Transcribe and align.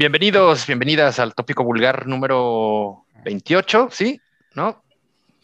Bienvenidos, 0.00 0.66
bienvenidas 0.66 1.18
al 1.18 1.34
tópico 1.34 1.62
vulgar 1.62 2.06
número 2.06 3.04
28, 3.22 3.90
¿sí? 3.92 4.18
¿No? 4.54 4.82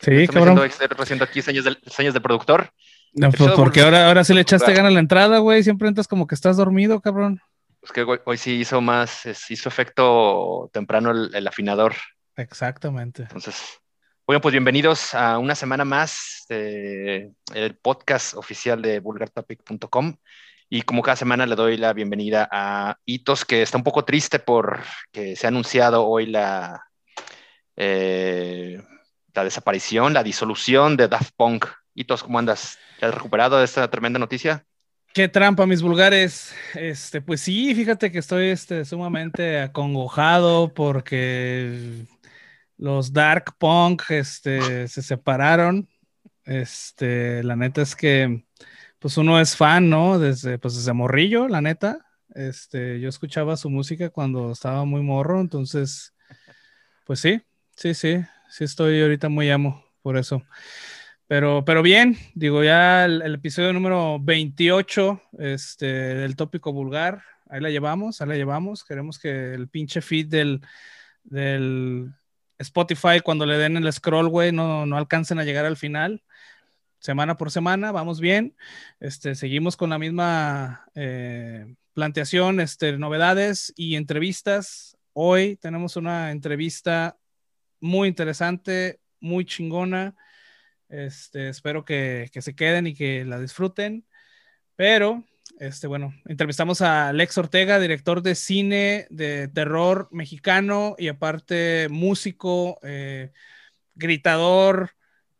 Sí, 0.00 0.26
cabrón. 0.28 0.58
Haciendo 0.98 1.26
aquí 1.26 1.42
señas 1.42 1.64
del, 1.64 1.78
señas 1.86 2.14
del 2.14 2.22
productor. 2.22 2.70
No, 3.12 3.30
pues 3.30 3.50
porque 3.52 3.82
ahora, 3.82 4.06
ahora 4.08 4.24
sí 4.24 4.32
le 4.32 4.40
echaste 4.40 4.72
gana 4.72 4.88
a 4.88 4.92
la 4.92 5.00
entrada, 5.00 5.40
güey. 5.40 5.62
Siempre 5.62 5.88
entras 5.88 6.08
como 6.08 6.26
que 6.26 6.34
estás 6.34 6.56
dormido, 6.56 7.02
cabrón. 7.02 7.38
Pues 7.80 7.92
que 7.92 8.06
hoy, 8.24 8.38
sí 8.38 8.52
hizo 8.52 8.80
más, 8.80 9.26
hizo 9.50 9.68
efecto 9.68 10.70
temprano 10.72 11.10
el, 11.10 11.46
afinador. 11.46 11.94
Exactamente. 12.36 13.24
Entonces, 13.24 13.62
bueno, 14.26 14.40
pues 14.40 14.52
bienvenidos 14.52 15.12
a 15.12 15.36
una 15.36 15.54
semana 15.54 15.84
más 15.84 16.46
del 16.48 17.34
podcast 17.82 18.32
oficial 18.32 18.80
de 18.80 19.00
vulgartopic.com. 19.00 20.16
Y 20.68 20.82
como 20.82 21.02
cada 21.02 21.16
semana 21.16 21.46
le 21.46 21.54
doy 21.54 21.76
la 21.76 21.92
bienvenida 21.92 22.48
a 22.50 22.98
Itos, 23.04 23.44
que 23.44 23.62
está 23.62 23.78
un 23.78 23.84
poco 23.84 24.04
triste 24.04 24.40
porque 24.40 25.36
se 25.36 25.46
ha 25.46 25.48
anunciado 25.48 26.04
hoy 26.04 26.26
la, 26.26 26.82
eh, 27.76 28.82
la 29.32 29.44
desaparición, 29.44 30.12
la 30.12 30.24
disolución 30.24 30.96
de 30.96 31.06
Daft 31.06 31.30
Punk. 31.36 31.66
Itos, 31.94 32.24
¿cómo 32.24 32.40
andas? 32.40 32.78
¿Te 32.98 33.06
has 33.06 33.14
recuperado 33.14 33.58
de 33.58 33.64
esta 33.64 33.88
tremenda 33.88 34.18
noticia? 34.18 34.66
Qué 35.14 35.28
trampa, 35.28 35.66
mis 35.66 35.82
vulgares. 35.82 36.52
Este, 36.74 37.20
pues 37.20 37.40
sí, 37.42 37.72
fíjate 37.74 38.10
que 38.10 38.18
estoy 38.18 38.48
este, 38.48 38.84
sumamente 38.84 39.60
acongojado 39.60 40.74
porque 40.74 42.04
los 42.76 43.12
Dark 43.12 43.54
Punk 43.56 44.02
este, 44.10 44.88
se 44.88 45.00
separaron. 45.00 45.88
Este, 46.44 47.42
la 47.44 47.54
neta 47.54 47.82
es 47.82 47.94
que 47.94 48.44
pues 48.98 49.16
uno 49.18 49.40
es 49.40 49.56
fan, 49.56 49.88
¿no? 49.90 50.18
Desde, 50.18 50.58
pues 50.58 50.76
desde 50.76 50.92
morrillo, 50.92 51.48
la 51.48 51.60
neta. 51.60 52.06
Este, 52.34 53.00
yo 53.00 53.08
escuchaba 53.08 53.56
su 53.56 53.70
música 53.70 54.10
cuando 54.10 54.52
estaba 54.52 54.84
muy 54.84 55.02
morro, 55.02 55.40
entonces, 55.40 56.14
pues 57.06 57.20
sí, 57.20 57.40
sí, 57.76 57.94
sí, 57.94 58.18
sí 58.50 58.64
estoy 58.64 59.00
ahorita 59.00 59.28
muy 59.28 59.50
amo 59.50 59.84
por 60.02 60.16
eso. 60.16 60.42
Pero, 61.26 61.64
pero 61.64 61.82
bien, 61.82 62.16
digo, 62.34 62.62
ya 62.62 63.04
el, 63.04 63.34
episodio 63.34 63.72
número 63.72 64.18
28 64.20 65.22
este, 65.38 65.86
del 65.86 66.36
tópico 66.36 66.72
vulgar, 66.72 67.22
ahí 67.48 67.60
la 67.60 67.70
llevamos, 67.70 68.20
ahí 68.20 68.28
la 68.28 68.36
llevamos. 68.36 68.84
Queremos 68.84 69.18
que 69.18 69.54
el 69.54 69.68
pinche 69.68 70.00
feed 70.02 70.28
del, 70.28 70.60
del 71.24 72.12
Spotify, 72.58 73.20
cuando 73.24 73.44
le 73.44 73.58
den 73.58 73.76
el 73.76 73.92
scroll, 73.92 74.28
güey, 74.28 74.52
no, 74.52 74.86
no 74.86 74.96
alcancen 74.96 75.38
a 75.38 75.44
llegar 75.44 75.64
al 75.64 75.76
final 75.76 76.22
semana 76.98 77.36
por 77.36 77.50
semana, 77.50 77.92
vamos 77.92 78.20
bien. 78.20 78.56
Este, 79.00 79.34
seguimos 79.34 79.76
con 79.76 79.90
la 79.90 79.98
misma 79.98 80.88
eh, 80.94 81.74
planteación, 81.92 82.60
este, 82.60 82.96
novedades 82.98 83.72
y 83.76 83.96
entrevistas. 83.96 84.96
Hoy 85.12 85.56
tenemos 85.56 85.96
una 85.96 86.30
entrevista 86.30 87.18
muy 87.80 88.08
interesante, 88.08 89.00
muy 89.20 89.44
chingona. 89.44 90.14
Este, 90.88 91.48
espero 91.48 91.84
que, 91.84 92.30
que, 92.32 92.42
se 92.42 92.54
queden 92.54 92.86
y 92.86 92.94
que 92.94 93.24
la 93.24 93.40
disfruten. 93.40 94.06
Pero, 94.76 95.24
este, 95.58 95.86
bueno, 95.86 96.14
entrevistamos 96.26 96.82
a 96.82 97.08
Alex 97.08 97.38
Ortega, 97.38 97.80
director 97.80 98.22
de 98.22 98.34
cine 98.34 99.06
de 99.10 99.48
terror 99.48 100.08
mexicano 100.12 100.94
y 100.98 101.08
aparte 101.08 101.88
músico, 101.90 102.78
eh, 102.82 103.32
gritador, 103.94 104.90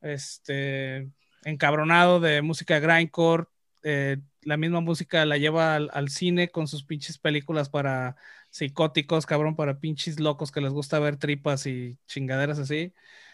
este, 0.01 1.11
encabronado 1.47 2.21
de 2.21 2.43
música 2.43 2.79
grindcore. 2.81 3.45
Eh, 3.83 4.19
la 4.43 4.57
misma 4.57 4.81
música 4.81 5.25
la 5.25 5.39
lleva 5.39 5.77
al, 5.77 6.09
cine 6.09 6.51
con 6.51 6.67
sus 6.67 6.85
pinches 6.85 7.19
películas 7.19 7.69
para 7.69 8.17
psicóticos, 8.51 9.27
cabrón, 9.27 9.55
para 9.55 9.79
pinches 9.79 10.19
locos 10.21 10.51
que 10.51 10.61
les 10.61 10.73
gusta 10.73 10.99
ver 10.99 11.17
tripas 11.17 11.67
y 11.67 11.99
chingaderas 12.07 12.59
así. 12.59 12.93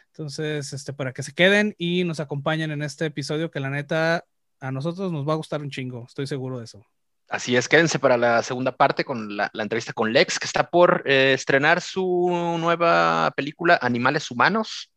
Entonces, 0.08 0.72
este, 0.74 0.92
para 0.92 1.12
que 1.12 1.22
se 1.22 1.32
queden 1.32 1.74
y 1.78 2.04
nos 2.04 2.20
acompañen 2.20 2.70
en 2.70 2.82
este 2.82 3.06
episodio 3.06 3.50
que 3.50 3.60
la 3.60 3.70
neta 3.70 4.24
a 4.60 4.70
nosotros 4.70 5.10
nos 5.10 5.26
va 5.26 5.32
a 5.32 5.36
gustar 5.36 5.62
un 5.62 5.70
chingo, 5.70 6.04
estoy 6.06 6.26
seguro 6.26 6.58
de 6.58 6.64
eso. 6.64 6.86
Así 7.28 7.56
es, 7.56 7.66
quédense 7.66 7.98
para 7.98 8.18
la 8.18 8.42
segunda 8.42 8.76
parte 8.76 9.04
con 9.04 9.38
la, 9.38 9.50
entrevista 9.54 9.94
con 9.94 10.12
Lex, 10.12 10.38
que 10.38 10.44
está 10.44 10.68
por 10.68 11.02
eh, 11.06 11.32
estrenar 11.32 11.80
su 11.80 12.28
nueva 12.60 13.32
película 13.34 13.78
Animales 13.80 14.30
Humanos 14.30 14.91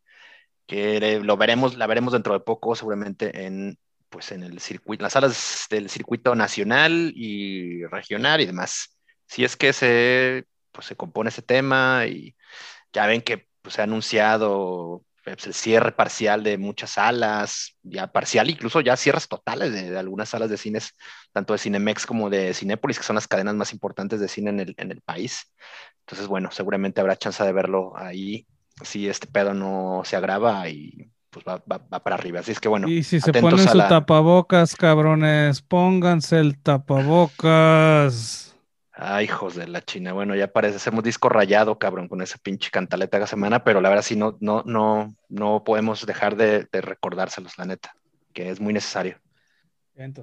que 0.68 1.20
lo 1.22 1.38
veremos, 1.38 1.78
la 1.78 1.88
veremos 1.88 2.14
dentro 2.14 2.34
de 2.34 2.40
poco, 2.40 2.76
seguramente 2.76 3.46
en, 3.46 3.78
pues 4.09 4.31
en 4.31 4.44
el 4.44 4.59
circuito, 4.59 5.03
las 5.03 5.14
salas 5.14 5.68
del 5.70 5.90
circuito 5.90 6.36
nacional 6.36 7.12
y 7.16 7.86
regional 7.86 8.42
y 8.42 8.46
demás. 8.46 8.98
Si 9.28 9.44
es 9.44 9.56
que 9.56 9.74
se, 9.74 10.46
pues 10.72 10.88
se 10.88 10.96
compone 10.96 11.30
ese 11.30 11.42
tema 11.42 12.06
y 12.08 12.36
ya 12.94 13.06
ven 13.08 13.22
que 13.22 13.48
pues, 13.62 13.75
se 13.75 13.81
ha 13.81 13.84
anunciado 13.86 15.04
pues, 15.24 15.46
el 15.48 15.54
cierre 15.54 15.92
parcial 15.92 16.44
de 16.44 16.58
muchas 16.58 16.92
salas, 16.92 17.78
ya 17.84 18.12
parcial, 18.12 18.50
incluso 18.50 18.81
ya 18.81 18.98
cierres 18.98 19.28
totales 19.28 19.74
de, 19.74 19.98
algunas 19.98 20.30
salas 20.30 20.50
de 20.50 20.58
cines, 20.58 20.94
tanto 21.34 21.54
de 21.54 21.59
Cinemex 21.59 22.06
como 22.06 22.30
de 22.30 22.54
Cinépolis, 22.54 22.98
que 22.98 23.04
son 23.04 23.16
las 23.16 23.28
cadenas 23.28 23.56
más 23.56 23.74
importantes 23.74 24.20
de 24.20 24.28
cine 24.28 24.52
en 24.52 24.59
el, 24.62 24.75
en 24.78 24.92
el 24.92 25.02
país. 25.02 25.54
Entonces, 26.02 26.28
bueno, 26.28 26.52
seguramente 26.52 27.02
habrá 27.02 27.16
chance 27.18 27.44
de 27.44 27.52
verlo 27.52 27.98
ahí 27.98 28.48
si 28.84 29.08
este 29.08 29.28
pedo 29.28 29.53
no 29.53 30.02
se 30.03 30.16
agrava 30.16 30.68
y 30.69 31.09
pues 31.30 31.46
va, 31.46 31.59
para 31.59 32.16
arriba. 32.16 32.40
Así 32.40 32.52
es 32.52 32.59
que 32.59 32.69
bueno. 32.69 32.88
Y 32.88 33.03
si 33.03 33.19
se 33.19 33.34
ponen 33.34 33.68
su 33.68 33.78
tapabocas, 33.78 34.75
cabrones, 34.75 35.62
pónganse 35.62 36.40
el 36.40 36.58
tapabocas. 36.58 38.46
Ay, 38.97 39.25
hijos 39.25 39.56
de 39.56 39.68
la 39.68 39.81
China. 39.81 40.13
Bueno, 40.13 40.36
ya 40.36 40.47
parece, 40.47 40.78
hacemos 40.78 41.03
disco 41.03 41.28
rayado, 41.28 41.78
cabrón, 41.78 42.08
con 42.08 42.22
esa 42.22 42.38
pinche 42.38 42.72
cantaleta 42.72 43.19
de 43.19 43.28
semana, 43.28 43.66
pero 43.66 43.81
la 43.81 43.90
verdad 43.90 44.03
sí 44.03 44.16
no, 44.16 44.38
no, 44.40 44.63
no, 44.66 45.13
no 45.28 45.63
podemos 45.66 46.06
dejar 46.06 46.38
de, 46.38 46.68
recordárselos, 46.72 47.57
la 47.57 47.66
neta, 47.66 47.94
que 48.31 48.50
es 48.50 48.62
muy 48.62 48.72
necesario. 48.72 49.19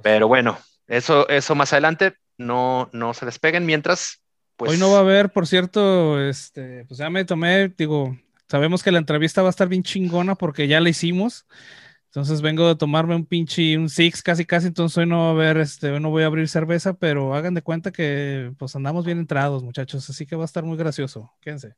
Pero 0.03 0.27
bueno, 0.29 0.59
eso, 0.87 1.29
eso 1.29 1.55
más 1.55 1.75
adelante, 1.75 2.15
no, 2.39 2.89
no 2.95 3.13
se 3.13 3.27
despeguen 3.27 3.67
mientras. 3.67 4.23
Pues... 4.57 4.73
Hoy 4.73 4.79
no 4.79 4.91
va 4.91 4.99
a 4.99 5.03
haber, 5.03 5.31
por 5.31 5.47
cierto, 5.47 6.19
este, 6.19 6.87
pues 6.87 6.97
ya 6.97 7.11
me 7.11 7.27
tomé, 7.27 7.69
digo, 7.69 8.17
Sabemos 8.53 8.83
que 8.83 8.93
la 8.93 8.99
entrevista 8.99 9.41
va 9.41 9.49
a 9.49 9.57
estar 9.57 9.67
bien 9.67 9.83
chingona 9.83 10.35
porque 10.35 10.69
ya 10.69 10.79
la 10.79 10.91
hicimos. 10.91 11.47
Entonces 12.09 12.43
vengo 12.43 12.69
de 12.69 12.77
tomarme 12.77 13.17
un 13.17 13.25
pinche, 13.25 13.79
un 13.79 13.89
six 13.89 14.23
casi 14.23 14.45
casi, 14.45 14.67
entonces 14.67 14.99
hoy 14.99 15.07
no 15.07 15.21
va 15.21 15.27
a 15.29 15.31
haber, 15.31 15.57
este, 15.57 15.91
hoy 15.91 16.01
no 16.01 16.11
voy 16.11 16.23
a 16.23 16.27
abrir 16.27 16.47
cerveza, 16.51 16.93
pero 16.93 17.35
hagan 17.35 17.55
de 17.55 17.63
cuenta 17.63 17.93
que 17.93 18.53
pues 18.59 18.77
andamos 18.77 19.07
bien 19.07 19.19
entrados, 19.19 19.63
muchachos, 19.63 20.11
así 20.11 20.27
que 20.27 20.37
va 20.37 20.43
a 20.43 20.45
estar 20.45 20.65
muy 20.65 20.77
gracioso. 20.77 21.33
Quédense. 21.41 21.77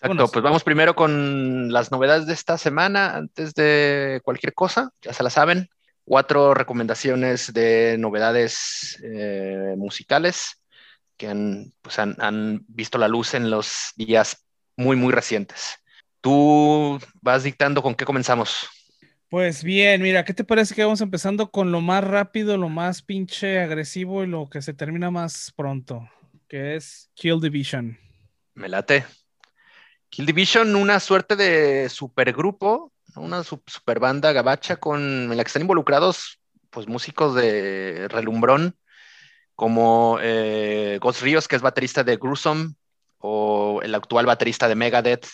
Exacto, 0.00 0.28
pues 0.28 0.44
vamos 0.44 0.62
primero 0.62 0.94
con 0.94 1.72
las 1.72 1.90
novedades 1.90 2.28
de 2.28 2.34
esta 2.34 2.58
semana, 2.58 3.16
antes 3.16 3.52
de 3.54 4.20
cualquier 4.22 4.54
cosa, 4.54 4.92
ya 5.02 5.12
se 5.12 5.24
la 5.24 5.30
saben, 5.30 5.68
cuatro 6.04 6.54
recomendaciones 6.54 7.52
de 7.52 7.96
novedades 7.98 9.00
eh, 9.02 9.74
musicales 9.76 10.62
que 11.16 11.26
han, 11.26 11.72
pues 11.82 11.98
han, 11.98 12.14
han 12.20 12.64
visto 12.68 12.98
la 12.98 13.08
luz 13.08 13.34
en 13.34 13.50
los 13.50 13.90
días 13.96 14.45
muy, 14.76 14.96
muy 14.96 15.12
recientes. 15.12 15.78
Tú 16.20 16.98
vas 17.20 17.42
dictando 17.42 17.82
con 17.82 17.94
qué 17.94 18.04
comenzamos. 18.04 18.68
Pues 19.28 19.64
bien, 19.64 20.02
mira, 20.02 20.24
¿qué 20.24 20.34
te 20.34 20.44
parece 20.44 20.74
que 20.74 20.84
vamos 20.84 21.00
empezando 21.00 21.50
con 21.50 21.72
lo 21.72 21.80
más 21.80 22.04
rápido, 22.04 22.56
lo 22.56 22.68
más 22.68 23.02
pinche 23.02 23.60
agresivo 23.60 24.22
y 24.22 24.28
lo 24.28 24.48
que 24.48 24.62
se 24.62 24.72
termina 24.72 25.10
más 25.10 25.52
pronto, 25.56 26.08
que 26.48 26.76
es 26.76 27.10
Kill 27.14 27.40
Division? 27.40 27.98
Me 28.54 28.68
late. 28.68 29.04
Kill 30.10 30.26
Division, 30.26 30.76
una 30.76 31.00
suerte 31.00 31.34
de 31.34 31.88
supergrupo, 31.88 32.92
una 33.16 33.42
super 33.42 33.98
banda 33.98 34.32
gabacha 34.32 34.76
con 34.76 35.00
en 35.00 35.36
la 35.36 35.42
que 35.42 35.48
están 35.48 35.62
involucrados 35.62 36.38
pues 36.70 36.86
músicos 36.86 37.34
de 37.34 38.06
relumbrón 38.08 38.76
como 39.56 40.18
eh, 40.20 40.98
Ghost 41.00 41.22
Ríos, 41.22 41.48
que 41.48 41.56
es 41.56 41.62
baterista 41.62 42.04
de 42.04 42.16
Gruesome, 42.16 42.74
o 43.28 43.80
el 43.82 43.94
actual 43.94 44.24
baterista 44.24 44.68
de 44.68 44.76
Megadeth, 44.76 45.26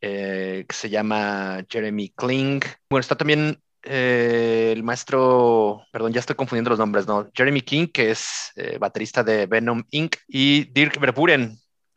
eh, 0.00 0.64
que 0.68 0.74
se 0.74 0.90
llama 0.90 1.64
Jeremy 1.70 2.08
Kling. 2.10 2.60
Bueno, 2.90 3.00
está 3.00 3.14
también 3.14 3.62
eh, 3.84 4.72
el 4.74 4.82
maestro, 4.82 5.86
perdón, 5.92 6.12
ya 6.12 6.20
estoy 6.20 6.34
confundiendo 6.34 6.70
los 6.70 6.78
nombres, 6.80 7.06
¿no? 7.06 7.30
Jeremy 7.32 7.60
King, 7.60 7.86
que 7.86 8.10
es 8.10 8.50
eh, 8.56 8.78
baterista 8.78 9.22
de 9.22 9.46
Venom 9.46 9.84
Inc., 9.90 10.16
y 10.26 10.64
Dirk 10.72 10.98
Verburen, 10.98 11.56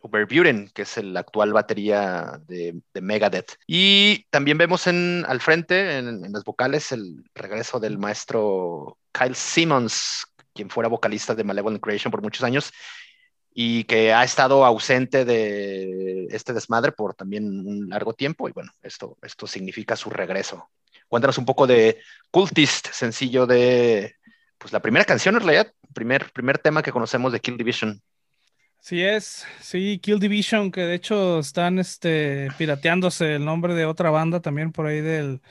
Verburen, 0.09 0.69
que 0.73 0.83
es 0.83 0.97
el 0.97 1.17
actual 1.17 1.51
batería 1.51 2.39
de, 2.47 2.79
Megadeth. 3.01 3.57
Y 3.65 4.23
también 4.29 4.57
vemos 4.57 4.87
en, 4.87 5.25
al 5.27 5.41
frente, 5.41 5.97
en, 5.97 6.23
en 6.23 6.31
las 6.31 6.43
vocales, 6.43 6.91
el 6.91 7.25
regreso 7.33 7.79
del 7.79 7.97
maestro 7.97 8.99
Kyle 9.11 9.35
Simmons, 9.35 10.27
quien 10.53 10.69
fuera 10.69 10.87
vocalista 10.87 11.35
de 11.35 11.43
Malevolent 11.43 11.83
Creation 11.83 12.11
por 12.11 12.21
muchos 12.21 12.43
años 12.43 12.71
y 13.59 13.85
que 13.85 14.13
ha 14.13 14.23
estado 14.23 14.63
ausente 14.63 15.25
de 15.25 16.27
este 16.29 16.53
desmadre 16.53 16.91
por 16.91 17.15
también 17.15 17.65
un 17.67 17.89
largo 17.89 18.13
tiempo 18.13 18.47
y 18.47 18.51
bueno, 18.51 18.71
esto, 18.83 19.17
esto 19.23 19.47
significa 19.47 19.95
su 19.95 20.11
regreso. 20.11 20.69
Cuéntanos 21.07 21.39
un 21.39 21.45
poco 21.45 21.65
de 21.65 21.97
Cultist, 22.29 22.89
sencillo 22.91 23.47
de, 23.47 24.13
pues 24.59 24.71
la 24.71 24.79
primera 24.79 25.05
canción 25.05 25.33
en 25.33 25.41
realidad, 25.41 25.73
primer, 25.91 26.31
primer 26.33 26.59
tema 26.59 26.83
que 26.83 26.91
conocemos 26.91 27.33
de 27.33 27.39
Kill 27.39 27.57
Division. 27.57 27.99
Sí 28.79 29.01
es, 29.01 29.47
sí, 29.59 29.97
Kill 30.03 30.19
Division, 30.19 30.71
que 30.71 30.81
de 30.81 30.93
hecho 30.93 31.39
están 31.39 31.79
este, 31.79 32.49
pirateándose 32.59 33.37
el 33.37 33.45
nombre 33.45 33.73
de 33.73 33.85
otra 33.85 34.11
banda 34.11 34.39
también 34.39 34.71
por 34.71 34.85
ahí 34.85 35.01
del 35.01 35.41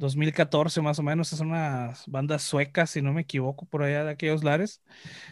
2014 0.00 0.80
más 0.82 0.98
o 0.98 1.02
menos, 1.02 1.32
es 1.32 1.40
una 1.40 1.92
banda 2.08 2.38
sueca, 2.38 2.86
si 2.86 3.02
no 3.02 3.12
me 3.12 3.20
equivoco, 3.20 3.66
por 3.66 3.82
allá 3.84 4.02
de 4.02 4.10
aquellos 4.10 4.42
lares. 4.42 4.82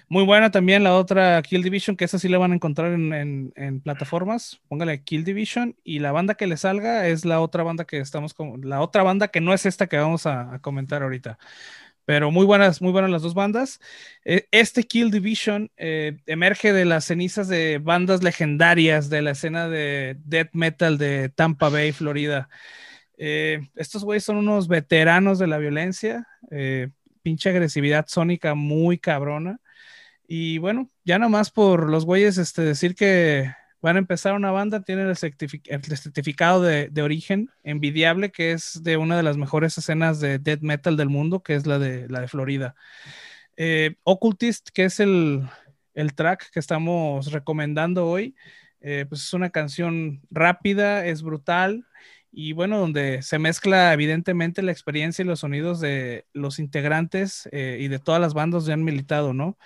Muy 0.09 0.25
buena 0.25 0.51
también 0.51 0.85
la 0.85 0.95
otra 0.95 1.43
Kill 1.43 1.63
Division, 1.63 1.97
que 1.97 2.05
esa 2.05 2.19
sí 2.19 2.29
la 2.29 2.39
van 2.39 2.53
a 2.53 2.55
encontrar 2.55 2.93
en, 2.93 3.53
en, 3.57 3.81
plataformas, 3.81 4.61
póngale 4.69 5.03
Kill 5.03 5.25
Division, 5.25 5.77
y 5.83 5.99
la 5.99 6.13
banda 6.13 6.35
que 6.35 6.47
le 6.47 6.57
salga 6.57 7.09
es 7.09 7.25
la 7.25 7.41
otra 7.41 7.65
banda 7.65 7.85
que 7.85 7.99
estamos 7.99 8.35
con, 8.35 8.61
la 8.69 8.81
otra 8.81 9.03
banda 9.03 9.29
que 9.29 9.41
no 9.41 9.53
es 9.55 9.67
esta 9.67 9.89
que 9.89 9.97
vamos 9.99 10.27
a 10.27 10.59
comentar 10.61 11.03
ahorita 11.03 11.39
pero 12.09 12.31
muy 12.31 12.47
buenas, 12.47 12.81
muy 12.81 12.91
buenas 12.91 13.11
las 13.11 13.21
dos 13.21 13.35
bandas. 13.35 13.81
E, 14.25 14.49
este 14.51 14.85
Kill 14.85 15.11
Division 15.11 15.71
eh, 15.77 16.17
emerge 16.25 16.73
de 16.73 16.87
las 16.87 17.05
cenizas 17.05 17.49
de 17.49 17.77
bandas 17.77 18.23
legendarias 18.23 19.11
de 19.11 19.21
la 19.21 19.33
escena 19.33 19.69
de 19.69 20.17
death 20.25 20.49
metal 20.55 20.97
de 20.97 21.29
Tampa 21.29 21.69
Bay, 21.69 21.93
Florida. 21.93 22.49
Eh, 23.19 23.69
estos 23.75 24.05
güeyes 24.05 24.25
son 24.25 24.37
unos 24.37 24.69
veteranos 24.69 25.41
de 25.41 25.49
la 25.49 25.59
violencia, 25.59 26.27
eh, 26.53 26.89
pinche 27.23 27.51
agresividad 27.51 28.07
sónica 28.09 28.55
muy 28.55 28.99
cabrona. 28.99 29.61
Y 30.29 30.59
bueno, 30.59 30.89
ya 31.05 31.19
nomás 31.19 31.51
por 31.51 31.91
los 31.91 32.05
güeyes 32.05 32.39
este, 32.39 32.63
decir 32.63 32.95
que 32.95 33.51
van 33.81 33.97
a 33.97 34.01
empezar 34.01 34.35
una 34.35 34.51
banda, 34.51 34.83
tienen 34.83 35.09
el, 35.09 35.17
certificado 35.17 36.63
de, 36.63 37.03
origen 37.03 37.51
envidiable, 37.63 38.31
que 38.31 38.53
es 38.53 38.83
de 38.83 38.97
una 38.97 39.17
de 39.17 39.23
las 39.23 39.37
mejores 39.37 39.77
escenas 39.79 40.21
de 40.21 40.39
death 40.39 40.61
metal 40.63 40.97
del 40.97 41.09
mundo, 41.09 41.43
que 41.43 41.55
es 41.55 41.67
la 41.67 41.79
de, 41.79 42.09
la 42.09 42.21
de 42.21 42.29
Florida. 42.29 42.75
Eh, 43.57 43.97
Occultist, 44.05 44.69
que 44.71 44.85
es 44.85 45.01
el, 45.01 45.49
track 46.15 46.51
que 46.51 46.61
estamos 46.61 47.33
recomendando 47.33 48.07
hoy, 48.07 48.37
eh, 48.81 49.07
pues 49.09 49.23
es 49.23 49.33
una 49.33 49.51
canción 49.51 50.23
rápida, 50.31 51.07
es 51.07 51.23
brutal 51.23 51.85
y 52.31 52.53
bueno, 52.53 52.79
donde 52.79 53.23
se 53.23 53.39
mezcla 53.39 53.93
evidentemente 53.93 54.63
la 54.63 54.73
experiencia 54.73 55.23
y 55.23 55.27
los 55.27 55.41
sonidos 55.41 55.81
de 55.81 56.27
los 56.33 56.59
integrantes 56.59 57.49
eh, 57.53 57.79
y 57.81 57.89
de 57.89 57.99
todas 57.99 58.21
las 58.21 58.35
bandas 58.35 58.67
que 58.67 58.73
han 58.73 58.85
militado, 58.85 59.33
¿no? 59.33 59.59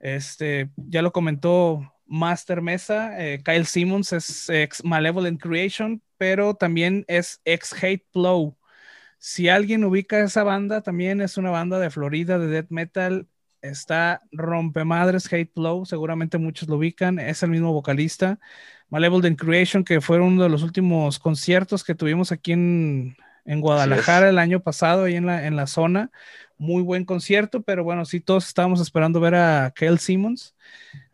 Este, 0.00 0.70
ya 0.76 1.02
lo 1.02 1.12
comentó 1.12 1.94
Master 2.06 2.62
Mesa. 2.62 3.18
Eh, 3.24 3.42
Kyle 3.44 3.66
Simmons 3.66 4.12
es 4.12 4.48
ex 4.50 4.84
Malevolent 4.84 5.40
Creation, 5.40 6.02
pero 6.16 6.54
también 6.54 7.04
es 7.08 7.40
ex 7.44 7.72
Hate 7.82 8.06
Blow. 8.12 8.56
Si 9.18 9.48
alguien 9.48 9.84
ubica 9.84 10.20
esa 10.20 10.44
banda, 10.44 10.82
también 10.82 11.20
es 11.20 11.36
una 11.36 11.50
banda 11.50 11.78
de 11.80 11.90
Florida 11.90 12.38
de 12.38 12.46
death 12.48 12.70
metal. 12.70 13.28
Está 13.62 14.22
Rompemadres 14.32 15.32
Hate 15.32 15.52
Blow, 15.54 15.84
seguramente 15.86 16.38
muchos 16.38 16.68
lo 16.68 16.76
ubican. 16.76 17.18
Es 17.18 17.42
el 17.42 17.50
mismo 17.50 17.72
vocalista. 17.72 18.38
Malevolent 18.90 19.38
Creation, 19.38 19.84
que 19.84 20.00
fue 20.00 20.20
uno 20.20 20.42
de 20.42 20.48
los 20.48 20.62
últimos 20.62 21.18
conciertos 21.18 21.84
que 21.84 21.94
tuvimos 21.94 22.32
aquí 22.32 22.52
en, 22.52 23.16
Guadalajara 23.44 24.28
el 24.28 24.38
año 24.38 24.60
pasado, 24.60 25.04
ahí 25.04 25.16
en 25.16 25.24
la, 25.24 25.46
en 25.46 25.56
la 25.56 25.66
zona. 25.66 26.10
Muy 26.58 26.82
buen 26.82 27.06
concierto, 27.06 27.62
pero 27.62 27.82
bueno, 27.82 28.04
sí, 28.04 28.20
todos 28.20 28.46
estábamos 28.46 28.78
esperando 28.80 29.20
ver 29.20 29.36
a 29.36 29.72
Kyle 29.74 29.98
Simmons. 29.98 30.54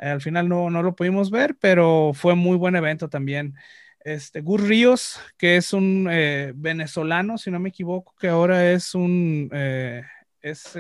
Eh, 0.01 0.09
al 0.09 0.21
final 0.21 0.49
no, 0.49 0.69
no, 0.69 0.83
lo 0.83 0.97
pudimos 0.97 1.31
ver, 1.31 1.57
pero 1.61 2.13
fue 2.13 2.35
muy 2.35 2.57
buen 2.57 2.75
evento 2.75 3.09
también. 3.09 3.55
Este, 4.01 4.41
Gus 4.41 4.63
Ríos, 4.63 5.21
que 5.37 5.57
es 5.57 5.73
un 5.73 6.09
eh, 6.11 6.53
venezolano, 6.57 7.39
si 7.39 7.53
no 7.53 7.61
me 7.61 7.69
equivoco, 7.69 8.15
que 8.19 8.29
ahora 8.29 8.73
es 8.73 8.97
un 8.97 9.49
eh, 9.53 10.03
es, 10.41 10.77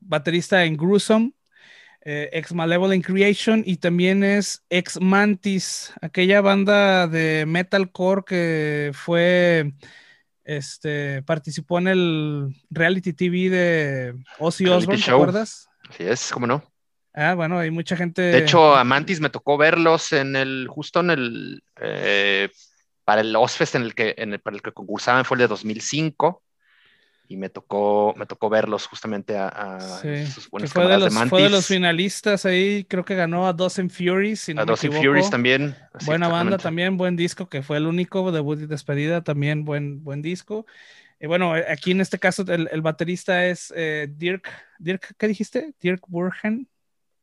baterista 0.00 0.64
en 0.64 0.76
Gruesome, 0.76 1.32
ex 2.06 2.54
Malevolent 2.54 3.04
Creation 3.04 3.62
y 3.66 3.78
también 3.78 4.22
es 4.22 4.64
ex 4.70 5.00
Mantis, 5.00 5.92
aquella 6.00 6.40
banda 6.40 7.08
de 7.08 7.44
metalcore 7.46 8.22
que 8.24 8.92
fue 8.94 9.72
este, 10.44 11.22
participó 11.22 11.78
en 11.78 11.88
el 11.88 12.56
reality 12.70 13.12
TV 13.12 13.50
de 13.50 14.14
Ozzy 14.38 14.66
Osbourne, 14.66 15.02
¿te 15.02 15.10
acuerdas? 15.10 15.68
Sí, 15.96 16.04
es, 16.04 16.30
¿cómo 16.30 16.46
no? 16.46 16.62
Ah, 17.12 17.34
bueno, 17.34 17.58
hay 17.58 17.70
mucha 17.70 17.96
gente. 17.96 18.22
De 18.22 18.38
hecho, 18.38 18.76
a 18.76 18.84
Mantis 18.84 19.20
me 19.20 19.30
tocó 19.30 19.56
verlos 19.56 20.12
en 20.12 20.36
el, 20.36 20.68
justo 20.68 21.00
en 21.00 21.10
el, 21.10 21.64
eh, 21.80 22.50
para 23.04 23.22
el 23.22 23.34
Ozfest 23.34 23.74
en 23.74 23.82
el 23.82 23.94
que, 23.94 24.14
en 24.18 24.34
el, 24.34 24.38
para 24.38 24.54
el 24.54 24.62
que 24.62 24.72
concursaban 24.72 25.24
fue 25.24 25.36
el 25.36 25.40
de 25.40 25.48
2005 25.48 26.42
y 27.28 27.36
me 27.36 27.48
tocó, 27.48 28.14
me 28.16 28.26
tocó 28.26 28.48
verlos 28.48 28.86
justamente 28.86 29.36
a, 29.36 29.48
a 29.48 29.80
sí. 30.00 30.26
sus 30.26 30.48
buenos 30.48 30.72
fue 30.72 30.86
de, 30.86 30.98
los, 30.98 31.14
de 31.14 31.26
fue 31.26 31.42
de 31.42 31.50
los 31.50 31.66
finalistas 31.66 32.46
ahí, 32.46 32.84
creo 32.84 33.04
que 33.04 33.14
ganó 33.14 33.46
a 33.46 33.52
Dozen 33.52 33.90
Furies. 33.90 34.40
Si 34.40 34.54
no 34.54 34.62
a 34.62 34.64
Dozen 34.64 34.92
Furies 34.92 35.30
también. 35.30 35.76
Buena 36.04 36.28
banda 36.28 36.58
también, 36.58 36.96
buen 36.96 37.16
disco, 37.16 37.48
que 37.48 37.62
fue 37.62 37.78
el 37.78 37.86
único 37.86 38.30
debut 38.32 38.60
y 38.60 38.66
despedida, 38.66 39.22
también 39.22 39.64
buen, 39.64 40.04
buen 40.04 40.22
disco. 40.22 40.66
Y 41.18 41.26
bueno, 41.26 41.54
aquí 41.54 41.92
en 41.92 42.00
este 42.00 42.18
caso 42.18 42.44
el, 42.48 42.68
el 42.70 42.82
baterista 42.82 43.46
es 43.46 43.72
eh, 43.74 44.08
Dirk, 44.10 44.48
Dirk, 44.78 45.14
¿qué 45.16 45.28
dijiste? 45.28 45.74
Dirk 45.80 46.02
Burgen. 46.08 46.68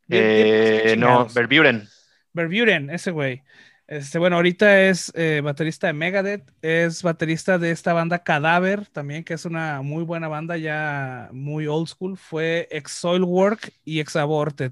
Eh, 0.09 0.95
no, 0.97 1.27
Verburen. 1.33 1.87
Verburen, 2.33 2.89
ese 2.89 3.11
güey. 3.11 3.43
Este, 3.85 4.17
bueno, 4.17 4.37
ahorita 4.37 4.83
es 4.83 5.11
eh, 5.13 5.41
baterista 5.43 5.87
de 5.87 5.93
Megadeth, 5.93 6.49
es 6.61 7.03
baterista 7.03 7.57
de 7.57 7.71
esta 7.71 7.91
banda 7.91 8.23
Cadáver 8.23 8.87
también, 8.87 9.23
que 9.25 9.33
es 9.33 9.45
una 9.45 9.81
muy 9.81 10.03
buena 10.03 10.29
banda, 10.29 10.57
ya 10.57 11.29
muy 11.33 11.67
old 11.67 11.87
school. 11.87 12.17
Fue 12.17 12.67
ex 12.71 12.91
Soilwork 12.93 13.73
y 13.83 13.99
ex 13.99 14.15
Aborted. 14.15 14.71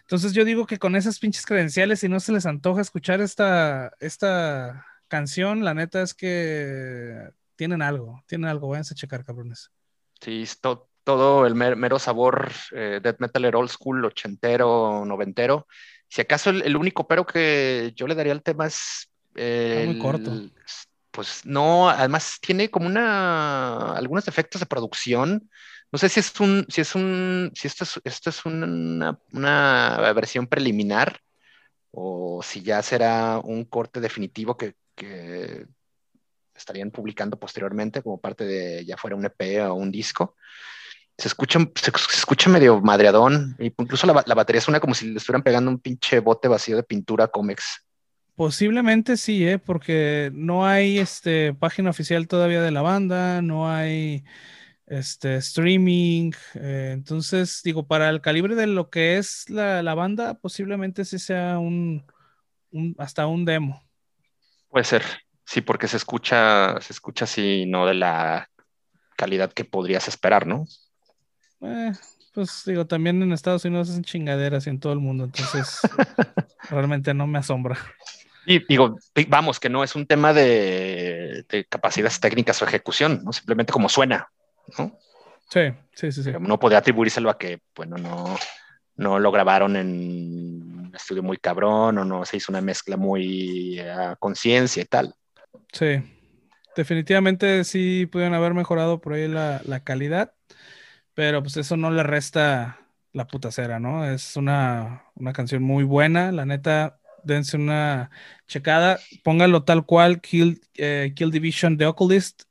Entonces 0.00 0.32
yo 0.32 0.44
digo 0.44 0.66
que 0.66 0.78
con 0.78 0.96
esas 0.96 1.20
pinches 1.20 1.46
credenciales, 1.46 2.00
si 2.00 2.08
no 2.08 2.18
se 2.18 2.32
les 2.32 2.44
antoja 2.44 2.80
escuchar 2.80 3.20
esta, 3.20 3.92
esta 4.00 4.84
canción, 5.06 5.64
la 5.64 5.74
neta 5.74 6.02
es 6.02 6.14
que 6.14 7.30
tienen 7.54 7.82
algo, 7.82 8.24
tienen 8.26 8.50
algo, 8.50 8.68
váyanse 8.68 8.94
a 8.94 8.96
checar, 8.96 9.24
cabrones. 9.24 9.70
Sí, 10.20 10.44
todo 11.04 11.46
el 11.46 11.54
mero 11.54 11.98
sabor 11.98 12.50
eh, 12.72 13.00
death 13.02 13.20
metal 13.20 13.54
old 13.54 13.70
school, 13.70 14.04
ochentero, 14.04 15.04
noventero. 15.06 15.66
Si 16.10 16.20
acaso 16.20 16.50
el, 16.50 16.76
único 16.76 17.06
pero 17.06 17.24
que 17.24 17.92
yo 17.94 18.08
le 18.08 18.16
daría 18.16 18.32
al 18.32 18.42
tema 18.42 18.66
es... 18.66 19.08
muy 19.34 19.98
corto. 19.98 20.32
Pues 21.12 21.44
no, 21.44 21.88
además 21.88 22.38
tiene 22.40 22.68
como 22.70 22.86
una 22.86 23.92
algunos 23.94 24.26
efectos 24.26 24.60
de 24.60 24.66
producción. 24.66 25.48
No 25.92 25.98
sé 25.98 26.08
si 26.08 26.20
es 26.20 26.38
un, 26.40 26.66
si 26.68 26.80
es 26.80 26.94
un, 26.96 27.52
si 27.54 27.68
esto 27.68 27.84
es, 27.84 28.00
esto 28.04 28.30
es 28.30 28.44
una, 28.44 29.18
una 29.32 30.12
versión 30.14 30.46
preliminar 30.46 31.20
o 31.92 32.42
si 32.42 32.62
ya 32.62 32.82
será 32.82 33.38
un 33.38 33.64
corte 33.64 34.00
definitivo 34.00 34.56
que, 34.56 34.74
que 34.96 35.66
estarían 36.54 36.90
publicando 36.90 37.38
posteriormente 37.38 38.02
como 38.02 38.20
parte 38.20 38.44
de 38.44 38.84
ya 38.84 38.96
fuera 38.96 39.16
un 39.16 39.24
EP 39.24 39.62
o 39.68 39.74
un 39.74 39.90
disco 39.92 40.36
se 41.20 41.28
escucha, 41.28 41.58
se, 41.74 41.92
escucha 42.14 42.48
medio 42.48 42.80
madreadón. 42.80 43.54
Incluso 43.58 44.06
la, 44.06 44.24
la, 44.26 44.34
batería 44.34 44.62
suena 44.62 44.80
como 44.80 44.94
si 44.94 45.08
le 45.08 45.18
estuvieran 45.18 45.42
pegando 45.42 45.70
un 45.70 45.78
pinche 45.78 46.18
bote 46.18 46.48
vacío 46.48 46.76
de 46.76 46.82
pintura 46.82 47.28
Comex. 47.28 47.84
Posiblemente 48.36 49.18
sí, 49.18 49.46
¿eh? 49.46 49.58
porque 49.58 50.30
no 50.32 50.66
hay 50.66 50.98
este, 50.98 51.52
página 51.52 51.90
oficial 51.90 52.26
todavía 52.26 52.62
de 52.62 52.70
la 52.70 52.80
banda, 52.80 53.42
no 53.42 53.70
hay 53.70 54.24
este, 54.86 55.36
streaming. 55.36 56.32
Eh, 56.54 56.92
entonces, 56.94 57.60
digo, 57.62 57.86
para 57.86 58.08
el 58.08 58.22
calibre 58.22 58.54
de 58.54 58.66
lo 58.66 58.88
que 58.88 59.18
es 59.18 59.50
la, 59.50 59.82
la 59.82 59.94
banda, 59.94 60.34
posiblemente 60.34 61.04
sí 61.04 61.18
sea 61.18 61.58
un, 61.58 62.06
un, 62.70 62.96
hasta 62.98 63.26
un 63.26 63.44
demo. 63.44 63.84
Puede 64.70 64.84
ser, 64.84 65.02
sí, 65.44 65.60
porque 65.60 65.86
se 65.86 65.98
escucha, 65.98 66.80
se 66.80 66.94
escucha 66.94 67.26
así, 67.26 67.66
no 67.66 67.84
de 67.84 67.94
la 67.94 68.48
calidad 69.16 69.52
que 69.52 69.66
podrías 69.66 70.08
esperar, 70.08 70.46
¿no? 70.46 70.64
Eh, 71.62 71.92
pues 72.32 72.62
digo, 72.64 72.86
también 72.86 73.22
en 73.22 73.32
Estados 73.32 73.64
Unidos 73.64 73.90
hacen 73.90 74.04
chingaderas 74.04 74.66
y 74.66 74.70
en 74.70 74.80
todo 74.80 74.92
el 74.92 75.00
mundo, 75.00 75.24
entonces 75.24 75.80
realmente 76.70 77.12
no 77.12 77.26
me 77.26 77.38
asombra. 77.38 77.78
Y 78.46 78.64
digo, 78.66 78.96
vamos, 79.28 79.60
que 79.60 79.68
no 79.68 79.84
es 79.84 79.94
un 79.94 80.06
tema 80.06 80.32
de, 80.32 81.44
capacidades 81.68 82.18
técnicas 82.20 82.60
o 82.62 82.64
ejecución, 82.64 83.20
¿no? 83.24 83.32
Simplemente 83.32 83.72
como 83.72 83.88
suena, 83.88 84.28
¿no? 84.78 84.96
Sí, 85.50 85.72
sí, 85.92 86.12
sí, 86.12 86.22
sí. 86.22 86.32
No 86.40 86.58
podría 86.58 86.78
atribuírselo 86.78 87.28
a 87.28 87.36
que, 87.36 87.60
bueno, 87.74 87.98
no, 87.98 88.36
no 88.96 89.18
lo 89.18 89.30
grabaron 89.32 89.76
en 89.76 90.86
un 90.86 90.92
estudio 90.94 91.22
muy 91.22 91.36
cabrón 91.36 91.98
o 91.98 92.04
no 92.04 92.24
se 92.24 92.38
hizo 92.38 92.52
una 92.52 92.60
mezcla 92.60 92.96
muy 92.96 93.78
a 93.80 94.16
conciencia 94.16 94.82
y 94.82 94.86
tal. 94.86 95.14
Sí, 95.72 96.02
definitivamente 96.76 97.64
sí 97.64 98.06
pudieron 98.06 98.34
haber 98.34 98.54
mejorado 98.54 99.00
por 99.00 99.14
ahí 99.14 99.28
la, 99.28 99.60
la 99.64 99.80
calidad 99.84 100.32
pero 101.14 101.42
pues 101.42 101.56
eso 101.56 101.76
no 101.76 101.90
le 101.90 102.02
resta 102.02 102.80
la 103.12 103.26
putacera, 103.26 103.78
¿no? 103.78 104.10
Es 104.10 104.36
una, 104.36 105.04
canción 105.34 105.62
muy 105.62 105.84
buena, 105.84 106.32
la 106.32 106.44
neta, 106.44 106.98
dense 107.24 107.56
una 107.56 108.10
checada, 108.46 108.98
póngalo 109.24 109.64
tal 109.64 109.84
cual, 109.84 110.20
Kill, 110.20 110.60
eh, 110.76 111.12
Kill 111.14 111.30
Division 111.30 111.76
de 111.76 111.86
Oculist. 111.86 112.44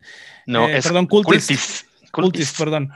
No, 0.46 0.68
eh, 0.68 0.78
es 0.78 0.86
perdón, 0.86 1.08
Cultist. 1.08 1.86
Cultist. 2.12 2.58
perdón. 2.58 2.92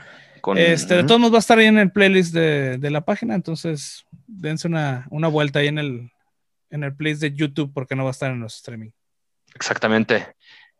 este, 0.55 0.96
de 0.96 1.03
todos 1.03 1.20
modos 1.20 1.34
va 1.34 1.38
a 1.38 1.39
estar 1.39 1.58
ahí 1.58 1.67
en 1.67 1.77
el 1.77 1.91
playlist 1.91 2.34
de, 2.34 2.89
la 2.89 3.05
página, 3.05 3.36
entonces 3.36 4.05
dense 4.27 4.67
una, 4.67 5.08
vuelta 5.10 5.60
ahí 5.60 5.67
en 5.67 5.79
el, 5.79 6.12
en 6.70 6.84
el 6.84 6.96
playlist 6.96 7.22
de 7.22 7.34
YouTube 7.34 7.72
porque 7.74 7.96
no 7.96 8.03
va 8.03 8.10
a 8.10 8.12
estar 8.12 8.32
en 8.32 8.41
los 8.41 8.55
streaming. 8.55 8.89
Exactamente. 9.55 10.36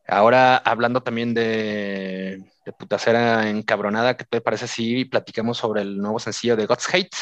Ahora, 0.08 0.58
hablando 0.58 1.02
también 1.02 1.34
de, 1.34 2.44
de 2.66 2.74
putacera 2.74 3.50
encabronada, 3.50 4.18
¿qué 4.18 4.26
te 4.26 4.42
parece 4.42 4.68
si 4.68 5.06
platicamos 5.06 5.58
sobre 5.58 5.82
el 5.82 5.98
nuevo 5.98 6.20
sencillo 6.20 6.56
de 6.56 6.66
God's 6.66 6.94
Hate? 6.94 7.16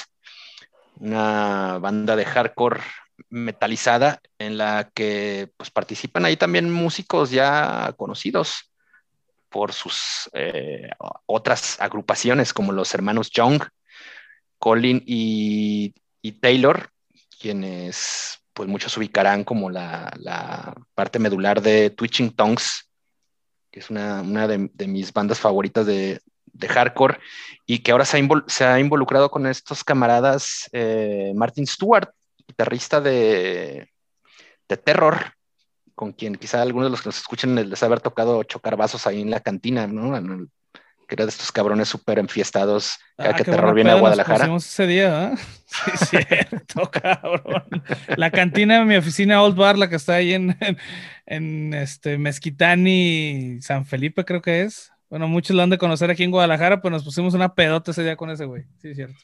Una 1.00 1.78
banda 1.80 2.16
de 2.16 2.26
hardcore 2.26 2.82
metalizada 3.30 4.22
en 4.40 4.58
la 4.58 4.92
que 4.94 5.52
pues, 5.58 5.72
participan 5.72 6.26
ahí 6.26 6.38
también 6.38 6.72
músicos 6.72 7.32
ya 7.32 7.94
conocidos 7.98 8.72
por 9.50 9.74
sus 9.74 10.30
eh, 10.34 10.90
otras 11.26 11.80
agrupaciones 11.82 12.54
como 12.54 12.72
los 12.72 12.94
hermanos 12.94 13.30
Young, 13.32 13.62
Colin 14.58 15.04
y, 15.06 15.94
Taylor, 16.40 16.90
quienes 17.40 18.41
pues 18.54 18.68
muchos 18.70 18.96
ubicarán 18.98 19.44
como 19.44 19.70
la, 19.70 20.74
parte 20.94 21.20
medular 21.20 21.62
de 21.62 21.90
Twitching 21.90 22.32
Tongues, 22.36 22.90
que 23.72 23.80
es 23.80 23.90
una, 23.90 24.24
de, 24.48 24.88
mis 24.88 25.14
bandas 25.14 25.40
favoritas 25.40 25.86
de, 25.86 26.22
hardcore, 26.68 27.20
y 27.66 27.80
que 27.80 27.92
ahora 27.92 28.06
se 28.06 28.66
ha, 28.66 28.80
involucrado 28.80 29.32
con 29.32 29.48
estos 29.48 29.84
camaradas 29.84 30.70
eh, 30.74 31.32
Martin 31.36 31.66
Stewart, 31.66 32.10
guitarrista 32.48 33.00
de, 33.02 33.90
de 34.68 34.78
Terror, 34.78 35.34
con 35.96 36.14
quien 36.14 36.36
quizá 36.36 36.62
algunos 36.62 36.88
de 36.88 36.92
los 36.92 37.02
que 37.02 37.10
nos 37.10 37.18
escuchen 37.18 37.56
les 37.70 37.84
haber 37.84 38.00
tocado 38.00 38.44
chocar 38.44 38.76
vasos 38.76 39.06
ahí 39.08 39.22
en 39.22 39.30
la 39.30 39.40
cantina, 39.40 39.88
¿no? 39.88 40.16
Que 41.12 41.16
era 41.16 41.26
de 41.26 41.32
estos 41.32 41.52
cabrones 41.52 41.90
súper 41.90 42.20
enfiestados, 42.20 42.98
ah, 43.18 43.34
que 43.34 43.44
terror 43.44 43.76
viene 43.76 43.92
a 43.92 43.96
Guadalajara. 43.96 44.56
ese 44.56 44.88
día, 44.88 45.34
¿eh? 45.34 45.38
Sí, 46.00 46.08
cierto, 46.08 46.90
cabrón. 46.92 47.66
La 48.16 48.32
cantina 48.32 48.80
de 48.80 48.86
mi 48.86 48.96
oficina 48.96 49.44
Old 49.44 49.58
Bar, 49.58 49.78
la 49.78 49.90
que 49.90 49.98
está 49.98 50.16
ahí 50.16 50.34
en, 50.34 50.58
en, 51.26 51.74
este 51.74 52.18
Mezquitani, 52.18 53.58
San 53.60 53.86
Felipe, 53.86 54.24
creo 54.24 54.42
que 54.42 54.62
es. 54.62 54.94
Bueno, 55.10 55.28
muchos 55.28 55.54
lo 55.54 55.64
han 55.64 55.70
de 55.70 55.78
conocer 55.78 56.10
aquí 56.10 56.24
en 56.24 56.32
Guadalajara, 56.32 56.82
pues 56.82 56.94
nos 56.94 57.04
pusimos 57.04 57.34
una 57.34 57.56
pedota 57.56 57.92
ese 57.92 58.04
día 58.04 58.16
con 58.16 58.30
ese 58.30 58.46
güey. 58.46 58.64
Sí, 58.82 58.96
cierto. 58.96 59.20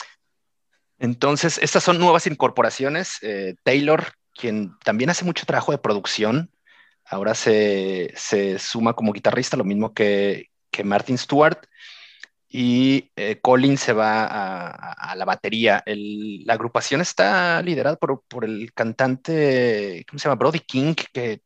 Entonces, 1.00 1.58
estas 1.62 1.86
son 1.86 2.00
nuevas 2.00 2.28
incorporaciones. 2.28 3.20
Eh, 3.22 3.56
Taylor, 3.64 4.04
quien 4.34 4.78
también 4.84 5.10
hace 5.10 5.24
mucho 5.24 5.46
trabajo 5.46 5.72
de 5.72 5.78
producción, 5.78 6.52
ahora 7.06 7.34
se, 7.34 8.14
suma 8.60 8.94
como 8.94 9.14
guitarrista, 9.14 9.56
lo 9.56 9.64
mismo 9.64 9.94
que, 9.94 10.50
Martin 10.84 11.18
Stewart. 11.18 11.58
Y 12.50 13.12
eh, 13.16 13.40
Colin 13.42 13.78
se 13.78 13.94
va 13.94 14.26
a, 14.26 15.16
la 15.16 15.26
batería. 15.26 15.84
la 15.86 16.54
agrupación 16.54 17.02
está 17.02 17.62
liderada 17.62 17.98
por, 17.98 18.46
el 18.46 18.74
cantante, 18.74 20.06
¿cómo 20.08 20.20
se 20.20 20.30
llama? 20.30 20.40
Brody 20.40 20.60
King, 20.62 20.94
que 21.12 21.42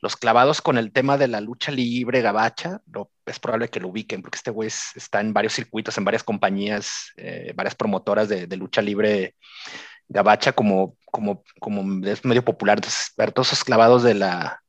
los 0.00 0.16
clavados 0.16 0.62
con 0.62 0.78
el 0.78 0.92
tema 0.92 1.18
de 1.18 1.28
la 1.28 1.40
lucha 1.42 1.70
libre 1.72 2.22
gabacha, 2.22 2.80
es 3.26 3.38
probable 3.38 3.68
que 3.68 3.80
lo 3.80 3.88
ubiquen, 3.88 4.22
porque 4.22 4.36
este 4.36 4.50
güey 4.50 4.68
está 4.68 5.20
en 5.20 5.34
varios 5.34 5.52
circuitos, 5.52 5.96
en 5.98 6.04
varias 6.04 6.24
compañías, 6.24 7.12
eh, 7.16 7.52
varias 7.54 7.74
promotoras 7.74 8.28
de, 8.28 8.56
lucha 8.56 8.80
libre 8.80 9.34
gabacha, 10.08 10.52
como, 10.52 10.96
como, 11.04 11.44
como 11.60 12.06
es 12.06 12.24
medio 12.24 12.44
popular. 12.44 12.78
Entonces, 12.78 13.12
ver 13.16 13.32
todos 13.32 13.48
esos 13.48 13.64
clavados 13.64 14.02
de 14.02 14.14
la, 14.14 14.62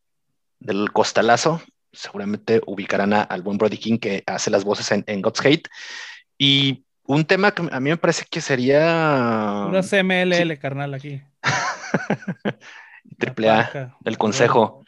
del 0.59 0.91
costalazo, 0.91 1.61
seguramente 1.93 2.61
ubicarán 2.65 3.13
al 3.13 3.41
buen 3.41 3.57
Brody 3.57 3.77
King 3.77 3.97
que 3.97 4.23
hace 4.25 4.49
las 4.49 4.63
voces 4.63 4.91
en, 5.05 5.21
God's 5.21 5.45
Hate. 5.45 5.69
Y 6.37 6.85
un 7.03 7.25
tema 7.25 7.51
que 7.51 7.67
a 7.71 7.79
mí 7.79 7.89
me 7.89 7.97
parece 7.97 8.25
que 8.29 8.41
sería... 8.41 9.65
Una 9.67 9.81
CMLL, 9.81 10.57
carnal, 10.59 10.93
aquí. 10.93 11.21
Triple 13.17 13.49
A, 13.49 13.97
el 14.05 14.17
consejo. 14.17 14.85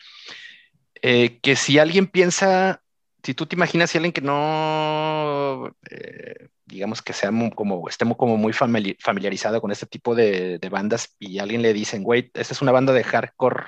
Eh, 1.01 1.39
que 1.41 1.55
si 1.55 1.79
alguien 1.79 2.07
piensa, 2.07 2.81
si 3.23 3.33
tú 3.33 3.45
te 3.45 3.55
imaginas 3.55 3.89
si 3.89 3.97
alguien 3.97 4.13
que 4.13 4.21
no, 4.21 5.75
eh, 5.89 6.47
digamos 6.65 7.01
que 7.01 7.11
sea 7.11 7.31
como, 7.53 7.89
estemos 7.89 8.17
como 8.17 8.37
muy 8.37 8.53
familiarizado 8.53 9.59
con 9.59 9.71
este 9.71 9.85
tipo 9.85 10.15
de, 10.15 10.59
de 10.59 10.69
bandas 10.69 11.15
y 11.19 11.39
alguien 11.39 11.61
le 11.61 11.73
dicen, 11.73 12.03
güey, 12.03 12.31
esta 12.33 12.53
es 12.53 12.61
una 12.61 12.71
banda 12.71 12.93
de 12.93 13.03
hardcore 13.03 13.65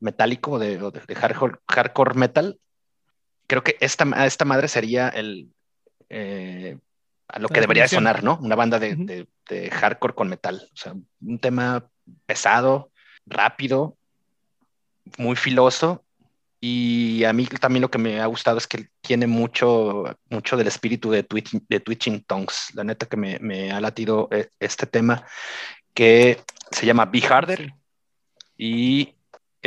metálico, 0.00 0.58
de, 0.58 0.78
de, 0.78 1.14
hardcore, 1.14 2.14
metal, 2.14 2.58
creo 3.46 3.62
que 3.62 3.76
esta, 3.80 4.04
esta 4.26 4.44
madre 4.44 4.68
sería 4.68 5.08
el, 5.08 5.50
eh, 6.08 6.78
a 7.28 7.38
lo 7.38 7.48
que 7.48 7.60
debería 7.60 7.88
sonar, 7.88 8.22
¿no? 8.22 8.38
Una 8.40 8.54
banda 8.54 8.78
de, 8.78 9.26
hardcore 9.72 10.14
con 10.14 10.28
metal. 10.28 10.68
O 10.72 10.76
sea, 10.76 10.94
un 11.20 11.38
tema 11.38 11.88
pesado, 12.24 12.90
rápido, 13.26 13.96
muy 15.18 15.36
filoso. 15.36 16.04
Y 16.60 17.24
a 17.24 17.32
mí 17.32 17.46
también 17.46 17.82
lo 17.82 17.90
que 17.90 17.98
me 17.98 18.20
ha 18.20 18.26
gustado 18.26 18.58
es 18.58 18.66
que 18.66 18.88
tiene 19.00 19.26
mucho, 19.26 20.04
mucho 20.30 20.56
del 20.56 20.68
espíritu 20.68 21.10
de, 21.10 21.26
de 21.68 21.80
Twitching 21.80 22.24
Tongues. 22.24 22.70
La 22.74 22.84
neta 22.84 23.06
que 23.06 23.16
me, 23.16 23.38
me, 23.40 23.70
ha 23.72 23.80
latido 23.80 24.28
eh, 24.32 24.48
este 24.58 24.86
tema 24.86 25.26
que 25.94 26.40
se 26.70 26.86
llama 26.86 27.06
Be 27.06 27.22
Harder. 27.26 27.74
Y 28.56 29.15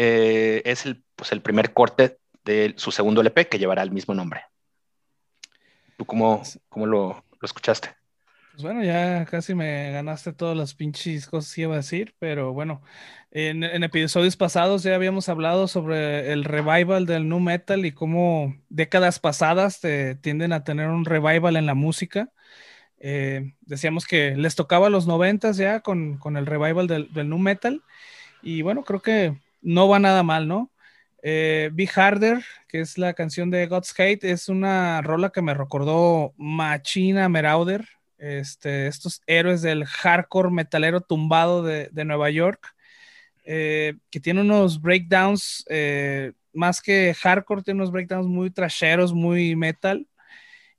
eh, 0.01 0.61
es 0.63 0.85
el, 0.85 1.03
pues, 1.17 1.33
el 1.33 1.41
primer 1.41 1.73
corte 1.73 2.19
de 2.45 2.73
su 2.77 2.89
segundo 2.89 3.19
LP 3.19 3.49
que 3.49 3.59
llevará 3.59 3.83
el 3.83 3.91
mismo 3.91 4.13
nombre. 4.13 4.43
¿Tú 5.97 6.05
cómo, 6.05 6.41
cómo 6.69 6.85
lo, 6.85 7.25
escuchaste? 7.41 7.89
Pues 8.51 8.63
bueno, 8.63 8.81
ya 8.81 9.25
casi 9.25 9.53
me 9.53 9.91
ganaste 9.91 10.31
todas 10.31 10.55
las 10.55 10.73
pinches 10.73 11.27
cosas 11.27 11.53
que 11.53 11.61
iba 11.63 11.73
a 11.73 11.77
decir, 11.77 12.15
pero 12.17 12.53
bueno, 12.53 12.81
en, 13.31 13.61
episodios 13.83 14.37
pasados 14.37 14.83
ya 14.83 14.95
habíamos 14.95 15.27
hablado 15.27 15.67
sobre 15.67 16.31
el 16.31 16.45
revival 16.45 17.05
del 17.05 17.27
nu 17.27 17.41
metal 17.41 17.85
y 17.85 17.91
cómo 17.91 18.55
décadas 18.69 19.19
pasadas 19.19 19.81
tienden 20.21 20.53
a 20.53 20.63
tener 20.63 20.87
un 20.87 21.03
revival 21.03 21.57
en 21.57 21.65
la 21.65 21.73
música. 21.73 22.31
Eh, 22.99 23.53
decíamos 23.59 24.05
que 24.07 24.37
les 24.37 24.55
tocaba 24.55 24.89
los 24.89 25.07
noventas 25.07 25.57
ya 25.57 25.81
con, 25.81 26.21
el 26.37 26.45
revival 26.45 26.87
del, 26.87 27.11
del 27.11 27.27
nu 27.27 27.37
metal 27.37 27.83
y 28.41 28.61
bueno, 28.61 28.85
creo 28.85 29.01
que 29.01 29.35
no 29.61 29.87
va 29.87 29.99
nada 29.99 30.23
mal, 30.23 30.47
¿no? 30.47 30.71
Eh, 31.21 31.69
Be 31.73 31.89
Harder, 31.93 32.43
que 32.67 32.81
es 32.81 32.97
la 32.97 33.13
canción 33.13 33.49
de 33.49 33.67
God's 33.67 33.93
Hate, 33.97 34.23
es 34.23 34.47
una 34.49 35.01
rola 35.01 35.31
que 35.31 35.41
me 35.41 35.53
recordó 35.53 36.33
Machina 36.37 37.27
Merauder, 37.27 37.87
este, 38.17 38.87
estos 38.87 39.21
héroes 39.27 39.61
del 39.61 39.85
hardcore 39.85 40.51
metalero 40.51 41.01
tumbado 41.01 41.63
de, 41.63 41.89
Nueva 42.05 42.29
York, 42.29 42.75
eh, 43.45 43.95
que 44.09 44.19
tiene 44.19 44.41
unos 44.41 44.81
breakdowns, 44.81 45.65
eh, 45.69 46.33
más 46.53 46.81
que 46.81 47.13
hardcore, 47.13 47.63
tiene 47.63 47.79
unos 47.79 47.91
breakdowns 47.91 48.27
muy 48.27 48.51
trasheros, 48.51 49.13
muy 49.13 49.55
metal. 49.55 50.07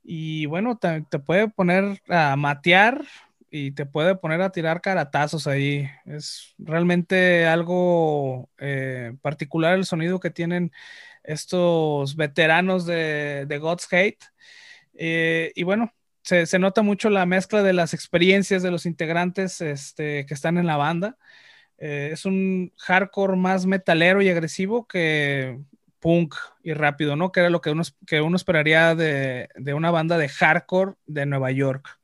Y 0.03 0.47
bueno, 0.47 0.77
te, 0.77 1.05
te 1.09 1.19
puede 1.19 1.47
poner 1.49 2.01
a 2.09 2.35
matear, 2.35 3.05
y 3.51 3.71
te 3.71 3.85
puede 3.85 4.15
poner 4.15 4.41
a 4.41 4.51
tirar 4.51 4.81
caratazos 4.81 5.45
ahí. 5.45 5.89
Es 6.05 6.55
realmente 6.57 7.45
algo 7.45 8.49
eh, 8.57 9.13
particular 9.21 9.75
el 9.75 9.85
sonido 9.85 10.21
que 10.21 10.31
tienen 10.31 10.71
estos 11.23 12.15
veteranos 12.15 12.85
de, 12.85 13.59
God's 13.61 13.87
Hate. 13.91 14.23
Eh, 14.93 15.51
y 15.55 15.63
bueno, 15.63 15.93
se, 16.23 16.45
nota 16.59 16.81
mucho 16.81 17.09
la 17.09 17.25
mezcla 17.25 17.61
de 17.61 17.73
las 17.73 17.93
experiencias 17.93 18.63
de 18.63 18.71
los 18.71 18.85
integrantes 18.85 19.59
este, 19.61 20.25
que 20.25 20.33
están 20.33 20.57
en 20.57 20.65
la 20.65 20.77
banda. 20.77 21.17
Eh, 21.77 22.11
es 22.13 22.25
un 22.25 22.71
hardcore 22.77 23.35
más 23.35 23.65
metalero 23.65 24.21
y 24.21 24.29
agresivo 24.29 24.87
que 24.87 25.59
punk 25.99 26.35
y 26.63 26.73
rápido, 26.73 27.15
¿no? 27.17 27.31
Que 27.31 27.41
era 27.41 27.49
lo 27.49 27.61
que 27.61 27.71
uno, 27.71 27.83
que 28.07 28.21
uno 28.21 28.37
esperaría 28.37 28.95
de, 28.95 29.49
una 29.75 29.91
banda 29.91 30.17
de 30.17 30.29
hardcore 30.29 30.93
de 31.05 31.25
Nueva 31.25 31.51
York 31.51 31.99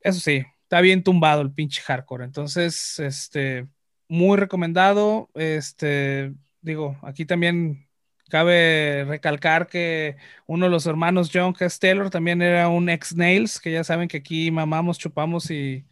eso 0.00 0.20
sí, 0.20 0.44
está 0.62 0.80
bien 0.80 1.02
tumbado 1.02 1.42
el 1.42 1.52
pinche 1.52 1.82
hardcore. 1.82 2.24
Entonces, 2.24 2.98
este, 3.00 3.66
muy 4.08 4.38
recomendado. 4.38 5.30
Este, 5.34 6.32
digo, 6.60 6.98
aquí 7.02 7.26
también 7.26 7.88
cabe 8.30 9.04
recalcar 9.08 9.66
que 9.66 10.16
uno 10.46 10.66
de 10.66 10.70
los 10.70 10.86
hermanos 10.86 11.30
John 11.32 11.52
Castellor 11.52 12.10
también 12.10 12.42
era 12.42 12.68
un 12.68 12.88
ex 12.88 13.16
Nails, 13.16 13.60
que 13.60 13.72
ya 13.72 13.84
saben 13.84 14.08
que 14.08 14.18
aquí 14.18 14.50
mamamos, 14.50 14.98
chupamos 14.98 15.50
y 15.50 15.84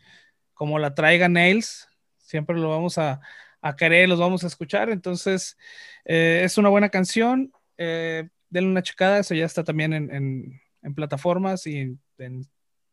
como 0.54 0.78
la 0.78 0.94
traiga 0.94 1.28
Nails, 1.28 1.88
siempre 2.18 2.56
lo 2.56 2.70
vamos 2.70 2.98
a, 2.98 3.20
querer, 3.76 4.08
los 4.08 4.20
vamos 4.20 4.44
a 4.44 4.46
escuchar. 4.48 4.90
Entonces, 4.90 5.56
eh, 6.04 6.42
es 6.44 6.58
una 6.58 6.68
buena 6.70 6.88
canción. 6.90 7.52
Eh, 7.76 8.28
denle 8.50 8.70
una 8.70 8.82
checada, 8.82 9.18
eso 9.18 9.34
ya 9.34 9.44
está 9.44 9.64
también 9.64 9.92
en, 9.92 10.60
en 10.82 10.94
plataformas 10.94 11.66
y 11.66 11.98
en 12.18 12.48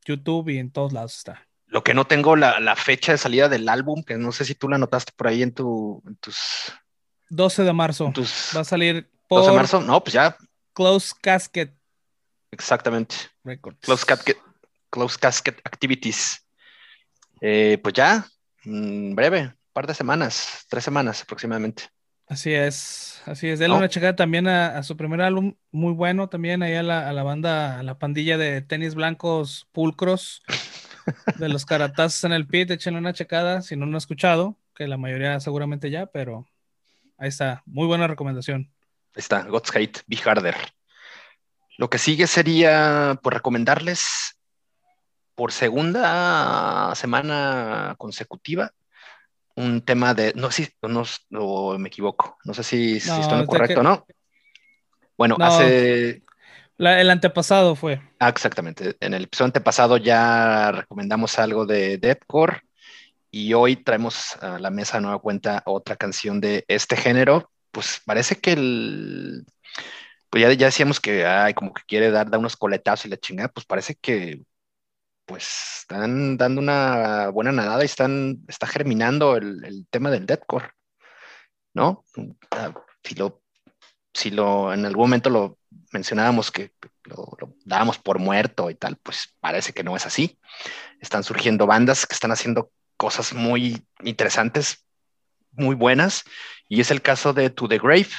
YouTube 0.05 0.49
y 0.49 0.59
en 0.59 0.71
todos 0.71 0.93
lados 0.93 1.17
está. 1.17 1.45
Lo 1.67 1.83
que 1.83 1.93
no 1.93 2.05
tengo 2.05 2.35
la, 2.35 2.75
fecha 2.75 3.11
de 3.11 3.17
salida 3.17 3.49
del 3.49 3.67
álbum, 3.67 4.03
que 4.03 4.15
no 4.17 4.31
sé 4.31 4.45
si 4.45 4.55
tú 4.55 4.69
la 4.69 4.77
notaste 4.77 5.11
por 5.15 5.27
ahí 5.27 5.41
en, 5.41 5.53
tu, 5.53 6.01
tus... 6.21 6.71
12 7.29 7.63
de 7.63 7.73
marzo. 7.73 8.13
Va 8.55 8.61
a 8.61 8.63
salir 8.63 9.09
por... 9.27 9.39
12 9.39 9.51
de 9.51 9.57
marzo, 9.57 9.81
no, 9.81 10.01
pues 10.01 10.13
ya. 10.13 10.37
Close 10.73 11.13
Casket. 11.19 11.75
Exactamente. 12.51 13.15
Close, 13.81 14.05
casket, 14.05 14.37
close 14.89 15.17
Casket 15.19 15.59
Activities. 15.65 16.47
Eh, 17.41 17.77
pues 17.83 17.93
ya, 17.93 18.25
breve, 18.63 19.41
un 19.41 19.57
par 19.73 19.87
de 19.87 19.93
semanas, 19.93 20.65
tres 20.69 20.83
semanas 20.83 21.21
aproximadamente. 21.21 21.83
Así 22.27 22.53
es, 22.53 23.21
así 23.25 23.47
es. 23.47 23.59
Denle 23.59 23.77
una 23.77 23.89
checada 23.89 24.15
también 24.15 24.47
a, 24.47 24.81
su 24.81 24.97
primer 24.97 25.21
álbum, 25.21 25.55
muy 25.71 25.93
bueno 25.93 26.27
también, 26.27 26.63
ahí 26.63 26.73
a 26.73 26.81
la, 26.81 27.07
a 27.07 27.13
la, 27.13 27.21
banda, 27.21 27.79
a 27.79 27.83
la 27.83 27.99
pandilla 27.99 28.37
de 28.37 28.61
tenis 28.63 28.95
blancos 28.95 29.67
pulcros, 29.71 30.41
de 31.37 31.49
los 31.49 31.65
caratazos 31.65 32.23
en 32.23 32.31
el 32.31 32.47
pit, 32.47 32.71
échenle 32.71 32.99
una 32.99 33.13
checada 33.13 33.61
si 33.61 33.75
no 33.75 33.85
lo 33.85 33.91
han 33.91 33.97
escuchado, 33.97 34.57
que 34.73 34.87
la 34.87 34.97
mayoría 34.97 35.39
seguramente 35.39 35.91
ya, 35.91 36.07
pero 36.07 36.47
ahí 37.17 37.29
está, 37.29 37.61
muy 37.67 37.85
buena 37.85 38.07
recomendación. 38.07 38.71
Ahí 39.13 39.19
está, 39.19 39.43
God's 39.43 39.75
Hate, 39.75 40.01
Be 40.07 40.17
Harder. 40.17 40.55
Lo 41.77 41.89
que 41.91 41.99
sigue 41.99 42.25
sería, 42.25 43.19
por 43.21 43.35
recomendarles 43.35 44.39
por 45.35 45.51
segunda 45.51 46.93
semana 46.95 47.95
consecutiva 47.97 48.73
un 49.55 49.81
tema 49.81 50.13
de, 50.13 50.33
no 50.35 50.51
sé 50.51 50.65
si 50.65 50.73
no, 51.29 51.77
me 51.77 51.87
equivoco, 51.87 52.37
no 52.43 52.53
sé 52.53 52.63
si, 52.63 52.99
si 52.99 53.09
estoy 53.09 53.39
en 53.39 53.45
correcto, 53.45 53.83
¿no? 53.83 54.05
Bueno, 55.17 55.37
hace... 55.39 56.23
el 56.77 57.09
antepasado 57.09 57.75
fue. 57.75 58.01
Ah, 58.19 58.29
exactamente. 58.29 58.97
En 58.99 59.13
el 59.13 59.23
episodio 59.23 59.47
antepasado 59.47 59.97
ya 59.97 60.71
recomendamos 60.71 61.39
algo 61.39 61.65
de 61.65 61.97
Deathcore 61.97 62.61
y 63.31 63.53
hoy 63.53 63.77
traemos 63.77 64.35
a 64.41 64.59
la 64.59 64.69
mesa 64.69 64.99
nueva 64.99 65.19
cuenta 65.19 65.63
otra 65.65 65.95
canción 65.95 66.41
de 66.41 66.65
este 66.67 66.97
género. 66.97 67.49
Pues 67.71 68.01
parece 68.05 68.35
que 68.35 68.53
el... 68.53 69.45
Pues 70.29 70.41
ya, 70.41 70.51
ya 70.51 70.65
decíamos 70.65 70.99
que, 70.99 71.25
ay, 71.25 71.53
como 71.53 71.73
que 71.73 71.83
quiere 71.87 72.11
dar, 72.11 72.29
dar 72.29 72.39
unos 72.39 72.57
coletazos 72.57 73.05
y 73.05 73.09
la 73.09 73.17
chingada, 73.17 73.47
pues 73.49 73.65
parece 73.65 73.95
que 73.95 74.41
pues 75.25 75.79
están 75.81 76.37
dando 76.37 76.61
una 76.61 77.29
buena 77.29 77.51
nadada 77.51 77.83
y 77.83 77.85
están, 77.85 78.43
está 78.47 78.67
germinando 78.67 79.35
el, 79.35 79.87
tema 79.89 80.11
del 80.11 80.25
deathcore, 80.25 80.69
¿no? 81.73 82.03
Ah, 82.51 82.73
si 83.03 83.15
lo, 83.15 83.41
si 84.13 84.31
lo 84.31 84.73
en 84.73 84.85
algún 84.85 85.05
momento 85.05 85.29
lo 85.29 85.57
mencionábamos 85.91 86.51
que 86.51 86.71
lo, 87.03 87.37
dábamos 87.63 87.97
por 87.97 88.19
muerto 88.19 88.69
y 88.69 88.75
tal, 88.75 88.97
pues 88.97 89.35
parece 89.39 89.73
que 89.73 89.83
no 89.83 89.95
es 89.95 90.05
así. 90.05 90.39
Están 90.99 91.23
surgiendo 91.23 91.67
bandas 91.67 92.05
que 92.05 92.13
están 92.13 92.31
haciendo 92.31 92.71
cosas 92.97 93.33
muy 93.33 93.85
interesantes, 94.03 94.85
muy 95.51 95.75
buenas, 95.75 96.23
y 96.67 96.81
es 96.81 96.91
el 96.91 97.01
caso 97.01 97.33
de 97.33 97.49
To 97.49 97.67
The 97.67 97.79
Grave, 97.79 98.09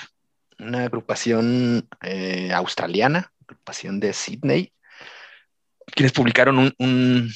una 0.59 0.85
agrupación 0.85 1.89
eh, 2.03 2.53
australiana, 2.53 3.33
agrupación 3.47 4.01
de 4.01 4.13
Sydney, 4.13 4.73
quienes 5.95 6.13
publicaron 6.13 6.75
un, 6.79 7.31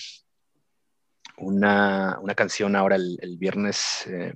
una, 1.40 2.18
canción 2.36 2.76
ahora 2.76 2.96
el, 2.96 3.36
viernes 3.38 4.06
eh, 4.06 4.34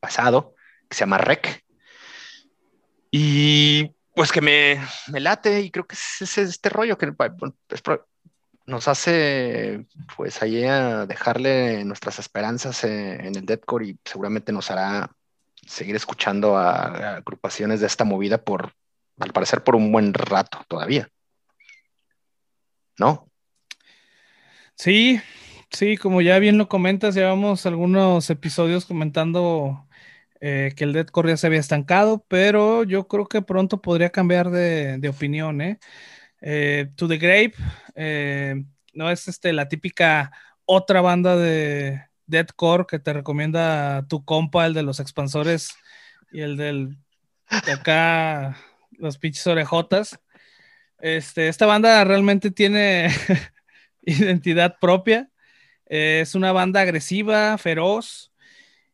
pasado 0.00 0.54
que 0.88 0.96
se 0.96 1.00
llama 1.00 1.18
Rec. 1.18 1.64
Y 3.10 3.90
pues 4.14 4.32
que 4.32 4.40
me, 4.40 4.80
late 5.20 5.60
y 5.60 5.70
creo 5.70 5.86
que 5.86 5.94
es, 5.94 6.38
este 6.38 6.68
rollo 6.68 6.98
que 6.98 7.12
nos 8.66 8.88
hace 8.88 9.86
pues 10.16 10.42
ahí 10.42 10.64
a 10.64 11.06
dejarle 11.06 11.84
nuestras 11.84 12.18
esperanzas 12.18 12.84
en, 12.84 13.36
el 13.36 13.46
deathcore 13.46 13.88
y 13.88 13.98
seguramente 14.04 14.52
nos 14.52 14.70
hará 14.70 15.10
seguir 15.66 15.96
escuchando 15.96 16.56
a, 16.56 17.16
agrupaciones 17.16 17.80
de 17.80 17.86
esta 17.86 18.04
movida 18.04 18.38
por, 18.38 18.72
al 19.18 19.32
parecer, 19.32 19.62
por 19.62 19.76
un 19.76 19.92
buen 19.92 20.14
rato 20.14 20.64
todavía. 20.68 21.08
¿No? 22.98 23.25
Sí, 24.76 25.20
sí, 25.70 25.96
como 25.96 26.20
ya 26.20 26.38
bien 26.38 26.58
lo 26.58 26.68
comentas, 26.68 27.14
llevamos 27.14 27.64
algunos 27.66 28.28
episodios 28.30 28.84
comentando 28.84 29.86
eh, 30.40 30.72
que 30.76 30.84
el 30.84 30.92
deathcore 30.92 31.30
ya 31.30 31.36
se 31.38 31.46
había 31.46 31.60
estancado, 31.60 32.24
pero 32.28 32.84
yo 32.84 33.08
creo 33.08 33.26
que 33.26 33.42
pronto 33.42 33.80
podría 33.80 34.10
cambiar 34.10 34.50
de, 34.50 35.08
opinión. 35.08 35.60
¿eh? 35.62 35.78
¿eh? 36.42 36.90
to 36.96 37.08
the 37.08 37.18
Grave 37.18 37.54
eh, 37.94 38.64
no 38.92 39.10
es 39.10 39.28
este, 39.28 39.52
la 39.52 39.68
típica 39.68 40.32
otra 40.66 41.00
banda 41.00 41.36
de 41.36 42.02
deathcore 42.26 42.86
que 42.86 42.98
te 42.98 43.12
recomienda 43.14 44.06
tu 44.08 44.24
compa, 44.24 44.66
el 44.66 44.74
de 44.74 44.82
los 44.82 45.00
expansores 45.00 45.74
y 46.32 46.42
el 46.42 46.56
del 46.56 46.98
de 47.66 47.72
acá, 47.72 48.56
los 48.92 49.18
pinches 49.18 49.46
orejotas. 49.46 50.20
Este, 50.98 51.48
esta 51.48 51.66
banda 51.66 52.04
realmente 52.04 52.50
tiene 52.50 53.08
identidad 54.06 54.76
propia. 54.80 55.30
es 55.86 56.34
una 56.34 56.52
banda 56.52 56.80
agresiva, 56.80 57.58
feroz. 57.58 58.32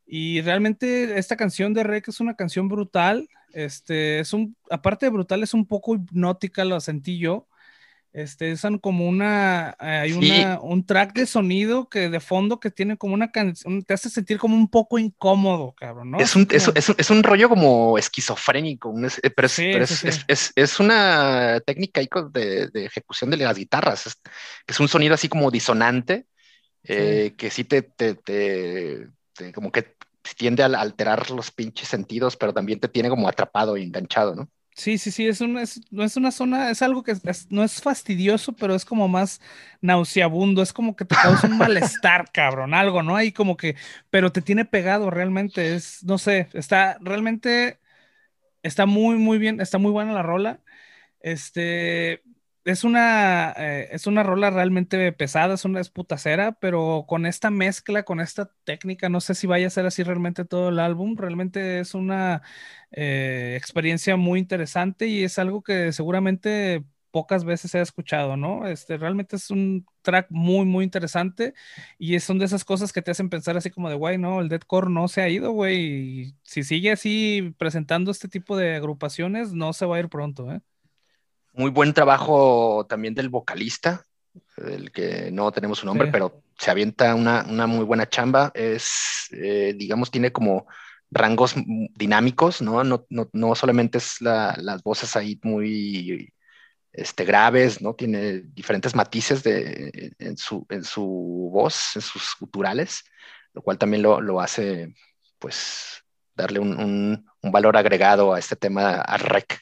Y 0.07 0.41
realmente 0.43 1.19
esta 1.19 1.37
canción 1.37 1.73
de 1.75 1.85
Rec 1.85 2.09
es 2.09 2.21
una 2.21 2.35
canción 2.35 2.69
brutal. 2.69 3.29
Este, 3.53 4.21
es 4.21 4.33
un, 4.33 4.57
aparte 4.71 5.07
de 5.07 5.11
brutal, 5.11 5.43
es 5.43 5.55
un 5.55 5.67
poco 5.67 5.95
hipnótica, 5.95 6.65
lo 6.65 6.81
sentí 6.81 7.19
yo. 7.19 7.47
Este, 8.13 8.53
es 8.53 8.63
como 8.83 9.09
una, 9.09 9.75
hay 9.79 10.13
una, 10.13 10.61
un 10.61 10.85
track 10.85 11.15
de 11.15 11.27
sonido 11.27 11.89
que 11.89 12.11
de 12.11 12.21
fondo 12.21 12.61
que 12.61 12.71
tiene 12.71 12.99
como 12.99 13.15
una 13.15 13.33
canción, 13.33 13.83
te 13.83 13.95
hace 13.95 14.11
sentir 14.11 14.37
como 14.37 14.55
un 14.55 14.69
poco 14.69 14.99
incómodo, 14.99 15.73
cabrón, 15.73 16.11
¿no? 16.11 16.19
Es 16.19 16.37
un, 16.37 16.47
es, 16.51 16.71
es, 16.75 17.11
un 17.11 17.23
rollo 17.23 17.49
como 17.49 17.97
esquizofrénico, 17.97 18.95
pero, 19.35 19.47
es, 19.47 20.53
es, 20.55 20.81
una 20.81 21.59
técnica 21.65 22.03
de, 22.31 22.69
de, 22.69 22.85
ejecución 22.85 23.31
de 23.31 23.39
las 23.39 23.57
guitarras, 23.57 24.07
es, 24.07 24.21
es 24.67 24.79
un 24.79 24.89
sonido 24.89 25.15
así 25.15 25.31
como 25.31 25.51
disonante, 25.51 26.27
eh, 26.85 27.33
que 27.39 27.49
sí 27.49 27.65
te, 27.65 27.81
te, 27.81 28.15
te, 28.15 29.09
como 29.55 29.73
que 29.73 29.97
tiende 30.37 30.63
a 30.63 30.67
alterar 30.67 31.31
los 31.31 31.51
pinches 31.51 31.89
sentidos, 31.89 32.37
pero 32.37 32.53
también 32.53 32.79
te 32.79 32.89
tiene 32.89 33.09
como 33.09 33.27
atrapado 33.27 33.79
y 33.79 33.85
enganchado, 33.85 34.35
¿no? 34.35 34.51
Sí, 34.75 34.97
sí, 34.97 35.11
sí, 35.11 35.27
es 35.27 35.41
una, 35.43 35.63
es, 35.63 35.81
no 35.93 36.03
es 36.03 36.17
una 36.17 36.31
zona, 36.33 36.71
es 36.71 36.81
algo 36.81 37.03
que 37.03 37.15
no 37.51 37.63
es 37.63 37.83
fastidioso, 37.83 38.55
pero 38.55 38.75
es 38.75 38.87
como 38.87 39.07
más 39.07 39.41
nauseabundo, 39.83 40.63
es 40.63 40.73
como 40.73 40.97
que 40.97 41.05
te 41.05 41.15
causa 41.15 41.47
un 41.47 41.59
malestar, 41.59 42.31
cabrón, 42.33 42.73
algo, 42.73 43.03
¿no? 43.03 43.15
Ahí 43.17 43.33
como 43.33 43.57
que, 43.59 43.77
pero 44.09 44.33
te 44.33 44.41
tiene 44.41 44.65
pegado 44.65 45.11
realmente, 45.11 45.75
es, 45.75 46.03
no 46.05 46.17
sé, 46.17 46.49
está 46.55 46.97
realmente, 47.03 47.81
está 48.63 48.87
muy, 48.87 49.17
muy 49.19 49.39
bien, 49.39 49.61
está 49.61 49.79
muy 49.79 49.93
buena 49.93 50.13
la 50.13 50.23
rola. 50.23 50.61
Este, 51.21 52.23
es 52.65 52.85
una, 52.85 53.53
eh, 53.57 53.89
es 53.93 54.07
una 54.07 54.23
rola 54.23 54.51
realmente 54.51 55.13
pesada, 55.13 55.55
es 55.55 55.65
una 55.65 55.81
esputacera, 55.81 56.53
pero 56.53 57.05
con 57.09 57.27
esta 57.27 57.51
mezcla, 57.51 58.05
con 58.05 58.21
esta 58.21 58.53
técnica, 58.65 59.09
no 59.09 59.21
sé 59.21 59.35
si 59.35 59.47
vaya 59.47 59.67
a 59.67 59.71
ser 59.71 59.87
así 59.87 60.03
realmente 60.03 60.45
todo 60.45 60.69
el 60.71 60.79
álbum. 60.79 61.17
Realmente 61.17 61.81
es 61.81 61.95
una 61.95 62.43
eh, 62.93 63.55
experiencia 63.59 64.17
muy 64.17 64.39
interesante 64.39 65.07
y 65.09 65.25
es 65.25 65.39
algo 65.39 65.63
que 65.63 65.93
seguramente 65.93 66.85
pocas 67.11 67.45
veces 67.45 67.75
ha 67.75 67.83
escuchado, 67.83 68.37
¿no? 68.37 68.67
Este, 68.67 68.97
realmente 68.97 69.37
es 69.37 69.51
un 69.51 69.85
track 70.03 70.27
muy, 70.31 70.65
muy 70.65 70.85
interesante 70.85 71.53
y 71.99 72.19
son 72.21 72.39
de 72.39 72.47
esas 72.47 72.65
cosas 72.65 72.93
que 72.93 73.03
te 73.03 73.11
hacen 73.11 73.29
pensar 73.29 73.57
así 73.57 73.71
como 73.71 73.91
de, 73.91 73.97
güey, 73.97 74.17
no, 74.19 74.41
el 74.41 74.49
deathcore 74.49 74.89
no 74.91 75.09
se 75.09 75.21
ha 75.23 75.29
ido, 75.29 75.53
güey, 75.53 76.35
si 76.43 76.63
sigue 76.63 76.91
así 76.93 77.55
presentando 77.59 78.11
este 78.11 78.29
tipo 78.29 78.57
de 78.57 78.77
agrupaciones, 78.77 79.53
no 79.53 79.73
se 79.75 79.85
va 79.87 79.97
a 79.97 80.01
ir 80.01 80.09
pronto, 80.09 80.51
¿eh? 80.53 80.61
Muy 81.53 81.71
buen 81.71 81.93
trabajo 81.93 82.87
también 82.89 83.15
del 83.15 83.29
vocalista, 83.29 84.05
el 84.57 84.91
que 84.91 85.31
no 85.31 85.53
tenemos 85.53 85.79
su 85.79 85.87
nombre, 85.87 86.09
pero 86.11 86.43
se 86.59 86.71
avienta 86.71 87.15
una, 87.15 87.67
muy 87.67 87.85
buena 87.85 88.09
chamba. 88.09 88.51
Es, 88.55 89.29
eh, 89.33 89.75
digamos, 89.77 90.11
tiene 90.11 90.33
como 90.33 90.67
rangos 91.11 91.55
dinámicos, 91.95 92.63
¿no? 92.63 92.83
No, 92.85 93.07
no, 93.11 93.55
solamente 93.55 93.99
es 93.99 94.21
las 94.21 94.83
voces 94.83 95.15
ahí 95.15 95.39
muy 95.43 96.33
este, 96.93 97.25
graves, 97.25 97.83
¿no? 97.83 97.95
Tiene 97.95 98.41
diferentes 98.41 98.95
matices 98.95 99.43
de, 99.43 100.15
en, 100.19 100.37
su, 100.37 100.67
en 100.71 100.85
su 100.85 101.51
voz, 101.53 101.97
en 101.97 102.03
sus 102.03 102.35
guturales, 102.41 103.05
lo 103.53 103.63
cual 103.63 103.79
también 103.79 104.03
lo, 104.03 104.41
hace, 104.41 104.95
pues, 105.39 106.03
darle 106.35 106.61
un, 106.61 106.79
un, 106.79 107.27
un, 107.43 107.53
valor 107.53 107.77
agregado 107.77 108.33
a 108.33 108.39
este 108.39 108.57
tema, 108.57 108.93
a 108.93 109.19
rec. 109.19 109.61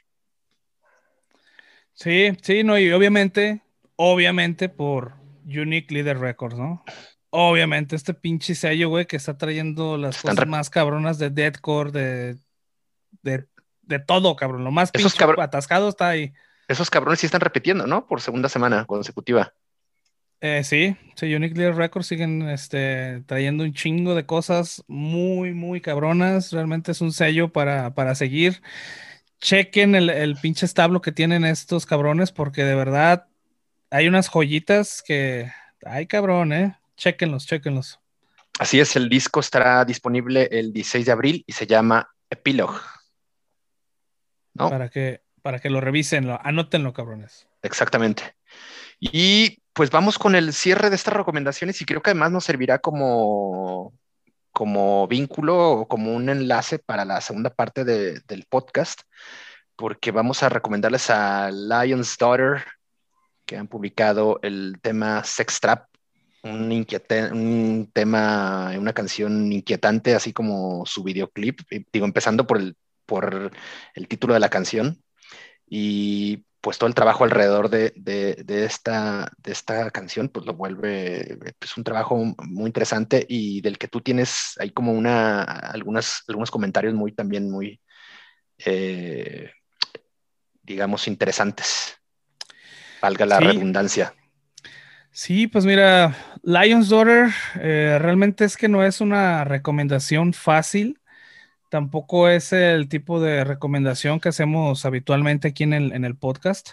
Sí, 2.00 2.32
sí, 2.40 2.64
no, 2.64 2.78
y 2.78 2.90
obviamente, 2.92 3.60
obviamente 3.96 4.70
por 4.70 5.12
Unique 5.44 5.92
Leader 5.92 6.18
Records, 6.18 6.56
¿no? 6.56 6.82
Obviamente, 7.28 7.94
este 7.94 8.14
pinche 8.14 8.54
sello, 8.54 8.88
güey, 8.88 9.04
que 9.04 9.16
está 9.16 9.36
trayendo 9.36 9.98
las 9.98 10.22
cosas 10.22 10.46
más 10.46 10.70
cabronas 10.70 11.18
de 11.18 11.28
deadcore, 11.28 11.92
de, 11.92 12.36
de, 13.20 13.46
de 13.82 13.98
todo, 13.98 14.34
cabrón. 14.34 14.64
Lo 14.64 14.70
más 14.70 14.90
pinche 14.90 15.24
atascado 15.38 15.90
está 15.90 16.08
ahí. 16.08 16.32
Esos 16.68 16.88
cabrones 16.88 17.20
sí 17.20 17.26
están 17.26 17.42
repitiendo, 17.42 17.86
¿no? 17.86 18.06
Por 18.06 18.22
segunda 18.22 18.48
semana 18.48 18.86
consecutiva. 18.86 19.52
Eh, 20.40 20.64
sí, 20.64 20.96
sí, 21.16 21.34
Unique 21.34 21.54
Leader 21.54 21.76
Records 21.76 22.06
siguen 22.06 22.48
este, 22.48 23.22
trayendo 23.26 23.62
un 23.62 23.74
chingo 23.74 24.14
de 24.14 24.24
cosas 24.24 24.82
muy, 24.88 25.52
muy 25.52 25.82
cabronas. 25.82 26.50
Realmente 26.50 26.92
es 26.92 27.02
un 27.02 27.12
sello 27.12 27.52
para, 27.52 27.94
para 27.94 28.14
seguir 28.14 28.62
chequen 29.40 29.94
el, 29.94 30.10
el 30.10 30.36
pinche 30.36 30.66
establo 30.66 31.00
que 31.00 31.12
tienen 31.12 31.44
estos 31.44 31.86
cabrones, 31.86 32.32
porque 32.32 32.64
de 32.64 32.74
verdad 32.74 33.26
hay 33.90 34.08
unas 34.08 34.28
joyitas 34.28 35.02
que, 35.02 35.50
ay 35.84 36.06
cabrón, 36.06 36.52
eh. 36.52 36.76
Chequenlos, 36.96 37.46
chequenlos. 37.46 37.98
Así 38.58 38.78
es, 38.78 38.94
el 38.94 39.08
disco 39.08 39.40
estará 39.40 39.84
disponible 39.84 40.48
el 40.50 40.72
16 40.72 41.06
de 41.06 41.12
abril 41.12 41.44
y 41.46 41.52
se 41.52 41.66
llama 41.66 42.10
Epilogue. 42.28 42.78
¿No? 44.52 44.68
Para 44.68 44.90
que, 44.90 45.22
para 45.40 45.60
que 45.60 45.70
lo 45.70 45.80
revisen, 45.80 46.26
lo, 46.26 46.38
anótenlo, 46.44 46.92
cabrones. 46.92 47.48
Exactamente. 47.62 48.34
Y 48.98 49.62
pues 49.72 49.90
vamos 49.90 50.18
con 50.18 50.34
el 50.34 50.52
cierre 50.52 50.90
de 50.90 50.96
estas 50.96 51.14
recomendaciones 51.14 51.80
y 51.80 51.86
creo 51.86 52.02
que 52.02 52.10
además 52.10 52.32
nos 52.32 52.44
servirá 52.44 52.80
como, 52.80 53.94
como 54.52 55.06
vínculo 55.08 55.72
o 55.72 55.88
como 55.88 56.14
un 56.14 56.28
enlace 56.28 56.78
para 56.78 57.04
la 57.04 57.20
segunda 57.20 57.50
parte 57.50 57.84
del 57.84 58.46
podcast, 58.48 59.02
porque 59.76 60.10
vamos 60.10 60.42
a 60.42 60.48
recomendarles 60.48 61.10
a 61.10 61.50
Lion's 61.50 62.16
Daughter, 62.18 62.64
que 63.46 63.56
han 63.56 63.68
publicado 63.68 64.38
el 64.42 64.78
tema 64.82 65.24
Sex 65.24 65.60
Trap 65.60 65.90
un, 66.42 66.86
un 67.32 67.90
tema, 67.92 68.72
una 68.78 68.92
canción 68.92 69.52
inquietante, 69.52 70.14
así 70.14 70.32
como 70.32 70.84
su 70.86 71.02
videoclip, 71.02 71.60
digo, 71.92 72.06
empezando 72.06 72.46
por 72.46 72.58
el, 72.58 72.76
por 73.06 73.50
el 73.94 74.08
título 74.08 74.34
de 74.34 74.40
la 74.40 74.48
canción 74.48 75.02
y 75.68 76.44
pues 76.60 76.76
todo 76.78 76.88
el 76.88 76.94
trabajo 76.94 77.24
alrededor 77.24 77.70
de, 77.70 77.92
de, 77.96 78.64
esta, 78.64 79.32
de 79.38 79.52
esta 79.52 79.90
canción, 79.90 80.28
pues 80.28 80.44
lo 80.44 80.54
vuelve 80.54 81.38
pues, 81.58 81.76
un 81.76 81.84
trabajo 81.84 82.16
muy 82.16 82.66
interesante 82.66 83.24
y 83.28 83.60
del 83.62 83.78
que 83.78 83.88
tú 83.88 84.00
tienes 84.00 84.56
ahí 84.58 84.70
como 84.70 84.92
una, 84.92 85.42
algunas, 85.42 86.22
algunos 86.28 86.50
comentarios 86.50 86.94
muy 86.94 87.12
también 87.12 87.50
muy, 87.50 87.80
eh, 88.58 89.50
digamos, 90.62 91.08
interesantes. 91.08 91.96
Valga 93.00 93.24
la 93.24 93.40
redundancia. 93.40 94.14
Sí, 95.12 95.46
pues 95.46 95.64
mira, 95.64 96.14
Lion's 96.42 96.88
Daughter 96.90 97.30
eh, 97.56 97.98
realmente 98.00 98.44
es 98.44 98.56
que 98.56 98.68
no 98.68 98.84
es 98.84 99.00
una 99.00 99.44
recomendación 99.44 100.34
fácil, 100.34 100.99
tampoco 101.70 102.28
es 102.28 102.52
el 102.52 102.88
tipo 102.88 103.20
de 103.20 103.44
recomendación 103.44 104.20
que 104.20 104.28
hacemos 104.28 104.84
habitualmente 104.84 105.48
aquí 105.48 105.64
en 105.64 105.72
el, 105.74 106.16
podcast. 106.16 106.72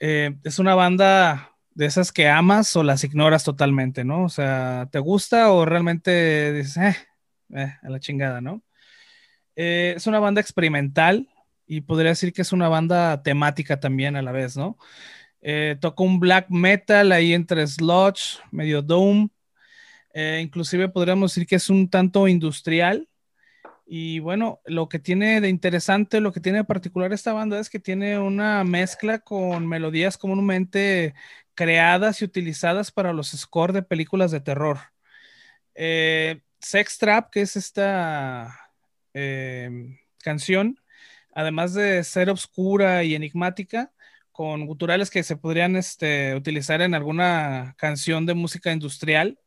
Eh, 0.00 0.36
es 0.44 0.58
una 0.58 0.74
banda 0.74 1.52
de 1.74 1.86
esas 1.86 2.12
que 2.12 2.28
amas 2.28 2.76
o 2.76 2.82
las 2.84 3.04
ignoras 3.04 3.44
totalmente, 3.44 4.04
¿no? 4.04 4.24
O 4.24 4.28
sea, 4.28 4.88
¿te 4.92 4.98
gusta 4.98 5.50
o 5.52 5.64
realmente 5.64 6.52
dices, 6.52 6.76
eh, 6.76 6.96
eh 7.54 7.74
a 7.82 7.88
la 7.90 8.00
chingada, 8.00 8.40
¿no? 8.40 8.62
es 9.56 10.08
una 10.08 10.18
banda 10.18 10.40
experimental 10.40 11.28
y 11.66 11.82
podría 11.82 12.10
decir 12.10 12.32
que 12.32 12.42
es 12.42 12.52
una 12.52 12.68
banda 12.68 13.22
temática 13.22 13.78
también 13.80 14.16
a 14.16 14.22
la 14.22 14.32
vez, 14.32 14.56
¿no? 14.56 14.78
Eh, 15.46 15.76
tocó 15.78 16.04
un 16.04 16.20
black 16.20 16.46
metal 16.48 17.12
ahí 17.12 17.34
entre 17.34 17.66
sludge, 17.66 18.40
medio 18.50 18.80
doom. 18.80 19.28
Eh, 20.14 20.40
inclusive 20.42 20.88
podríamos 20.88 21.32
decir 21.32 21.46
que 21.46 21.56
es 21.56 21.68
un 21.68 21.88
tanto 21.90 22.26
industrial. 22.28 23.08
Y 23.86 24.18
bueno, 24.20 24.60
lo 24.64 24.88
que 24.88 24.98
tiene 24.98 25.40
de 25.40 25.48
interesante, 25.48 26.20
lo 26.20 26.32
que 26.32 26.40
tiene 26.40 26.58
de 26.58 26.64
particular 26.64 27.12
esta 27.12 27.32
banda 27.32 27.58
es 27.60 27.68
que 27.68 27.78
tiene 27.78 28.18
una 28.18 28.64
mezcla 28.64 29.18
con 29.18 29.66
melodías 29.66 30.16
comúnmente 30.16 31.14
creadas 31.54 32.22
y 32.22 32.24
utilizadas 32.24 32.90
para 32.90 33.12
los 33.12 33.30
scores 33.30 33.74
de 33.74 33.82
películas 33.82 34.30
de 34.30 34.40
terror. 34.40 34.78
Eh, 35.74 36.40
Sex 36.60 36.98
Trap, 36.98 37.30
que 37.30 37.42
es 37.42 37.56
esta 37.56 38.58
canción, 40.22 40.80
además 41.32 41.74
de 41.74 42.02
ser 42.04 42.30
oscura 42.30 43.04
y 43.04 43.14
enigmática, 43.14 43.92
con 44.32 44.66
guturales 44.66 45.10
que 45.10 45.22
se 45.22 45.36
podrían 45.36 45.76
este, 45.76 46.34
utilizar 46.34 46.82
en 46.82 46.94
alguna 46.94 47.74
canción 47.78 48.26
de 48.26 48.34
música 48.34 48.72
industrial. 48.72 49.38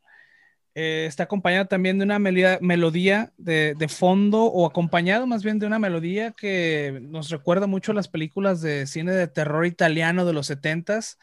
Eh, 0.80 1.08
está 1.08 1.24
acompañada 1.24 1.66
también 1.66 1.98
de 1.98 2.04
una 2.04 2.20
melodía, 2.20 3.34
de, 3.40 3.88
fondo 3.90 4.44
o 4.44 4.68
acompañado 4.68 5.26
más 5.26 5.44
bien 5.44 5.58
de 5.58 5.66
una 5.66 5.80
melodía 5.80 6.34
que 6.34 7.00
nos 7.02 7.32
recuerda 7.32 7.66
mucho 7.66 7.94
a 7.94 7.96
las 7.96 8.08
películas 8.08 8.62
de 8.62 8.86
cine 8.86 9.12
de 9.14 9.28
terror 9.28 9.66
italiano 9.66 10.24
de 10.24 10.34
los 10.34 10.52
70s, 10.52 11.18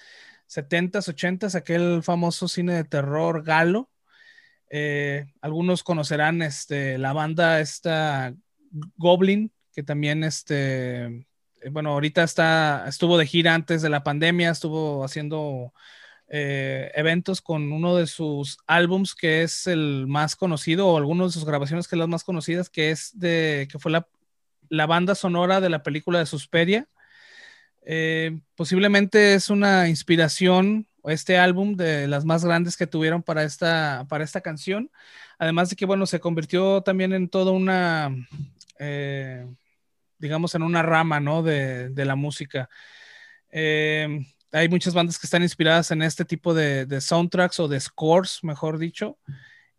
70s, 0.49 1.07
80s, 1.07 1.55
aquel 1.55 2.03
famoso 2.03 2.49
cine 2.49 2.73
de 2.75 2.83
terror 2.83 3.45
galo. 3.45 3.89
Eh, 4.71 5.27
algunos 5.41 5.85
conocerán 5.85 6.43
este, 6.43 6.99
la 6.99 7.13
banda 7.13 7.61
esta 7.61 8.35
Goblin, 8.97 9.53
que 9.73 9.85
también 9.85 10.25
este, 10.25 11.05
eh, 11.05 11.71
bueno, 11.71 11.91
ahorita 11.91 12.25
está, 12.25 12.87
estuvo 12.89 13.17
de 13.17 13.27
gira 13.27 13.55
antes 13.55 13.83
de 13.83 13.89
la 13.89 14.03
pandemia, 14.03 14.51
estuvo 14.51 15.05
haciendo 15.05 15.73
eh, 16.37 16.91
eventos 16.97 17.41
con 17.41 17.71
uno 17.73 17.95
de 17.95 18.09
sus 18.09 18.59
álbums 18.67 19.15
que 19.15 19.45
es 19.45 19.69
el 19.69 20.07
más 20.09 20.35
conocido, 20.35 20.89
o 20.89 20.97
algunas 20.97 21.29
de 21.29 21.33
sus 21.35 21.45
grabaciones 21.45 21.87
que 21.87 21.95
es 21.95 21.99
las 22.01 22.09
más 22.09 22.25
conocidas, 22.25 22.69
que 22.69 22.91
es 22.91 23.13
de, 23.15 23.69
que 23.71 23.79
fue 23.79 23.93
la, 23.93 24.07
banda 24.87 25.15
sonora 25.15 25.61
de 25.61 25.69
la 25.71 25.85
película 25.85 26.19
de 26.19 26.27
Susperia. 26.27 26.89
Eh, 27.87 28.41
posiblemente 28.57 29.35
es 29.35 29.49
una 29.49 29.89
inspiración, 29.89 30.89
este 31.05 31.39
álbum, 31.39 31.77
de 31.77 32.09
las 32.09 32.25
más 32.25 32.45
grandes 32.45 32.77
que 32.77 32.89
tuvieron 32.89 33.23
para 33.23 33.45
esta, 33.45 34.05
para 34.09 34.25
esta 34.25 34.41
canción. 34.41 34.91
Además 35.39 35.71
de 35.71 35.77
que, 35.77 35.87
bueno, 35.87 36.05
se 36.05 36.19
convirtió 36.19 36.83
también 36.83 37.13
en 37.13 37.29
toda 37.29 37.53
una 37.53 38.11
digamos, 40.19 40.55
en 40.57 40.63
una 40.63 40.83
rama, 40.83 41.21
¿no? 41.21 41.45
De, 41.45 41.93
la 41.95 42.17
música. 42.17 42.69
Eh, 43.53 44.27
hay 44.55 44.69
muchas 44.69 44.95
bandas 44.95 45.19
que 45.19 45.27
están 45.27 45.43
inspiradas 45.43 45.91
en 45.91 46.03
este 46.03 46.25
tipo 46.25 46.55
de, 46.55 47.01
soundtracks 47.01 47.61
o 47.61 47.69
de 47.69 47.81
scores, 47.81 48.39
mejor 48.43 48.79
dicho. 48.79 49.19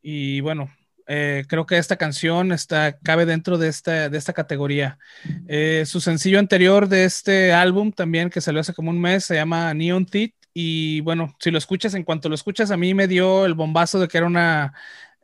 Y 0.02 0.42
bueno, 0.42 0.70
eh, 1.08 1.46
creo 1.48 1.66
que 1.66 1.78
esta 1.78 1.96
canción 1.96 2.52
está, 2.52 2.98
cabe 3.00 3.26
dentro 3.26 3.58
de 3.58 3.70
esta, 3.70 4.10
de 4.10 4.18
esta 4.18 4.34
categoría. 4.34 5.00
Eh, 5.48 5.84
su 5.86 6.02
sencillo 6.02 6.40
anterior 6.40 6.88
de 6.88 7.06
este 7.06 7.54
álbum, 7.54 7.92
también 7.92 8.30
que 8.30 8.42
salió 8.42 8.62
hace 8.62 8.74
como 8.74 8.90
un 8.90 9.00
mes, 9.00 9.26
se 9.26 9.36
llama 9.36 9.74
Neon 9.74 10.06
Teeth. 10.06 10.36
Y 10.54 11.02
bueno, 11.02 11.36
si 11.40 11.52
lo 11.52 11.58
escuchas, 11.58 11.94
en 11.96 12.04
cuanto 12.04 12.30
lo 12.30 12.36
escuchas, 12.36 12.72
a 12.72 12.78
mí 12.78 12.94
me 12.94 13.08
dio 13.08 13.46
el 13.46 13.56
bombazo 13.56 14.00
de 14.00 14.08
que 14.08 14.18
era 14.18 14.28
una 14.28 14.74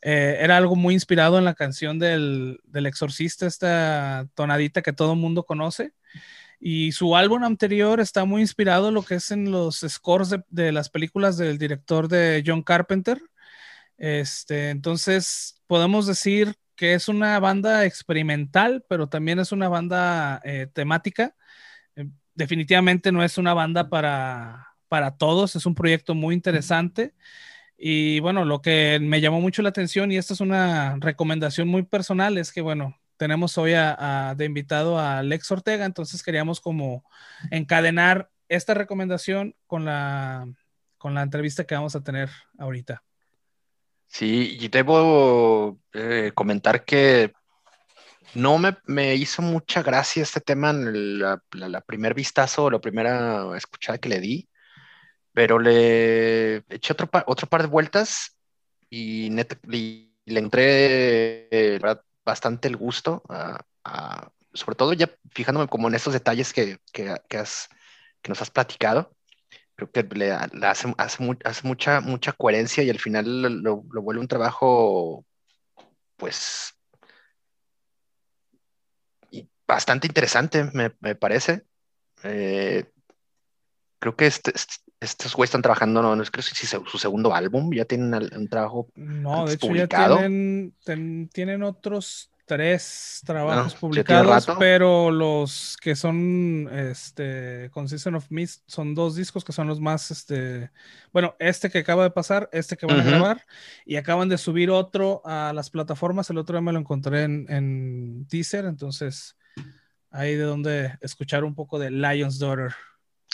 eh, 0.01 0.37
era 0.39 0.57
algo 0.57 0.75
muy 0.75 0.95
inspirado 0.95 1.37
en 1.37 1.45
la 1.45 1.53
canción 1.53 1.99
del, 1.99 2.59
exorcista, 2.73 3.45
esta 3.45 4.27
tonadita 4.33 4.81
que 4.81 4.93
todo 4.93 5.15
mundo 5.15 5.45
conoce. 5.45 5.93
Y 6.63 6.91
su 6.91 7.15
álbum 7.15 7.43
anterior 7.43 7.99
está 7.99 8.23
muy 8.23 8.41
inspirado 8.41 8.89
en 8.89 8.93
lo 8.93 9.01
que 9.01 9.15
es 9.15 9.31
en 9.31 9.49
los 9.49 9.79
scores 9.79 10.35
de, 10.47 10.71
las 10.71 10.89
películas 10.91 11.35
del 11.35 11.57
director 11.57 12.07
de 12.07 12.43
John 12.45 12.61
Carpenter. 12.61 13.19
Este, 13.97 14.69
entonces, 14.69 15.59
podemos 15.65 16.05
decir 16.05 16.55
que 16.75 16.93
es 16.93 17.07
una 17.07 17.39
banda 17.39 17.85
experimental, 17.85 18.85
pero 18.87 19.09
también 19.09 19.39
es 19.39 19.51
una 19.51 19.69
banda 19.69 20.39
eh, 20.43 20.67
temática. 20.71 21.35
Eh, 21.95 22.07
definitivamente 22.35 23.11
no 23.11 23.23
es 23.23 23.39
una 23.39 23.55
banda 23.55 23.89
para, 23.89 24.75
para 24.87 25.17
todos, 25.17 25.55
es 25.55 25.65
un 25.65 25.73
proyecto 25.73 26.13
muy 26.13 26.35
interesante. 26.35 27.15
Y 27.75 28.19
bueno, 28.19 28.45
lo 28.45 28.61
que 28.61 28.99
me 29.01 29.19
llamó 29.19 29.41
mucho 29.41 29.63
la 29.63 29.69
atención, 29.69 30.11
y 30.11 30.17
esta 30.17 30.35
es 30.35 30.41
una 30.41 30.97
recomendación 30.99 31.67
muy 31.67 31.83
personal, 31.83 32.37
es 32.37 32.51
que 32.51 32.61
bueno, 32.61 33.00
tenemos 33.21 33.55
hoy 33.59 33.73
a, 33.75 34.33
de 34.35 34.45
invitado 34.45 34.97
a 34.97 35.19
Alex 35.19 35.51
Ortega, 35.51 35.85
entonces 35.85 36.23
queríamos 36.23 36.59
como 36.59 37.03
encadenar 37.51 38.31
esta 38.49 38.73
recomendación 38.73 39.53
con 39.67 39.85
la, 39.85 40.47
con 40.97 41.13
la 41.13 41.21
entrevista 41.21 41.65
que 41.65 41.75
vamos 41.75 41.95
a 41.95 42.01
tener 42.01 42.31
ahorita. 42.57 43.03
Sí, 44.07 44.57
y 44.59 44.69
debo 44.69 45.77
eh, 45.93 46.31
comentar 46.33 46.83
que 46.83 47.31
no 48.33 48.57
me, 48.57 49.13
hizo 49.13 49.43
mucha 49.43 49.83
gracia 49.83 50.23
este 50.23 50.41
tema 50.41 50.71
en 50.71 51.19
la, 51.19 51.43
la 51.51 51.81
primer 51.81 52.15
vistazo, 52.15 52.71
la 52.71 52.81
primera 52.81 53.55
escuchada 53.55 53.99
que 53.99 54.09
le 54.09 54.19
di 54.19 54.49
pero 55.31 55.59
le 55.59 56.63
eché 56.69 56.93
otro, 56.93 57.07
otro 57.27 57.47
par 57.47 57.61
de 57.61 57.67
vueltas 57.67 58.35
y, 58.89 59.29
le 59.29 60.39
entré 60.39 61.47
eh, 61.51 61.79
bastante 62.25 62.67
el 62.67 62.77
gusto, 62.77 63.23
sobre 64.53 64.75
todo 64.75 64.93
ya 64.93 65.09
fijándome 65.31 65.67
como 65.67 65.87
en 65.87 65.95
estos 65.95 66.13
detalles 66.13 66.53
que, 66.53 66.79
has, 67.37 67.69
que 68.21 68.29
nos 68.29 68.41
has 68.41 68.51
platicado. 68.51 69.15
Creo 69.75 69.91
que 69.91 70.03
le, 70.15 70.31
hace, 70.31 70.93
hace, 70.97 71.23
mucha, 71.63 72.01
mucha 72.01 72.33
coherencia 72.33 72.83
y 72.83 72.89
al 72.89 72.99
final 72.99 73.63
lo, 73.63 73.77
vuelve 73.77 74.21
un 74.21 74.27
trabajo, 74.27 75.25
pues, 76.17 76.75
bastante 79.67 80.07
interesante, 80.07 80.69
me, 80.73 81.15
parece. 81.15 81.65
Eh, 82.23 82.91
creo 83.99 84.15
que 84.15 84.27
este, 84.27 84.53
estos 85.01 85.35
güeyes 85.35 85.49
están 85.49 85.63
trabajando, 85.63 86.01
no, 86.01 86.15
no 86.15 86.23
creo 86.23 86.43
si 86.43 86.67
su 86.67 86.97
segundo 86.97 87.33
álbum, 87.33 87.73
ya 87.73 87.85
tienen 87.85 88.13
un 88.37 88.47
trabajo 88.47 88.87
No, 88.95 89.47
de 89.47 89.55
hecho 89.55 89.73
ya 89.73 89.87
tienen, 89.87 91.29
tienen 91.33 91.63
otros 91.63 92.29
tres 92.45 93.21
trabajos 93.25 93.73
publicados, 93.75 94.47
pero 94.59 95.09
los 95.09 95.75
que 95.81 95.95
son 95.95 96.69
este, 96.71 97.69
con 97.71 97.89
Season 97.89 98.13
of 98.13 98.29
Mist 98.29 98.61
son 98.67 98.93
dos 98.93 99.15
discos 99.15 99.43
que 99.43 99.53
son 99.53 99.67
los 99.67 99.79
más, 99.79 100.11
este, 100.11 100.69
bueno, 101.11 101.35
este 101.39 101.71
que 101.71 101.79
acaba 101.79 102.03
de 102.03 102.11
pasar, 102.11 102.47
este 102.51 102.77
que 102.77 102.85
van 102.85 102.99
a 102.99 103.03
grabar, 103.03 103.41
y 103.85 103.95
acaban 103.95 104.29
de 104.29 104.37
subir 104.37 104.69
otro 104.69 105.21
a 105.25 105.51
las 105.53 105.71
plataformas. 105.71 106.29
El 106.29 106.37
otro 106.37 106.55
día 106.55 106.61
me 106.61 106.73
lo 106.73 106.79
encontré 106.79 107.23
en, 107.23 107.45
en 107.49 108.27
teaser, 108.29 108.65
entonces 108.65 109.35
ahí 110.11 110.35
de 110.35 110.43
donde 110.43 110.97
escuchar 111.01 111.43
un 111.43 111.55
poco 111.55 111.79
de 111.79 111.89
Lion's 111.89 112.37
Daughter. 112.37 112.75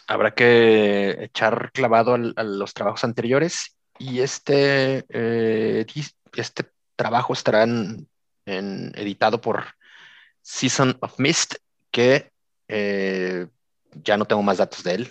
Habrá 0.07 0.33
que 0.33 1.17
echar 1.19 1.71
clavado 1.73 2.13
a 2.13 2.43
los 2.43 2.73
trabajos 2.73 3.03
anteriores 3.03 3.77
y 3.99 4.21
este, 4.21 5.05
eh, 5.09 5.85
este 6.33 6.63
trabajo 6.95 7.33
estará 7.33 7.63
en, 7.63 8.07
editado 8.45 9.41
por 9.41 9.65
Season 10.41 10.97
of 11.01 11.19
Mist, 11.19 11.55
que 11.91 12.31
eh, 12.69 13.47
ya 13.91 14.17
no 14.17 14.25
tengo 14.25 14.43
más 14.43 14.57
datos 14.57 14.83
de 14.83 14.93
él. 14.93 15.09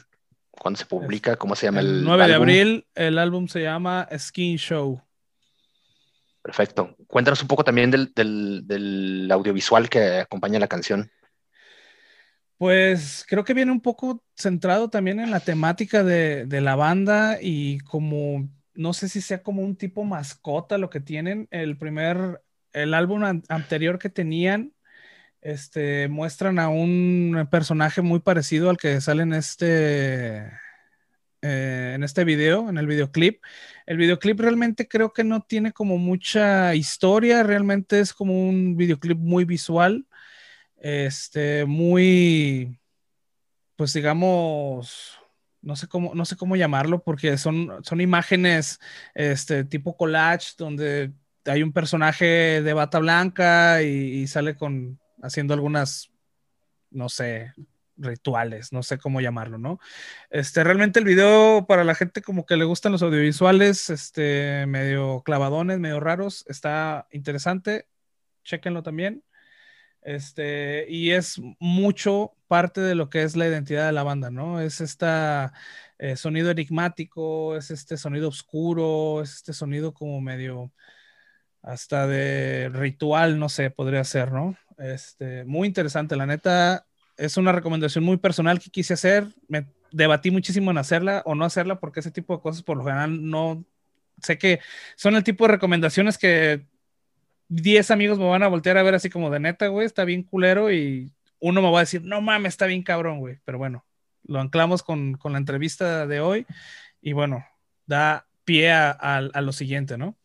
¿Cuándo 0.50 0.78
se 0.78 0.86
publica? 0.86 1.36
¿Cómo 1.36 1.54
se 1.54 1.66
llama 1.66 1.80
el, 1.80 2.02
9 2.02 2.26
de 2.26 2.34
abril, 2.34 2.86
el 2.94 3.18
álbum 3.18 3.46
se 3.46 3.62
llama 3.62 4.08
Skin 4.16 4.56
Show. 4.56 5.02
Perfecto. 6.40 6.96
Cuéntanos 7.06 7.42
un 7.42 7.48
poco 7.48 7.64
también 7.64 7.90
del, 7.90 8.12
del 8.14 9.28
audiovisual 9.30 9.90
que 9.90 10.20
acompaña 10.20 10.58
la 10.58 10.68
canción. 10.68 11.10
Pues 12.58 13.26
creo 13.28 13.44
que 13.44 13.52
viene 13.52 13.70
un 13.70 13.82
poco 13.82 14.24
centrado 14.34 14.88
también 14.88 15.20
en 15.20 15.30
la 15.30 15.40
temática 15.40 16.02
de, 16.02 16.46
la 16.62 16.74
banda 16.74 17.38
y 17.40 17.78
como, 17.80 18.48
no 18.74 18.94
sé 18.94 19.08
si 19.10 19.20
sea 19.20 19.42
como 19.42 19.62
un 19.62 19.76
tipo 19.76 20.04
mascota 20.04 20.78
lo 20.78 20.88
que 20.88 21.00
tienen. 21.00 21.48
El 21.50 21.76
primer, 21.76 22.42
el 22.72 22.94
álbum 22.94 23.24
anterior 23.48 23.98
que 23.98 24.08
tenían, 24.08 24.72
este, 25.42 26.08
muestran 26.08 26.58
a 26.58 26.68
un 26.70 27.48
personaje 27.50 28.02
muy 28.02 28.20
parecido 28.20 28.70
al 28.70 28.78
que 28.78 29.00
sale 29.02 29.22
en 29.24 29.34
este, 29.34 30.46
eh, 31.42 31.92
en 31.94 32.02
este 32.04 32.24
video, 32.24 32.70
en 32.70 32.78
el 32.78 32.86
videoclip. 32.86 33.42
El 33.86 33.98
videoclip 33.98 34.40
realmente 34.40 34.88
creo 34.88 35.12
que 35.12 35.24
no 35.24 35.42
tiene 35.42 35.72
como 35.72 35.98
mucha 35.98 36.74
historia, 36.74 37.42
realmente 37.42 38.00
es 38.00 38.14
como 38.14 38.48
un 38.48 38.76
videoclip 38.76 39.18
muy 39.18 39.44
visual 39.44 40.06
este, 40.78 41.64
muy, 41.64 42.78
pues 43.76 43.92
digamos, 43.92 45.18
no 45.62 45.76
sé 45.76 45.88
cómo, 45.88 46.14
no 46.14 46.24
sé 46.24 46.36
cómo 46.36 46.56
llamarlo, 46.56 47.02
porque 47.02 47.36
son, 47.38 47.82
son 47.82 48.00
imágenes, 48.00 48.78
este, 49.14 49.64
tipo 49.64 49.96
collage, 49.96 50.54
donde 50.56 51.12
hay 51.44 51.62
un 51.62 51.72
personaje 51.72 52.62
de 52.62 52.72
bata 52.72 52.98
blanca 52.98 53.82
y, 53.82 54.26
sale 54.26 54.56
con, 54.56 55.00
haciendo 55.22 55.54
algunas, 55.54 56.10
no 56.90 57.08
sé, 57.08 57.52
rituales, 57.96 58.72
no 58.72 58.82
sé 58.82 58.98
cómo 58.98 59.20
llamarlo, 59.20 59.58
¿no? 59.58 59.80
Este, 60.30 60.62
realmente 60.62 60.98
el 60.98 61.04
video 61.04 61.66
para 61.66 61.84
la 61.84 61.94
gente 61.94 62.22
como 62.22 62.46
que 62.46 62.56
le 62.56 62.64
gustan 62.64 62.92
los 62.92 63.02
audiovisuales, 63.02 63.90
este, 63.90 64.66
medio 64.66 65.22
clavadones, 65.22 65.78
medio 65.78 66.00
raros, 66.00 66.44
está 66.48 67.08
interesante, 67.10 67.88
chéquenlo 68.44 68.82
también. 68.82 69.24
Este, 70.06 70.86
y 70.88 71.10
es 71.10 71.40
mucho 71.58 72.32
parte 72.46 72.80
de 72.80 72.94
lo 72.94 73.10
que 73.10 73.24
es 73.24 73.34
la 73.34 73.48
identidad 73.48 73.86
de 73.86 73.92
la 73.92 74.04
banda, 74.04 74.30
¿no? 74.30 74.60
Es 74.60 74.80
este 74.80 75.06
sonido 76.14 76.52
enigmático, 76.52 77.56
es 77.56 77.72
este 77.72 77.96
sonido 77.96 78.28
oscuro, 78.28 79.20
es 79.20 79.34
este 79.34 79.52
sonido 79.52 79.92
como 79.92 80.20
medio 80.20 80.72
hasta 81.60 82.06
de 82.06 82.70
ritual, 82.72 83.40
no 83.40 83.48
sé, 83.48 83.70
podría 83.70 84.04
ser, 84.04 84.30
¿no? 84.30 84.56
Este, 84.78 85.44
muy 85.44 85.66
interesante, 85.66 86.14
la 86.14 86.26
neta, 86.26 86.86
es 87.16 87.36
una 87.36 87.50
recomendación 87.50 88.04
muy 88.04 88.18
personal 88.18 88.60
que 88.60 88.70
quise 88.70 88.94
hacer, 88.94 89.34
me 89.48 89.66
debatí 89.90 90.30
muchísimo 90.30 90.70
en 90.70 90.78
hacerla 90.78 91.22
o 91.26 91.34
no 91.34 91.44
hacerla 91.44 91.80
porque 91.80 91.98
ese 91.98 92.12
tipo 92.12 92.36
de 92.36 92.42
cosas 92.42 92.62
por 92.62 92.76
lo 92.76 92.84
general 92.84 93.28
no, 93.28 93.64
sé 94.22 94.38
que 94.38 94.60
son 94.94 95.16
el 95.16 95.24
tipo 95.24 95.46
de 95.46 95.54
recomendaciones 95.54 96.16
que 96.16 96.64
10 97.48 97.90
amigos 97.90 98.18
me 98.18 98.28
van 98.28 98.42
a 98.42 98.48
voltear 98.48 98.78
a 98.78 98.82
ver 98.82 98.94
así 98.94 99.10
como 99.10 99.30
de 99.30 99.40
neta, 99.40 99.68
güey, 99.68 99.86
está 99.86 100.04
bien 100.04 100.22
culero 100.22 100.72
y 100.72 101.12
uno 101.38 101.62
me 101.62 101.70
va 101.70 101.78
a 101.78 101.82
decir, 101.82 102.02
no 102.02 102.20
mames, 102.20 102.54
está 102.54 102.66
bien 102.66 102.82
cabrón, 102.82 103.18
güey. 103.18 103.38
Pero 103.44 103.58
bueno, 103.58 103.84
lo 104.24 104.40
anclamos 104.40 104.82
con, 104.82 105.18
la 105.22 105.38
entrevista 105.38 106.06
de 106.06 106.20
hoy 106.20 106.46
y 107.00 107.12
bueno, 107.12 107.44
da 107.86 108.26
pie 108.44 108.72
a, 108.72 109.20
lo 109.42 109.52
siguiente, 109.52 109.96
¿no? 109.98 110.16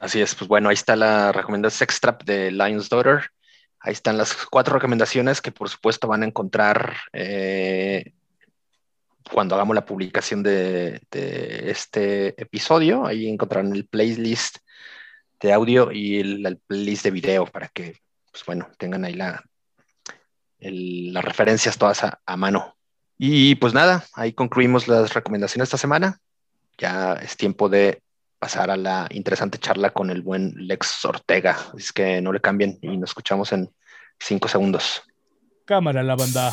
Así 0.00 0.20
es, 0.20 0.34
pues 0.34 0.48
bueno, 0.48 0.68
ahí 0.68 0.74
está 0.74 0.96
la 0.96 1.32
recomendación 1.32 1.78
Sex 1.78 2.00
Trap 2.00 2.24
de 2.24 2.50
Lion's 2.50 2.88
Daughter. 2.88 3.30
Ahí 3.80 3.92
están 3.92 4.16
las 4.16 4.34
cuatro 4.46 4.74
recomendaciones 4.74 5.40
que 5.40 5.52
por 5.52 5.68
supuesto 5.68 6.08
van 6.08 6.22
a 6.22 6.26
encontrar 6.26 6.96
eh, 7.12 8.12
cuando 9.30 9.54
hagamos 9.54 9.74
la 9.74 9.84
publicación 9.84 10.42
de, 10.42 11.00
este 11.10 12.40
episodio. 12.40 13.06
Ahí 13.06 13.28
encontrarán 13.28 13.72
el 13.72 13.86
playlist 13.86 14.58
de 15.42 15.52
audio 15.52 15.92
y 15.92 16.20
el, 16.20 16.60
playlist 16.66 17.04
de 17.04 17.10
video 17.10 17.46
para 17.46 17.68
que, 17.68 17.96
pues 18.30 18.44
bueno, 18.46 18.68
tengan 18.78 19.04
ahí 19.04 19.14
la, 19.14 19.44
las 20.58 21.24
referencias 21.24 21.76
todas 21.76 22.04
a, 22.04 22.36
mano. 22.36 22.76
Y 23.18 23.56
pues 23.56 23.74
nada, 23.74 24.04
ahí 24.14 24.32
concluimos 24.32 24.88
las 24.88 25.12
recomendaciones 25.14 25.66
esta 25.66 25.76
semana. 25.76 26.18
Ya 26.78 27.14
es 27.14 27.36
tiempo 27.36 27.68
de 27.68 28.02
pasar 28.38 28.70
a 28.70 28.76
la 28.76 29.06
interesante 29.10 29.58
charla 29.58 29.90
con 29.90 30.10
el 30.10 30.22
buen 30.22 30.54
Lex 30.56 31.04
Ortega. 31.04 31.56
Es 31.76 31.92
que 31.92 32.20
no 32.20 32.32
le 32.32 32.40
cambien 32.40 32.78
y 32.80 32.96
nos 32.96 33.10
escuchamos 33.10 33.52
en 33.52 33.70
cinco 34.18 34.48
segundos. 34.48 35.02
Cámara 35.64 36.02
la 36.02 36.16
banda. 36.16 36.52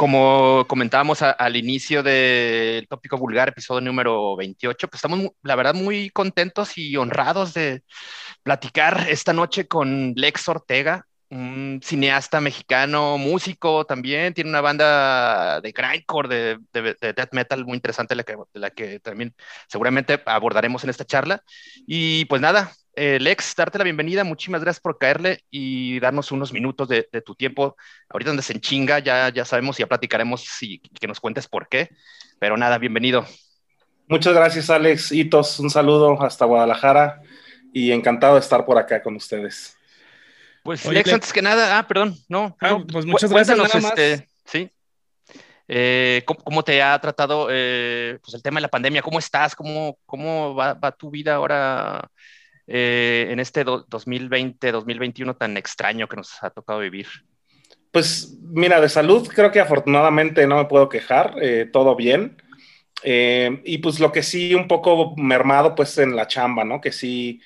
Como 0.00 0.64
comentábamos 0.66 1.20
al 1.20 1.56
inicio 1.56 2.02
del 2.02 2.88
tópico 2.88 3.18
vulgar, 3.18 3.50
episodio 3.50 3.82
número 3.82 4.34
28, 4.34 4.88
pues 4.88 4.96
estamos, 4.96 5.32
la 5.42 5.56
verdad, 5.56 5.74
muy 5.74 6.08
contentos 6.08 6.78
y 6.78 6.96
honrados 6.96 7.52
de 7.52 7.82
platicar 8.42 9.08
esta 9.10 9.34
noche 9.34 9.68
con 9.68 10.14
Lex 10.16 10.48
Ortega, 10.48 11.06
un 11.30 11.80
cineasta 11.82 12.40
mexicano, 12.40 13.16
músico 13.16 13.84
también, 13.86 14.34
tiene 14.34 14.50
una 14.50 14.60
banda 14.60 15.60
de 15.60 15.72
grindcore, 15.72 16.28
de, 16.28 16.58
de, 16.72 17.12
death 17.12 17.32
metal 17.32 17.64
muy 17.64 17.76
interesante, 17.76 18.14
la 18.14 18.24
que, 18.24 18.36
la 18.54 18.70
que 18.70 18.98
también 19.00 19.34
seguramente 19.68 20.20
abordaremos 20.26 20.82
en 20.84 20.90
esta 20.90 21.04
charla. 21.04 21.42
Y 21.86 22.24
pues 22.26 22.42
nada, 22.42 22.72
eh, 22.96 23.18
Lex, 23.20 23.54
darte 23.56 23.78
la 23.78 23.84
bienvenida, 23.84 24.24
muchísimas 24.24 24.60
gracias 24.62 24.80
por 24.80 24.98
caerle 24.98 25.44
y 25.50 26.00
darnos 26.00 26.32
unos 26.32 26.52
minutos 26.52 26.88
de, 26.88 27.04
tu 27.24 27.34
tiempo. 27.34 27.76
Ahorita 28.08 28.30
donde 28.30 28.42
se 28.42 28.52
enchinga, 28.52 28.98
ya, 28.98 29.28
ya 29.30 29.44
sabemos 29.44 29.78
ya 29.78 29.86
platicaremos 29.86 30.44
y 30.62 30.80
que 30.80 31.06
nos 31.06 31.20
cuentes 31.20 31.46
por 31.46 31.68
qué. 31.68 31.90
Pero 32.40 32.56
nada, 32.56 32.78
bienvenido. 32.78 33.24
Muchas 34.08 34.34
gracias, 34.34 34.68
Alex. 34.70 35.12
Hitos, 35.12 35.60
un 35.60 35.70
saludo 35.70 36.20
hasta 36.20 36.44
Guadalajara 36.44 37.22
y 37.72 37.92
encantado 37.92 38.34
de 38.34 38.40
estar 38.40 38.64
por 38.64 38.76
acá 38.76 39.00
con 39.02 39.14
ustedes. 39.14 39.76
Pues, 40.62 40.84
Lex, 40.84 41.12
antes 41.12 41.32
que 41.32 41.42
nada, 41.42 41.78
ah, 41.78 41.86
perdón, 41.86 42.16
no. 42.28 42.56
Ah, 42.60 42.78
pues 42.90 43.06
muchas 43.06 43.30
gracias. 43.30 43.58
Este, 43.74 44.28
sí. 44.44 44.70
Eh, 45.68 46.24
¿cómo, 46.26 46.64
te 46.64 46.82
ha 46.82 46.98
tratado 47.00 47.48
eh, 47.50 48.18
pues 48.22 48.34
el 48.34 48.42
tema 48.42 48.58
de 48.58 48.62
la 48.62 48.68
pandemia? 48.68 49.02
¿Cómo 49.02 49.18
estás? 49.18 49.54
¿Cómo, 49.54 49.98
cómo 50.04 50.54
va, 50.54 50.74
va 50.74 50.92
tu 50.92 51.10
vida 51.10 51.36
ahora? 51.36 52.10
Eh, 52.72 53.26
en 53.28 53.40
este 53.40 53.64
2020, 53.64 54.70
2021 54.70 55.34
tan 55.34 55.56
extraño 55.56 56.06
que 56.06 56.14
nos 56.14 56.40
ha 56.40 56.50
tocado 56.50 56.78
vivir? 56.78 57.08
Pues 57.90 58.38
mira, 58.42 58.80
de 58.80 58.88
salud 58.88 59.26
creo 59.26 59.50
que 59.50 59.58
afortunadamente 59.58 60.46
no 60.46 60.56
me 60.56 60.66
puedo 60.66 60.88
quejar, 60.88 61.34
eh, 61.42 61.68
todo 61.72 61.96
bien. 61.96 62.40
Eh, 63.02 63.60
y 63.64 63.78
pues 63.78 63.98
lo 63.98 64.12
que 64.12 64.22
sí 64.22 64.54
un 64.54 64.68
poco 64.68 65.16
mermado 65.16 65.74
pues 65.74 65.98
en 65.98 66.14
la 66.14 66.28
chamba, 66.28 66.62
¿no? 66.64 66.80
Que 66.80 66.92
sí, 66.92 67.40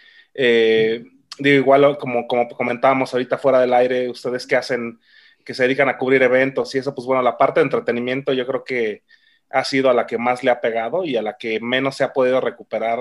digo 1.38 1.56
igual 1.56 1.98
como, 1.98 2.26
como 2.26 2.48
comentábamos 2.48 3.12
ahorita 3.12 3.38
fuera 3.38 3.60
del 3.60 3.74
aire, 3.74 4.08
ustedes 4.08 4.46
que 4.46 4.56
hacen, 4.56 5.00
que 5.44 5.54
se 5.54 5.64
dedican 5.64 5.88
a 5.88 5.98
cubrir 5.98 6.22
eventos 6.22 6.74
y 6.74 6.78
eso, 6.78 6.94
pues 6.94 7.06
bueno, 7.06 7.22
la 7.22 7.36
parte 7.36 7.60
de 7.60 7.64
entretenimiento 7.64 8.32
yo 8.32 8.46
creo 8.46 8.64
que 8.64 9.02
ha 9.50 9.64
sido 9.64 9.90
a 9.90 9.94
la 9.94 10.06
que 10.06 10.18
más 10.18 10.42
le 10.42 10.50
ha 10.50 10.60
pegado 10.60 11.04
y 11.04 11.16
a 11.16 11.22
la 11.22 11.36
que 11.36 11.60
menos 11.60 11.96
se 11.96 12.04
ha 12.04 12.12
podido 12.12 12.40
recuperar 12.40 12.98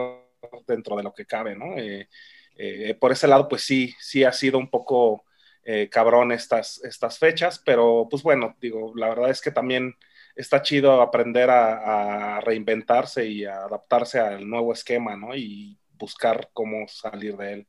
dentro 0.67 0.96
de 0.96 1.04
lo 1.04 1.13
que 1.13 1.26
cabe, 1.26 1.56
¿no? 1.56 1.78
Eh, 1.78 2.08
eh, 2.56 2.96
por 3.00 3.12
ese 3.12 3.28
lado, 3.28 3.48
pues 3.48 3.63
sí, 3.63 3.96
sí 4.00 4.24
ha 4.24 4.32
sido 4.32 4.58
un 4.60 4.69
poco 4.69 5.26
eh, 5.63 5.89
cabrón 5.89 6.32
estas, 6.32 6.84
estas 6.84 7.17
fechas, 7.17 7.62
pero 7.65 8.08
pues 8.10 8.22
bueno, 8.22 8.56
digo, 8.60 8.93
la 8.96 9.10
verdad 9.10 9.30
es 9.30 9.41
que 9.41 9.52
también 9.52 9.96
está 10.36 10.62
chido 10.62 11.02
aprender 11.02 11.50
a, 11.50 12.41
reinventarse 12.41 13.26
y 13.26 13.46
a 13.46 13.63
adaptarse 13.63 14.19
al 14.19 14.48
nuevo 14.50 14.74
esquema, 14.74 15.15
¿no? 15.15 15.36
Y 15.36 15.80
buscar 15.93 16.50
cómo 16.54 16.88
salir 16.88 17.38
de 17.38 17.54
él. 17.54 17.67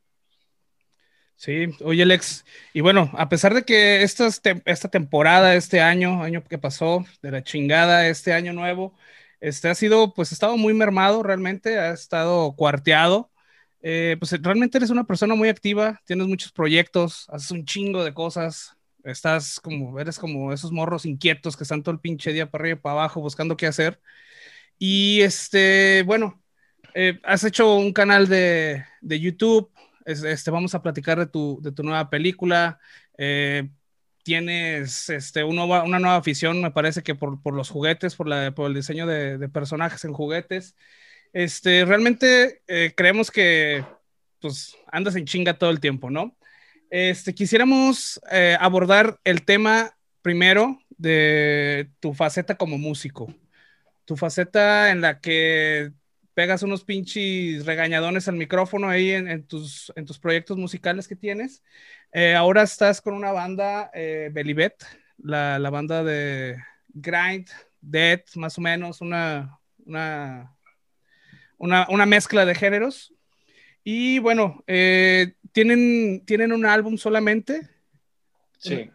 Sí, 1.37 1.67
oye 1.83 2.03
Alex, 2.03 2.45
y 2.73 2.81
bueno, 2.81 3.11
a 3.13 3.27
pesar 3.29 3.53
de 3.53 3.63
que 3.63 4.03
esta, 4.03 4.27
esta 4.65 4.89
temporada, 4.89 5.55
este 5.55 5.81
año, 5.81 6.23
año 6.23 6.43
que 6.43 6.57
pasó, 6.57 7.05
de 7.21 7.31
la 7.31 7.43
chingada, 7.43 8.07
este 8.07 8.33
año 8.33 8.53
nuevo, 8.53 8.95
este 9.41 9.67
ha 9.69 9.75
sido, 9.75 10.13
pues, 10.13 10.31
estado 10.31 10.55
muy 10.57 10.73
mermado 10.73 11.23
realmente, 11.23 11.77
ha 11.77 11.91
estado 11.91 12.55
cuarteado. 12.55 13.31
Eh, 13.81 14.15
pues 14.19 14.31
realmente 14.41 14.77
eres 14.79 14.89
una 14.89 15.03
persona 15.03 15.35
muy 15.35 15.47
activa, 15.49 16.01
tienes 16.05 16.25
muchos 16.27 16.51
proyectos, 16.51 17.27
haces 17.29 17.51
un 17.51 17.65
chingo 17.65 18.03
de 18.03 18.13
cosas, 18.15 18.75
estás 19.03 19.59
como, 19.59 19.99
eres 19.99 20.17
como 20.17 20.51
esos 20.53 20.71
morros 20.71 21.05
inquietos 21.05 21.55
que 21.55 21.63
están 21.63 21.83
todo 21.83 21.93
el 21.93 21.99
pinche 22.01 22.33
día 22.33 22.49
para 22.49 22.63
arriba 22.63 22.77
y 22.79 22.81
para 22.81 22.93
abajo 22.93 23.21
buscando 23.21 23.55
qué 23.57 23.67
hacer. 23.67 23.99
Y 24.77 25.21
este, 25.21 26.03
bueno, 26.05 26.41
eh, 26.93 27.19
has 27.23 27.43
hecho 27.43 27.75
un 27.75 27.93
canal 27.93 28.27
de, 28.27 28.83
de 29.01 29.19
YouTube, 29.19 29.71
este, 30.05 30.51
vamos 30.51 30.75
a 30.75 30.81
platicar 30.81 31.19
de 31.19 31.25
tu, 31.25 31.59
de 31.61 31.71
tu 31.71 31.83
nueva 31.83 32.09
película. 32.09 32.79
Eh, 33.17 33.69
tienes 34.23 35.09
este, 35.09 35.43
una 35.43 35.99
nueva 35.99 36.15
afición, 36.15 36.61
me 36.61 36.71
parece 36.71 37.03
que 37.03 37.15
por, 37.15 37.41
por 37.41 37.53
los 37.53 37.69
juguetes, 37.69 38.15
por, 38.15 38.27
la, 38.27 38.53
por 38.55 38.67
el 38.67 38.73
diseño 38.75 39.05
de, 39.05 39.49
personajes 39.49 40.03
en 40.05 40.13
juguetes. 40.13 40.75
Este, 41.33 41.85
realmente 41.85 42.61
eh, 42.67 42.93
creemos 42.95 43.29
que 43.29 43.85
pues, 44.39 44.75
andas 44.91 45.15
en 45.15 45.25
chinga 45.25 45.57
todo 45.57 45.69
el 45.69 45.79
tiempo, 45.79 46.09
¿no? 46.09 46.35
Este, 46.89 47.35
quisiéramos 47.35 48.21
eh, 48.31 48.57
abordar 48.59 49.19
el 49.23 49.43
tema 49.43 49.95
primero 50.21 50.79
de 50.97 51.89
tu 51.99 52.13
faceta 52.13 52.55
como 52.55 52.77
músico, 52.77 53.33
tu 54.05 54.15
faceta 54.15 54.91
en 54.91 55.01
la 55.01 55.19
que 55.19 55.91
pegas 56.35 56.63
unos 56.63 56.83
pinches 56.83 57.65
regañadones 57.65 58.27
al 58.27 58.35
micrófono 58.35 58.89
ahí 58.89 59.11
en, 59.11 59.47
tus, 59.47 59.91
en 59.95 60.05
tus 60.05 60.19
proyectos 60.19 60.57
musicales 60.57 61.07
que 61.07 61.15
tienes. 61.15 61.63
Eh, 62.11 62.35
ahora 62.35 62.61
estás 62.61 63.01
con 63.01 63.13
una 63.13 63.31
banda, 63.31 63.89
eh, 63.93 64.29
Belibet, 64.31 64.75
la, 65.17 65.57
la, 65.57 65.69
banda 65.69 66.03
de 66.03 66.57
Grind, 66.89 67.47
Dead, 67.79 68.21
más 68.35 68.57
o 68.57 68.61
menos, 68.61 68.99
una, 68.99 69.57
una, 69.85 70.53
una, 71.57 72.05
mezcla 72.05 72.45
de 72.45 72.53
géneros. 72.53 73.13
Y 73.85 74.19
bueno, 74.19 74.61
eh, 74.67 75.35
¿tienen, 75.53 76.25
¿tienen 76.25 76.51
un 76.51 76.65
álbum 76.65 76.97
solamente? 76.97 77.61
Sí. 78.57 78.91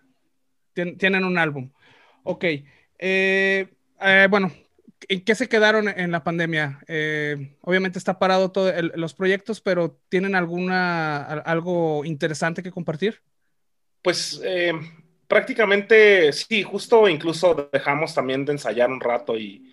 tienen 0.74 1.24
un 1.24 1.38
álbum. 1.38 1.70
Ok. 2.22 2.44
bueno, 4.28 4.52
¿En 5.08 5.24
qué 5.24 5.34
se 5.34 5.48
quedaron 5.48 5.88
en 5.88 6.10
la 6.10 6.22
pandemia? 6.22 6.80
Eh, 6.86 7.56
obviamente 7.62 7.98
está 7.98 8.18
parado 8.18 8.52
todos 8.52 8.72
los 8.94 9.14
proyectos, 9.14 9.60
pero 9.60 9.98
¿tienen 10.08 10.34
alguna 10.34 11.22
algo 11.22 12.04
interesante 12.04 12.62
que 12.62 12.70
compartir? 12.70 13.22
Pues 14.02 14.40
eh, 14.44 14.72
prácticamente 15.26 16.32
sí, 16.32 16.62
justo 16.62 17.08
incluso 17.08 17.70
dejamos 17.72 18.14
también 18.14 18.44
de 18.44 18.52
ensayar 18.52 18.90
un 18.90 19.00
rato 19.00 19.36
y, 19.36 19.66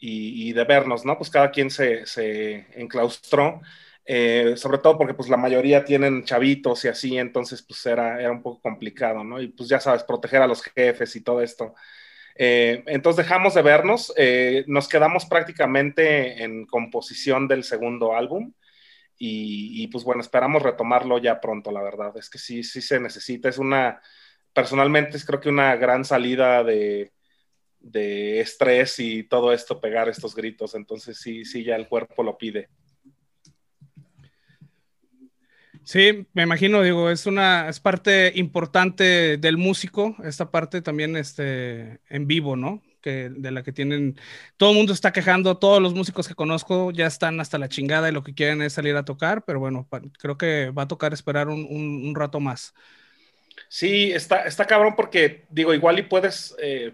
de 0.00 0.64
vernos, 0.64 1.04
¿no? 1.04 1.16
Pues 1.18 1.30
cada 1.30 1.50
quien 1.50 1.70
se, 1.70 2.04
enclaustró, 2.74 3.60
eh, 4.04 4.54
sobre 4.56 4.78
todo 4.78 4.96
porque 4.96 5.14
pues 5.14 5.28
la 5.28 5.36
mayoría 5.36 5.84
tienen 5.84 6.24
chavitos 6.24 6.84
y 6.84 6.88
así, 6.88 7.18
entonces 7.18 7.62
pues 7.62 7.84
era, 7.84 8.20
era 8.20 8.30
un 8.30 8.42
poco 8.42 8.60
complicado, 8.60 9.24
¿no? 9.24 9.40
Y 9.40 9.48
pues 9.48 9.68
ya 9.68 9.80
sabes, 9.80 10.04
proteger 10.04 10.40
a 10.42 10.46
los 10.46 10.62
jefes 10.62 11.16
y 11.16 11.22
todo 11.22 11.42
esto. 11.42 11.74
Eh, 12.40 12.84
entonces 12.86 13.24
dejamos 13.24 13.54
de 13.54 13.62
vernos, 13.62 14.14
eh, 14.16 14.64
nos 14.68 14.86
quedamos 14.86 15.26
prácticamente 15.26 16.44
en 16.44 16.66
composición 16.66 17.48
del 17.48 17.64
segundo 17.64 18.14
álbum 18.14 18.52
y, 19.18 19.88
pues 19.88 20.04
bueno, 20.04 20.20
esperamos 20.20 20.62
retomarlo 20.62 21.18
ya 21.18 21.40
pronto, 21.40 21.72
la 21.72 21.82
verdad. 21.82 22.16
Es 22.16 22.30
que 22.30 22.38
sí, 22.38 22.62
sí 22.62 22.80
se 22.80 23.00
necesita, 23.00 23.48
es 23.48 23.58
una, 23.58 24.00
personalmente 24.52 25.16
es 25.16 25.24
creo 25.24 25.40
que 25.40 25.48
una 25.48 25.74
gran 25.74 26.04
salida 26.04 26.62
de, 26.62 27.12
de 27.80 28.40
estrés 28.40 29.00
y 29.00 29.24
todo 29.24 29.52
esto, 29.52 29.80
pegar 29.80 30.08
estos 30.08 30.36
gritos, 30.36 30.76
entonces 30.76 31.18
sí, 31.18 31.44
sí, 31.44 31.64
ya 31.64 31.74
el 31.74 31.88
cuerpo 31.88 32.22
lo 32.22 32.38
pide. 32.38 32.68
Sí, 35.88 36.26
me 36.34 36.42
imagino, 36.42 36.82
digo, 36.82 37.08
es 37.08 37.24
una, 37.24 37.66
es 37.70 37.80
parte 37.80 38.30
importante 38.34 39.38
del 39.38 39.56
músico, 39.56 40.14
esta 40.22 40.50
parte 40.50 40.82
también 40.82 41.16
este, 41.16 42.00
en 42.10 42.26
vivo, 42.26 42.56
¿no? 42.56 42.82
Que, 43.00 43.30
de 43.30 43.50
la 43.50 43.62
que 43.62 43.72
tienen, 43.72 44.20
todo 44.58 44.72
el 44.72 44.76
mundo 44.76 44.92
está 44.92 45.14
quejando, 45.14 45.56
todos 45.56 45.80
los 45.80 45.94
músicos 45.94 46.28
que 46.28 46.34
conozco 46.34 46.90
ya 46.90 47.06
están 47.06 47.40
hasta 47.40 47.56
la 47.56 47.70
chingada 47.70 48.10
y 48.10 48.12
lo 48.12 48.22
que 48.22 48.34
quieren 48.34 48.60
es 48.60 48.74
salir 48.74 48.96
a 48.96 49.06
tocar, 49.06 49.46
pero 49.46 49.60
bueno, 49.60 49.88
creo 50.18 50.36
que 50.36 50.72
va 50.76 50.82
a 50.82 50.88
tocar 50.88 51.14
esperar 51.14 51.48
un, 51.48 51.66
un, 51.70 52.14
rato 52.14 52.38
más. 52.38 52.74
Sí, 53.70 54.12
está, 54.12 54.42
está 54.42 54.66
cabrón 54.66 54.94
porque, 54.94 55.46
digo, 55.48 55.72
igual 55.72 55.98
y 56.00 56.02
puedes 56.02 56.54
eh, 56.60 56.92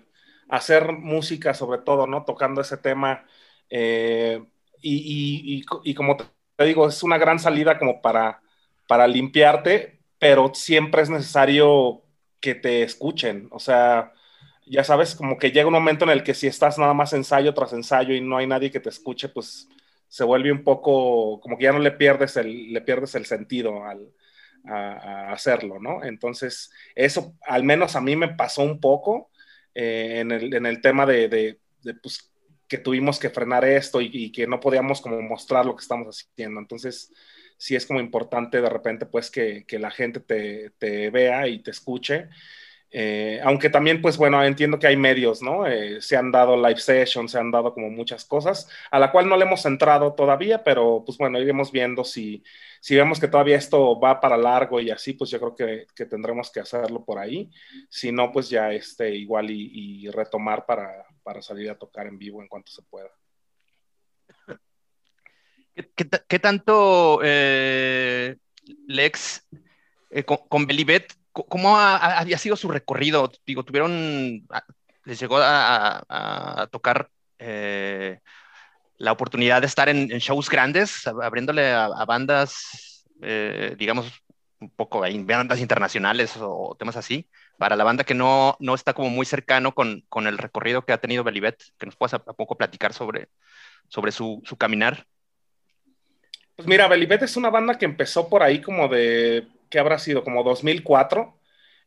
hacer 0.48 0.92
música 0.92 1.52
sobre 1.52 1.80
todo, 1.80 2.06
¿no? 2.06 2.24
Tocando 2.24 2.60
ese 2.60 2.76
tema. 2.76 3.26
Eh, 3.68 4.40
y, 4.80 5.56
y, 5.58 5.64
y, 5.82 5.94
como 5.94 6.16
te 6.16 6.64
digo, 6.64 6.86
es 6.86 7.02
una 7.02 7.18
gran 7.18 7.40
salida 7.40 7.76
como 7.76 8.00
para 8.00 8.43
para 8.86 9.06
limpiarte, 9.06 10.00
pero 10.18 10.52
siempre 10.54 11.02
es 11.02 11.10
necesario 11.10 12.02
que 12.40 12.54
te 12.54 12.82
escuchen. 12.82 13.48
O 13.50 13.58
sea, 13.58 14.12
ya 14.66 14.84
sabes, 14.84 15.14
como 15.14 15.38
que 15.38 15.50
llega 15.50 15.66
un 15.66 15.72
momento 15.74 16.04
en 16.04 16.10
el 16.10 16.22
que 16.22 16.34
si 16.34 16.46
estás 16.46 16.78
nada 16.78 16.94
más 16.94 17.12
ensayo 17.12 17.54
tras 17.54 17.72
ensayo 17.72 18.14
y 18.14 18.20
no 18.20 18.36
hay 18.36 18.46
nadie 18.46 18.70
que 18.70 18.80
te 18.80 18.88
escuche, 18.88 19.28
pues 19.28 19.68
se 20.08 20.24
vuelve 20.24 20.52
un 20.52 20.62
poco, 20.62 21.40
como 21.40 21.58
que 21.58 21.64
ya 21.64 21.72
no 21.72 21.78
le 21.78 21.90
pierdes 21.90 22.36
el, 22.36 22.72
le 22.72 22.80
pierdes 22.82 23.14
el 23.14 23.26
sentido 23.26 23.84
al, 23.84 24.12
a, 24.64 25.32
hacerlo, 25.32 25.78
¿no? 25.80 26.04
Entonces, 26.04 26.70
eso 26.94 27.34
al 27.46 27.64
menos 27.64 27.96
a 27.96 28.00
mí 28.00 28.16
me 28.16 28.28
pasó 28.28 28.62
un 28.62 28.80
poco 28.80 29.30
eh, 29.74 30.20
en, 30.20 30.32
el, 30.32 30.54
en, 30.54 30.66
el, 30.66 30.80
tema 30.80 31.04
de, 31.06 31.28
de, 31.28 31.94
pues, 31.94 32.30
que 32.68 32.78
tuvimos 32.78 33.18
que 33.18 33.30
frenar 33.30 33.64
esto 33.64 34.00
y, 34.00 34.10
y, 34.12 34.32
que 34.32 34.46
no 34.46 34.60
podíamos 34.60 35.00
como 35.00 35.20
mostrar 35.20 35.66
lo 35.66 35.76
que 35.76 35.82
estamos 35.82 36.26
haciendo. 36.30 36.60
Entonces, 36.60 37.12
sí 37.64 37.74
es 37.74 37.86
como 37.86 37.98
importante 37.98 38.60
de 38.60 38.68
repente 38.68 39.06
pues 39.06 39.30
que, 39.30 39.64
la 39.70 39.90
gente 39.90 40.20
te, 40.20 41.10
vea 41.10 41.48
y 41.48 41.62
te 41.62 41.70
escuche. 41.70 42.28
Eh, 42.90 43.40
aunque 43.42 43.70
también, 43.70 44.02
pues 44.02 44.18
bueno, 44.18 44.44
entiendo 44.44 44.78
que 44.78 44.86
hay 44.86 44.98
medios, 44.98 45.40
¿no? 45.42 45.66
Eh, 45.66 46.00
se 46.02 46.16
han 46.16 46.30
dado 46.30 46.56
live 46.56 46.78
sessions, 46.78 47.32
se 47.32 47.38
han 47.38 47.50
dado 47.50 47.72
como 47.72 47.88
muchas 47.88 48.26
cosas, 48.26 48.68
a 48.90 48.98
la 48.98 49.10
cual 49.10 49.28
no 49.28 49.36
le 49.38 49.46
hemos 49.46 49.64
entrado 49.64 50.12
todavía, 50.12 50.62
pero 50.62 51.02
pues 51.06 51.16
bueno, 51.16 51.40
iremos 51.40 51.72
viendo 51.72 52.04
si, 52.04 52.44
si 52.80 52.96
vemos 52.96 53.18
que 53.18 53.28
todavía 53.28 53.56
esto 53.56 53.98
va 53.98 54.20
para 54.20 54.36
largo 54.36 54.78
y 54.80 54.90
así, 54.90 55.14
pues 55.14 55.30
yo 55.30 55.40
creo 55.40 55.86
que, 55.96 56.04
tendremos 56.04 56.52
que 56.52 56.60
hacerlo 56.60 57.02
por 57.02 57.18
ahí. 57.18 57.50
Si 57.88 58.12
no, 58.12 58.30
pues 58.30 58.50
ya 58.50 58.72
este, 58.72 59.14
igual 59.16 59.50
y, 59.50 60.06
retomar 60.10 60.66
para, 60.66 61.06
para 61.22 61.40
salir 61.40 61.70
a 61.70 61.78
tocar 61.78 62.06
en 62.06 62.18
vivo 62.18 62.42
en 62.42 62.48
cuanto 62.48 62.70
se 62.72 62.82
pueda. 62.82 63.10
¿Qué, 65.74 66.38
tanto, 66.38 67.20
eh, 67.24 68.36
Lex, 68.86 69.48
eh, 70.10 70.24
con, 70.24 70.66
Belibet, 70.66 71.12
cómo 71.32 71.76
había 71.76 72.38
sido 72.38 72.54
su 72.56 72.68
recorrido? 72.68 73.32
Digo, 73.44 73.64
tuvieron, 73.64 74.46
ah, 74.50 74.62
les 75.04 75.18
llegó 75.18 75.38
a, 75.40 76.68
tocar 76.70 77.10
eh, 77.38 78.20
la 78.98 79.12
oportunidad 79.12 79.62
de 79.62 79.66
estar 79.66 79.88
en, 79.88 80.08
shows 80.18 80.48
grandes, 80.48 81.06
abriéndole 81.08 81.72
a, 81.72 82.04
bandas, 82.04 83.04
digamos, 83.76 84.12
un 84.60 84.70
poco, 84.70 85.00
bandas 85.00 85.60
internacionales 85.60 86.36
o, 86.38 86.76
temas 86.78 86.96
así, 86.96 87.28
para 87.58 87.74
la 87.74 87.84
banda 87.84 88.04
que 88.04 88.14
no, 88.14 88.56
no 88.60 88.74
está 88.76 88.94
como 88.94 89.10
muy 89.10 89.26
cercano 89.26 89.74
con, 89.74 90.04
con 90.08 90.28
el 90.28 90.38
recorrido 90.38 90.84
que 90.84 90.92
ha 90.92 91.00
tenido 91.00 91.24
Belibet, 91.24 91.60
que 91.78 91.86
nos 91.86 91.96
puedas 91.96 92.14
a, 92.14 92.20
poco 92.20 92.56
platicar 92.56 92.92
sobre, 92.92 93.28
sobre 93.88 94.12
su, 94.12 94.40
su 94.44 94.56
caminar. 94.56 95.06
Pues 96.56 96.68
mira, 96.68 96.86
Belibet 96.88 97.22
es 97.22 97.36
una 97.36 97.50
banda 97.50 97.78
que 97.78 97.84
empezó 97.84 98.28
por 98.28 98.42
ahí 98.42 98.60
como 98.60 98.88
de, 98.88 99.48
¿qué 99.70 99.78
habrá 99.78 99.98
sido? 99.98 100.22
Como 100.22 100.44
2004. 100.44 101.36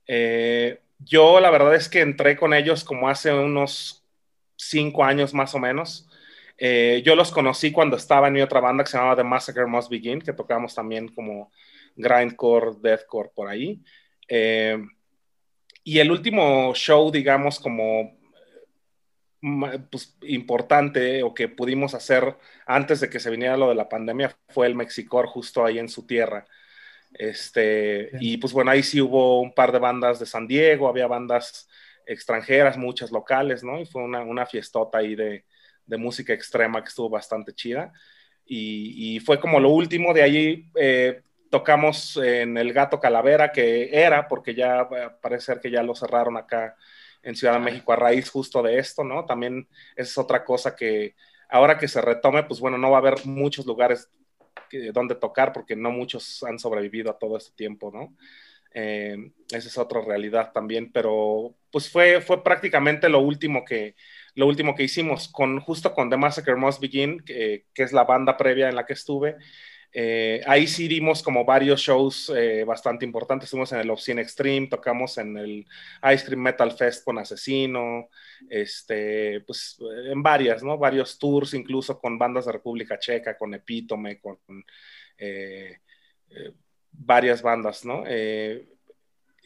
Eh, 0.07 0.81
yo 0.99 1.39
la 1.39 1.49
verdad 1.51 1.75
es 1.75 1.87
que 1.89 2.01
entré 2.01 2.35
con 2.37 2.53
ellos 2.53 2.83
como 2.83 3.07
hace 3.09 3.31
unos 3.33 4.03
cinco 4.57 5.03
años 5.05 5.33
más 5.33 5.55
o 5.55 5.59
menos. 5.59 6.09
Eh, 6.57 7.01
yo 7.05 7.15
los 7.15 7.31
conocí 7.31 7.71
cuando 7.71 7.95
estaba 7.97 8.27
en 8.27 8.33
mi 8.33 8.41
otra 8.41 8.59
banda 8.59 8.83
que 8.83 8.89
se 8.91 8.97
llamaba 8.97 9.15
The 9.15 9.23
Massacre 9.23 9.65
Must 9.67 9.89
Begin, 9.89 10.21
que 10.21 10.33
tocamos 10.33 10.75
también 10.75 11.07
como 11.09 11.51
grindcore, 11.95 12.71
deathcore 12.81 13.29
por 13.35 13.47
ahí. 13.49 13.81
Eh, 14.27 14.77
y 15.83 15.99
el 15.99 16.11
último 16.11 16.73
show, 16.75 17.09
digamos, 17.11 17.59
como 17.59 18.16
pues, 19.91 20.17
importante 20.23 21.23
o 21.23 21.33
que 21.33 21.47
pudimos 21.47 21.93
hacer 21.93 22.37
antes 22.65 23.01
de 23.01 23.09
que 23.09 23.19
se 23.19 23.29
viniera 23.29 23.57
lo 23.57 23.69
de 23.69 23.75
la 23.75 23.89
pandemia 23.89 24.35
fue 24.49 24.67
el 24.67 24.75
Mexicor 24.75 25.27
justo 25.27 25.65
ahí 25.65 25.79
en 25.79 25.89
su 25.89 26.05
tierra. 26.05 26.45
Este, 27.13 28.11
y 28.19 28.37
pues 28.37 28.53
bueno, 28.53 28.71
ahí 28.71 28.83
sí 28.83 29.01
hubo 29.01 29.41
un 29.41 29.53
par 29.53 29.71
de 29.71 29.79
bandas 29.79 30.19
de 30.19 30.25
San 30.25 30.47
Diego, 30.47 30.87
había 30.87 31.07
bandas 31.07 31.67
extranjeras, 32.05 32.77
muchas 32.77 33.11
locales, 33.11 33.63
¿no? 33.63 33.79
Y 33.79 33.85
fue 33.85 34.03
una, 34.03 34.21
una 34.21 34.45
fiestota 34.45 34.99
ahí 34.99 35.15
de, 35.15 35.45
de, 35.85 35.97
música 35.97 36.33
extrema 36.33 36.81
que 36.81 36.89
estuvo 36.89 37.09
bastante 37.09 37.53
chida. 37.53 37.91
Y, 38.45 39.15
y, 39.15 39.19
fue 39.19 39.39
como 39.39 39.59
lo 39.59 39.69
último, 39.69 40.13
de 40.13 40.23
ahí 40.23 40.71
eh, 40.75 41.21
tocamos 41.49 42.17
en 42.17 42.57
el 42.57 42.71
Gato 42.73 42.99
Calavera, 42.99 43.51
que 43.51 43.89
era, 43.91 44.27
porque 44.27 44.55
ya 44.55 44.87
parece 45.21 45.45
ser 45.47 45.59
que 45.59 45.71
ya 45.71 45.83
lo 45.83 45.95
cerraron 45.95 46.37
acá 46.37 46.75
en 47.23 47.35
Ciudad 47.35 47.53
de 47.53 47.59
México 47.59 47.91
a 47.91 47.95
raíz 47.95 48.29
justo 48.29 48.61
de 48.61 48.79
esto, 48.79 49.03
¿no? 49.03 49.25
También 49.25 49.67
esa 49.95 50.09
es 50.09 50.17
otra 50.17 50.43
cosa 50.43 50.75
que 50.75 51.15
ahora 51.49 51.77
que 51.77 51.87
se 51.87 52.01
retome, 52.01 52.43
pues 52.43 52.59
bueno, 52.59 52.77
no 52.77 52.91
va 52.91 52.97
a 52.97 52.99
haber 52.99 53.25
muchos 53.25 53.65
lugares 53.65 54.09
donde 54.93 55.15
tocar 55.15 55.53
porque 55.53 55.75
no 55.75 55.91
muchos 55.91 56.43
han 56.43 56.59
sobrevivido 56.59 57.11
a 57.11 57.17
todo 57.17 57.37
este 57.37 57.55
tiempo, 57.55 57.91
¿no? 57.93 58.15
Eh, 58.73 59.31
esa 59.49 59.67
es 59.67 59.77
otra 59.77 60.01
realidad 60.01 60.51
también, 60.51 60.91
pero 60.91 61.55
pues 61.71 61.89
fue, 61.89 62.21
fue 62.21 62.43
prácticamente 62.43 63.09
lo 63.09 63.19
último 63.19 63.63
que, 63.65 63.95
lo 64.35 64.45
último 64.45 64.75
que 64.75 64.83
hicimos, 64.83 65.29
con, 65.29 65.59
justo 65.59 65.93
con 65.93 66.09
The 66.09 66.17
Massacre 66.17 66.55
Must 66.55 66.81
Begin, 66.81 67.21
que, 67.21 67.65
que 67.73 67.83
es 67.83 67.93
la 67.93 68.03
banda 68.03 68.37
previa 68.37 68.69
en 68.69 68.75
la 68.75 68.85
que 68.85 68.93
estuve. 68.93 69.37
Eh, 69.99 70.41
ahí 70.45 70.67
sí 70.67 70.87
dimos 70.87 71.23
como 71.23 71.43
varios 71.43 71.81
shows 71.81 72.31
eh, 72.35 72.63
bastante 72.63 73.05
importantes. 73.05 73.47
Estuvimos 73.47 73.71
en 73.71 73.79
el 73.79 73.89
Obscene 73.89 74.21
Extreme, 74.21 74.67
tocamos 74.67 75.17
en 75.17 75.37
el 75.37 75.65
Ice 76.13 76.25
Cream 76.25 76.41
Metal 76.41 76.71
Fest 76.71 77.03
con 77.03 77.17
Asesino, 77.17 78.09
este, 78.49 79.41
pues 79.41 79.77
en 80.11 80.21
varias, 80.21 80.61
¿no? 80.61 80.77
Varios 80.77 81.17
tours, 81.17 81.55
incluso 81.55 81.99
con 81.99 82.19
bandas 82.19 82.45
de 82.45 82.51
República 82.51 82.99
Checa, 82.99 83.35
con 83.37 83.55
Epítome, 83.55 84.19
con 84.19 84.39
varias 86.91 87.41
bandas, 87.41 87.85
¿no? 87.85 88.03
Eh, 88.07 88.67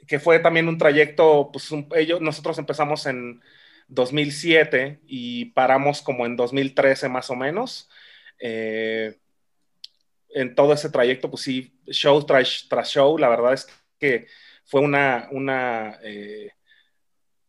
que 0.07 0.19
fue 0.19 0.39
también 0.39 0.67
un 0.67 0.77
trayecto, 0.77 1.49
pues 1.51 1.69
ellos, 1.95 2.21
nosotros 2.21 2.57
empezamos 2.57 3.05
en 3.05 3.41
2007 3.87 5.01
y 5.05 5.45
paramos 5.45 6.01
como 6.01 6.25
en 6.25 6.35
2013 6.35 7.09
más 7.09 7.29
o 7.29 7.35
menos. 7.35 7.89
Eh, 8.39 9.17
en 10.33 10.55
todo 10.55 10.73
ese 10.73 10.89
trayecto, 10.89 11.29
pues 11.29 11.43
sí, 11.43 11.79
show 11.87 12.23
tras, 12.25 12.67
tras 12.69 12.89
show, 12.89 13.17
la 13.17 13.29
verdad 13.29 13.53
es 13.53 13.67
que 13.99 14.27
fue 14.65 14.81
una, 14.81 15.27
una 15.31 15.99
eh, 16.03 16.51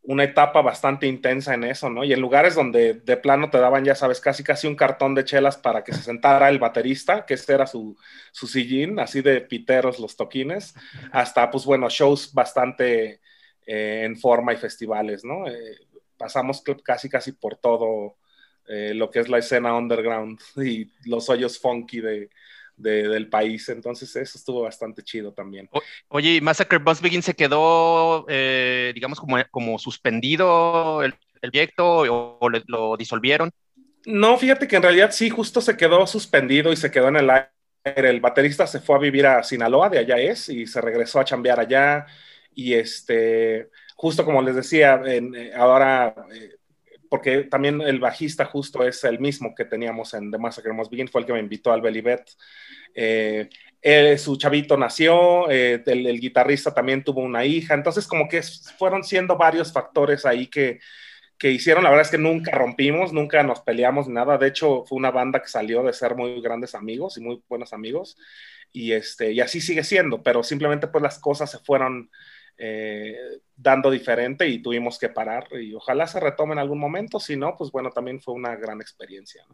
una 0.04 0.24
etapa 0.24 0.62
bastante 0.62 1.06
intensa 1.06 1.54
en 1.54 1.64
eso, 1.64 1.88
¿no? 1.88 2.02
Y 2.02 2.12
en 2.12 2.20
lugares 2.20 2.56
donde 2.56 2.94
de 2.94 3.16
plano 3.16 3.50
te 3.50 3.58
daban, 3.58 3.84
ya 3.84 3.94
sabes, 3.94 4.20
casi 4.20 4.42
casi 4.42 4.66
un 4.66 4.74
cartón 4.74 5.14
de 5.14 5.24
chelas 5.24 5.56
para 5.56 5.84
que 5.84 5.92
se 5.92 6.02
sentara 6.02 6.48
el 6.48 6.58
baterista, 6.58 7.24
que 7.24 7.34
este 7.34 7.52
era 7.52 7.66
su, 7.68 7.96
su 8.32 8.48
sillín, 8.48 8.98
así 8.98 9.22
de 9.22 9.40
piteros 9.42 10.00
los 10.00 10.16
toquines, 10.16 10.74
hasta, 11.12 11.48
pues 11.50 11.64
bueno, 11.64 11.88
shows 11.88 12.34
bastante 12.34 13.20
eh, 13.64 14.02
en 14.04 14.16
forma 14.16 14.52
y 14.52 14.56
festivales, 14.56 15.24
¿no? 15.24 15.46
Eh, 15.46 15.78
pasamos 16.16 16.62
casi 16.82 17.08
casi 17.08 17.32
por 17.32 17.56
todo 17.56 18.16
lo 18.64 19.10
que 19.10 19.18
es 19.18 19.28
la 19.28 19.38
escena 19.38 19.74
underground 19.76 20.40
y 20.64 20.90
los 21.04 21.28
hoyos 21.28 21.58
funky 21.58 22.00
de, 22.00 22.30
del 22.76 23.28
país. 23.28 23.68
Entonces, 23.68 24.14
eso 24.16 24.38
estuvo 24.38 24.62
bastante 24.62 25.02
chido 25.02 25.32
también. 25.32 25.68
oye, 26.08 26.40
Massacre 26.40 26.78
Bus 26.78 27.00
Begin 27.00 27.22
se 27.22 27.34
quedó, 27.34 28.26
eh, 28.28 28.92
digamos, 28.94 29.20
como, 29.20 29.36
como 29.50 29.78
suspendido 29.78 31.02
el, 31.02 31.14
proyecto 31.40 32.38
o, 32.38 32.48
lo 32.48 32.96
disolvieron. 32.96 33.50
No, 34.06 34.36
fíjate 34.36 34.66
que 34.66 34.76
en 34.76 34.82
realidad 34.82 35.10
sí, 35.12 35.30
justo 35.30 35.60
se 35.60 35.76
quedó 35.76 36.06
suspendido 36.06 36.72
y 36.72 36.76
se 36.76 36.90
quedó 36.90 37.08
en 37.08 37.16
el 37.16 37.30
aire. 37.30 37.50
El 37.84 38.20
baterista 38.20 38.66
se 38.66 38.80
fue 38.80 38.96
a 38.96 39.00
vivir 39.00 39.26
a 39.26 39.42
Sinaloa, 39.42 39.88
de 39.88 39.98
allá 39.98 40.16
es, 40.18 40.48
y 40.48 40.66
se 40.66 40.80
regresó 40.80 41.20
a 41.20 41.24
chambear 41.24 41.58
allá. 41.58 42.06
Y 42.54 42.74
este, 42.74 43.70
justo 43.96 44.24
como 44.24 44.42
les 44.42 44.54
decía, 44.54 45.00
eh, 45.04 45.52
ahora 45.56 46.14
eh, 46.32 46.56
porque 47.12 47.42
también 47.42 47.82
el 47.82 48.00
bajista 48.00 48.46
justo 48.46 48.82
es 48.82 49.04
el 49.04 49.20
mismo 49.20 49.54
que 49.54 49.66
teníamos 49.66 50.14
en 50.14 50.30
The 50.30 50.38
Massacre 50.38 50.72
Must 50.72 50.90
Begin, 50.90 51.08
fue 51.08 51.20
el 51.20 51.26
que 51.26 51.34
me 51.34 51.40
invitó 51.40 51.70
al 51.70 51.82
Belibet. 51.82 52.24
Eh, 52.94 53.50
su 54.16 54.38
chavito 54.38 54.78
nació, 54.78 55.50
eh, 55.50 55.82
el, 55.84 56.18
guitarrista 56.18 56.72
también 56.72 57.04
tuvo 57.04 57.20
una 57.20 57.44
hija, 57.44 57.74
entonces 57.74 58.06
como 58.06 58.26
que 58.30 58.40
fueron 58.78 59.04
siendo 59.04 59.36
varios 59.36 59.74
factores 59.74 60.24
ahí 60.24 60.46
que, 60.46 60.80
que 61.36 61.50
hicieron, 61.50 61.84
la 61.84 61.90
verdad 61.90 62.06
es 62.06 62.10
que 62.10 62.16
nunca 62.16 62.52
rompimos, 62.52 63.12
nunca 63.12 63.42
nos 63.42 63.60
peleamos, 63.60 64.08
nada, 64.08 64.38
de 64.38 64.48
hecho 64.48 64.86
fue 64.86 64.96
una 64.96 65.10
banda 65.10 65.42
que 65.42 65.48
salió 65.48 65.82
de 65.82 65.92
ser 65.92 66.14
muy 66.16 66.40
grandes 66.40 66.74
amigos 66.74 67.18
y 67.18 67.20
muy 67.20 67.42
buenos 67.46 67.74
amigos, 67.74 68.16
y, 68.72 68.92
este, 68.92 69.32
y 69.32 69.40
así 69.40 69.60
sigue 69.60 69.84
siendo, 69.84 70.22
pero 70.22 70.42
simplemente 70.42 70.86
pues 70.86 71.02
las 71.02 71.18
cosas 71.18 71.50
se 71.50 71.58
fueron 71.58 72.08
eh, 72.58 73.16
dando 73.56 73.90
diferente 73.90 74.48
y 74.48 74.60
tuvimos 74.60 74.98
que 74.98 75.08
parar 75.08 75.48
y 75.60 75.74
ojalá 75.74 76.06
se 76.06 76.20
retome 76.20 76.52
en 76.52 76.58
algún 76.58 76.78
momento, 76.78 77.18
si 77.20 77.36
no, 77.36 77.54
pues 77.56 77.70
bueno, 77.70 77.90
también 77.90 78.20
fue 78.20 78.34
una 78.34 78.56
gran 78.56 78.80
experiencia. 78.80 79.44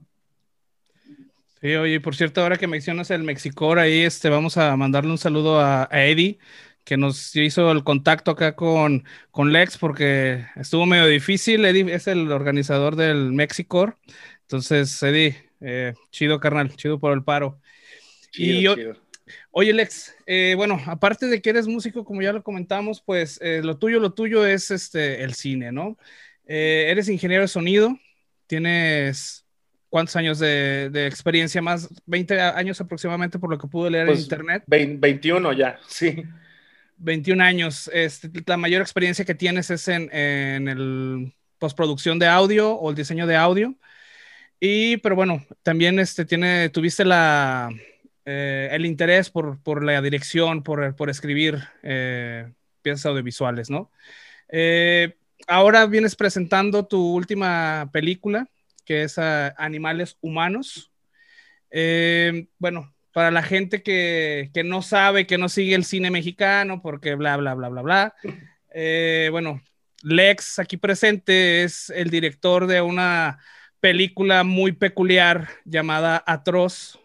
Sí, 1.60 1.74
oye, 1.74 2.00
por 2.00 2.14
cierto, 2.14 2.40
ahora 2.40 2.56
que 2.56 2.68
mencionas 2.68 3.10
el 3.10 3.24
Mexicor, 3.24 3.78
ahí 3.78 4.02
este, 4.02 4.28
vamos 4.28 4.56
a 4.56 4.76
mandarle 4.76 5.10
un 5.10 5.18
saludo 5.18 5.60
a, 5.60 5.88
Eddie, 5.90 6.38
que 6.84 6.96
nos 6.96 7.34
hizo 7.34 7.70
el 7.72 7.82
contacto 7.82 8.30
acá 8.30 8.54
con, 8.54 9.04
con 9.30 9.52
Lex, 9.52 9.76
porque 9.76 10.46
estuvo 10.56 10.86
medio 10.86 11.06
difícil. 11.06 11.64
Eddie 11.64 11.92
es 11.92 12.06
el 12.06 12.30
organizador 12.30 12.94
del 12.94 13.32
Mexicor. 13.32 13.98
Entonces, 14.42 15.02
Eddie, 15.02 15.50
eh, 15.60 15.94
chido, 16.10 16.38
carnal, 16.38 16.74
chido 16.76 17.00
por 17.00 17.12
el 17.12 17.24
paro. 17.24 17.60
y 18.32 18.62
yo, 18.62 18.76
Oye, 19.60 19.72
Lex, 19.72 20.14
eh, 20.24 20.54
bueno, 20.56 20.80
aparte 20.86 21.26
de 21.26 21.42
que 21.42 21.50
eres 21.50 21.66
músico, 21.66 22.04
como 22.04 22.22
ya 22.22 22.32
lo 22.32 22.44
comentamos, 22.44 23.02
pues 23.04 23.40
eh, 23.42 23.60
lo 23.60 23.76
tuyo, 23.76 23.98
lo 23.98 24.12
tuyo 24.12 24.46
es 24.46 24.70
este, 24.70 25.24
el 25.24 25.34
cine, 25.34 25.72
¿no? 25.72 25.98
Eh, 26.46 26.86
eres 26.90 27.08
ingeniero 27.08 27.42
de 27.42 27.48
sonido, 27.48 27.98
tienes 28.46 29.44
cuántos 29.88 30.14
años 30.14 30.38
de, 30.38 31.06
experiencia, 31.08 31.60
más 31.60 31.88
20 32.06 32.40
años 32.40 32.80
aproximadamente 32.80 33.40
por 33.40 33.50
lo 33.50 33.58
que 33.58 33.66
pude 33.66 33.90
leer 33.90 34.06
en 34.06 34.14
pues, 34.14 34.22
internet. 34.22 34.62
21 34.68 35.52
ya, 35.54 35.76
sí. 35.88 36.22
21 36.98 37.42
años. 37.42 37.90
Este, 37.92 38.30
la 38.46 38.58
mayor 38.58 38.80
experiencia 38.80 39.24
que 39.24 39.34
tienes 39.34 39.70
es 39.70 39.88
en, 39.88 40.08
en 40.14 40.68
el 40.68 41.34
postproducción 41.58 42.20
de 42.20 42.28
audio 42.28 42.74
o 42.74 42.90
el 42.90 42.94
diseño 42.94 43.26
de 43.26 43.34
audio. 43.34 43.74
Y, 44.60 44.98
pero 44.98 45.16
bueno, 45.16 45.44
también 45.64 45.98
este, 45.98 46.24
tiene, 46.24 46.68
tuviste 46.68 47.04
la, 47.04 47.70
eh, 48.30 48.68
el 48.72 48.84
interés 48.84 49.30
por, 49.30 49.58
por, 49.62 49.82
la 49.82 50.02
dirección, 50.02 50.62
por, 50.62 50.94
por 50.96 51.08
escribir 51.08 51.60
eh, 51.82 52.52
piezas 52.82 53.06
audiovisuales, 53.06 53.70
¿no? 53.70 53.90
Eh, 54.50 55.16
ahora 55.46 55.86
vienes 55.86 56.14
presentando 56.14 56.86
tu 56.86 57.14
última 57.14 57.88
película, 57.90 58.46
que 58.84 59.04
es 59.04 59.16
Animales 59.16 60.18
Humanos. 60.20 60.92
bueno, 62.58 62.94
para 63.14 63.30
la 63.30 63.42
gente 63.42 63.82
que, 63.82 64.50
que, 64.52 64.62
no 64.62 64.82
sabe, 64.82 65.26
que 65.26 65.38
no 65.38 65.48
sigue 65.48 65.74
el 65.74 65.86
cine 65.86 66.10
mexicano, 66.10 66.82
porque 66.82 67.14
bla, 67.14 67.38
bla, 67.38 67.54
bla, 67.54 67.70
bla, 67.70 67.80
bla. 67.80 68.14
bueno, 69.30 69.62
Lex 70.02 70.58
aquí 70.58 70.76
presente 70.76 71.62
es 71.62 71.88
el 71.88 72.10
director 72.10 72.66
de 72.66 72.82
una 72.82 73.38
película 73.80 74.44
muy 74.44 74.72
peculiar 74.72 75.48
llamada 75.64 76.22
Atroz, 76.26 76.98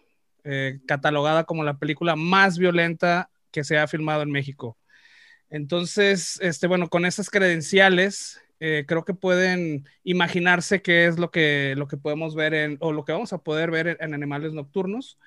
eh, 0.44 0.78
catalogada 0.86 1.44
como 1.44 1.64
la 1.64 1.78
película 1.78 2.16
más 2.16 2.58
violenta 2.58 3.30
que 3.50 3.64
se 3.64 3.78
ha 3.78 3.86
filmado 3.86 4.22
en 4.22 4.30
México. 4.30 4.78
Entonces, 5.50 6.38
este, 6.42 6.66
bueno, 6.66 6.88
con 6.88 7.06
esas 7.06 7.30
credenciales, 7.30 8.40
eh, 8.60 8.84
creo 8.86 9.04
que 9.04 9.14
pueden 9.14 9.88
imaginarse 10.02 10.82
qué 10.82 11.06
es 11.06 11.18
lo 11.18 11.30
que, 11.30 11.74
lo 11.76 11.86
que 11.86 11.96
podemos 11.96 12.34
ver 12.34 12.54
en, 12.54 12.76
o 12.80 12.92
lo 12.92 13.04
que 13.04 13.12
vamos 13.12 13.32
a 13.32 13.38
poder 13.38 13.70
ver 13.70 13.96
en, 14.00 14.14
animales 14.14 14.52
nocturnos, 14.52 15.18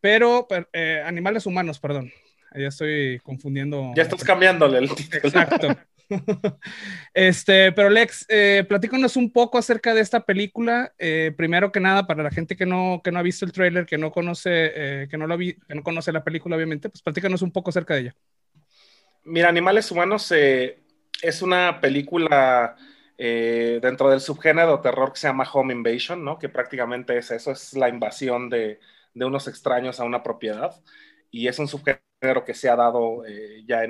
pero, 0.00 0.46
eh, 0.72 1.02
animales 1.04 1.46
humanos, 1.46 1.78
perdón. 1.78 2.12
Ya 2.54 2.68
estoy 2.68 3.20
confundiendo. 3.22 3.92
Ya 3.94 4.02
estás 4.02 4.24
cambiándole 4.24 4.78
el 4.78 4.94
título. 4.94 5.20
Exacto. 5.22 5.68
este, 7.14 7.72
pero 7.72 7.90
Lex, 7.90 8.26
eh, 8.28 8.64
platícanos 8.68 9.16
un 9.16 9.32
poco 9.32 9.58
acerca 9.58 9.94
de 9.94 10.00
esta 10.00 10.20
película. 10.20 10.92
Eh, 10.98 11.32
primero 11.36 11.72
que 11.72 11.80
nada, 11.80 12.06
para 12.06 12.22
la 12.22 12.30
gente 12.30 12.56
que 12.56 12.66
no, 12.66 13.00
que 13.02 13.12
no 13.12 13.18
ha 13.18 13.22
visto 13.22 13.44
el 13.44 13.52
tráiler, 13.52 13.86
que 13.86 13.98
no 13.98 14.10
conoce, 14.10 14.50
eh, 14.52 15.08
que, 15.08 15.16
no 15.16 15.26
lo 15.26 15.36
vi, 15.36 15.54
que 15.54 15.74
no 15.74 15.82
conoce 15.82 16.12
la 16.12 16.24
película, 16.24 16.56
obviamente, 16.56 16.88
pues 16.88 17.02
platícanos 17.02 17.42
un 17.42 17.52
poco 17.52 17.70
acerca 17.70 17.94
de 17.94 18.00
ella. 18.00 18.14
Mira, 19.24 19.48
Animales 19.48 19.90
Humanos 19.90 20.32
es 20.32 21.42
una 21.42 21.80
película 21.80 22.76
dentro 23.18 24.08
del 24.08 24.20
subgénero 24.20 24.80
terror 24.80 25.12
que 25.12 25.20
se 25.20 25.28
llama 25.28 25.46
Home 25.52 25.74
Invasion, 25.74 26.24
¿no? 26.24 26.38
Que 26.38 26.48
prácticamente 26.48 27.18
es 27.18 27.30
eso, 27.30 27.52
es 27.52 27.74
la 27.74 27.90
invasión 27.90 28.48
de, 28.48 28.80
de 29.12 29.24
unos 29.26 29.46
extraños 29.46 30.00
a 30.00 30.04
una 30.04 30.22
propiedad. 30.22 30.80
Y 31.30 31.46
es 31.46 31.58
un 31.58 31.68
subgénero 31.68 32.09
que 32.44 32.54
se 32.54 32.68
ha 32.68 32.76
dado 32.76 33.24
eh, 33.26 33.62
ya 33.66 33.82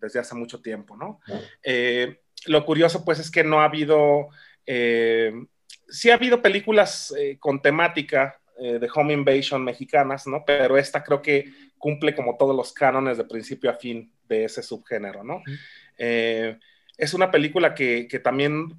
desde 0.00 0.20
hace 0.20 0.34
mucho 0.34 0.60
tiempo, 0.60 0.96
¿no? 0.96 1.20
Eh, 1.62 2.20
lo 2.46 2.64
curioso, 2.64 3.04
pues, 3.04 3.18
es 3.18 3.30
que 3.30 3.42
no 3.42 3.60
ha 3.60 3.64
habido, 3.64 4.28
eh, 4.64 5.32
sí 5.88 6.10
ha 6.10 6.14
habido 6.14 6.40
películas 6.40 7.12
con 7.40 7.60
temática 7.60 8.38
de 8.56 8.88
home 8.94 9.14
invasion 9.14 9.64
mexicanas, 9.64 10.28
¿no? 10.28 10.44
Pero 10.46 10.78
esta 10.78 11.02
creo 11.02 11.20
que 11.20 11.52
cumple 11.76 12.14
como 12.14 12.36
todos 12.36 12.54
los 12.54 12.72
cánones 12.72 13.18
de 13.18 13.24
principio 13.24 13.70
a 13.70 13.74
fin 13.74 14.12
de 14.28 14.44
ese 14.44 14.62
subgénero, 14.62 15.24
¿no? 15.24 15.42
es 15.96 17.12
una 17.12 17.30
película 17.30 17.74
que, 17.74 18.06
que 18.06 18.20
también 18.20 18.78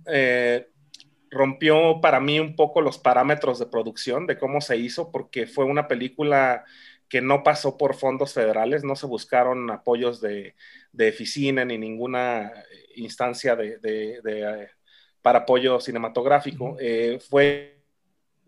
rompió 1.29 1.99
para 2.01 2.19
mí 2.21 2.39
un 2.39 2.55
poco 2.55 2.81
los 2.81 2.97
parámetros 2.97 3.59
de 3.59 3.65
producción, 3.65 4.25
de 4.25 4.37
cómo 4.37 4.61
se 4.61 4.77
hizo, 4.77 5.11
porque 5.11 5.45
fue 5.47 5.65
una 5.65 5.87
película 5.87 6.63
que 7.09 7.21
no 7.21 7.43
pasó 7.43 7.77
por 7.77 7.95
fondos 7.95 8.33
federales, 8.33 8.83
no 8.83 8.95
se 8.95 9.05
buscaron 9.05 9.69
apoyos 9.69 10.21
de, 10.21 10.55
de 10.91 11.07
Eficine 11.09 11.65
ni 11.65 11.77
ninguna 11.77 12.51
instancia 12.95 13.55
de, 13.55 13.77
de, 13.77 14.69
para 15.21 15.39
apoyo 15.39 15.79
cinematográfico. 15.79 16.77
Eh, 16.79 17.19
fue 17.19 17.75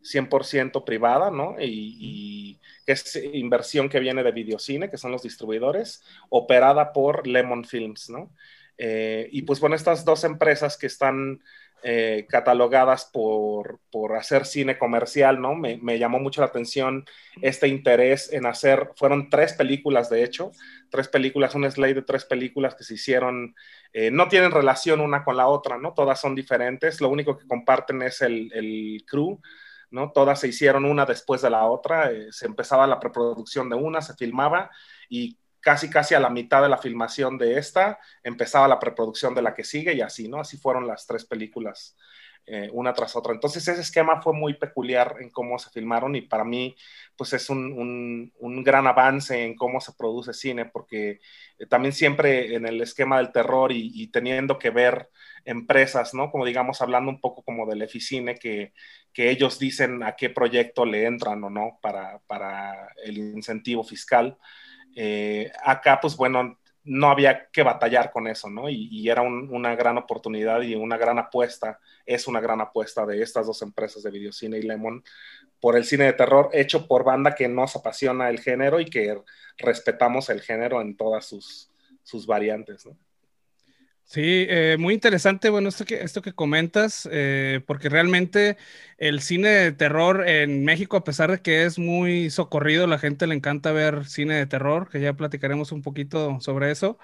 100% 0.02 0.84
privada, 0.84 1.30
¿no? 1.32 1.56
Y, 1.60 2.60
es 2.86 3.18
inversión 3.34 3.90
que 3.90 4.00
viene 4.00 4.24
de 4.24 4.32
Videocine, 4.32 4.90
que 4.90 4.98
son 4.98 5.12
los 5.12 5.22
distribuidores, 5.22 6.04
operada 6.30 6.94
por 6.94 7.28
Lemon 7.28 7.66
Films, 7.66 8.10
¿no? 8.10 8.32
Eh, 8.78 9.28
y 9.32 9.42
pues 9.42 9.60
bueno, 9.60 9.76
estas 9.76 10.06
dos 10.06 10.24
empresas 10.24 10.78
que 10.78 10.88
están 10.88 11.42
eh, 11.90 12.26
catalogadas 12.28 13.06
por, 13.06 13.80
hacer 14.18 14.46
cine 14.46 14.78
comercial, 14.78 15.40
¿no? 15.40 15.56
Me, 15.56 15.98
llamó 15.98 16.20
mucho 16.20 16.42
la 16.42 16.48
atención 16.48 17.06
este 17.42 17.70
interés 17.70 18.34
en 18.34 18.46
hacer, 18.46 18.90
fueron 18.98 19.30
tres 19.30 19.54
películas 19.54 20.10
de 20.10 20.22
hecho, 20.26 20.52
tres 20.90 21.08
películas, 21.08 21.56
un 21.56 21.70
slate 21.72 21.94
de 21.94 22.02
tres 22.02 22.26
películas 22.26 22.76
que 22.76 22.84
se 22.84 22.96
hicieron, 22.96 23.56
eh, 23.94 24.12
no 24.12 24.28
tienen 24.28 24.52
relación 24.52 25.00
una 25.00 25.24
con 25.24 25.38
la 25.38 25.48
otra, 25.48 25.78
¿no? 25.78 25.94
Todas 25.94 26.20
son 26.20 26.36
diferentes, 26.36 27.00
lo 27.00 27.08
único 27.08 27.38
que 27.38 27.48
comparten 27.48 28.02
es 28.02 28.22
el, 28.22 28.52
el 28.54 29.06
crew, 29.08 29.40
¿no? 29.90 30.12
Todas 30.12 30.42
se 30.42 30.50
hicieron 30.50 30.84
una 30.84 31.06
después 31.06 31.42
de 31.42 31.52
la 31.52 31.68
otra, 31.68 32.12
eh, 32.12 32.28
se 32.32 32.48
empezaba 32.48 32.86
la 32.86 33.00
preproducción 33.00 33.70
de 33.70 33.78
una, 33.78 34.02
se 34.02 34.14
filmaba 34.16 34.70
y 35.08 35.38
casi 35.68 35.90
casi 35.90 36.16
a 36.16 36.22
la 36.22 36.30
mitad 36.30 36.62
de 36.62 36.70
la 36.70 36.78
filmación 36.78 37.38
de 37.38 37.58
esta 37.58 38.00
empezaba 38.24 38.70
la 38.70 38.80
preproducción 38.80 39.36
de 39.36 39.42
la 39.42 39.54
que 39.54 39.66
sigue 39.66 39.92
y 39.92 40.00
así, 40.00 40.30
¿no? 40.30 40.40
Así 40.40 40.56
fueron 40.56 40.88
las 40.88 41.06
tres 41.06 41.26
películas 41.26 41.98
eh, 42.46 42.70
una 42.72 42.94
tras 42.94 43.18
otra. 43.18 43.34
Entonces 43.34 43.68
ese 43.68 43.82
esquema 43.82 44.22
fue 44.22 44.32
muy 44.32 44.54
peculiar 44.54 45.18
en 45.20 45.30
cómo 45.30 45.60
se 45.60 45.70
filmaron 45.70 46.16
y 46.16 46.22
para 46.22 46.46
mí 46.46 46.74
pues 47.18 47.34
es 47.34 47.50
un, 47.50 48.32
gran 48.64 48.88
avance 48.88 49.44
en 49.44 49.58
cómo 49.58 49.82
se 49.82 49.92
produce 49.92 50.34
cine 50.34 50.64
porque 50.64 51.20
eh, 51.60 51.66
también 51.66 51.92
siempre 51.92 52.56
en 52.56 52.66
el 52.66 52.80
esquema 52.80 53.18
del 53.18 53.34
terror 53.34 53.74
y, 53.74 54.08
teniendo 54.08 54.58
que 54.58 54.70
ver 54.70 55.10
empresas, 55.44 56.14
¿no? 56.14 56.32
Como 56.32 56.46
digamos, 56.46 56.82
hablando 56.82 57.12
un 57.12 57.20
poco 57.20 57.44
como 57.44 57.66
del 57.66 57.82
Eficine, 57.82 58.36
que, 58.36 58.72
que 59.12 59.30
ellos 59.32 59.60
dicen 59.60 60.02
a 60.04 60.16
qué 60.16 60.30
proyecto 60.30 60.86
le 60.86 61.06
entran 61.06 61.44
o 61.44 61.50
no 61.50 61.78
para, 61.82 62.20
para 62.28 62.94
el 63.04 63.18
incentivo 63.18 63.84
fiscal. 63.84 64.38
Eh, 65.00 65.52
acá, 65.64 66.00
pues 66.02 66.18
bueno, 66.18 66.58
no 66.84 67.10
había 67.10 67.50
que 67.52 67.62
batallar 67.62 68.12
con 68.12 68.28
eso, 68.28 68.50
¿no? 68.50 68.68
Y, 68.68 69.08
era 69.08 69.22
una 69.22 69.76
gran 69.76 69.98
oportunidad 70.00 70.62
y 70.64 70.74
una 70.74 70.98
gran 70.98 71.20
apuesta, 71.20 71.80
es 72.04 72.28
una 72.28 72.40
gran 72.40 72.62
apuesta 72.62 73.06
de 73.06 73.22
estas 73.22 73.46
dos 73.46 73.62
empresas 73.62 74.02
de 74.02 74.10
Videocine 74.10 74.58
y 74.58 74.64
Lemon 74.64 75.04
por 75.60 75.76
el 75.76 75.86
cine 75.86 76.06
de 76.06 76.14
terror 76.14 76.50
hecho 76.52 76.88
por 76.88 77.04
banda 77.04 77.36
que 77.36 77.48
nos 77.48 77.76
apasiona 77.76 78.30
el 78.30 78.40
género 78.40 78.80
y 78.80 78.86
que 78.86 79.22
respetamos 79.60 80.30
el 80.30 80.42
género 80.42 80.82
en 80.82 80.98
todas 80.98 81.26
sus, 81.28 81.70
sus 82.02 82.26
variantes, 82.26 82.88
¿no? 82.88 82.98
Sí, 84.10 84.22
eh, 84.24 84.78
muy 84.80 84.94
interesante, 84.94 85.50
bueno, 85.50 85.68
esto 85.68 85.84
que, 85.84 86.02
esto 86.02 86.22
que 86.22 86.32
comentas, 86.32 87.08
eh, 87.12 87.62
porque 87.68 87.90
realmente 87.90 88.56
el 88.98 89.20
cine 89.22 89.50
de 89.50 89.72
terror 89.74 90.26
en 90.30 90.64
México, 90.64 90.96
a 90.96 91.04
pesar 91.04 91.30
de 91.30 91.42
que 91.42 91.66
es 91.66 91.78
muy 91.78 92.30
socorrido, 92.30 92.88
la 92.88 93.00
gente 93.00 93.28
le 93.28 93.36
encanta 93.36 93.74
ver 93.74 94.06
cine 94.06 94.36
de 94.36 94.46
terror, 94.46 94.88
que 94.90 95.02
ya 95.02 95.12
platicaremos 95.14 95.74
un 95.74 95.82
poquito 95.82 96.40
sobre 96.40 96.72
eso, 96.72 96.98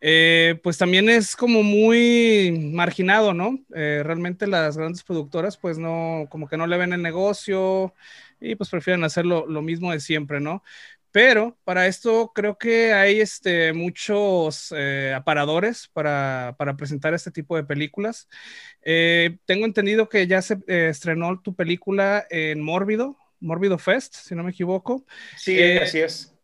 eh, 0.00 0.60
pues 0.62 0.78
también 0.78 1.08
es 1.10 1.36
como 1.36 1.62
muy 1.62 2.70
marginado, 2.74 3.34
¿no? 3.34 3.58
realmente 3.70 4.46
las 4.46 4.76
grandes 4.78 5.04
productoras, 5.04 5.56
pues 5.58 5.78
no, 5.78 6.26
como 6.30 6.48
que 6.48 6.56
no 6.58 6.66
le 6.66 6.78
ven 6.78 6.92
el 6.94 7.02
negocio 7.02 7.94
y 8.40 8.54
pues 8.56 8.70
prefieren 8.70 9.04
hacer 9.04 9.26
lo, 9.26 9.46
lo 9.48 9.62
mismo 9.62 9.92
de 9.92 10.00
siempre, 10.00 10.40
¿no? 10.40 10.62
Pero 11.10 11.58
para 11.64 11.86
esto 11.86 12.32
creo 12.34 12.58
que 12.58 12.92
hay 12.92 13.20
este, 13.20 13.72
muchos 13.72 14.72
eh, 14.76 15.12
aparadores 15.16 15.88
para, 15.92 16.54
presentar 16.76 17.14
este 17.14 17.30
tipo 17.30 17.56
de 17.56 17.64
películas. 17.64 18.28
Eh, 18.82 19.38
tengo 19.46 19.64
entendido 19.64 20.08
que 20.08 20.26
ya 20.26 20.42
se 20.42 20.58
eh, 20.66 20.88
estrenó 20.90 21.40
tu 21.40 21.54
película 21.54 22.26
en 22.30 22.60
Mórbido, 22.60 23.16
Mórbido 23.40 23.78
Fest, 23.78 24.14
si 24.16 24.34
no 24.34 24.42
me 24.42 24.50
equivoco. 24.50 25.06
Sí, 25.36 25.60
así 25.78 26.00
es. 26.00 26.34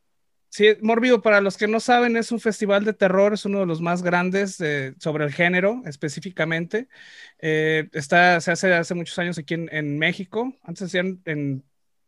Sí, 0.48 0.68
Mórbido, 0.80 1.20
para 1.20 1.40
los 1.40 1.56
que 1.56 1.66
no 1.66 1.80
saben, 1.80 2.16
es 2.16 2.30
un 2.30 2.38
festival 2.38 2.84
de 2.84 2.92
terror, 2.92 3.34
es 3.34 3.44
uno 3.44 3.60
de 3.60 3.66
los 3.66 3.80
más 3.80 4.02
grandes 4.02 4.62
sobre 4.98 5.24
el 5.24 5.32
género 5.32 5.82
específicamente. 5.84 6.88
está, 7.38 8.40
se 8.40 8.52
hace 8.52 8.72
hace 8.72 8.94
muchos 8.94 9.18
años 9.18 9.36
aquí 9.36 9.54
en, 9.54 9.68
en 9.72 9.98
México, 9.98 10.56
antes 10.62 10.84
hacían 10.84 11.20
en 11.24 11.64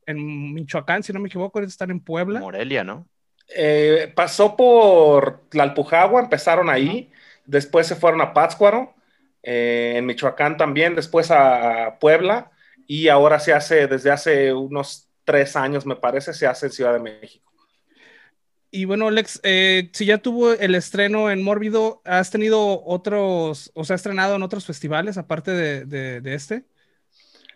en 0.07 0.55
Michoacán, 0.55 1.03
si 1.03 1.13
no 1.13 1.21
me 1.21 1.29
equivoco, 1.29 1.61
están 1.61 1.91
en 1.91 2.01
Puebla. 2.01 2.41
Morelia, 2.41 2.85
¿no? 2.85 3.07
Eh, 3.55 4.13
pasó 4.15 4.57
por 4.57 5.49
Tlalpujagua, 5.49 6.21
empezaron 6.21 6.71
ahí, 6.71 7.13
después 7.45 7.87
se 7.87 7.97
fueron 7.97 8.21
a 8.21 8.33
Pátzcuaro, 8.33 8.95
eh, 9.43 9.95
en 9.97 10.07
Michoacán 10.07 10.57
también, 10.57 10.95
después 10.95 11.31
a, 11.31 11.99
Puebla, 12.01 12.51
y 12.87 13.09
ahora 13.09 13.39
se 13.39 13.53
hace, 13.53 13.87
desde 13.87 14.11
hace 14.11 14.53
unos 14.53 15.09
tres 15.25 15.57
años, 15.57 15.87
me 15.87 15.97
parece, 15.97 16.33
se 16.33 16.47
hace 16.47 16.67
en 16.67 16.73
Ciudad 16.73 16.93
de 16.93 17.01
México. 17.01 17.53
Y 18.71 18.85
bueno, 18.85 19.09
Alex, 19.09 19.41
eh, 19.43 19.91
si 19.93 20.07
ya 20.07 20.19
tuvo 20.19 20.53
el 20.53 20.75
estreno 20.75 21.31
en 21.31 21.43
Mórbido, 21.43 22.03
¿has 22.05 22.31
tenido 22.31 22.85
otros, 22.85 23.71
o 23.75 23.85
se 23.85 23.93
ha 23.93 23.97
estrenado 23.97 24.37
en 24.37 24.43
otros 24.43 24.67
festivales 24.67 25.19
aparte 25.19 25.53
de, 25.53 26.21
de 26.21 26.35
este? 26.35 26.65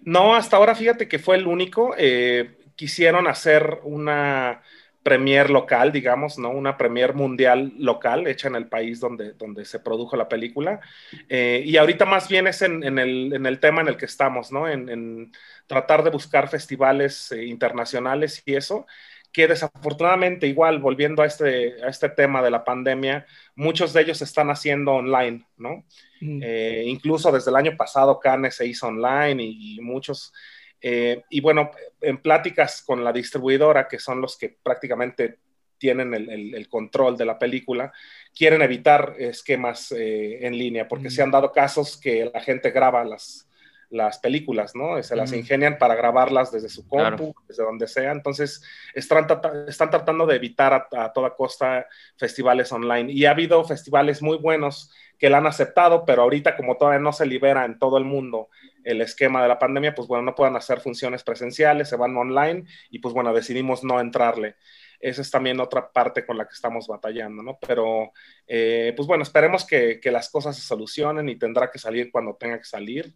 No, 0.02 0.34
hasta 0.34 0.56
ahora 0.56 0.74
fíjate 0.74 1.08
que 1.08 1.18
fue 1.18 1.36
el 1.36 1.46
único. 1.46 1.94
Eh, 1.98 2.58
quisieron 2.76 3.26
hacer 3.26 3.80
una 3.84 4.62
premier 5.02 5.50
local, 5.50 5.92
digamos, 5.92 6.38
¿no? 6.38 6.50
Una 6.50 6.76
premier 6.76 7.14
mundial 7.14 7.72
local 7.78 8.26
hecha 8.26 8.48
en 8.48 8.54
el 8.54 8.68
país 8.68 9.00
donde, 9.00 9.32
donde 9.32 9.64
se 9.64 9.80
produjo 9.80 10.16
la 10.16 10.28
película. 10.28 10.80
Eh, 11.28 11.62
y 11.64 11.76
ahorita 11.76 12.04
más 12.04 12.28
bien 12.28 12.46
es 12.46 12.62
en, 12.62 12.82
el, 12.98 13.58
tema 13.60 13.80
en 13.80 13.88
el 13.88 13.96
que 13.96 14.04
estamos, 14.04 14.52
¿no? 14.52 14.68
En, 14.68 15.32
tratar 15.66 16.02
de 16.02 16.10
buscar 16.10 16.48
festivales 16.48 17.32
eh, 17.32 17.44
internacionales 17.44 18.42
y 18.44 18.54
eso 18.56 18.86
que 19.32 19.46
desafortunadamente 19.46 20.48
igual, 20.48 20.80
volviendo 20.80 21.22
a 21.22 21.26
este, 21.26 21.82
a 21.84 21.88
este 21.88 22.08
tema 22.08 22.42
de 22.42 22.50
la 22.50 22.64
pandemia, 22.64 23.26
muchos 23.54 23.92
de 23.92 24.02
ellos 24.02 24.18
se 24.18 24.24
están 24.24 24.50
haciendo 24.50 24.92
online, 24.92 25.46
¿no? 25.56 25.84
Eh, 26.20 26.84
incluso 26.86 27.32
desde 27.32 27.50
el 27.50 27.56
año 27.56 27.76
pasado 27.76 28.20
Cannes 28.20 28.56
se 28.56 28.66
hizo 28.66 28.86
online 28.86 29.42
y, 29.42 29.78
muchos, 29.80 30.32
eh, 30.80 31.22
y 31.30 31.40
bueno, 31.40 31.70
en 32.00 32.18
pláticas 32.18 32.82
con 32.82 33.02
la 33.02 33.12
distribuidora, 33.12 33.88
que 33.88 33.98
son 33.98 34.20
los 34.20 34.36
que 34.36 34.56
prácticamente 34.62 35.38
tienen 35.78 36.12
el, 36.12 36.68
control 36.68 37.16
de 37.16 37.24
la 37.24 37.38
película, 37.38 37.90
quieren 38.36 38.60
evitar 38.60 39.14
esquemas 39.18 39.92
eh, 39.92 40.46
en 40.46 40.56
línea, 40.56 40.86
porque 40.86 41.10
se 41.10 41.22
han 41.22 41.30
dado 41.30 41.52
casos 41.52 41.96
que 41.96 42.30
la 42.32 42.40
gente 42.40 42.70
graba 42.70 43.02
las, 43.02 43.49
las 43.90 44.18
películas, 44.18 44.74
¿no? 44.74 45.02
Se 45.02 45.16
las 45.16 45.32
ingenian 45.32 45.76
para 45.78 45.94
grabarlas 45.94 46.52
desde 46.52 46.68
su 46.68 46.86
compu, 46.86 47.34
desde 47.46 47.64
donde 47.64 47.88
sea. 47.88 48.12
Entonces, 48.12 48.62
están, 48.94 49.26
están 49.68 49.90
tratando 49.90 50.26
de 50.26 50.36
evitar 50.36 50.88
a, 50.92 51.12
toda 51.12 51.34
costa 51.34 51.86
festivales 52.16 52.72
online. 52.72 53.12
Y 53.12 53.26
ha 53.26 53.32
habido 53.32 53.62
festivales 53.64 54.22
muy 54.22 54.38
buenos 54.38 54.92
que 55.18 55.28
la 55.28 55.38
han 55.38 55.46
aceptado, 55.46 56.04
pero 56.04 56.22
ahorita 56.22 56.56
como 56.56 56.76
todavía 56.76 57.00
no 57.00 57.12
se 57.12 57.26
libera 57.26 57.64
en 57.64 57.78
todo 57.78 57.98
el 57.98 58.04
mundo 58.04 58.48
el 58.84 59.02
esquema 59.02 59.42
de 59.42 59.48
la 59.48 59.58
pandemia, 59.58 59.94
pues 59.94 60.08
bueno, 60.08 60.24
no 60.24 60.34
puedan 60.34 60.56
hacer 60.56 60.80
funciones 60.80 61.22
presenciales, 61.22 61.90
se 61.90 61.96
van 61.96 62.16
online 62.16 62.64
y 62.88 63.00
pues 63.00 63.12
bueno, 63.12 63.34
decidimos 63.34 63.84
no 63.84 64.00
entrarle 64.00 64.56
esa 65.00 65.22
es 65.22 65.30
también 65.30 65.58
otra 65.60 65.90
parte 65.90 66.26
con 66.26 66.36
la 66.36 66.46
que 66.46 66.52
estamos 66.52 66.86
batallando, 66.86 67.42
¿no? 67.42 67.58
Pero, 67.66 68.12
eh, 68.46 68.92
pues 68.94 69.08
bueno, 69.08 69.22
esperemos 69.22 69.64
que, 69.64 69.98
que, 69.98 70.10
las 70.10 70.28
cosas 70.28 70.56
se 70.56 70.62
solucionen 70.62 71.28
y 71.28 71.36
tendrá 71.36 71.70
que 71.70 71.78
salir 71.78 72.10
cuando 72.12 72.36
tenga 72.36 72.58
que 72.58 72.64
salir. 72.64 73.14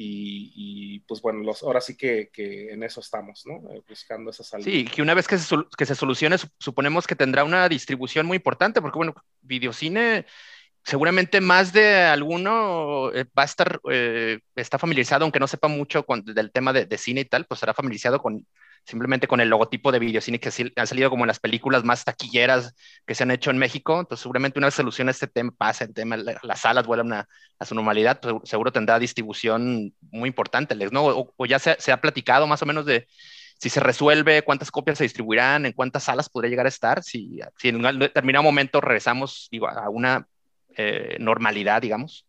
Y, 0.00 1.00
pues 1.08 1.20
bueno, 1.20 1.40
los, 1.40 1.62
ahora 1.62 1.80
sí 1.80 1.96
que, 1.96 2.30
en 2.36 2.82
eso 2.82 3.00
estamos, 3.00 3.44
¿no? 3.46 3.54
Eh, 3.72 3.82
buscando 3.88 4.30
esa 4.30 4.44
salida. 4.44 4.70
Sí, 4.70 4.84
que 4.84 5.02
una 5.02 5.14
vez 5.14 5.26
que 5.26 5.38
se, 5.38 5.94
solucione, 5.94 6.36
suponemos 6.58 7.06
que 7.06 7.16
tendrá 7.16 7.42
una 7.42 7.68
distribución 7.68 8.26
muy 8.26 8.36
importante, 8.36 8.80
porque 8.80 8.98
bueno, 8.98 9.14
videocine 9.40 10.24
seguramente 10.84 11.40
más 11.40 11.72
de 11.72 12.02
alguno 12.02 13.12
eh, 13.12 13.24
va 13.36 13.42
a 13.42 13.46
estar, 13.46 13.80
eh, 13.90 14.38
está 14.54 14.78
familiarizado, 14.78 15.24
aunque 15.24 15.40
no 15.40 15.48
sepa 15.48 15.68
mucho 15.68 16.06
del 16.24 16.52
tema 16.52 16.72
de, 16.72 16.86
de, 16.86 16.98
cine 16.98 17.22
y 17.22 17.24
tal, 17.24 17.44
pues 17.46 17.58
estará 17.58 17.74
familiarizado 17.74 18.22
con 18.22 18.46
simplemente 18.88 19.28
con 19.28 19.40
el 19.40 19.50
logotipo 19.50 19.92
de 19.92 19.98
videocine 19.98 20.40
que 20.40 20.48
ha 20.74 20.86
salido 20.86 21.10
como 21.10 21.26
las 21.26 21.38
películas 21.38 21.84
más 21.84 22.06
taquilleras 22.06 22.74
que 23.06 23.14
se 23.14 23.22
han 23.22 23.30
hecho 23.30 23.50
en 23.50 23.58
México. 23.58 24.00
Entonces, 24.00 24.22
seguramente 24.22 24.58
una 24.58 24.68
vez 24.68 24.74
soluciona 24.74 25.10
este 25.10 25.26
tema, 25.26 25.52
pasa 25.54 25.84
el 25.84 25.92
tema, 25.92 26.16
las 26.16 26.60
salas 26.60 26.86
vuelven 26.86 27.12
a, 27.12 27.28
su 27.66 27.74
normalidad, 27.74 28.18
pues 28.18 28.36
seguro 28.44 28.72
tendrá 28.72 28.98
distribución 28.98 29.92
muy 30.10 30.28
importante, 30.28 30.74
¿no? 30.90 31.32
O, 31.36 31.46
ya 31.46 31.58
se, 31.58 31.92
ha 31.92 32.00
platicado 32.00 32.46
más 32.46 32.62
o 32.62 32.66
menos 32.66 32.86
de 32.86 33.06
si 33.58 33.68
se 33.68 33.80
resuelve, 33.80 34.42
cuántas 34.42 34.70
copias 34.70 34.96
se 34.96 35.04
distribuirán, 35.04 35.66
en 35.66 35.72
cuántas 35.72 36.04
salas 36.04 36.30
podría 36.30 36.48
llegar 36.48 36.64
a 36.64 36.70
estar, 36.70 37.02
si, 37.02 37.40
si 37.58 37.68
en 37.68 37.84
un 37.84 37.98
determinado 37.98 38.42
momento 38.42 38.80
regresamos 38.80 39.48
digo, 39.50 39.68
a 39.68 39.90
una 39.90 40.26
eh, 40.76 41.18
normalidad, 41.20 41.82
digamos. 41.82 42.24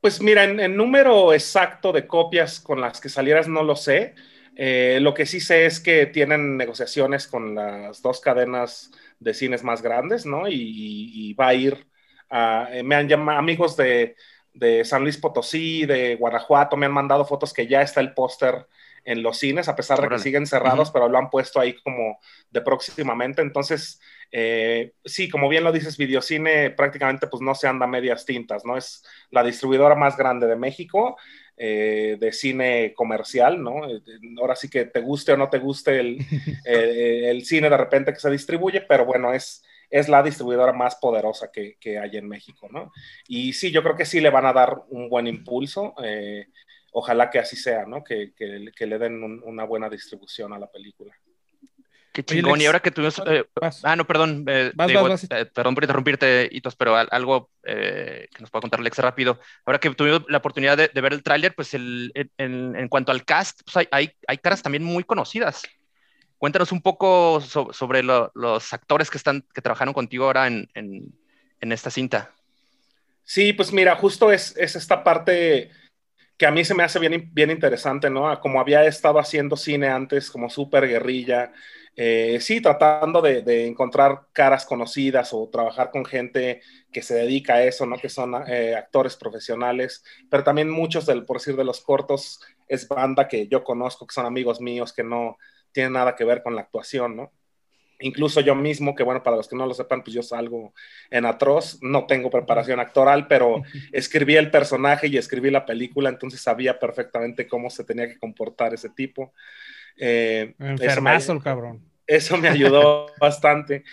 Pues 0.00 0.20
mira, 0.20 0.42
en, 0.42 0.58
en 0.58 0.76
número 0.76 1.32
exacto 1.32 1.92
de 1.92 2.08
copias 2.08 2.58
con 2.58 2.80
las 2.80 3.00
que 3.00 3.08
salieras 3.08 3.46
no 3.46 3.62
lo 3.62 3.76
sé, 3.76 4.14
Eh, 4.56 4.98
lo 5.00 5.14
que 5.14 5.26
sí 5.26 5.40
sé 5.40 5.66
es 5.66 5.80
que 5.80 6.06
tienen 6.06 6.56
negociaciones 6.56 7.26
con 7.26 7.54
las 7.54 8.02
dos 8.02 8.20
cadenas 8.20 8.90
de 9.18 9.34
cines 9.34 9.64
más 9.64 9.82
grandes, 9.82 10.26
¿no? 10.26 10.48
Y, 10.48 11.34
va 11.34 11.48
a 11.48 11.54
ir, 11.54 11.88
a, 12.30 12.68
eh, 12.72 12.82
me 12.82 12.94
han 12.94 13.08
llamado 13.08 13.38
amigos 13.38 13.76
de, 13.76 14.16
de, 14.52 14.84
San 14.84 15.02
Luis 15.02 15.18
Potosí, 15.18 15.86
de 15.86 16.16
Guanajuato, 16.16 16.76
me 16.76 16.86
han 16.86 16.92
mandado 16.92 17.24
fotos 17.24 17.52
que 17.52 17.66
ya 17.66 17.82
está 17.82 18.00
el 18.00 18.14
póster 18.14 18.66
en 19.04 19.22
los 19.22 19.38
cines, 19.38 19.68
a 19.68 19.76
pesar 19.76 20.00
de 20.00 20.08
que 20.08 20.18
siguen 20.18 20.46
cerrados, 20.46 20.90
pero 20.90 21.08
lo 21.08 21.18
han 21.18 21.30
puesto 21.30 21.60
ahí 21.60 21.74
como 21.82 22.18
de 22.50 22.60
próximamente. 22.62 23.42
Entonces, 23.42 24.00
eh, 24.32 24.92
sí, 25.04 25.28
como 25.28 25.48
bien 25.48 25.64
lo 25.64 25.72
dices, 25.72 25.96
Videocine 25.96 26.70
prácticamente 26.70 27.26
pues 27.26 27.42
no 27.42 27.54
se 27.54 27.68
anda 27.68 27.86
medias 27.86 28.24
tintas, 28.24 28.64
¿no? 28.64 28.76
Es 28.76 29.04
la 29.30 29.44
distribuidora 29.44 29.94
más 29.94 30.16
grande 30.16 30.46
de 30.46 30.56
México. 30.56 31.16
Eh, 31.56 32.16
de 32.18 32.32
cine 32.32 32.94
comercial, 32.96 33.62
¿no? 33.62 33.88
Eh, 33.88 34.00
ahora 34.40 34.56
sí 34.56 34.68
que 34.68 34.86
te 34.86 35.00
guste 35.00 35.30
o 35.30 35.36
no 35.36 35.48
te 35.48 35.60
guste 35.60 36.00
el, 36.00 36.18
el, 36.64 37.44
cine 37.44 37.70
de 37.70 37.76
repente 37.76 38.12
que 38.12 38.18
se 38.18 38.28
distribuye, 38.28 38.80
pero 38.80 39.04
bueno, 39.04 39.32
es, 39.32 39.62
es 39.88 40.08
la 40.08 40.20
distribuidora 40.24 40.72
más 40.72 40.96
poderosa 40.96 41.52
que, 41.52 41.76
que, 41.78 41.96
hay 42.00 42.16
en 42.16 42.28
México, 42.28 42.68
¿no? 42.72 42.90
Y 43.28 43.52
sí, 43.52 43.70
yo 43.70 43.84
creo 43.84 43.94
que 43.94 44.04
sí 44.04 44.20
le 44.20 44.30
van 44.30 44.46
a 44.46 44.52
dar 44.52 44.82
un 44.88 45.08
buen 45.08 45.28
impulso. 45.28 45.94
Eh, 46.02 46.48
ojalá 46.94 47.28
que 47.28 47.40
así 47.40 47.56
sea, 47.56 47.84
¿no? 47.86 48.02
Que, 48.02 48.32
que, 48.34 48.86
le 48.86 48.98
den 48.98 49.22
una 49.42 49.64
buena 49.64 49.90
distribución 49.90 50.52
a 50.52 50.58
la 50.58 50.70
película. 50.70 51.12
Qué 52.12 52.24
chingón. 52.24 52.60
y 52.60 52.66
ahora 52.66 52.78
que 52.78 52.92
tuvimos. 52.92 53.20
Eh, 53.26 53.44
ah, 53.82 53.96
no, 53.96 54.06
perdón. 54.06 54.44
Eh, 54.46 54.72
eh, 54.72 55.46
perdón 55.52 55.74
por 55.74 55.82
interrumpirte, 55.82 56.48
Hitos, 56.52 56.76
pero 56.76 56.96
algo 56.96 57.50
que 57.64 58.28
nos 58.38 58.50
pueda 58.50 58.60
contar 58.60 58.78
Lex 58.78 58.98
rápido. 58.98 59.40
Ahora 59.66 59.80
que 59.80 59.90
tuvimos 59.90 60.22
la 60.28 60.38
oportunidad 60.38 60.76
de, 60.76 61.00
ver 61.00 61.12
el 61.12 61.24
tráiler, 61.24 61.52
pues 61.56 61.74
el, 61.74 62.12
en, 62.38 62.88
cuanto 62.88 63.10
al 63.10 63.24
cast, 63.24 63.62
pues 63.64 63.88
hay, 63.90 64.12
hay, 64.28 64.38
caras 64.38 64.62
también 64.62 64.84
muy 64.84 65.02
conocidas. 65.02 65.64
Cuéntanos 66.38 66.70
un 66.70 66.80
poco 66.80 67.40
sobre 67.40 68.04
los 68.04 68.72
actores 68.72 69.10
que, 69.10 69.18
están, 69.18 69.44
que 69.52 69.62
trabajaron 69.62 69.94
contigo 69.94 70.26
ahora 70.26 70.46
en, 70.46 70.68
en, 70.74 71.72
esta 71.72 71.90
cinta. 71.90 72.30
Sí, 73.24 73.52
pues 73.52 73.72
mira, 73.72 73.96
justo 73.96 74.30
es, 74.30 74.56
es 74.56 74.76
esta 74.76 75.02
parte 75.02 75.70
que 76.36 76.46
a 76.46 76.50
mí 76.50 76.64
se 76.64 76.74
me 76.74 76.82
hace 76.82 76.98
bien, 76.98 77.30
bien 77.32 77.50
interesante, 77.50 78.10
¿no? 78.10 78.40
Como 78.40 78.60
había 78.60 78.84
estado 78.84 79.18
haciendo 79.18 79.56
cine 79.56 79.88
antes, 79.88 80.30
como 80.30 80.50
súper 80.50 80.88
guerrilla, 80.88 81.52
eh, 81.96 82.38
sí, 82.40 82.60
tratando 82.60 83.22
de, 83.22 83.66
encontrar 83.66 84.26
caras 84.32 84.66
conocidas 84.66 85.32
o 85.32 85.48
trabajar 85.48 85.90
con 85.90 86.04
gente 86.04 86.60
que 86.92 87.02
se 87.02 87.14
dedica 87.14 87.54
a 87.54 87.64
eso, 87.64 87.86
¿no? 87.86 87.98
Que 87.98 88.08
son 88.08 88.34
eh, 88.48 88.74
actores 88.74 89.16
profesionales, 89.16 90.02
pero 90.28 90.42
también 90.42 90.70
muchos, 90.70 91.06
del, 91.06 91.24
por 91.24 91.38
decir, 91.38 91.56
de 91.56 91.64
los 91.64 91.80
cortos, 91.80 92.40
es 92.66 92.88
banda 92.88 93.28
que 93.28 93.46
yo 93.46 93.62
conozco, 93.62 94.06
que 94.06 94.14
son 94.14 94.26
amigos 94.26 94.60
míos, 94.60 94.92
que 94.92 95.04
no 95.04 95.36
tienen 95.72 95.92
nada 95.92 96.16
que 96.16 96.24
ver 96.24 96.42
con 96.42 96.54
la 96.56 96.62
actuación, 96.62 97.16
¿no? 97.16 97.32
Incluso 98.00 98.40
yo 98.40 98.54
mismo, 98.54 98.94
que 98.94 99.02
bueno, 99.02 99.22
para 99.22 99.36
los 99.36 99.48
que 99.48 99.56
no 99.56 99.66
lo 99.66 99.74
sepan, 99.74 100.02
pues 100.02 100.14
yo 100.14 100.22
salgo 100.22 100.74
en 101.10 101.26
atroz, 101.26 101.78
no 101.80 102.06
tengo 102.06 102.30
preparación 102.30 102.80
actoral, 102.80 103.26
pero 103.28 103.62
escribí 103.92 104.36
el 104.36 104.50
personaje 104.50 105.06
y 105.06 105.16
escribí 105.16 105.50
la 105.50 105.64
película, 105.64 106.08
entonces 106.08 106.40
sabía 106.40 106.78
perfectamente 106.78 107.46
cómo 107.46 107.70
se 107.70 107.84
tenía 107.84 108.08
que 108.08 108.18
comportar 108.18 108.74
ese 108.74 108.90
tipo. 108.90 109.32
Eh, 109.96 110.54
Enfermazo 110.58 111.32
el 111.32 111.42
cabrón. 111.42 111.80
Eso 112.06 112.36
me 112.36 112.48
ayudó 112.48 113.06
bastante. 113.20 113.84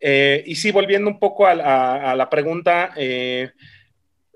Eh, 0.00 0.42
y 0.46 0.54
sí, 0.54 0.72
volviendo 0.72 1.10
un 1.10 1.18
poco 1.18 1.46
a, 1.46 1.54
la 1.54 2.30
pregunta, 2.30 2.92
eh, 2.96 3.50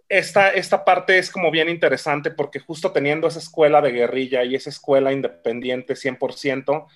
esta, 0.09 0.51
esta 0.51 0.85
parte 0.85 1.19
es 1.19 1.31
como 1.31 1.51
bien 1.51 1.71
interesante 1.71 2.31
porque 2.31 2.61
justo 2.61 2.93
teniendo 2.93 3.27
esa 3.27 3.39
escuela 3.39 3.81
de 3.81 3.93
guerrilla 3.93 4.45
y 4.45 4.55
esa 4.55 4.69
escuela 4.71 5.13
independiente 5.13 5.95
100%, 5.95 6.87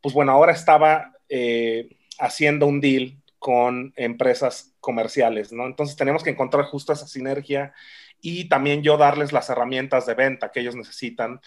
pues 0.00 0.14
bueno, 0.14 0.32
ahora 0.32 0.52
estaba 0.52 1.15
eh, 1.28 1.96
haciendo 2.18 2.66
un 2.66 2.80
deal 2.80 3.16
con 3.38 3.92
empresas 3.96 4.74
comerciales, 4.80 5.52
¿no? 5.52 5.66
Entonces 5.66 5.96
tenemos 5.96 6.22
que 6.22 6.30
encontrar 6.30 6.64
justo 6.64 6.92
esa 6.92 7.06
sinergia 7.06 7.74
y 8.20 8.48
también 8.48 8.82
yo 8.82 8.96
darles 8.96 9.32
las 9.32 9.50
herramientas 9.50 10.06
de 10.06 10.14
venta 10.14 10.50
que 10.50 10.60
ellos 10.60 10.74
necesitan 10.74 11.40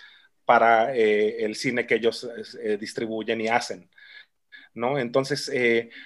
para 0.46 0.96
eh, 0.96 1.44
el 1.44 1.56
cine 1.56 1.86
que 1.86 1.96
ellos 1.96 2.28
eh, 2.64 2.78
distribuyen 2.80 3.42
y 3.42 3.48
hacen. 3.48 3.90
¿No? 4.76 5.00
Entonces, 5.00 5.52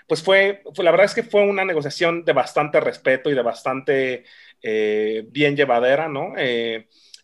pues 0.07 0.23
fue, 0.23 0.63
la 0.77 0.91
verdad 0.91 1.05
es 1.05 1.13
que 1.13 1.21
fue 1.21 1.43
una 1.43 1.65
negociación 1.65 2.23
de 2.23 2.31
bastante 2.31 2.79
respeto 2.79 3.29
y 3.29 3.35
de 3.35 3.41
bastante 3.41 4.23
bien 4.61 5.55
llevadera, 5.55 6.07
¿no? 6.07 6.33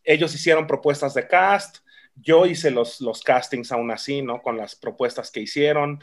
ellos 0.04 0.36
hicieron 0.36 0.68
propuestas 0.68 1.14
de 1.14 1.28
cast, 1.28 1.78
yo 2.22 2.45
hice 2.45 2.72
los, 2.72 3.02
los 3.02 3.22
castings 3.22 3.72
aún 3.72 3.91
así, 3.91 4.22
¿no? 4.22 4.41
Con 4.41 4.58
las 4.58 4.76
propuestas 4.76 5.32
que 5.32 5.41
hicieron. 5.41 6.00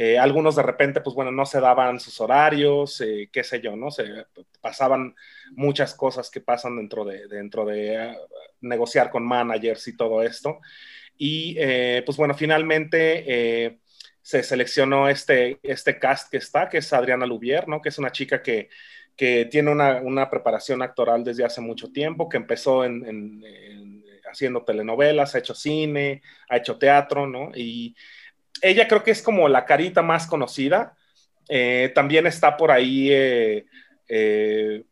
Eh, 0.00 0.16
algunos 0.16 0.54
de 0.54 0.62
repente, 0.62 1.00
pues 1.00 1.16
bueno, 1.16 1.32
no 1.32 1.44
se 1.44 1.58
daban 1.60 1.98
sus 1.98 2.20
horarios, 2.20 3.00
eh, 3.00 3.28
qué 3.32 3.42
sé 3.42 3.60
yo, 3.60 3.74
¿no? 3.74 3.90
Se 3.90 4.04
pasaban 4.60 5.16
muchas 5.56 5.92
cosas 5.92 6.30
que 6.30 6.40
pasan 6.40 6.76
dentro 6.76 7.04
de, 7.04 7.26
dentro 7.26 7.64
de 7.64 7.96
ah, 7.96 8.16
negociar 8.60 9.10
con 9.10 9.26
managers 9.26 9.88
y 9.88 9.96
todo 9.96 10.22
esto. 10.22 10.60
Y 11.16 11.56
eh, 11.58 12.04
pues 12.06 12.16
bueno, 12.16 12.34
finalmente 12.34 13.80
se 14.22 14.44
seleccionó 14.44 15.08
este, 15.08 15.58
este 15.64 15.98
cast 15.98 16.30
que 16.30 16.36
está, 16.36 16.68
que 16.68 16.78
es 16.78 16.92
Adriana 16.92 17.26
Lubier, 17.26 17.66
¿no? 17.66 17.82
Que 17.82 17.88
es 17.88 17.98
una 17.98 18.12
chica 18.12 18.40
que, 18.40 18.68
que 19.16 19.46
tiene 19.46 19.72
una, 19.72 19.96
una, 20.00 20.30
preparación 20.30 20.80
actoral 20.80 21.24
desde 21.24 21.44
hace 21.44 21.60
mucho 21.60 21.90
tiempo, 21.90 22.28
que 22.28 22.36
empezó 22.36 22.84
en, 22.84 23.04
en, 23.04 24.04
haciendo 24.30 24.62
telenovelas, 24.62 25.34
ha 25.34 25.38
hecho 25.38 25.56
cine, 25.56 26.22
ha 26.48 26.56
hecho 26.58 26.78
teatro, 26.78 27.26
¿no? 27.26 27.50
Y 27.52 27.96
ella 28.62 28.88
creo 28.88 29.02
que 29.02 29.10
es 29.10 29.22
como 29.22 29.48
la 29.48 29.64
carita 29.64 30.02
más 30.02 30.26
conocida. 30.26 30.96
Eh, 31.48 31.90
también 31.94 32.26
está 32.26 32.56
por 32.56 32.70
ahí 32.70 33.08
eh, 33.10 33.64
eh, 34.06 34.84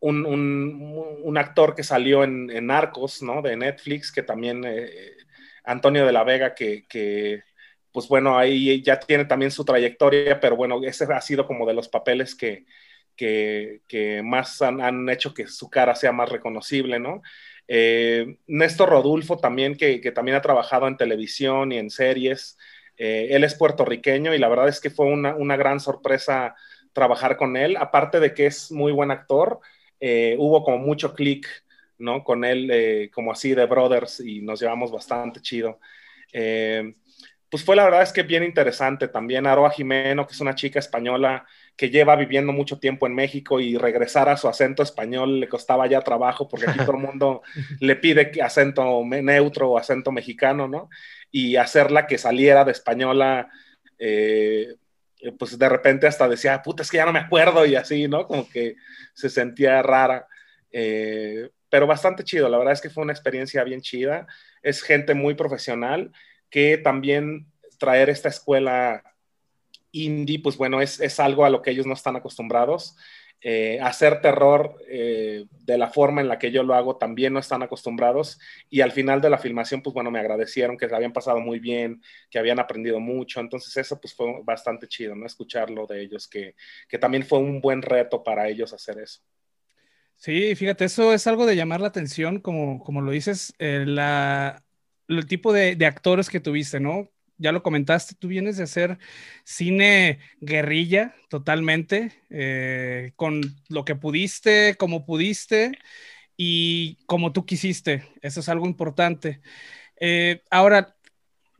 un, 0.00 1.36
actor 1.38 1.74
que 1.74 1.84
salió 1.84 2.24
en, 2.24 2.50
en, 2.50 2.66
Narcos, 2.66 3.22
¿no? 3.22 3.40
De 3.42 3.56
Netflix, 3.56 4.10
que 4.10 4.22
también, 4.22 4.64
Antonio 5.64 6.04
de 6.04 6.12
la 6.12 6.24
Vega, 6.24 6.54
que, 6.54 7.42
pues 7.92 8.08
bueno, 8.08 8.36
ahí 8.36 8.82
ya 8.82 8.98
tiene 8.98 9.24
también 9.24 9.50
su 9.50 9.64
trayectoria, 9.64 10.40
pero 10.40 10.56
bueno, 10.56 10.80
ese 10.82 11.04
ha 11.04 11.20
sido 11.20 11.46
como 11.46 11.66
de 11.66 11.74
los 11.74 11.88
papeles 11.88 12.34
que, 12.34 12.66
que, 13.16 14.22
más 14.24 14.60
han, 14.62 14.80
han, 14.80 15.08
hecho 15.08 15.32
que 15.32 15.46
su 15.46 15.70
cara 15.70 15.94
sea 15.94 16.12
más 16.12 16.28
reconocible, 16.28 16.98
¿no? 16.98 17.22
Néstor 18.46 18.88
Rodulfo 18.88 19.38
también, 19.38 19.76
que, 19.76 20.00
que, 20.00 20.10
también 20.10 20.36
ha 20.36 20.42
trabajado 20.42 20.88
en 20.88 20.96
televisión 20.96 21.70
y 21.72 21.78
en 21.78 21.90
series, 21.90 22.58
eh, 23.02 23.34
él 23.34 23.44
es 23.44 23.54
puertorriqueño 23.54 24.34
y 24.34 24.38
la 24.38 24.48
verdad 24.50 24.68
es 24.68 24.78
que 24.78 24.90
fue 24.90 25.06
una, 25.06 25.56
gran 25.56 25.80
sorpresa 25.80 26.54
trabajar 26.92 27.38
con 27.38 27.56
él. 27.56 27.78
Aparte 27.78 28.20
de 28.20 28.34
que 28.34 28.44
es 28.44 28.70
muy 28.70 28.92
buen 28.92 29.10
actor, 29.10 29.60
eh, 30.00 30.36
hubo 30.38 30.62
como 30.62 30.76
mucho 30.76 31.14
clic, 31.14 31.46
¿no? 31.96 32.22
Con 32.22 32.44
él, 32.44 32.70
eh, 32.70 33.10
como 33.10 33.32
así 33.32 33.54
de 33.54 33.64
brothers 33.64 34.20
y 34.20 34.42
nos 34.42 34.60
llevamos 34.60 34.92
bastante 34.92 35.40
chido. 35.40 35.80
pues 37.50 37.64
fue 37.64 37.74
la 37.74 37.84
verdad 37.84 38.02
es 38.02 38.12
que 38.12 38.22
bien 38.22 38.44
interesante. 38.44 39.08
También 39.08 39.46
Aroa 39.46 39.70
Jimeno, 39.70 40.26
que 40.26 40.34
es 40.34 40.40
una 40.40 40.54
chica 40.54 40.78
española 40.78 41.46
que 41.80 41.88
lleva 41.88 42.14
viviendo 42.14 42.52
mucho 42.52 42.78
tiempo 42.78 43.06
en 43.06 43.14
México 43.14 43.58
y 43.58 43.78
regresar 43.78 44.28
a 44.28 44.36
su 44.36 44.48
acento 44.48 44.82
español 44.82 45.40
le 45.40 45.48
costaba 45.48 45.86
ya 45.86 46.02
trabajo 46.02 46.46
porque 46.46 46.68
aquí 46.68 46.80
todo 46.80 46.92
el 46.92 46.98
mundo 47.02 47.40
le 47.80 47.96
pide 47.96 48.30
acento 48.42 49.02
neutro 49.02 49.70
o 49.70 49.78
acento 49.78 50.12
mexicano, 50.12 50.68
¿no? 50.68 50.90
y 51.30 51.56
hacerla 51.56 52.06
que 52.06 52.18
saliera 52.18 52.64
de 52.64 52.72
española, 52.72 53.48
eh, 53.98 54.74
pues 55.38 55.58
de 55.58 55.68
repente 55.68 56.06
hasta 56.06 56.28
decía, 56.28 56.60
puta, 56.62 56.82
es 56.82 56.90
que 56.90 56.96
ya 56.96 57.06
no 57.06 57.12
me 57.12 57.18
acuerdo 57.20 57.64
y 57.66 57.76
así, 57.76 58.08
¿no? 58.08 58.26
Como 58.26 58.48
que 58.48 58.76
se 59.14 59.28
sentía 59.28 59.82
rara. 59.82 60.26
Eh, 60.72 61.50
pero 61.68 61.86
bastante 61.86 62.24
chido, 62.24 62.48
la 62.48 62.58
verdad 62.58 62.72
es 62.72 62.80
que 62.80 62.90
fue 62.90 63.04
una 63.04 63.12
experiencia 63.12 63.62
bien 63.64 63.80
chida. 63.80 64.26
Es 64.62 64.82
gente 64.82 65.14
muy 65.14 65.34
profesional 65.34 66.12
que 66.48 66.78
también 66.78 67.46
traer 67.78 68.10
esta 68.10 68.28
escuela 68.28 69.02
indie, 69.92 70.40
pues 70.42 70.56
bueno, 70.56 70.80
es, 70.80 71.00
es 71.00 71.20
algo 71.20 71.44
a 71.44 71.50
lo 71.50 71.62
que 71.62 71.70
ellos 71.70 71.86
no 71.86 71.94
están 71.94 72.16
acostumbrados. 72.16 72.96
Eh, 73.42 73.80
hacer 73.80 74.20
terror 74.20 74.76
eh, 74.86 75.46
de 75.64 75.78
la 75.78 75.88
forma 75.88 76.20
en 76.20 76.28
la 76.28 76.38
que 76.38 76.52
yo 76.52 76.62
lo 76.62 76.74
hago 76.74 76.98
también 76.98 77.32
no 77.32 77.38
están 77.40 77.62
acostumbrados. 77.62 78.38
Y 78.68 78.82
al 78.82 78.92
final 78.92 79.20
de 79.22 79.30
la 79.30 79.38
filmación 79.38 79.82
pues 79.82 79.94
bueno 79.94 80.10
me 80.10 80.18
agradecieron 80.20 80.76
que 80.76 80.88
se 80.88 80.94
habían 80.94 81.12
pasado 81.14 81.40
muy 81.40 81.58
bien 81.58 82.02
que 82.30 82.38
habían 82.38 82.58
aprendido 82.60 83.00
mucho. 83.00 83.40
Entonces 83.40 83.74
eso 83.78 83.98
pues 84.00 84.14
fue 84.14 84.42
bastante 84.44 84.88
chido 84.88 85.14
no 85.14 85.26
escucharlo 85.26 85.86
de 85.86 86.02
ellos 86.02 86.28
que, 86.28 86.54
que 86.88 86.98
también 86.98 87.24
fue 87.24 87.38
un 87.38 87.60
buen 87.62 87.80
reto 87.82 88.22
para 88.22 88.48
ellos 88.48 88.72
hacer 88.74 88.98
eso. 88.98 89.22
Sí 90.16 90.54
fíjate 90.54 90.84
eso 90.84 91.12
es 91.14 91.26
algo 91.26 91.46
de 91.46 91.56
llamar 91.56 91.80
la 91.80 91.88
atención 91.88 92.40
como, 92.40 92.80
como 92.84 93.00
lo 93.00 93.10
dices 93.10 93.54
eh, 93.58 93.84
la, 93.86 94.62
el 95.08 95.26
tipo 95.26 95.52
de, 95.52 95.76
de 95.76 95.86
actores 95.86 96.28
que 96.28 96.40
tuviste 96.40 96.78
no 96.80 97.10
ya 97.40 97.52
lo 97.52 97.62
comentaste, 97.62 98.14
tú 98.14 98.28
vienes 98.28 98.56
de 98.58 98.64
hacer 98.64 98.98
cine 99.44 100.20
guerrilla 100.40 101.14
totalmente, 101.28 102.12
eh, 102.30 103.12
con 103.16 103.40
lo 103.68 103.84
que 103.84 103.96
pudiste, 103.96 104.76
como 104.76 105.06
pudiste 105.06 105.72
y 106.36 106.96
como 107.06 107.32
tú 107.32 107.46
quisiste. 107.46 108.04
Eso 108.22 108.40
es 108.40 108.48
algo 108.48 108.66
importante. 108.66 109.40
Eh, 110.00 110.42
ahora, 110.50 110.96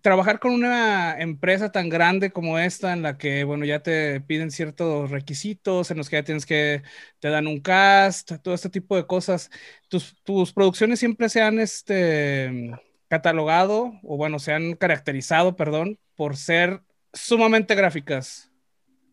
trabajar 0.03 0.41
con 0.41 0.53
una 0.53 1.19
empresa 1.21 1.73
tan 1.73 1.89
grande 1.89 2.31
como 2.33 2.59
esta, 2.59 2.93
en 2.93 3.03
la 3.03 3.19
que, 3.19 3.45
bueno, 3.45 3.65
ya 3.65 3.83
te 3.83 4.21
piden 4.21 4.51
ciertos 4.51 5.11
requisitos, 5.11 5.91
en 5.91 5.99
los 5.99 6.09
que 6.11 6.17
ya 6.17 6.25
tienes 6.25 6.47
que, 6.47 6.83
te 7.21 7.29
dan 7.29 7.47
un 7.47 7.61
cast, 7.61 8.33
todo 8.43 8.55
este 8.55 8.71
tipo 8.71 8.97
de 8.97 9.07
cosas, 9.07 9.51
tus, 9.89 10.53
producciones 10.53 10.99
siempre 11.01 11.29
se 11.29 11.43
han 11.43 11.59
este, 11.59 12.71
catalogado, 13.11 13.93
o 14.05 14.17
bueno, 14.17 14.39
se 14.39 14.53
han 14.53 14.75
caracterizado, 14.75 15.57
perdón, 15.57 15.99
por 16.15 16.37
ser 16.37 16.83
sumamente 17.13 17.75
gráficas, 17.75 18.53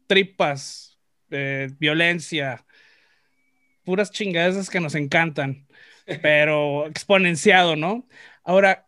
tripas, 0.06 1.00
eh, 1.32 1.70
violencia, 1.80 2.64
puras 3.84 4.12
chingadas 4.12 4.70
que 4.70 4.80
nos 4.80 4.94
encantan, 4.94 5.68
pero 6.22 6.86
exponenciado, 6.88 7.76
¿no? 7.76 8.08
Ahora, 8.44 8.88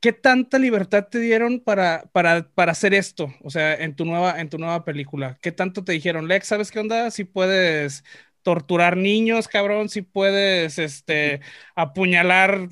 ¿qué 0.00 0.12
tanta 0.12 0.58
libertad 0.60 1.08
te 1.10 1.18
dieron 1.18 1.58
para, 1.60 2.04
para, 2.12 2.48
para, 2.54 2.72
hacer 2.72 2.94
esto? 2.94 3.34
O 3.42 3.50
sea, 3.50 3.74
en 3.74 3.96
tu, 3.96 4.04
nueva, 4.04 4.40
en 4.40 4.50
tu 4.50 4.58
nueva 4.58 4.84
película. 4.84 5.36
¿Qué 5.42 5.50
tanto 5.50 5.82
te 5.82 5.92
dijeron, 5.92 6.28
Lex, 6.28 6.46
¿sabes 6.46 6.70
qué 6.70 6.78
onda? 6.78 7.10
Si 7.10 7.24
puedes 7.24 8.04
torturar 8.42 8.96
niños, 8.96 9.48
cabrón, 9.48 9.88
si 9.88 10.02
puedes 10.02 10.78
este, 10.78 11.40
apuñalar, 11.74 12.68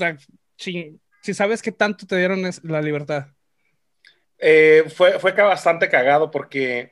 si, 1.22 1.34
sabes 1.34 1.62
qué 1.62 1.72
tanto 1.72 2.06
te 2.06 2.16
dieron 2.16 2.42
la 2.62 2.82
libertad. 2.82 3.28
Eh, 4.38 4.84
fue, 4.94 5.18
fue 5.18 5.32
bastante 5.32 5.88
cagado 5.88 6.30
porque 6.30 6.90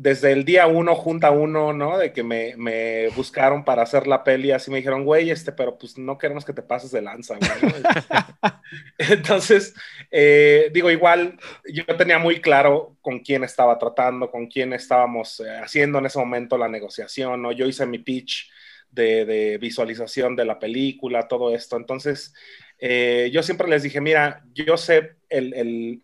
desde 0.00 0.30
el 0.30 0.44
día 0.44 0.68
uno, 0.68 0.94
junta 0.94 1.32
uno, 1.32 1.72
¿no? 1.72 1.98
De 1.98 2.12
que 2.12 2.22
me, 2.22 2.54
me, 2.56 3.08
buscaron 3.08 3.64
para 3.64 3.82
hacer 3.82 4.06
la 4.06 4.22
peli, 4.22 4.52
así 4.52 4.70
me 4.70 4.76
dijeron, 4.76 5.04
güey, 5.04 5.30
este, 5.30 5.50
pero 5.50 5.76
pues 5.76 5.98
no 5.98 6.16
queremos 6.16 6.44
que 6.44 6.52
te 6.52 6.62
pases 6.62 6.92
de 6.92 7.02
lanza, 7.02 7.34
güey. 7.34 7.82
Entonces, 8.98 9.74
eh, 10.12 10.70
digo, 10.72 10.88
igual 10.88 11.36
yo 11.68 11.84
tenía 11.96 12.20
muy 12.20 12.40
claro 12.40 12.96
con 13.00 13.18
quién 13.18 13.42
estaba 13.42 13.76
tratando, 13.76 14.30
con 14.30 14.46
quién 14.46 14.72
estábamos 14.72 15.40
eh, 15.40 15.58
haciendo 15.58 15.98
en 15.98 16.06
ese 16.06 16.20
momento 16.20 16.56
la 16.56 16.68
negociación, 16.68 17.42
¿no? 17.42 17.50
Yo 17.50 17.66
hice 17.66 17.84
mi 17.84 17.98
pitch 17.98 18.48
de, 18.90 19.24
de 19.24 19.58
visualización 19.58 20.36
de 20.36 20.44
la 20.44 20.60
película, 20.60 21.26
todo 21.26 21.52
esto. 21.52 21.76
Entonces, 21.76 22.32
eh, 22.78 23.30
yo 23.32 23.42
siempre 23.42 23.68
les 23.68 23.82
dije, 23.82 24.00
mira, 24.00 24.44
yo 24.54 24.76
sé 24.76 25.16
el, 25.28 25.54
el 25.54 26.02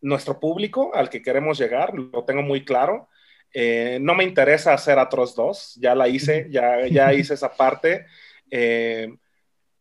nuestro 0.00 0.40
público 0.40 0.92
al 0.94 1.10
que 1.10 1.22
queremos 1.22 1.58
llegar, 1.58 1.94
lo 1.94 2.24
tengo 2.24 2.42
muy 2.42 2.64
claro. 2.64 3.08
Eh, 3.52 3.98
no 4.00 4.14
me 4.14 4.24
interesa 4.24 4.72
hacer 4.72 4.98
Atroz 4.98 5.34
2, 5.34 5.76
ya 5.80 5.94
la 5.94 6.08
hice, 6.08 6.46
ya, 6.50 6.86
ya 6.86 7.12
hice 7.14 7.34
esa 7.34 7.54
parte. 7.54 8.06
Eh, 8.50 9.12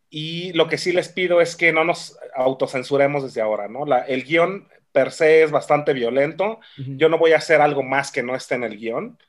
y 0.10 0.54
lo 0.54 0.68
que 0.68 0.78
sí 0.78 0.92
les 0.92 1.10
pido 1.10 1.40
es 1.40 1.56
que 1.56 1.72
no 1.72 1.84
nos 1.84 2.18
autocensuremos 2.36 3.24
desde 3.24 3.42
ahora, 3.42 3.68
¿no? 3.68 3.86
La, 3.86 4.00
el 4.00 4.24
guion 4.24 4.68
per 4.92 5.12
se 5.12 5.44
es 5.44 5.52
bastante 5.52 5.94
violento. 5.94 6.60
Yo 6.78 7.10
no 7.10 7.20
voy 7.20 7.34
a 7.34 7.38
hacer 7.38 7.62
algo 7.62 7.84
más 7.84 8.12
que 8.12 8.24
no 8.24 8.36
esté 8.36 8.56
en 8.56 8.64
el 8.64 8.78
guion. 8.78 9.20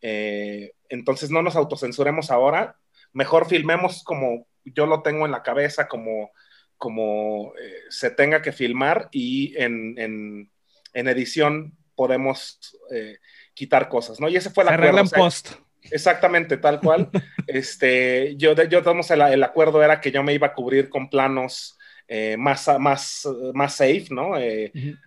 Eh, 0.00 0.74
entonces 0.88 1.30
no 1.30 1.42
nos 1.42 1.56
autocensuremos 1.56 2.30
ahora. 2.30 2.76
Mejor 3.12 3.48
filmemos 3.48 4.04
como 4.04 4.46
yo 4.74 4.86
lo 4.86 5.02
tengo 5.02 5.26
en 5.26 5.32
la 5.32 5.42
cabeza, 5.42 5.88
como 5.88 6.30
como 6.78 7.52
eh, 7.60 7.82
se 7.90 8.10
tenga 8.10 8.40
que 8.40 8.52
filmar 8.52 9.08
y 9.10 9.54
en, 9.60 9.98
en, 9.98 10.50
en 10.94 11.08
edición 11.08 11.76
podemos 11.94 12.58
eh, 12.94 13.18
quitar 13.52 13.88
cosas, 13.88 14.20
¿no? 14.20 14.28
Y 14.28 14.36
ese 14.36 14.50
fue 14.50 14.62
el 14.62 14.70
acuerdo. 14.70 15.00
en 15.00 15.08
post. 15.08 15.50
Exactamente, 15.90 16.56
tal 16.56 16.80
cual. 16.80 17.10
este, 17.48 18.36
yo, 18.36 18.54
yo 18.54 18.82
tomamos 18.82 19.10
el, 19.10 19.20
el, 19.22 19.42
acuerdo 19.42 19.82
era 19.82 20.00
que 20.00 20.12
yo 20.12 20.22
me 20.22 20.32
iba 20.32 20.46
a 20.46 20.54
cubrir 20.54 20.88
con 20.88 21.10
planos 21.10 21.76
eh, 22.06 22.36
más, 22.38 22.68
más, 22.78 23.28
más 23.52 23.74
safe, 23.74 24.06
¿no? 24.10 24.34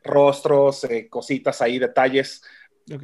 Rostros, 0.04 0.86
cositas 1.10 1.62
ahí, 1.62 1.80
detalles. 1.80 2.44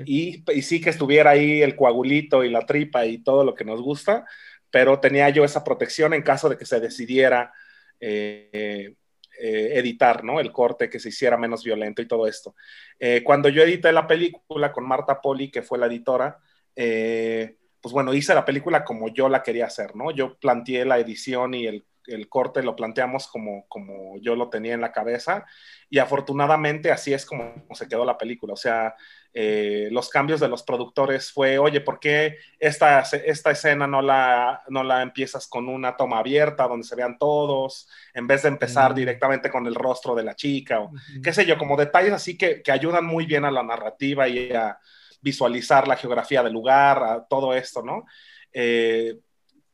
Y, 0.05 0.43
y, 0.51 0.61
sí 0.61 0.81
que 0.81 0.89
estuviera 0.89 1.31
ahí 1.31 1.61
el 1.61 1.75
coagulito 1.75 2.43
y 2.43 2.49
la 2.49 2.65
tripa 2.65 3.05
y 3.05 3.19
todo 3.19 3.45
lo 3.45 3.55
que 3.55 3.63
nos 3.63 3.81
gusta, 3.81 4.25
pero 4.71 4.99
tenía 4.99 5.29
yo 5.29 5.43
esa 5.43 5.63
protección 5.63 6.13
en 6.13 6.23
caso 6.23 6.49
de 6.49 6.57
que 6.57 6.65
se 6.65 6.79
decidiera 6.79 7.53
eh, 7.99 8.95
eh, 9.39 9.71
editar, 9.75 10.23
¿no? 10.23 10.39
El 10.39 10.51
corte, 10.51 10.89
que 10.89 10.99
se 10.99 11.09
hiciera 11.09 11.37
menos 11.37 11.63
violento 11.63 12.01
y 12.01 12.07
todo 12.07 12.27
esto. 12.27 12.55
Eh, 12.99 13.21
cuando 13.23 13.49
yo 13.49 13.61
edité 13.63 13.91
la 13.91 14.07
película 14.07 14.71
con 14.71 14.87
Marta 14.87 15.21
Poli, 15.21 15.51
que 15.51 15.61
fue 15.61 15.77
la 15.77 15.85
editora, 15.85 16.39
pues 16.73 17.93
bueno, 17.93 18.13
hice 18.13 18.35
la 18.35 18.45
película 18.45 18.83
como 18.83 19.13
yo 19.13 19.29
la 19.29 19.43
quería 19.43 19.65
hacer, 19.65 19.95
¿no? 19.95 20.11
Yo 20.11 20.37
planteé 20.37 20.85
la 20.85 20.99
edición 20.99 21.53
y 21.53 21.65
el, 21.65 21.85
el 22.07 22.29
corte 22.29 22.63
lo 22.63 22.75
planteamos 22.75 23.27
como, 23.27 23.67
como 23.67 24.17
yo 24.19 24.35
lo 24.35 24.49
tenía 24.49 24.73
en 24.73 24.81
la 24.81 24.91
cabeza 24.91 25.45
y 25.89 25.99
afortunadamente 25.99 26.91
así 26.91 27.13
es 27.13 27.25
como 27.25 27.65
se 27.73 27.87
quedó 27.87 28.05
la 28.05 28.17
película. 28.17 28.53
O 28.53 28.57
sea, 28.57 28.95
eh, 29.39 29.89
los 29.91 30.09
cambios 30.09 30.39
de 30.39 30.47
los 30.47 30.63
productores 30.63 31.31
fue, 31.31 31.59
oye, 31.59 31.79
¿por 31.79 31.99
qué 31.99 32.39
esta, 32.57 33.01
esta 33.01 33.51
escena 33.51 33.85
no 33.85 34.01
la, 34.01 34.63
no 34.67 34.83
la 34.83 35.03
empiezas 35.03 35.45
con 35.45 35.69
una 35.69 35.95
toma 35.95 36.17
abierta 36.17 36.67
donde 36.67 36.87
se 36.87 36.95
vean 36.95 37.19
todos, 37.19 37.87
en 38.15 38.25
vez 38.25 38.41
de 38.41 38.47
empezar 38.47 38.95
directamente 38.95 39.51
con 39.51 39.67
el 39.67 39.75
rostro 39.75 40.15
de 40.15 40.23
la 40.23 40.35
chica 40.35 40.79
o 40.79 40.91
qué 41.21 41.31
sé 41.33 41.45
yo, 41.45 41.55
como 41.59 41.77
detalles 41.77 42.13
así 42.13 42.35
que, 42.35 42.63
que, 42.63 42.71
ayudan 42.71 43.05
muy 43.05 43.27
bien 43.27 43.45
a 43.45 43.51
la 43.51 43.61
narrativa 43.61 44.27
y 44.27 44.51
a 44.53 44.79
visualizar 45.21 45.87
la 45.87 45.97
geografía 45.97 46.41
del 46.41 46.53
lugar, 46.53 47.03
a 47.03 47.27
todo 47.27 47.53
esto, 47.53 47.83
¿no? 47.83 48.05
Eh, 48.51 49.19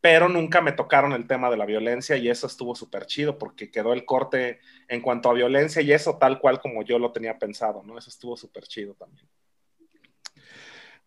pero 0.02 0.28
nunca 0.28 0.60
me 0.60 0.74
tocaron 0.74 1.14
el 1.14 1.26
tema 1.26 1.50
de 1.50 1.56
la 1.56 1.66
violencia 1.66 2.18
y 2.18 2.30
eso 2.30 2.48
estuvo 2.48 2.76
súper 2.76 3.06
chido 3.06 3.38
porque 3.38 3.72
quedó 3.72 3.94
el 3.94 4.04
corte 4.04 4.60
en 4.90 5.00
cuanto 5.00 5.30
a 5.30 5.34
violencia 5.34 5.82
y 5.82 5.94
eso 5.94 6.18
tal 6.18 6.42
cual 6.42 6.60
como 6.60 6.84
yo 6.84 7.00
lo 7.00 7.14
tenía 7.14 7.40
pensado, 7.40 7.82
¿no? 7.82 7.98
Eso 7.98 8.10
estuvo 8.10 8.36
súper 8.36 8.66
chido 8.66 8.94
también. 8.96 9.26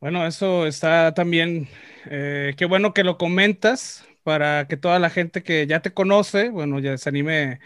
Bueno, 0.00 0.26
eso 0.26 0.66
está 0.66 1.14
también, 1.14 1.68
eh, 2.10 2.54
qué 2.58 2.66
bueno 2.66 2.92
que 2.92 3.02
lo 3.02 3.16
comentas 3.16 4.06
para 4.22 4.68
que 4.68 4.76
toda 4.76 4.98
la 4.98 5.08
gente 5.08 5.42
que 5.42 5.66
ya 5.66 5.80
te 5.80 5.94
conoce, 5.94 6.50
bueno, 6.50 6.78
ya 6.80 6.98
se 6.98 7.08
anime 7.08 7.60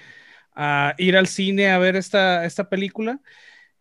a 0.54 0.94
ir 0.98 1.16
al 1.16 1.26
cine 1.26 1.70
a 1.70 1.78
ver 1.78 1.96
esta, 1.96 2.44
esta 2.44 2.68
película. 2.68 3.20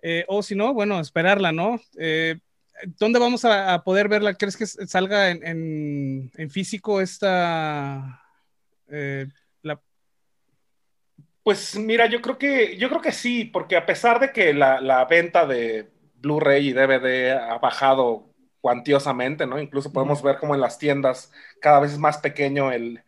Eh, 0.02 0.26
o 0.28 0.42
si 0.44 0.56
no, 0.56 0.74
bueno, 0.74 1.00
esperarla, 1.00 1.52
¿no? 1.52 1.80
Eh, 2.00 2.40
¿Dónde 3.00 3.20
vamos 3.20 3.46
a, 3.46 3.84
poder 3.84 4.10
verla? 4.10 4.34
¿Crees 4.36 4.58
que 4.58 4.66
salga 4.66 5.30
en, 5.30 6.32
físico 6.50 7.02
esta... 7.02 8.24
La... 9.62 9.82
Pues 11.44 11.78
mira, 11.78 12.08
yo 12.08 12.22
creo 12.22 12.38
que, 12.38 12.78
yo 12.78 12.90
creo 12.90 13.02
que 13.02 13.12
sí, 13.12 13.46
porque 13.46 13.78
a 13.78 13.86
pesar 13.86 14.20
de 14.20 14.32
que 14.32 14.54
la, 14.54 14.82
la 14.82 15.06
venta 15.06 15.46
de 15.46 15.92
Blu-ray 16.16 16.70
y 16.70 16.74
DVD 16.74 17.32
ha 17.34 17.58
bajado 17.60 18.29
cuantiosamente, 18.62 19.46
¿no? 19.46 19.60
Incluso 19.60 19.94
podemos 19.94 20.22
ver 20.22 20.38
como 20.38 20.56
en 20.56 20.62
las 20.62 20.78
tiendas 20.78 21.32
cada 21.62 21.80
vez 21.80 21.94
es 21.94 22.00
más 22.00 22.18
pequeño 22.18 22.72
el, 22.72 23.04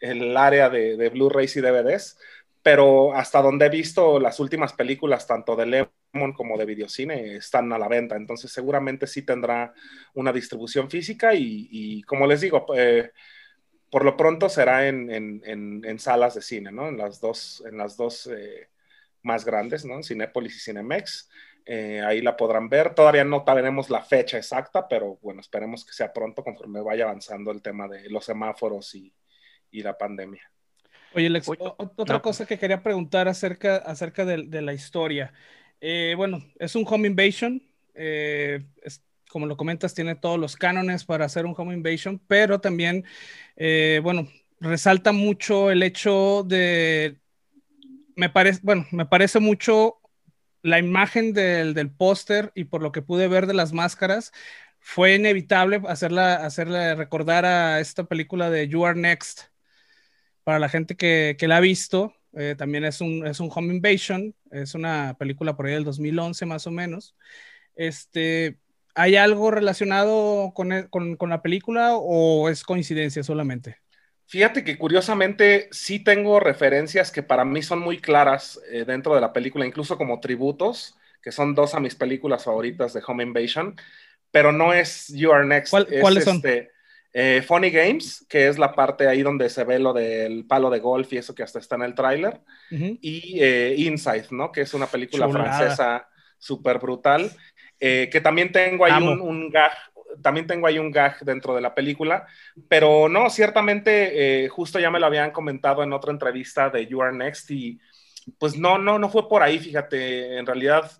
el 0.00 0.36
área 0.36 0.70
de, 0.70 0.96
de 0.96 1.08
Blu-rays 1.10 1.56
y 1.56 1.60
DVDs, 1.60 2.18
pero 2.62 3.14
hasta 3.14 3.42
donde 3.42 3.66
he 3.66 3.70
visto 3.70 4.18
las 4.18 4.40
últimas 4.40 4.72
películas, 4.72 5.26
tanto 5.26 5.54
de 5.56 5.66
Lemon 5.66 6.32
como 6.32 6.56
de 6.56 6.64
Videocine, 6.64 7.36
están 7.36 7.72
a 7.72 7.78
la 7.78 7.88
venta, 7.88 8.16
entonces 8.16 8.50
seguramente 8.50 9.06
sí 9.06 9.22
tendrá 9.22 9.74
una 10.14 10.32
distribución 10.32 10.90
física 10.90 11.34
y, 11.34 11.68
y 11.70 12.02
como 12.04 12.26
les 12.26 12.40
digo, 12.40 12.64
eh, 12.74 13.10
por 13.90 14.04
lo 14.04 14.16
pronto 14.16 14.48
será 14.48 14.88
en, 14.88 15.08
en, 15.08 15.82
en, 15.84 15.98
salas 16.00 16.34
de 16.34 16.42
cine, 16.42 16.72
¿no? 16.72 16.88
En 16.88 16.96
las 16.96 17.20
dos, 17.20 17.62
en 17.64 17.78
las 17.78 17.96
dos 17.96 18.26
eh, 18.26 18.68
más 19.22 19.44
grandes, 19.44 19.84
¿no? 19.84 20.02
Cinépolis 20.02 20.56
y 20.56 20.60
Cinemex. 20.60 21.30
Eh, 21.66 22.02
ahí 22.02 22.20
la 22.20 22.36
podrán 22.36 22.68
ver. 22.68 22.94
Todavía 22.94 23.24
no 23.24 23.42
tenemos 23.42 23.90
la 23.90 24.02
fecha 24.02 24.36
exacta, 24.36 24.86
pero 24.86 25.18
bueno, 25.22 25.40
esperemos 25.40 25.84
que 25.84 25.92
sea 25.92 26.12
pronto 26.12 26.44
conforme 26.44 26.80
vaya 26.80 27.04
avanzando 27.04 27.50
el 27.50 27.62
tema 27.62 27.88
de 27.88 28.10
los 28.10 28.24
semáforos 28.24 28.94
y, 28.94 29.12
y 29.70 29.82
la 29.82 29.96
pandemia. 29.96 30.42
Oye, 31.14 31.30
Lex, 31.30 31.48
otra 31.48 32.20
cosa 32.20 32.44
que 32.44 32.58
quería 32.58 32.82
preguntar 32.82 33.28
acerca, 33.28 33.76
acerca 33.76 34.24
de, 34.24 34.44
de 34.44 34.62
la 34.62 34.72
historia. 34.72 35.32
Eh, 35.80 36.14
bueno, 36.16 36.44
es 36.58 36.74
un 36.74 36.84
home 36.86 37.08
invasion. 37.08 37.62
Eh, 37.94 38.64
como 39.28 39.46
lo 39.46 39.56
comentas, 39.56 39.94
tiene 39.94 40.14
todos 40.14 40.38
los 40.38 40.56
cánones 40.56 41.04
para 41.04 41.24
hacer 41.24 41.46
un 41.46 41.54
home 41.56 41.74
invasion, 41.74 42.20
pero 42.28 42.60
también, 42.60 43.04
bueno, 44.02 44.28
resalta 44.60 45.12
mucho 45.12 45.70
el 45.70 45.82
hecho 45.82 46.44
de, 46.44 47.16
me 48.14 48.30
parece, 48.30 48.60
bueno, 48.62 48.86
me 48.92 49.06
parece 49.06 49.40
mucho 49.40 50.00
la 50.64 50.78
imagen 50.80 51.34
del, 51.34 51.74
del 51.74 51.90
póster 51.92 52.50
y 52.54 52.64
por 52.64 52.82
lo 52.82 52.90
que 52.92 53.02
pude 53.02 53.28
ver 53.28 53.46
de 53.46 53.54
las 53.54 53.72
máscaras, 53.74 54.32
fue 54.80 55.14
inevitable 55.14 55.80
hacerla, 55.88 56.36
hacerle 56.36 56.94
recordar 56.96 57.44
a 57.44 57.80
esta 57.80 58.04
película 58.04 58.50
de 58.50 58.68
You 58.68 58.86
Are 58.86 58.98
Next. 58.98 59.42
Para 60.42 60.58
la 60.58 60.68
gente 60.68 60.96
que, 60.96 61.36
que 61.38 61.48
la 61.48 61.58
ha 61.58 61.60
visto, 61.60 62.14
eh, 62.34 62.54
también 62.56 62.84
es 62.84 63.00
un, 63.00 63.26
es 63.26 63.40
un 63.40 63.50
Home 63.54 63.74
Invasion, 63.74 64.34
es 64.50 64.74
una 64.74 65.16
película 65.18 65.56
por 65.56 65.66
ahí 65.66 65.74
del 65.74 65.84
2011 65.84 66.46
más 66.46 66.66
o 66.66 66.70
menos. 66.70 67.16
Este, 67.76 68.58
¿Hay 68.94 69.16
algo 69.16 69.50
relacionado 69.50 70.52
con, 70.54 70.88
con, 70.90 71.16
con 71.16 71.30
la 71.30 71.42
película 71.42 71.96
o 71.96 72.48
es 72.50 72.64
coincidencia 72.64 73.22
solamente? 73.22 73.83
Fíjate 74.26 74.64
que 74.64 74.78
curiosamente 74.78 75.68
sí 75.70 75.98
tengo 75.98 76.40
referencias 76.40 77.10
que 77.10 77.22
para 77.22 77.44
mí 77.44 77.62
son 77.62 77.80
muy 77.80 77.98
claras 77.98 78.60
eh, 78.70 78.84
dentro 78.86 79.14
de 79.14 79.20
la 79.20 79.32
película, 79.32 79.66
incluso 79.66 79.98
como 79.98 80.20
tributos, 80.20 80.96
que 81.22 81.30
son 81.30 81.54
dos 81.54 81.74
a 81.74 81.80
mis 81.80 81.94
películas 81.94 82.44
favoritas 82.44 82.92
de 82.94 83.02
Home 83.06 83.22
Invasion, 83.22 83.76
pero 84.30 84.50
no 84.50 84.72
es 84.72 85.08
You 85.08 85.32
Are 85.32 85.46
Next. 85.46 85.74
¿Cuáles 86.00 86.24
son? 86.24 86.36
Este, 86.36 86.70
eh, 87.12 87.42
Funny 87.46 87.70
Games, 87.70 88.26
que 88.28 88.48
es 88.48 88.58
la 88.58 88.74
parte 88.74 89.06
ahí 89.06 89.22
donde 89.22 89.48
se 89.50 89.62
ve 89.62 89.78
lo 89.78 89.92
del 89.92 90.46
palo 90.46 90.70
de 90.70 90.80
golf 90.80 91.12
y 91.12 91.18
eso 91.18 91.34
que 91.34 91.42
hasta 91.42 91.58
está 91.58 91.76
en 91.76 91.82
el 91.82 91.94
tráiler, 91.94 92.40
y 92.70 93.38
eh, 93.40 93.74
Inside, 93.76 94.28
¿no? 94.30 94.50
Que 94.50 94.62
es 94.62 94.74
una 94.74 94.86
película 94.86 95.28
francesa 95.28 96.08
súper 96.38 96.78
brutal, 96.78 97.30
que 97.78 98.20
también 98.22 98.50
tengo 98.50 98.86
ahí 98.86 99.02
un, 99.02 99.20
un, 99.20 99.50
gag 99.50 99.72
también 100.22 100.46
tengo 100.46 100.66
ahí 100.66 100.78
un 100.78 100.90
gag 100.90 101.18
dentro 101.20 101.54
de 101.54 101.60
la 101.60 101.74
película, 101.74 102.26
pero 102.68 103.08
no, 103.08 103.30
ciertamente, 103.30 104.44
eh, 104.44 104.48
justo 104.48 104.78
ya 104.78 104.90
me 104.90 105.00
lo 105.00 105.06
habían 105.06 105.30
comentado 105.30 105.82
en 105.82 105.92
otra 105.92 106.12
entrevista 106.12 106.70
de 106.70 106.86
You 106.86 107.02
Are 107.02 107.16
Next 107.16 107.50
y 107.50 107.78
pues 108.38 108.56
no, 108.56 108.78
no, 108.78 108.98
no 108.98 109.08
fue 109.08 109.28
por 109.28 109.42
ahí, 109.42 109.58
fíjate, 109.58 110.38
en 110.38 110.46
realidad 110.46 110.90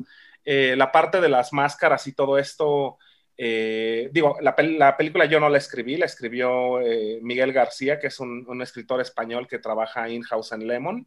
eh, 0.44 0.74
la 0.76 0.92
parte 0.92 1.20
de 1.20 1.28
las 1.28 1.52
máscaras 1.52 2.06
y 2.06 2.12
todo 2.12 2.38
esto, 2.38 2.98
eh, 3.36 4.08
digo, 4.12 4.36
la, 4.40 4.54
película 4.96 5.24
yo 5.24 5.40
no 5.40 5.48
la 5.48 5.58
escribí, 5.58 5.96
la 5.96 6.06
escribió 6.06 6.80
Miguel 7.22 7.52
García, 7.52 7.98
que 7.98 8.08
es 8.08 8.20
un, 8.20 8.44
un, 8.46 8.62
escritor 8.62 9.00
español 9.00 9.48
que 9.48 9.58
trabaja 9.58 10.08
in-house 10.08 10.52
en 10.52 10.66
Lemon 10.66 11.06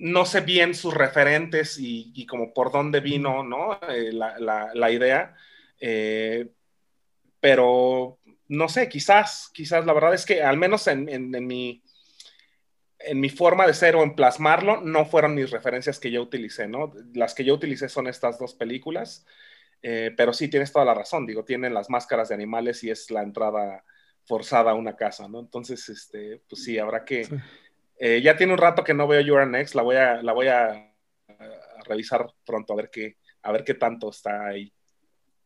no 0.00 0.24
sé 0.24 0.40
bien 0.40 0.74
sus 0.74 0.94
referentes 0.94 1.76
y, 1.78 2.26
como 2.26 2.54
por 2.54 2.72
dónde 2.72 3.00
vino 3.00 3.44
¿no? 3.44 3.78
Eh, 3.88 4.12
la, 4.12 4.90
idea, 4.90 5.36
eh, 5.78 6.48
pero 7.38 8.18
no 8.48 8.68
sé, 8.68 8.88
quizás, 8.88 9.50
quizás 9.52 9.84
la 9.84 9.92
verdad 9.92 10.14
es 10.14 10.24
que 10.24 10.42
al 10.42 10.56
menos 10.56 10.86
en, 10.86 11.04
mi, 11.46 11.82
en 12.98 13.20
mi 13.20 13.28
forma 13.28 13.66
de 13.66 13.74
ser 13.74 13.94
o 13.94 14.02
en 14.02 14.14
plasmarlo, 14.14 14.80
no 14.80 15.04
fueron 15.04 15.34
mis 15.34 15.50
referencias 15.50 16.00
que 16.00 16.10
yo 16.10 16.22
utilicé, 16.22 16.66
¿no? 16.66 16.92
Las 17.12 17.34
que 17.34 17.44
yo 17.44 17.54
utilicé 17.54 17.90
son 17.90 18.06
estas 18.06 18.38
dos 18.38 18.54
películas, 18.54 19.26
eh, 19.82 20.12
pero 20.16 20.32
sí, 20.32 20.48
tienes 20.48 20.72
toda 20.72 20.86
la 20.86 20.94
razón, 20.94 21.26
digo, 21.26 21.44
tienen 21.44 21.74
las 21.74 21.90
máscaras 21.90 22.30
de 22.30 22.36
animales 22.36 22.82
y 22.84 22.90
es 22.90 23.10
la 23.10 23.22
entrada 23.22 23.84
forzada 24.24 24.70
a 24.70 24.74
una 24.74 24.96
casa, 24.96 25.28
¿no? 25.28 25.40
Entonces, 25.40 25.86
este, 25.90 26.42
pues 26.48 26.64
sí, 26.64 26.78
habrá 26.78 27.04
que... 27.04 27.28
Eh, 28.02 28.22
ya 28.22 28.34
tiene 28.34 28.54
un 28.54 28.58
rato 28.58 28.82
que 28.82 28.94
no 28.94 29.06
veo 29.06 29.20
Your 29.20 29.46
Next, 29.46 29.74
la 29.74 29.82
voy 29.82 29.96
a, 29.96 30.22
la 30.22 30.32
voy 30.32 30.48
a, 30.48 30.90
revisar 31.84 32.26
pronto 32.46 32.72
a 32.72 32.76
ver 32.76 32.90
qué, 32.90 33.18
a 33.42 33.52
ver 33.52 33.62
qué 33.62 33.74
tanto 33.74 34.08
está 34.08 34.46
ahí. 34.46 34.72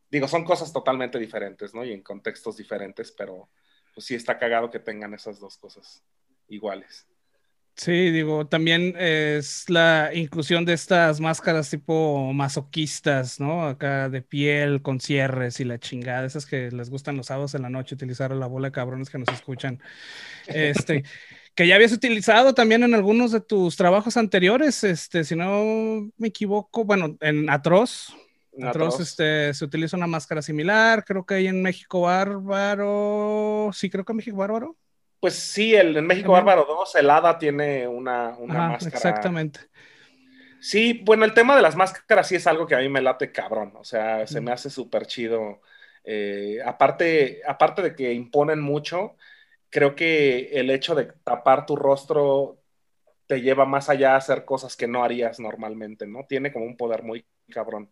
Digo, 0.08 0.28
son 0.28 0.44
cosas 0.44 0.72
totalmente 0.72 1.18
diferentes, 1.18 1.74
¿no? 1.74 1.84
Y 1.84 1.92
en 1.92 2.02
contextos 2.02 2.56
diferentes, 2.56 3.10
pero 3.10 3.50
pues 3.92 4.06
sí 4.06 4.14
está 4.14 4.38
cagado 4.38 4.70
que 4.70 4.78
tengan 4.78 5.14
esas 5.14 5.40
dos 5.40 5.56
cosas 5.56 6.04
iguales. 6.48 7.08
Sí, 7.76 8.12
digo, 8.12 8.46
también 8.46 8.94
es 8.96 9.68
la 9.68 10.12
inclusión 10.14 10.64
de 10.64 10.74
estas 10.74 11.18
máscaras 11.18 11.70
tipo 11.70 12.32
masoquistas, 12.32 13.40
¿no? 13.40 13.66
Acá 13.66 14.08
de 14.08 14.22
piel, 14.22 14.80
con 14.80 15.00
cierres 15.00 15.58
y 15.58 15.64
la 15.64 15.80
chingada, 15.80 16.24
esas 16.24 16.46
que 16.46 16.70
les 16.70 16.88
gustan 16.88 17.16
los 17.16 17.26
sábados 17.26 17.52
en 17.56 17.62
la 17.62 17.70
noche 17.70 17.96
utilizar 17.96 18.30
la 18.30 18.46
bola 18.46 18.68
de 18.68 18.72
cabrones 18.72 19.10
que 19.10 19.18
nos 19.18 19.28
escuchan. 19.28 19.82
Este, 20.46 21.04
que 21.54 21.66
ya 21.66 21.76
habías 21.76 21.92
utilizado 21.92 22.54
también 22.54 22.82
en 22.82 22.94
algunos 22.94 23.30
de 23.30 23.40
tus 23.40 23.76
trabajos 23.76 24.16
anteriores, 24.16 24.82
este, 24.84 25.24
si 25.24 25.36
no 25.36 26.10
me 26.16 26.28
equivoco, 26.28 26.84
bueno, 26.84 27.16
en 27.20 27.48
Atroz. 27.48 28.14
Atroz, 28.62 29.00
este, 29.00 29.52
se 29.52 29.64
utiliza 29.64 29.96
una 29.96 30.06
máscara 30.06 30.40
similar, 30.42 31.04
creo 31.04 31.24
que 31.24 31.34
hay 31.34 31.46
en 31.48 31.62
México 31.62 32.02
Bárbaro, 32.02 33.70
sí, 33.72 33.90
creo 33.90 34.04
que 34.04 34.12
en 34.12 34.16
México 34.16 34.36
Bárbaro. 34.36 34.76
Pues 35.20 35.34
sí, 35.34 35.74
el, 35.74 35.96
en 35.96 36.06
México 36.06 36.32
Bárbaro 36.32 36.64
2, 36.66 36.96
el 36.96 37.10
Hada 37.10 37.38
tiene 37.38 37.88
una, 37.88 38.36
una 38.38 38.68
máscara. 38.68 38.96
Exactamente. 38.96 39.60
Sí, 40.60 41.02
bueno, 41.04 41.24
el 41.24 41.34
tema 41.34 41.56
de 41.56 41.62
las 41.62 41.76
máscaras 41.76 42.28
sí 42.28 42.36
es 42.36 42.46
algo 42.46 42.66
que 42.66 42.74
a 42.74 42.78
mí 42.78 42.88
me 42.88 43.02
late 43.02 43.30
cabrón, 43.30 43.72
o 43.76 43.84
sea, 43.84 44.26
se 44.26 44.40
me 44.40 44.52
hace 44.52 44.70
súper 44.70 45.06
chido. 45.06 45.60
Eh, 46.04 46.58
aparte, 46.64 47.42
aparte 47.46 47.82
de 47.82 47.94
que 47.94 48.12
imponen 48.12 48.60
mucho, 48.60 49.16
creo 49.74 49.96
que 49.96 50.50
el 50.52 50.70
hecho 50.70 50.94
de 50.94 51.06
tapar 51.24 51.66
tu 51.66 51.74
rostro 51.74 52.62
te 53.26 53.40
lleva 53.40 53.64
más 53.64 53.88
allá 53.88 54.14
a 54.14 54.18
hacer 54.18 54.44
cosas 54.44 54.76
que 54.76 54.86
no 54.86 55.02
harías 55.02 55.40
normalmente, 55.40 56.06
¿no? 56.06 56.26
Tiene 56.28 56.52
como 56.52 56.64
un 56.64 56.76
poder 56.76 57.02
muy 57.02 57.26
cabrón. 57.50 57.90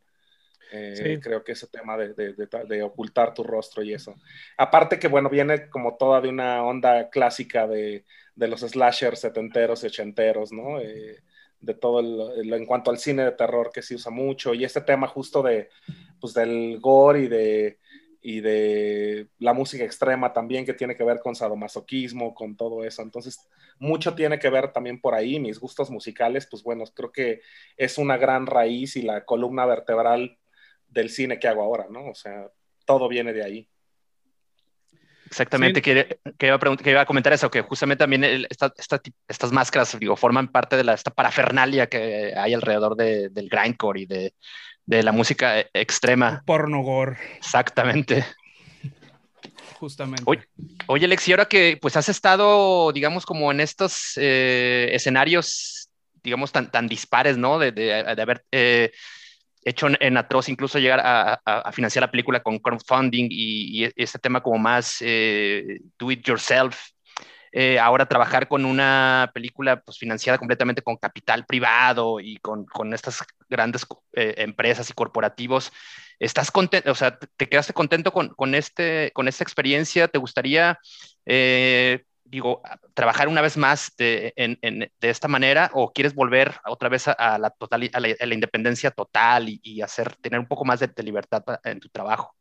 Eh, 0.71 1.19
creo 1.21 1.43
que 1.43 1.53
ese 1.53 1.67
tema 1.67 1.97
de, 1.99 2.83
ocultar 2.85 3.35
tu 3.35 3.43
rostro 3.43 3.83
y 3.83 3.93
eso. 3.93 4.15
Aparte 4.57 5.01
que, 5.01 5.09
bueno, 5.09 5.29
viene 5.29 5.69
como 5.71 5.97
toda 5.97 6.21
de 6.21 6.29
una 6.29 6.63
onda 6.63 7.11
clásica 7.11 7.67
de, 7.67 8.05
los 8.37 8.61
slashers 8.61 9.19
setenteros 9.19 9.83
y 9.83 9.89
ochenteros, 9.89 10.53
¿no? 10.53 10.79
Eh, 10.79 11.21
de 11.61 11.75
todo 11.75 11.99
el, 11.99 12.53
en 12.53 12.65
cuanto 12.65 12.93
al 12.93 12.99
cine 12.99 13.25
de 13.25 13.33
terror 13.33 13.73
que 13.75 13.83
se 13.83 13.97
usa 13.97 14.13
mucho 14.13 14.55
y 14.55 14.65
este 14.65 14.83
tema 14.83 15.09
justo 15.09 15.43
de, 15.43 15.69
pues, 16.21 16.33
del 16.33 16.79
gore 16.81 17.23
y 17.23 17.29
de 17.29 17.79
y 18.25 18.41
de 18.41 19.27
la 19.39 19.53
música 19.53 19.85
extrema 19.85 20.33
también 20.33 20.65
que 20.65 20.75
tiene 20.75 20.97
que 20.97 21.03
ver 21.03 21.19
con 21.19 21.35
sadomasoquismo, 21.35 22.35
con 22.35 22.57
todo 22.57 22.85
eso. 22.85 23.03
Entonces, 23.03 23.49
mucho 23.81 24.15
tiene 24.15 24.39
que 24.39 24.49
ver 24.49 24.73
también 24.73 25.01
por 25.01 25.15
ahí. 25.15 25.41
Mis 25.41 25.59
gustos 25.59 25.91
musicales, 25.91 26.47
pues 26.49 26.63
bueno, 26.63 26.85
creo 26.95 27.11
que 27.11 27.41
es 27.77 27.99
una 27.99 28.17
gran 28.17 28.47
raíz 28.47 28.95
y 28.95 29.03
la 29.03 29.25
columna 29.25 29.67
vertebral 29.67 30.39
del 30.87 31.11
cine 31.11 31.41
que 31.41 31.49
hago 31.49 31.63
ahora, 31.63 31.87
¿no? 31.91 32.11
O 32.11 32.15
sea, 32.15 32.49
todo 32.87 33.09
viene 33.09 33.33
de 33.33 33.43
ahí. 33.43 33.69
Exactamente, 35.27 35.81
que, 35.81 36.19
iba 36.43 36.57
a 36.57 36.91
iba 36.91 37.01
a 37.01 37.07
comentar 37.07 37.33
eso, 37.33 37.51
que 37.51 37.63
justamente 37.63 38.03
también 38.03 38.47
estas 39.27 39.51
máscaras, 39.51 39.99
digo, 39.99 40.15
forman 40.15 40.49
parte 40.49 40.77
de 40.77 40.85
la, 40.85 40.93
esta 40.93 41.11
parafernalia 41.11 41.87
que 41.89 42.35
hay 42.37 42.53
alrededor 42.53 42.97
del 42.97 43.49
grindcore 43.49 44.03
y 44.03 44.07
de, 44.07 44.35
de 44.87 45.03
la 45.03 45.13
música 45.13 45.61
extrema. 45.73 46.43
Pornogor. 46.47 47.17
Exactamente. 47.37 48.25
Justamente. 49.79 50.23
Oye, 50.27 50.47
oye, 50.87 51.07
Alex, 51.07 51.29
y 51.29 51.33
ahora 51.33 51.47
que 51.47 51.79
pues 51.81 51.97
has 51.97 52.09
estado, 52.09 52.93
digamos, 52.93 53.27
como 53.27 53.51
en 53.51 53.61
estos 53.61 54.13
eh, 54.17 54.91
escenarios, 54.93 55.91
digamos, 56.23 56.53
tan, 56.53 56.71
tan 56.71 56.87
dispares, 56.87 57.37
¿no? 57.37 57.59
De, 57.59 57.93
haber 57.93 58.45
eh, 58.53 58.93
hecho 59.65 59.89
en, 59.99 60.17
Atroz 60.17 60.49
incluso 60.49 60.79
llegar 60.79 61.01
a, 61.03 61.73
financiar 61.73 62.03
la 62.03 62.11
película 62.11 62.43
con 62.43 62.59
crowdfunding 62.59 63.27
y, 63.31 63.85
y 63.85 63.93
este 63.97 64.19
tema 64.19 64.41
como 64.41 64.59
más 64.59 64.99
eh, 65.01 65.81
do 65.99 66.11
it 66.11 66.25
yourself 66.27 66.93
eh, 67.55 67.79
ahora 67.79 68.07
trabajar 68.07 68.49
con 68.49 68.65
una 68.65 69.31
película 69.35 69.83
pues, 69.83 69.99
financiada 69.99 70.39
completamente 70.39 70.81
con 70.81 70.97
capital 70.97 71.45
privado 71.45 72.19
y 72.19 72.39
con, 72.39 72.65
con 72.65 72.95
estas 72.95 73.23
grandes 73.51 73.87
eh, 74.15 74.35
empresas 74.39 74.89
y 74.89 74.95
corporativos, 74.95 75.71
¿estás 76.19 76.51
contento, 76.51 76.91
o 76.91 76.95
sea, 76.95 77.19
te 77.19 77.49
quedaste 77.51 77.75
contento 77.75 78.11
con, 78.11 78.31
con, 78.31 78.55
este, 78.55 79.11
con 79.13 79.29
esta 79.29 79.45
experiencia? 79.45 80.09
¿Te 80.09 80.17
gustaría, 80.17 80.79
eh, 81.27 82.05
digo, 82.25 82.63
trabajar 82.95 83.29
una 83.29 83.43
vez 83.43 83.59
más 83.59 83.93
de, 83.99 84.33
en, 84.37 84.59
de, 84.63 85.11
esta 85.11 85.29
manera 85.29 85.71
o 85.75 85.93
quieres 85.93 86.15
volver 86.15 86.55
otra 86.65 86.89
vez 86.89 87.07
a, 87.07 87.39
la, 87.39 87.51
total, 87.51 87.91
a 87.93 88.01
la, 88.01 88.35
independencia 88.35 88.91
total 88.91 89.51
y, 89.63 89.83
hacer, 89.83 90.17
tener 90.17 90.41
un 90.41 90.49
poco 90.49 90.65
más 90.65 90.81
de 90.81 91.03
libertad 91.03 91.45
en 91.65 91.81
tu 91.81 91.91
trabajo? 91.91 92.35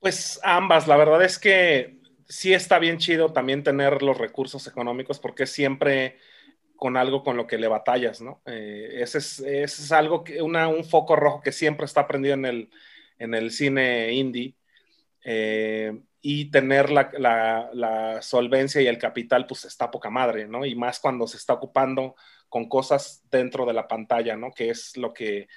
Pues 0.00 0.40
ambas, 0.42 0.86
la 0.86 0.96
verdad 0.96 1.22
es 1.22 1.38
que 1.38 1.97
sí 2.28 2.52
está 2.52 2.78
bien 2.78 2.98
chido 2.98 3.32
también 3.32 3.62
tener 3.62 4.02
los 4.02 4.18
recursos 4.18 4.66
económicos 4.66 5.18
porque 5.18 5.46
siempre 5.46 6.18
con 6.76 6.96
algo 6.96 7.24
con 7.24 7.36
lo 7.36 7.46
que 7.46 7.58
le 7.58 7.66
batallas, 7.66 8.20
¿no? 8.20 8.40
Eh, 8.46 9.00
ese, 9.02 9.18
es, 9.64 9.92
algo, 9.92 10.22
que, 10.22 10.40
un 10.40 10.84
foco 10.84 11.16
rojo 11.16 11.40
que 11.40 11.50
siempre 11.50 11.86
está 11.86 12.06
prendido 12.06 12.34
en 12.34 12.44
el, 12.44 12.70
en 13.18 13.34
el 13.34 13.50
cine 13.50 14.12
indie. 14.12 14.54
Eh, 15.24 16.00
y 16.20 16.50
tener 16.50 16.90
la, 16.90 17.10
la, 17.72 18.22
solvencia 18.22 18.80
y 18.80 18.86
el 18.86 18.98
capital, 18.98 19.46
pues 19.46 19.64
está 19.64 19.90
poca 19.90 20.10
madre, 20.10 20.46
¿no? 20.48 20.64
Y 20.64 20.74
más 20.74 21.00
cuando 21.00 21.26
se 21.26 21.36
está 21.36 21.54
ocupando 21.54 22.16
con 22.48 22.68
cosas 22.68 23.22
dentro 23.30 23.66
de 23.66 23.72
la 23.72 23.88
pantalla, 23.88 24.36
¿no? 24.36 24.52
Que 24.52 24.70
es 24.70 24.96
lo 24.96 25.12
que 25.12 25.48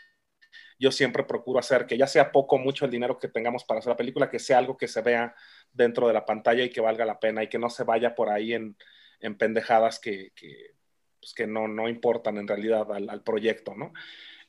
yo 0.81 0.91
siempre 0.91 1.23
procuro 1.23 1.59
hacer, 1.59 1.85
que 1.85 1.95
ya 1.95 2.07
sea 2.07 2.31
poco 2.31 2.55
o 2.55 2.59
mucho 2.59 2.85
el 2.85 2.91
dinero 2.91 3.19
que 3.19 3.27
tengamos 3.27 3.63
para 3.63 3.79
hacer 3.79 3.91
la 3.91 3.97
película, 3.97 4.31
que 4.31 4.39
sea 4.39 4.57
algo 4.57 4.77
que 4.77 4.87
se 4.87 5.01
vea 5.03 5.35
dentro 5.71 6.07
de 6.07 6.13
la 6.13 6.25
pantalla 6.25 6.63
y 6.63 6.71
que 6.71 6.81
valga 6.81 7.05
la 7.05 7.19
pena 7.19 7.43
y 7.43 7.47
que 7.49 7.59
no 7.59 7.69
se 7.69 7.83
vaya 7.83 8.15
por 8.15 8.29
ahí 8.29 8.53
en, 8.53 8.75
en 9.19 9.37
pendejadas 9.37 9.99
que, 9.99 10.31
que, 10.35 10.71
pues 11.19 11.47
no, 11.47 11.67
no, 11.67 11.87
importan 11.87 12.39
en 12.39 12.47
realidad 12.47 12.91
al, 12.91 13.21
proyecto, 13.21 13.75
¿no? 13.75 13.93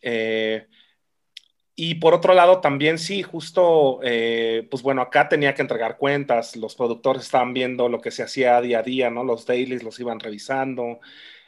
Eh, 0.00 0.66
y 1.74 1.96
por 1.96 2.14
otro 2.14 2.32
lado, 2.32 2.62
también 2.62 2.96
sí, 2.96 3.22
justo, 3.22 4.00
eh, 4.02 4.66
pues 4.70 4.82
bueno, 4.82 5.02
acá 5.02 5.28
tenía 5.28 5.54
que 5.54 5.60
entregar 5.60 5.98
cuentas, 5.98 6.56
los 6.56 6.74
productores 6.76 7.24
estaban 7.24 7.52
viendo 7.52 7.90
lo 7.90 8.00
que 8.00 8.10
se 8.10 8.22
hacía 8.22 8.58
día 8.62 8.78
a 8.78 8.82
día, 8.82 9.10
¿no? 9.10 9.22
Los 9.22 9.44
dailies 9.44 9.82
los 9.82 10.00
iban 10.00 10.18
revisando. 10.18 11.00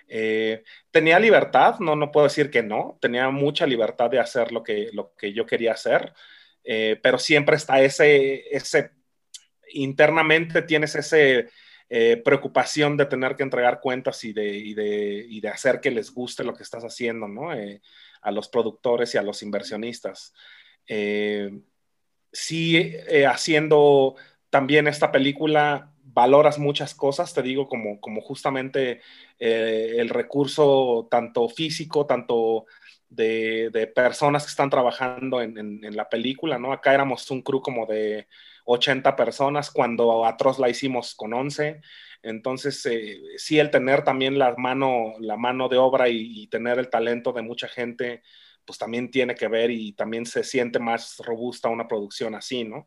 Eh, 0.08 0.62
tenía 0.90 1.18
libertad, 1.18 1.78
no, 1.80 1.96
no 1.96 2.10
puedo 2.10 2.26
decir 2.26 2.50
que 2.50 2.62
no, 2.62 2.98
tenía 3.00 3.28
mucha 3.30 3.66
libertad 3.66 4.10
de 4.10 4.18
hacer 4.18 4.52
lo 4.52 4.62
que, 4.62 4.90
lo 4.92 5.14
que 5.14 5.32
yo 5.32 5.46
quería 5.46 5.72
hacer, 5.72 6.12
pero 6.62 7.18
siempre 7.18 7.56
está 7.56 7.82
ese, 7.82 8.44
ese 8.56 8.92
internamente 9.68 10.62
tienes 10.62 10.94
esa 10.94 11.46
preocupación 12.24 12.96
de 12.96 13.04
tener 13.04 13.36
que 13.36 13.42
entregar 13.42 13.80
cuentas 13.80 14.24
y 14.24 14.32
de, 14.32 15.50
hacer 15.52 15.80
que 15.80 15.90
les 15.90 16.10
guste 16.10 16.42
lo 16.42 16.54
que 16.54 16.62
estás 16.62 16.82
haciendo, 16.84 17.28
¿no? 17.28 17.50
a 17.50 18.30
los 18.30 18.48
productores 18.48 19.14
y 19.14 19.18
a 19.18 19.22
los 19.22 19.42
inversionistas. 19.42 20.32
sí, 22.32 22.96
haciendo 23.28 24.16
también 24.48 24.86
esta 24.86 25.12
película 25.12 25.93
valoras 26.04 26.58
muchas 26.58 26.94
cosas, 26.94 27.32
te 27.32 27.42
digo, 27.42 27.68
como, 27.68 28.00
como 28.00 28.20
justamente 28.20 29.00
eh, 29.38 29.96
el 29.98 30.08
recurso 30.10 31.08
tanto 31.10 31.48
físico, 31.48 32.06
tanto 32.06 32.66
de, 33.08 33.92
personas 33.94 34.44
que 34.44 34.50
están 34.50 34.70
trabajando 34.70 35.40
en, 35.40 35.80
la 35.94 36.08
película, 36.08 36.58
¿no? 36.58 36.72
Acá 36.72 36.94
éramos 36.94 37.30
un 37.30 37.42
crew 37.42 37.60
como 37.60 37.86
de 37.86 38.28
80 38.64 39.16
personas, 39.16 39.70
cuando 39.70 40.24
Atroz 40.24 40.58
la 40.58 40.68
hicimos 40.68 41.14
con 41.14 41.32
11. 41.32 41.80
Entonces, 42.22 42.84
eh, 42.86 43.20
sí, 43.36 43.58
el 43.58 43.70
tener 43.70 44.02
también 44.04 44.38
la 44.38 44.54
mano, 44.56 45.14
la 45.20 45.36
mano 45.36 45.68
de 45.68 45.78
obra 45.78 46.08
y, 46.08 46.46
tener 46.48 46.78
el 46.78 46.90
talento 46.90 47.32
de 47.32 47.42
mucha 47.42 47.68
gente, 47.68 48.22
pues 48.64 48.78
también 48.78 49.10
tiene 49.10 49.34
que 49.34 49.48
ver 49.48 49.70
y 49.70 49.92
también 49.92 50.26
se 50.26 50.42
siente 50.42 50.78
más 50.78 51.18
robusta 51.18 51.68
una 51.68 51.86
producción 51.86 52.34
así, 52.34 52.64
¿no? 52.64 52.86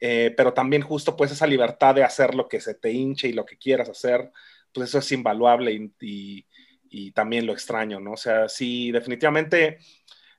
Eh, 0.00 0.34
pero 0.36 0.52
también 0.52 0.82
justo 0.82 1.16
pues 1.16 1.30
esa 1.30 1.46
libertad 1.46 1.94
de 1.94 2.04
hacer 2.04 2.34
lo 2.34 2.48
que 2.48 2.60
se 2.60 2.74
te 2.74 2.92
hinche 2.92 3.28
y 3.28 3.32
lo 3.32 3.44
que 3.46 3.56
quieras 3.56 3.88
hacer, 3.88 4.30
pues 4.72 4.88
eso 4.88 4.98
es 4.98 5.12
invaluable 5.12 5.72
y, 6.00 6.46
y, 6.90 7.12
también 7.12 7.46
lo 7.46 7.52
extraño, 7.52 8.00
¿no? 8.00 8.12
O 8.12 8.16
sea, 8.16 8.48
sí, 8.48 8.90
definitivamente, 8.92 9.78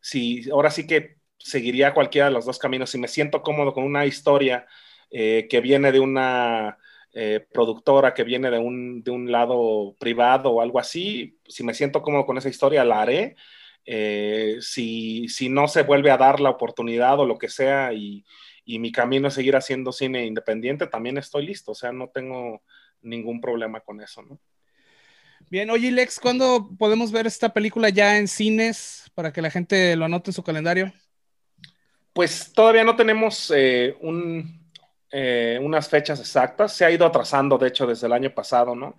sí, 0.02 0.48
ahora 0.52 0.70
sí 0.72 0.86
que 0.88 1.18
seguiría 1.38 1.94
cualquiera 1.94 2.28
de 2.28 2.34
los 2.34 2.46
dos 2.46 2.60
caminos. 2.60 2.90
Si 2.90 2.98
me 2.98 3.08
siento 3.08 3.42
cómodo 3.42 3.74
con 3.74 3.84
una 3.84 4.06
historia 4.06 4.68
eh, 5.12 5.48
que 5.50 5.62
viene 5.62 5.92
de 5.92 6.00
una 6.00 6.78
eh, 7.14 7.46
productora, 7.52 8.14
que 8.14 8.24
viene 8.24 8.52
de 8.52 8.60
un, 8.60 9.04
de 9.04 9.12
un 9.12 9.32
lado 9.32 9.96
privado 10.00 10.52
o 10.52 10.62
algo 10.62 10.80
así, 10.80 11.40
si 11.48 11.64
me 11.64 11.74
siento 11.74 12.02
cómodo 12.02 12.26
con 12.26 12.38
esa 12.38 12.50
historia, 12.50 12.86
la 12.86 13.02
haré. 13.02 13.36
si, 14.62 15.28
si 15.30 15.50
no 15.50 15.68
se 15.68 15.84
vuelve 15.84 16.12
a 16.12 16.18
dar 16.18 16.40
la 16.40 16.50
oportunidad 16.52 17.20
o 17.20 17.26
lo 17.26 17.38
que 17.38 17.50
sea 17.50 17.94
y, 17.94 18.26
y 18.66 18.80
mi 18.80 18.92
camino 18.92 19.28
es 19.28 19.36
seguir 19.36 19.56
haciendo 19.56 19.92
cine 19.92 20.26
independiente, 20.26 20.88
también 20.88 21.18
estoy 21.18 21.46
listo, 21.46 21.72
o 21.72 21.76
sea, 21.76 21.92
no 21.92 22.10
tengo 22.10 22.64
ningún 23.02 23.40
problema 23.40 23.80
con 23.80 24.02
eso, 24.02 24.24
¿no? 24.24 24.40
Bien, 25.50 25.70
oye 25.70 25.92
Lex, 25.92 26.20
¿cuándo 26.20 26.72
podemos 26.78 27.12
ver 27.12 27.28
esta 27.28 27.54
película 27.54 27.90
ya 27.90 28.18
en 28.18 28.28
cines 28.28 29.12
para 29.14 29.32
que 29.32 29.44
la 29.44 29.52
gente 29.52 29.96
lo 29.96 30.06
anote 30.06 30.32
en 30.32 30.34
su 30.34 30.44
calendario? 30.44 30.92
Pues 32.14 32.52
todavía 32.52 32.84
no 32.84 32.96
tenemos 32.96 33.52
eh, 33.56 33.96
eh, 35.12 35.60
unas 35.62 35.88
fechas 35.88 36.20
exactas, 36.20 36.74
se 36.74 36.84
ha 36.84 36.90
ido 36.90 37.06
atrasando, 37.06 37.58
de 37.58 37.68
hecho, 37.68 37.86
desde 37.86 38.08
el 38.08 38.14
año 38.14 38.34
pasado, 38.34 38.74
¿no? 38.74 38.96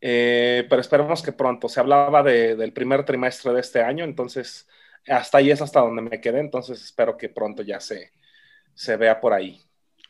Eh, 0.00 0.66
pero 0.68 0.80
esperemos 0.80 1.22
que 1.22 1.32
pronto. 1.32 1.68
Se 1.68 1.80
hablaba 1.80 2.22
del 2.22 2.72
primer 2.72 3.04
trimestre 3.04 3.52
de 3.52 3.60
este 3.60 3.82
año, 3.82 4.04
entonces 4.04 4.68
hasta 5.08 5.38
ahí 5.38 5.50
es 5.50 5.62
hasta 5.62 5.80
donde 5.80 6.02
me 6.02 6.20
quedé, 6.20 6.40
entonces 6.40 6.82
espero 6.82 7.16
que 7.16 7.28
pronto 7.30 7.62
ya 7.62 7.80
se, 7.80 8.12
se 8.78 8.96
vea 8.96 9.20
por 9.20 9.32
ahí. 9.32 9.60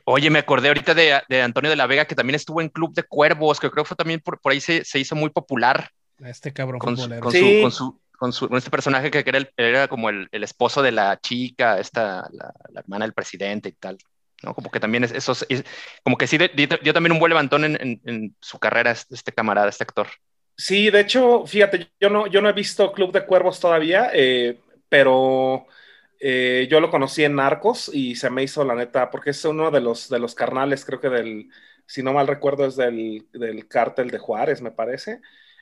Oye, 0.04 0.28
me 0.28 0.38
acordé 0.38 0.68
ahorita 0.68 0.94
de, 0.94 1.42
Antonio 1.42 1.70
de 1.70 1.76
la 1.76 1.86
Vega, 1.86 2.04
que 2.04 2.14
también 2.14 2.34
estuvo 2.34 2.60
en 2.60 2.68
Club 2.68 2.94
de 2.94 3.02
Cuervos, 3.02 3.58
que 3.58 3.70
creo 3.70 3.84
que 3.84 3.88
fue 3.88 3.96
también 3.96 4.20
por, 4.20 4.40
por 4.40 4.52
ahí 4.52 4.60
se, 4.60 4.82
hizo 4.94 5.16
muy 5.16 5.30
popular. 5.30 5.90
Este 6.20 6.52
cabrón 6.52 6.78
con, 6.78 6.96
su, 6.96 7.08
con, 7.20 7.32
su, 7.72 8.00
con, 8.18 8.32
su, 8.32 8.56
este 8.56 8.70
personaje 8.70 9.10
que 9.10 9.24
era, 9.24 9.48
era 9.56 9.88
como 9.88 10.10
el, 10.10 10.28
el, 10.32 10.44
esposo 10.44 10.82
de 10.82 10.92
la 10.92 11.18
chica, 11.18 11.78
esta, 11.78 12.28
la, 12.30 12.52
hermana 12.80 13.06
del 13.06 13.14
presidente 13.14 13.70
y 13.70 13.72
tal. 13.72 13.96
¿no? 14.42 14.54
Como 14.54 14.70
que 14.70 14.80
también 14.80 15.04
es, 15.04 15.12
eso, 15.12 15.34
como 16.02 16.18
que 16.18 16.26
sí 16.26 16.36
dio, 16.36 16.92
también 16.92 17.12
un 17.12 17.20
buen 17.20 17.30
levantón 17.30 17.64
en, 17.64 18.00
en, 18.04 18.36
su 18.40 18.58
carrera 18.58 18.90
este, 18.90 19.14
este 19.14 19.32
camarada, 19.32 19.68
este 19.68 19.84
actor. 19.84 20.08
Sí, 20.56 20.90
de 20.90 21.00
hecho, 21.00 21.46
fíjate, 21.46 21.90
yo 21.98 22.10
no, 22.10 22.26
yo 22.26 22.42
no 22.42 22.50
he 22.50 22.54
visto 22.54 22.92
Club 22.92 23.12
de 23.12 23.24
Cuervos 23.24 23.60
todavía, 23.60 24.10
eh, 24.12 24.58
pero 24.88 25.66
eh, 26.20 26.66
yo 26.70 26.80
lo 26.80 26.90
conocí 26.90 27.24
en 27.24 27.36
Narcos 27.36 27.90
y 27.92 28.16
se 28.16 28.30
me 28.30 28.42
hizo 28.42 28.64
la 28.64 28.74
neta, 28.74 29.10
porque 29.10 29.30
es 29.30 29.44
uno 29.44 29.70
de 29.70 29.80
los, 29.80 30.08
de 30.08 30.18
los 30.18 30.34
carnales, 30.34 30.84
creo 30.84 31.00
que 31.00 31.08
del, 31.08 31.50
si 31.86 32.02
no 32.02 32.12
mal 32.12 32.26
recuerdo, 32.26 32.66
es 32.66 32.76
del, 32.76 33.26
del 33.32 33.68
cártel 33.68 34.10
de 34.10 34.18
Juárez, 34.18 34.60
me 34.60 34.72
parece. 34.72 35.20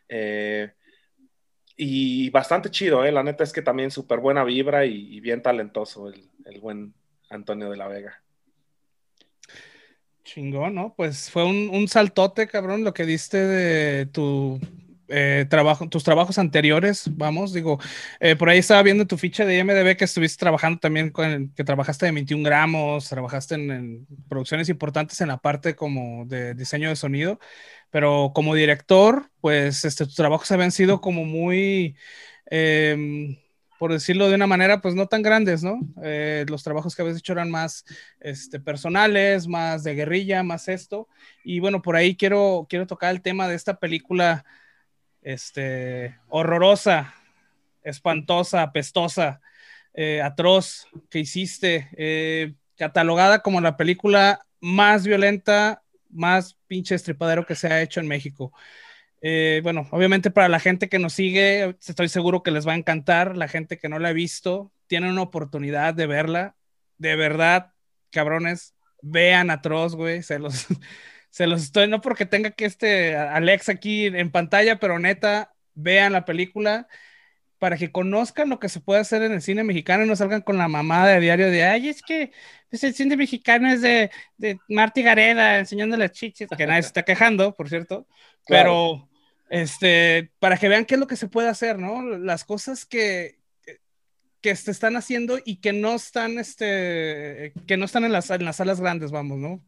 Eh, 0.09 0.73
y 1.77 2.31
bastante 2.31 2.71
chido, 2.71 3.05
eh, 3.05 3.13
la 3.13 3.23
neta 3.23 3.45
es 3.45 3.53
que 3.53 3.61
también 3.61 3.91
súper 3.91 4.21
buena 4.21 4.45
vibra 4.45 4.87
y, 4.87 5.21
bien 5.21 5.43
talentoso 5.43 6.09
el, 6.09 6.31
el, 6.47 6.61
buen 6.61 6.95
Antonio 7.29 7.71
de 7.71 7.77
la 7.77 7.89
Vega. 7.89 8.23
Chingón, 10.25 10.75
¿no? 10.75 10.95
Pues 10.97 11.31
fue 11.31 11.45
un, 11.45 11.69
un 11.71 11.87
saltote, 11.87 12.49
cabrón, 12.49 12.83
lo 12.83 12.95
que 12.95 13.05
diste 13.05 13.39
de 13.39 14.07
tu 14.07 14.59
eh, 15.09 15.47
trabajo, 15.49 15.89
tus 15.89 16.03
trabajos 16.03 16.39
anteriores, 16.39 17.05
vamos, 17.13 17.53
digo, 17.53 17.79
eh, 18.19 18.35
por 18.35 18.49
ahí 18.49 18.59
estaba 18.59 18.83
viendo 18.83 19.07
tu 19.07 19.17
ficha 19.17 19.45
de 19.45 19.59
IMDB 19.59 19.97
que 19.97 20.05
estuviste 20.05 20.41
trabajando 20.41 20.81
también 20.81 21.11
con, 21.11 21.53
que 21.55 21.65
trabajaste 21.65 22.07
de 22.07 22.13
21 22.13 22.43
gramos, 22.43 23.09
trabajaste 23.09 23.55
en, 23.55 24.07
producciones 24.29 24.69
importantes 24.69 25.21
en 25.21 25.29
la 25.29 25.39
parte 25.39 25.77
como 25.77 26.25
de 26.27 26.55
diseño 26.55 26.89
de 26.89 26.97
sonido, 26.97 27.39
pero 27.91 28.33
como 28.35 28.55
director, 28.55 29.31
pues 29.41 29.85
este, 29.85 30.07
tus 30.07 30.17
trabajos 30.17 30.51
habían 30.51 30.73
sido 30.73 31.01
como 31.01 31.25
muy, 31.25 31.97
em, 32.47 33.37
por 33.79 33.93
decirlo 33.93 34.29
de 34.29 34.35
una 34.35 34.47
manera, 34.47 34.81
pues 34.81 34.95
no 34.95 35.07
tan 35.07 35.23
grandes, 35.23 35.63
¿no? 35.63 35.81
Eh, 36.03 36.45
los 36.49 36.65
trabajos 36.65 36.97
que 36.97 37.03
habías 37.03 37.19
hecho 37.19 37.33
eran 37.33 37.51
más 37.51 37.85
este, 38.21 38.59
personales, 38.61 39.47
más 39.47 39.85
de 39.85 39.95
guerrilla, 39.95 40.43
más 40.43 40.69
esto, 40.69 41.09
y 41.45 41.61
bueno, 41.61 41.83
por 41.83 41.97
ahí 41.97 42.17
quiero, 42.17 42.67
quiero 42.69 42.87
tocar 42.87 43.15
el 43.15 43.23
tema 43.23 43.49
de 43.49 43.55
esta 43.55 43.79
película 43.79 44.45
este, 45.27 46.17
horrorosa, 46.29 47.13
espantosa, 47.83 48.63
apestosa, 48.63 49.41
eh, 49.93 50.23
atroz 50.23 50.87
que 51.11 51.19
hiciste, 51.19 51.89
eh, 51.97 52.55
catalogada 52.77 53.43
como 53.43 53.61
la 53.61 53.77
película 53.77 54.47
más 54.61 55.05
violenta, 55.05 55.83
más 56.11 56.57
pinche 56.69 56.95
estripadero 56.95 57.45
que 57.45 57.57
se 57.57 57.67
ha 57.67 57.83
hecho 57.83 57.99
en 57.99 58.07
México. 58.07 58.53
Eh, 59.21 59.63
bueno, 59.65 59.89
obviamente 59.91 60.31
para 60.31 60.49
la 60.49 60.61
gente 60.61 60.89
que 60.89 61.01
nos 61.01 61.15
sigue, 61.15 61.77
estoy 61.85 62.09
seguro 62.09 62.45
que 62.45 62.53
les 62.53 62.67
va 62.67 62.75
a 62.75 62.77
encantar. 62.77 63.37
La 63.37 63.49
gente 63.49 63.79
que 63.79 63.89
no 63.89 63.99
la 63.99 64.11
ha 64.11 64.13
visto, 64.13 64.71
tiene 64.87 65.11
una 65.11 65.23
oportunidad 65.23 65.93
de 65.93 66.07
verla. 66.07 66.55
De 66.99 67.17
verdad, 67.17 67.73
cabrones, 68.11 68.77
vean 69.03 69.51
atroz, 69.51 69.97
güey. 69.97 70.23
Se 70.23 70.39
los, 70.39 70.69
se 71.37 71.47
los 71.47 71.65
estoy, 71.65 71.87
no 71.87 72.01
porque 72.01 72.25
tenga 72.25 72.53
que 72.53 72.65
este 72.65 73.15
Alex 73.15 73.69
aquí 73.69 74.07
en 74.07 74.31
pantalla, 74.31 74.81
pero 74.81 74.99
neta, 74.99 75.53
vean 75.75 76.15
la 76.15 76.25
película 76.25 76.89
para 77.59 77.77
que 77.77 77.93
conozcan 77.93 78.49
lo 78.49 78.59
que 78.59 78.71
se 78.71 78.81
puede 78.81 79.03
hacer 79.03 79.21
en 79.21 79.33
el 79.33 79.43
cine 79.43 79.63
mexicano 79.63 80.03
y 80.03 80.09
no 80.09 80.17
salgan 80.17 80.41
con 80.41 80.57
la 80.57 80.67
mamada 80.67 81.09
de 81.09 81.21
diario 81.21 81.51
de, 81.51 81.63
ay, 81.63 81.91
es 81.91 82.01
que 82.01 82.33
pues, 82.71 82.85
el 82.85 82.95
cine 82.95 83.19
mexicano 83.19 83.71
es 83.71 83.83
de, 83.83 84.11
de 84.39 84.59
Marty 84.71 85.03
Gareda 85.03 85.59
enseñándole 85.59 86.09
chichis, 86.09 86.49
que 86.57 86.67
nadie 86.67 86.81
se 86.85 86.89
está 86.89 87.03
quejando, 87.03 87.55
por 87.55 87.69
cierto, 87.69 88.09
pero 88.49 89.07
este, 89.51 90.33
para 90.39 90.57
que 90.57 90.71
vean 90.71 90.87
qué 90.87 90.95
es 90.95 91.01
lo 91.01 91.07
que 91.07 91.17
se 91.17 91.29
puede 91.29 91.51
hacer, 91.51 91.79
¿no? 91.79 92.01
Las 92.17 92.45
cosas 92.45 92.87
que, 92.87 93.41
que 94.41 94.57
se 94.57 94.71
están 94.71 94.97
haciendo 94.97 95.39
y 95.45 95.57
que 95.57 95.75
no 95.75 95.97
están, 95.97 96.39
este, 96.39 97.53
que 97.67 97.77
no 97.77 97.85
están 97.85 98.05
en 98.05 98.13
las, 98.13 98.31
en 98.31 98.47
las 98.47 98.57
salas 98.57 98.81
grandes, 98.81 99.11
vamos, 99.11 99.37
¿no? 99.37 99.63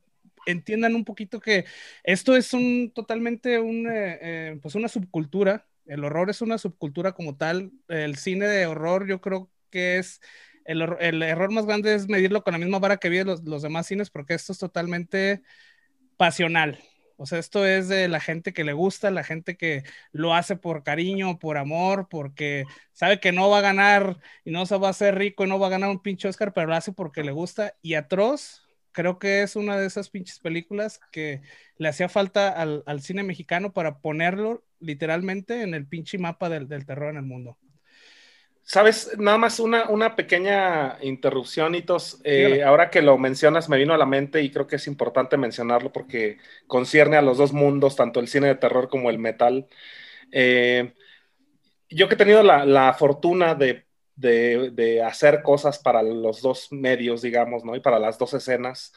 Entiendan 0.51 0.95
un 0.95 1.05
poquito 1.05 1.41
que 1.41 1.65
esto 2.05 2.37
es 2.37 2.53
un 2.55 2.93
totalmente 2.95 3.59
un, 3.61 3.87
eh, 3.89 4.19
eh, 4.23 4.59
pues 4.63 4.75
una 4.75 4.89
subcultura. 4.89 5.67
El 5.87 6.05
horror 6.05 6.31
es 6.31 6.43
una 6.43 6.59
subcultura 6.59 7.13
como 7.13 7.37
tal. 7.37 7.73
El 7.89 8.17
cine 8.17 8.47
de 8.47 8.67
horror 8.67 9.07
yo 9.09 9.21
creo 9.21 9.51
que 9.71 9.99
es 9.99 10.21
el, 10.65 10.83
error 11.23 11.51
más 11.51 11.67
grande 11.67 11.95
es 11.95 12.09
medirlo 12.09 12.45
con 12.45 12.53
la 12.53 12.59
misma 12.59 12.79
vara 12.79 12.99
que 12.99 13.09
viven 13.09 13.27
los, 13.27 13.43
los 13.45 13.63
demás 13.63 13.87
cines 13.87 14.11
porque 14.11 14.35
esto 14.35 14.53
es 14.53 14.59
totalmente 14.59 15.43
pasional. 16.17 16.79
O 17.17 17.27
sea, 17.27 17.39
esto 17.41 17.67
es 17.67 17.89
de 17.89 18.07
la 18.09 18.21
gente 18.21 18.53
que 18.53 18.65
le 18.65 18.73
gusta, 18.75 19.11
la 19.11 19.25
gente 19.25 19.57
que 19.57 19.83
lo 20.13 20.35
hace 20.35 20.57
por 20.57 20.85
cariño, 20.85 21.39
por 21.41 21.59
amor, 21.59 22.09
porque 22.09 22.65
sabe 22.93 23.19
que 23.19 23.33
no 23.33 23.51
va 23.51 23.59
a 23.59 23.61
ganar 23.63 24.21
y 24.45 24.53
no 24.53 24.67
se 24.67 24.79
va 24.79 24.89
a 24.89 24.91
hacer 24.91 25.17
rico 25.17 25.45
y 25.45 25.49
no 25.49 25.59
va 25.59 25.67
a 25.67 25.71
ganar 25.71 25.91
un 25.91 26.01
pinche 26.01 26.29
Oscar, 26.29 26.53
pero 26.55 26.69
lo 26.69 26.75
hace 26.75 26.93
porque 26.93 27.25
le 27.25 27.33
gusta. 27.33 27.75
Y 27.83 27.95
Atroz 27.95 28.68
creo 28.99 29.21
que 29.21 29.43
es 29.43 29.55
una 29.55 29.79
de 29.79 29.87
esas 29.87 30.11
pinches 30.11 30.41
películas 30.41 30.99
que 31.13 31.41
le 31.77 31.87
hacía 31.87 32.09
falta 32.09 32.49
al, 32.49 33.01
cine 33.01 33.23
mexicano 33.23 33.73
para 33.73 34.01
ponerlo 34.01 34.65
literalmente 34.81 35.63
en 35.63 35.73
el 35.73 35.87
pinche 35.87 36.19
mapa 36.19 36.49
del, 36.49 36.67
terror 36.85 37.11
en 37.11 37.19
el 37.19 37.23
mundo. 37.23 37.57
Sabes, 38.65 39.17
nada 39.17 39.39
más 39.39 39.61
una, 39.61 39.89
una 39.89 40.17
pequeña 40.17 40.99
interrupción, 41.01 41.77
Hitos. 41.77 42.21
Eh, 42.25 42.65
ahora 42.65 42.91
que 42.91 43.01
lo 43.01 43.17
mencionas, 43.19 43.69
me 43.69 43.79
vino 43.79 43.95
a 43.95 43.99
la 43.99 44.05
mente 44.05 44.43
y 44.43 44.51
creo 44.51 44.67
que 44.67 44.77
es 44.77 44.89
importante 44.89 45.37
mencionarlo 45.37 45.93
porque 45.93 46.39
concierne 46.67 47.17
a 47.17 47.23
los 47.23 47.39
dos 47.39 47.53
mundos, 47.53 47.95
tanto 47.95 48.19
el 48.19 48.27
cine 48.27 48.49
de 48.49 48.57
terror 48.57 48.89
como 48.89 49.11
el 49.11 49.21
metal. 49.21 49.69
Eh, 50.33 50.93
yo 51.89 52.09
que 52.09 52.17
he 52.17 52.19
tenido 52.19 52.43
la, 52.43 52.65
la 52.65 52.93
fortuna 52.95 53.55
de 53.55 53.88
de, 54.19 55.03
hacer 55.03 55.43
cosas 55.43 55.79
para 55.79 56.03
los 56.03 56.43
dos 56.43 56.69
medios, 56.73 57.23
digamos, 57.23 57.65
¿no? 57.65 57.77
Y 57.77 57.81
para 57.81 57.99
las 57.99 58.19
dos 58.19 58.35
escenas. 58.35 58.93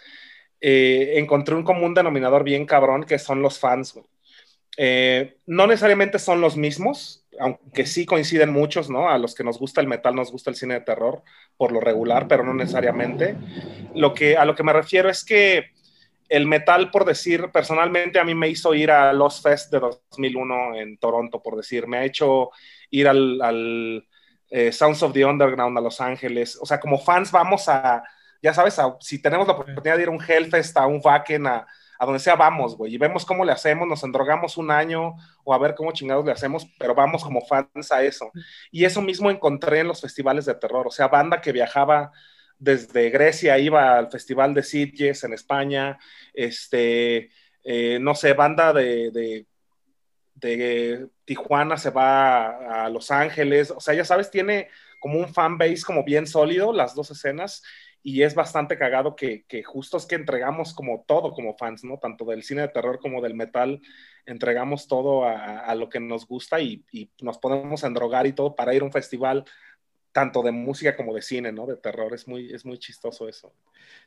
eh, 0.59 1.13
encontré 1.17 1.55
un 1.55 1.63
común 1.63 1.93
denominador 1.93 2.43
bien 2.43 2.65
cabrón 2.65 3.03
que 3.03 3.17
son 3.19 3.41
los 3.41 3.59
fans. 3.59 3.99
Eh, 4.77 5.37
no 5.47 5.67
necesariamente 5.67 6.19
son 6.19 6.39
los 6.39 6.55
mismos, 6.55 7.25
aunque 7.39 7.85
sí 7.85 8.05
coinciden 8.05 8.51
muchos, 8.51 8.89
¿no? 8.89 9.09
A 9.09 9.17
los 9.17 9.35
que 9.35 9.43
nos 9.43 9.59
gusta 9.59 9.81
el 9.81 9.87
metal, 9.87 10.15
nos 10.15 10.31
gusta 10.31 10.49
el 10.49 10.55
cine 10.55 10.75
de 10.75 10.81
terror 10.81 11.23
por 11.57 11.71
lo 11.71 11.79
regular, 11.79 12.27
pero 12.27 12.43
no 12.43 12.53
necesariamente. 12.53 13.35
Lo 13.95 14.13
que, 14.13 14.37
a 14.37 14.45
lo 14.45 14.55
que 14.55 14.63
me 14.63 14.73
refiero 14.73 15.09
es 15.09 15.25
que 15.25 15.71
el 16.29 16.47
metal, 16.47 16.91
por 16.91 17.03
decir, 17.03 17.49
personalmente 17.51 18.17
a 18.17 18.23
mí 18.23 18.33
me 18.33 18.47
hizo 18.47 18.73
ir 18.73 18.89
a 18.89 19.11
Los 19.11 19.41
Fest 19.41 19.71
de 19.71 19.79
2001 19.79 20.75
en 20.75 20.97
Toronto, 20.97 21.43
por 21.43 21.57
decir, 21.57 21.87
me 21.87 21.97
ha 21.97 22.05
hecho 22.05 22.51
ir 22.89 23.09
al, 23.09 24.07
eh, 24.51 24.71
Sounds 24.71 25.01
of 25.01 25.13
the 25.13 25.25
Underground 25.25 25.77
a 25.77 25.81
Los 25.81 25.99
Ángeles. 26.01 26.59
O 26.61 26.65
sea, 26.65 26.79
como 26.79 26.99
fans 26.99 27.31
vamos 27.31 27.67
a, 27.69 28.03
ya 28.41 28.53
sabes, 28.53 28.77
si 28.99 29.21
tenemos 29.21 29.47
la 29.47 29.53
oportunidad 29.53 29.95
de 29.95 30.03
ir 30.03 30.09
a 30.09 30.11
un 30.11 30.21
Hellfest, 30.21 30.77
a 30.77 30.85
un 30.85 31.01
Wacken, 31.03 31.47
a, 31.47 31.65
donde 31.99 32.19
sea 32.19 32.35
vamos, 32.35 32.75
güey, 32.75 32.95
y 32.95 32.97
vemos 32.97 33.25
cómo 33.25 33.45
le 33.45 33.51
hacemos, 33.51 33.87
nos 33.87 34.03
endrogamos 34.03 34.57
un 34.57 34.71
año 34.71 35.15
o 35.43 35.53
a 35.53 35.59
ver 35.59 35.75
cómo 35.75 35.91
chingados 35.91 36.25
le 36.25 36.31
hacemos, 36.31 36.67
pero 36.79 36.95
vamos 36.95 37.23
como 37.23 37.45
fans 37.45 37.91
a 37.91 38.03
eso. 38.03 38.31
Y 38.71 38.85
eso 38.85 39.01
mismo 39.01 39.29
encontré 39.29 39.79
en 39.79 39.87
los 39.87 40.01
festivales 40.01 40.45
de 40.45 40.55
terror, 40.55 40.87
o 40.87 40.91
sea, 40.91 41.07
banda 41.07 41.41
que 41.41 41.51
viajaba 41.51 42.11
desde 42.57 43.09
Grecia, 43.09 43.57
iba 43.59 43.97
al 43.97 44.11
Festival 44.11 44.53
de 44.53 44.63
Sitges 44.63 45.23
en 45.23 45.33
España, 45.33 45.99
este, 46.33 47.29
eh, 47.63 47.99
no 48.01 48.15
sé, 48.15 48.33
banda 48.33 48.73
de, 48.73 49.45
de 50.41 51.07
Tijuana 51.25 51.77
se 51.77 51.91
va 51.91 52.83
a 52.85 52.89
Los 52.89 53.11
Ángeles, 53.11 53.71
o 53.71 53.79
sea, 53.79 53.93
ya 53.93 54.03
sabes, 54.03 54.29
tiene 54.29 54.69
como 54.99 55.19
un 55.19 55.33
fan 55.33 55.57
base 55.57 55.83
como 55.85 56.03
bien 56.03 56.27
sólido 56.27 56.73
las 56.73 56.93
dos 56.95 57.11
escenas 57.11 57.63
y 58.03 58.23
es 58.23 58.35
bastante 58.35 58.77
cagado 58.77 59.15
que, 59.15 59.45
que, 59.47 59.63
justo 59.63 59.97
es 59.97 60.05
que 60.05 60.15
entregamos 60.15 60.73
como 60.73 61.03
todo 61.07 61.33
como 61.33 61.55
fans, 61.55 61.83
¿no? 61.83 61.99
Tanto 61.99 62.25
del 62.25 62.43
cine 62.43 62.61
de 62.61 62.67
terror 62.69 62.99
como 62.99 63.21
del 63.21 63.35
metal, 63.35 63.81
entregamos 64.25 64.87
todo 64.87 65.25
a, 65.25 65.59
a 65.59 65.75
lo 65.75 65.89
que 65.89 65.99
nos 65.99 66.25
gusta 66.27 66.59
y, 66.59 66.83
nos 67.21 67.37
podemos 67.37 67.83
endrogar 67.83 68.25
y 68.25 68.33
todo 68.33 68.55
para 68.55 68.73
ir 68.73 68.81
a 68.81 68.85
un 68.85 68.91
festival 68.91 69.45
tanto 70.11 70.41
de 70.41 70.51
música 70.51 70.95
como 70.95 71.13
de 71.13 71.21
cine, 71.21 71.51
¿no? 71.51 71.65
De 71.65 71.77
terror, 71.77 72.13
es 72.13 72.27
muy, 72.27 72.51
es 72.51 72.65
muy 72.65 72.77
chistoso 72.77 73.29
eso. 73.29 73.53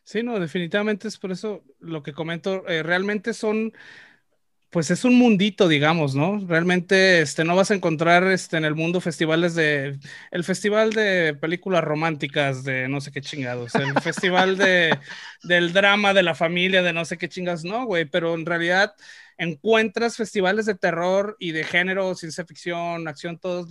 Sí, 0.02 0.22
no, 0.22 0.38
definitivamente 0.38 1.08
es 1.08 1.16
por 1.16 1.32
eso 1.32 1.62
lo 1.78 2.02
que 2.02 2.12
comento, 2.12 2.66
eh, 2.68 2.82
realmente 2.82 3.32
son 3.32 3.72
pues 4.74 4.90
es 4.90 5.04
un 5.04 5.14
mundito, 5.14 5.68
digamos, 5.68 6.16
¿no? 6.16 6.44
Realmente 6.48 7.20
este, 7.20 7.44
no 7.44 7.54
vas 7.54 7.70
a 7.70 7.74
encontrar 7.74 8.24
este, 8.24 8.56
en 8.56 8.64
el 8.64 8.74
mundo 8.74 9.00
festivales 9.00 9.54
de, 9.54 10.00
el 10.32 10.42
festival 10.42 10.90
de 10.90 11.36
películas 11.40 11.84
románticas 11.84 12.64
de 12.64 12.88
no 12.88 13.00
sé 13.00 13.12
qué 13.12 13.20
chingados, 13.20 13.76
el 13.76 13.94
festival 14.02 14.56
de, 14.56 14.98
del 15.44 15.72
drama 15.72 16.12
de 16.12 16.24
la 16.24 16.34
familia 16.34 16.82
de 16.82 16.92
no 16.92 17.04
sé 17.04 17.18
qué 17.18 17.28
chingados, 17.28 17.62
no, 17.62 17.86
güey, 17.86 18.04
pero 18.04 18.34
en 18.34 18.44
realidad 18.44 18.94
encuentras 19.38 20.16
festivales 20.16 20.66
de 20.66 20.74
terror 20.74 21.36
y 21.38 21.52
de 21.52 21.62
género, 21.62 22.12
ciencia 22.16 22.44
ficción, 22.44 23.06
acción, 23.06 23.38
todo, 23.38 23.68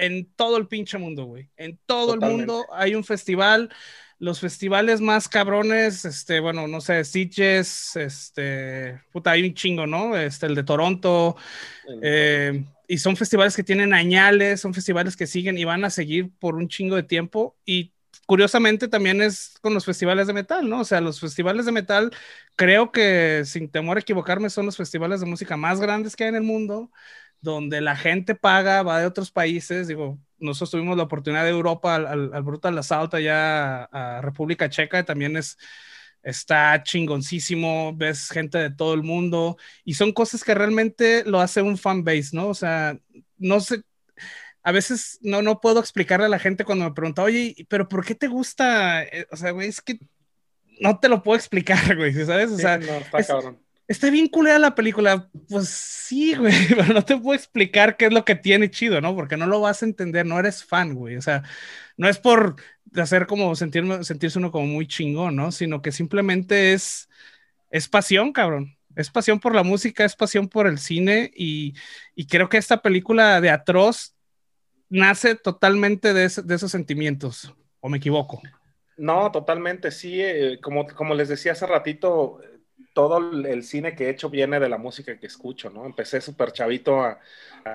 en 0.00 0.32
todo 0.34 0.56
el 0.56 0.66
pinche 0.66 0.98
mundo, 0.98 1.24
güey. 1.24 1.48
En 1.56 1.78
todo 1.86 2.14
el 2.14 2.20
mundo 2.20 2.66
hay 2.72 2.94
un 2.94 3.04
festival 3.04 3.70
los 4.18 4.38
festivales 4.38 5.00
más 5.00 5.28
cabrones, 5.28 6.04
este, 6.04 6.40
bueno, 6.40 6.68
no 6.68 6.82
sé, 6.82 7.04
Sitges, 7.04 7.96
este, 7.96 9.00
puta, 9.12 9.30
hay 9.30 9.44
un 9.44 9.54
chingo, 9.54 9.86
¿no? 9.86 10.14
Este, 10.14 10.44
el 10.44 10.54
de 10.54 10.62
Toronto, 10.62 11.36
eh, 12.02 12.62
y 12.86 12.98
son 12.98 13.16
festivales 13.16 13.56
que 13.56 13.64
tienen 13.64 13.94
añales, 13.94 14.60
son 14.60 14.74
festivales 14.74 15.16
que 15.16 15.26
siguen 15.26 15.56
y 15.56 15.64
van 15.64 15.86
a 15.86 15.90
seguir 15.90 16.30
por 16.38 16.54
un 16.54 16.68
chingo 16.68 16.96
de 16.96 17.02
tiempo, 17.02 17.56
y 17.64 17.94
curiosamente 18.26 18.88
también 18.88 19.22
es 19.22 19.54
con 19.62 19.72
los 19.72 19.86
festivales 19.86 20.26
de 20.26 20.34
metal, 20.34 20.68
¿no? 20.68 20.80
O 20.80 20.84
sea, 20.84 21.00
los 21.00 21.18
festivales 21.18 21.64
de 21.64 21.72
metal, 21.72 22.10
creo 22.56 22.92
que 22.92 23.44
sin 23.46 23.70
temor 23.70 23.96
a 23.96 24.00
equivocarme, 24.00 24.50
son 24.50 24.66
los 24.66 24.76
festivales 24.76 25.20
de 25.20 25.26
música 25.26 25.56
más 25.56 25.80
grandes 25.80 26.14
que 26.14 26.24
hay 26.24 26.28
en 26.28 26.36
el 26.36 26.42
mundo, 26.42 26.90
donde 27.40 27.80
la 27.80 27.96
gente 27.96 28.34
paga, 28.34 28.82
va 28.82 29.00
de 29.00 29.06
otros 29.06 29.30
países, 29.30 29.88
digo, 29.88 30.18
nosotros 30.38 30.72
tuvimos 30.72 30.96
la 30.96 31.04
oportunidad 31.04 31.44
de 31.44 31.50
Europa 31.50 31.94
al, 31.94 32.32
al, 32.32 32.42
Brutal 32.42 32.78
Assault 32.78 33.14
allá 33.14 33.84
a 33.84 34.20
República 34.20 34.68
Checa, 34.68 35.04
también 35.04 35.36
es, 35.36 35.58
está 36.22 36.82
chingoncísimo, 36.82 37.94
ves 37.94 38.30
gente 38.30 38.58
de 38.58 38.70
todo 38.70 38.94
el 38.94 39.02
mundo 39.02 39.56
y 39.84 39.94
son 39.94 40.12
cosas 40.12 40.44
que 40.44 40.54
realmente 40.54 41.24
lo 41.24 41.40
hace 41.40 41.62
un 41.62 41.78
fan 41.78 42.04
base, 42.04 42.30
¿no? 42.32 42.48
O 42.48 42.54
sea, 42.54 42.98
no 43.38 43.60
sé, 43.60 43.82
a 44.62 44.72
veces 44.72 45.18
no, 45.22 45.42
no 45.42 45.60
puedo 45.60 45.80
explicarle 45.80 46.26
a 46.26 46.30
la 46.30 46.38
gente 46.38 46.64
cuando 46.64 46.84
me 46.84 46.92
pregunta, 46.92 47.22
oye, 47.22 47.66
pero 47.68 47.88
¿por 47.88 48.04
qué 48.04 48.14
te 48.14 48.28
gusta? 48.28 49.02
Eh, 49.04 49.26
o 49.30 49.36
sea, 49.36 49.52
güey, 49.52 49.68
es 49.68 49.80
que 49.80 49.98
no 50.80 50.98
te 50.98 51.08
lo 51.08 51.22
puedo 51.22 51.36
explicar, 51.38 51.96
güey, 51.96 52.12
¿sabes? 52.24 52.50
O 52.50 52.58
sea, 52.58 52.78
no, 52.78 52.92
está 52.94 53.24
cabrón 53.24 53.69
está 53.90 54.08
bien 54.08 54.28
culera 54.28 54.58
la 54.60 54.74
película. 54.76 55.28
Pues 55.48 55.68
sí, 55.68 56.34
güey, 56.36 56.54
pero 56.68 56.94
no 56.94 57.04
te 57.04 57.16
puedo 57.18 57.36
explicar 57.36 57.96
qué 57.96 58.06
es 58.06 58.12
lo 58.12 58.24
que 58.24 58.36
tiene 58.36 58.70
chido, 58.70 59.00
¿no? 59.00 59.14
Porque 59.16 59.36
no 59.36 59.46
lo 59.46 59.60
vas 59.60 59.82
a 59.82 59.86
entender, 59.86 60.24
no 60.24 60.38
eres 60.38 60.64
fan, 60.64 60.94
güey. 60.94 61.16
O 61.16 61.22
sea, 61.22 61.42
no 61.96 62.08
es 62.08 62.18
por 62.18 62.54
hacer 62.94 63.26
como 63.26 63.54
sentirme, 63.56 64.04
sentirse 64.04 64.38
uno 64.38 64.52
como 64.52 64.66
muy 64.66 64.86
chingón, 64.86 65.34
¿no? 65.34 65.50
Sino 65.50 65.82
que 65.82 65.90
simplemente 65.90 66.72
es, 66.72 67.08
es 67.70 67.88
pasión, 67.88 68.32
cabrón. 68.32 68.76
Es 68.94 69.10
pasión 69.10 69.40
por 69.40 69.54
la 69.56 69.64
música, 69.64 70.04
es 70.04 70.14
pasión 70.14 70.48
por 70.48 70.68
el 70.68 70.78
cine 70.78 71.30
y, 71.34 71.74
y 72.14 72.26
creo 72.26 72.48
que 72.48 72.58
esta 72.58 72.82
película 72.82 73.40
de 73.40 73.50
Atroz 73.50 74.14
nace 74.88 75.34
totalmente 75.34 76.14
de, 76.14 76.28
de 76.28 76.54
esos 76.54 76.70
sentimientos, 76.70 77.54
¿o 77.80 77.88
me 77.88 77.98
equivoco? 77.98 78.40
No, 78.96 79.30
totalmente, 79.32 79.90
sí. 79.90 80.20
Eh, 80.20 80.58
como, 80.60 80.86
como 80.86 81.14
les 81.14 81.28
decía 81.28 81.52
hace 81.52 81.66
ratito, 81.66 82.40
todo 83.00 83.18
el 83.46 83.62
cine 83.62 83.94
que 83.94 84.06
he 84.06 84.10
hecho 84.10 84.28
viene 84.28 84.60
de 84.60 84.68
la 84.68 84.76
música 84.76 85.18
que 85.18 85.26
escucho, 85.26 85.70
¿no? 85.70 85.86
Empecé 85.86 86.20
súper 86.20 86.52
chavito 86.52 87.00
a, 87.00 87.18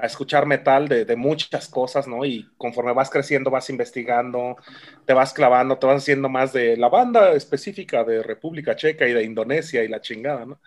escuchar 0.03 0.45
metal 0.45 0.87
de, 0.87 1.15
muchas 1.15 1.67
cosas, 1.67 2.07
¿no? 2.07 2.25
Y 2.25 2.49
conforme 2.57 2.93
vas 2.93 3.09
creciendo, 3.09 3.51
vas 3.51 3.69
investigando, 3.69 4.57
te 5.05 5.13
vas 5.13 5.33
clavando, 5.33 5.77
te 5.77 5.87
vas 5.87 6.01
haciendo 6.03 6.29
más 6.29 6.53
de 6.53 6.77
la 6.77 6.89
banda 6.89 7.33
específica 7.33 8.03
de 8.03 8.23
República 8.23 8.75
Checa 8.75 9.07
y 9.07 9.13
de 9.13 9.23
Indonesia 9.23 9.83
y 9.83 9.87
la 9.87 10.01
chingada, 10.01 10.45
¿no? 10.45 10.59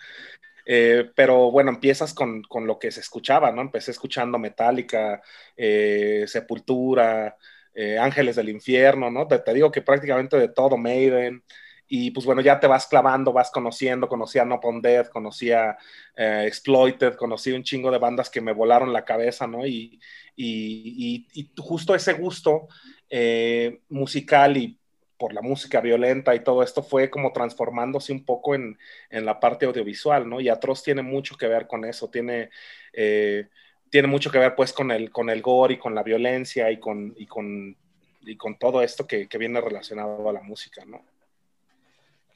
Eh, 0.66 1.10
pero 1.14 1.50
bueno, 1.50 1.70
empiezas 1.70 2.14
con, 2.14 2.42
lo 2.66 2.78
que 2.78 2.90
se 2.90 3.00
escuchaba, 3.00 3.52
¿no? 3.52 3.62
Empecé 3.62 3.92
escuchando 3.92 4.38
Metallica, 4.38 5.22
eh, 5.56 6.24
Sepultura, 6.26 7.36
eh, 7.74 7.98
Ángeles 7.98 8.36
del 8.36 8.48
Infierno, 8.50 9.10
¿no? 9.10 9.26
Te, 9.28 9.38
te, 9.38 9.54
digo 9.54 9.70
que 9.72 9.82
prácticamente 9.82 10.36
de 10.36 10.48
todo, 10.48 10.76
Maiden, 10.76 11.42
y 11.88 12.10
pues 12.10 12.26
bueno, 12.26 12.42
ya 12.42 12.60
te 12.60 12.66
vas 12.66 12.86
clavando, 12.86 13.32
vas 13.32 13.50
conociendo, 13.50 14.08
conocía 14.08 14.44
No 14.44 14.56
Upon 14.56 14.82
Death, 14.82 15.08
conocía 15.08 15.78
eh, 16.14 16.44
Exploited, 16.46 17.14
conocí 17.14 17.52
un 17.52 17.62
chingo 17.62 17.90
de 17.90 17.98
bandas 17.98 18.28
que 18.28 18.42
me 18.42 18.52
volaron 18.52 18.92
la 18.92 19.04
cabeza, 19.06 19.46
¿no? 19.46 19.66
Y, 19.66 19.98
y, 20.36 21.26
y, 21.32 21.50
justo 21.56 21.94
ese 21.94 22.12
gusto 22.12 22.68
eh, 23.08 23.80
musical 23.88 24.58
y 24.58 24.78
por 25.16 25.32
la 25.32 25.40
música 25.40 25.80
violenta 25.80 26.34
y 26.34 26.44
todo 26.44 26.62
esto 26.62 26.82
fue 26.82 27.10
como 27.10 27.32
transformándose 27.32 28.12
un 28.12 28.24
poco 28.24 28.54
en, 28.54 28.78
en 29.10 29.24
la 29.24 29.40
parte 29.40 29.66
audiovisual, 29.66 30.28
¿no? 30.28 30.40
Y 30.40 30.50
Atroz 30.50 30.82
tiene 30.82 31.02
mucho 31.02 31.36
que 31.36 31.48
ver 31.48 31.66
con 31.66 31.84
eso, 31.86 32.10
tiene, 32.10 32.50
eh, 32.92 33.48
tiene 33.90 34.08
mucho 34.08 34.30
que 34.30 34.38
ver 34.38 34.54
pues 34.54 34.74
con 34.74 34.90
el, 34.90 35.10
con 35.10 35.30
el 35.30 35.40
gore 35.40 35.74
y 35.74 35.78
con 35.78 35.94
la 35.94 36.02
violencia 36.02 36.70
y 36.70 36.78
con, 36.78 37.14
y 37.16 37.26
con, 37.26 37.76
y 38.20 38.36
con 38.36 38.58
todo 38.58 38.82
esto 38.82 39.06
que, 39.06 39.26
que 39.26 39.38
viene 39.38 39.60
relacionado 39.60 40.28
a 40.28 40.32
la 40.34 40.42
música, 40.42 40.84
¿no? 40.84 41.02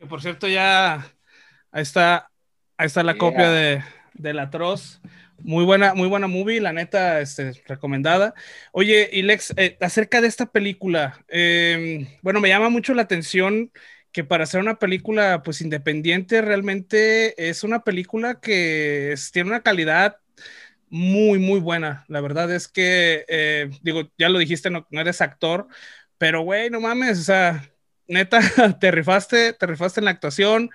Por 0.09 0.23
cierto, 0.23 0.49
ya 0.49 1.07
ahí 1.71 1.83
está, 1.83 2.31
ahí 2.77 2.87
está 2.87 3.03
la 3.03 3.17
copia 3.17 3.51
de, 3.51 3.83
La 4.33 4.43
Atroz. 4.43 5.01
Muy 5.39 5.65
buena, 5.65 5.95
muy 5.95 6.07
buena 6.07 6.29
movie, 6.29 6.61
la 6.61 6.73
neta, 6.73 7.21
este, 7.21 7.53
recomendada. 7.67 8.35
Oye, 8.73 9.11
y 9.13 9.23
Lex, 9.23 9.55
eh, 9.57 9.77
acerca 9.81 10.21
de 10.21 10.29
esta 10.29 10.47
película, 10.47 11.25
em, 11.29 12.07
bueno, 12.23 12.41
me 12.41 12.49
llama 12.49 12.69
mucho 12.69 12.95
la 12.95 13.03
atención 13.03 13.73
que 14.13 14.25
para 14.25 14.45
hacer 14.45 14.61
una 14.61 14.79
película, 14.79 15.43
pues 15.43 15.61
independiente, 15.61 16.43
realmente 16.43 17.49
es 17.49 17.65
una 17.65 17.83
película 17.83 18.41
que 18.41 19.15
tiene 19.33 19.51
una 19.51 19.63
calidad 19.63 20.19
muy, 20.91 21.39
muy 21.39 21.59
buena. 21.61 22.05
La 22.09 22.21
verdad 22.21 22.53
es 22.53 22.69
que, 22.69 23.25
eh, 23.29 23.71
digo, 23.83 24.11
ya 24.19 24.29
lo 24.29 24.39
dijiste, 24.39 24.71
no, 24.71 24.87
no 24.91 25.01
eres 25.01 25.21
actor, 25.23 25.67
pero 26.19 26.43
güey, 26.43 26.71
no 26.71 26.81
mames, 26.81 27.19
o 27.19 27.23
sea, 27.23 27.72
neta, 28.07 28.41
te 28.81 28.91
rifaste, 28.91 29.53
te 29.53 29.67
rifaste 29.67 30.01
en 30.01 30.05
la 30.07 30.11
actuación. 30.13 30.71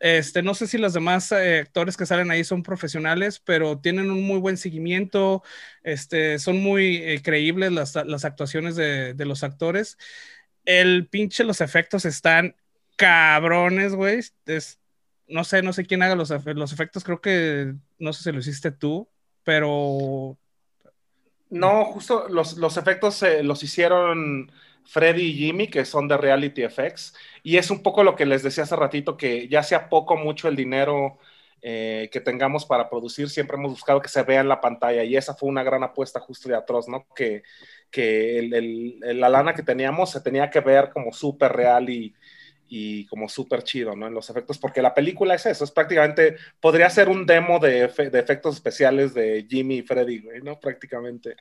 Este, 0.00 0.42
no 0.42 0.54
sé 0.54 0.66
si 0.66 0.76
los 0.76 0.92
demás 0.92 1.32
eh, 1.32 1.60
actores 1.60 1.96
que 1.96 2.04
salen 2.04 2.30
ahí 2.30 2.44
son 2.44 2.62
profesionales, 2.62 3.40
pero 3.40 3.78
tienen 3.78 4.10
un 4.10 4.26
muy 4.26 4.38
buen 4.38 4.58
seguimiento, 4.58 5.42
este, 5.82 6.38
son 6.38 6.62
muy 6.62 6.96
eh, 6.96 7.22
creíbles 7.22 7.72
las, 7.72 7.94
las 7.94 8.24
actuaciones 8.24 8.76
de, 8.76 9.14
de, 9.14 9.24
los 9.24 9.42
actores. 9.42 9.96
El 10.64 11.08
pinche, 11.08 11.44
los 11.44 11.60
efectos 11.60 12.04
están 12.04 12.56
cabrones, 12.96 13.94
güey. 13.94 14.20
No 15.28 15.44
sé, 15.44 15.62
no 15.62 15.72
sé 15.72 15.86
quién 15.86 16.02
haga 16.02 16.14
los, 16.14 16.30
los 16.30 16.72
efectos, 16.72 17.02
creo 17.02 17.20
que, 17.20 17.74
no 17.98 18.12
sé 18.12 18.22
si 18.22 18.32
lo 18.32 18.40
hiciste 18.40 18.70
tú, 18.70 19.08
pero... 19.44 20.38
No, 21.48 21.84
justo 21.86 22.28
los, 22.28 22.58
los 22.58 22.76
efectos 22.76 23.24
los 23.42 23.62
hicieron 23.62 24.50
Freddy 24.86 25.22
y 25.24 25.34
Jimmy, 25.34 25.68
que 25.68 25.84
son 25.84 26.08
de 26.08 26.16
Reality 26.16 26.62
Effects. 26.62 27.14
Y 27.42 27.56
es 27.58 27.70
un 27.70 27.82
poco 27.82 28.04
lo 28.04 28.16
que 28.16 28.26
les 28.26 28.42
decía 28.42 28.64
hace 28.64 28.76
ratito, 28.76 29.16
que 29.16 29.48
ya 29.48 29.62
sea 29.62 29.88
poco 29.88 30.16
mucho 30.16 30.48
el 30.48 30.56
dinero 30.56 31.18
eh, 31.62 32.08
que 32.12 32.20
tengamos 32.20 32.64
para 32.66 32.88
producir, 32.88 33.28
siempre 33.28 33.56
hemos 33.56 33.72
buscado 33.72 34.00
que 34.00 34.08
se 34.08 34.22
vea 34.22 34.40
en 34.40 34.48
la 34.48 34.60
pantalla. 34.60 35.02
Y 35.04 35.16
esa 35.16 35.34
fue 35.34 35.48
una 35.48 35.64
gran 35.64 35.82
apuesta 35.82 36.20
justo 36.20 36.48
de 36.48 36.56
Atroz, 36.56 36.88
¿no? 36.88 37.06
Que, 37.14 37.42
que 37.90 38.48
la 39.02 39.28
lana 39.28 39.54
que 39.54 39.62
teníamos 39.62 40.10
se 40.10 40.20
tenía 40.20 40.50
que 40.50 40.60
ver 40.60 40.90
como 40.90 41.12
súper 41.12 41.52
real 41.52 41.90
y, 41.90 42.14
y 42.68 43.06
como 43.06 43.28
súper 43.28 43.62
chido, 43.62 43.94
¿no? 43.96 44.06
En 44.06 44.14
los 44.14 44.28
efectos, 44.30 44.58
porque 44.58 44.82
la 44.82 44.94
película 44.94 45.34
es 45.34 45.46
eso, 45.46 45.64
es 45.64 45.70
prácticamente, 45.70 46.36
podría 46.60 46.90
ser 46.90 47.08
un 47.08 47.26
demo 47.26 47.58
de, 47.58 47.88
de 47.88 48.18
efectos 48.18 48.56
especiales 48.56 49.14
de 49.14 49.46
Jimmy 49.48 49.78
y 49.78 49.82
Freddy, 49.82 50.22
¿no? 50.42 50.58
Prácticamente. 50.58 51.36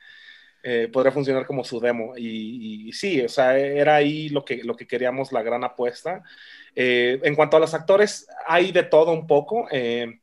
Eh, 0.67 0.89
podría 0.91 1.11
funcionar 1.11 1.45
como 1.45 1.63
su 1.63 1.79
demo. 1.79 2.17
Y, 2.17 2.91
sí, 2.91 3.21
o 3.21 3.29
sea, 3.29 3.55
era 3.55 3.97
ahí 3.97 4.29
lo 4.29 4.43
que, 4.43 4.63
lo 4.63 4.75
que 4.75 4.87
queríamos, 4.87 5.31
la 5.31 5.43
gran 5.43 5.63
apuesta. 5.63 6.23
Eh, 6.75 7.19
en 7.21 7.35
cuanto 7.35 7.55
a 7.55 7.59
los 7.59 7.75
actores, 7.75 8.27
hay 8.47 8.71
de 8.71 8.81
todo 8.81 9.11
un 9.11 9.27
poco. 9.27 9.67
Eh, 9.69 10.21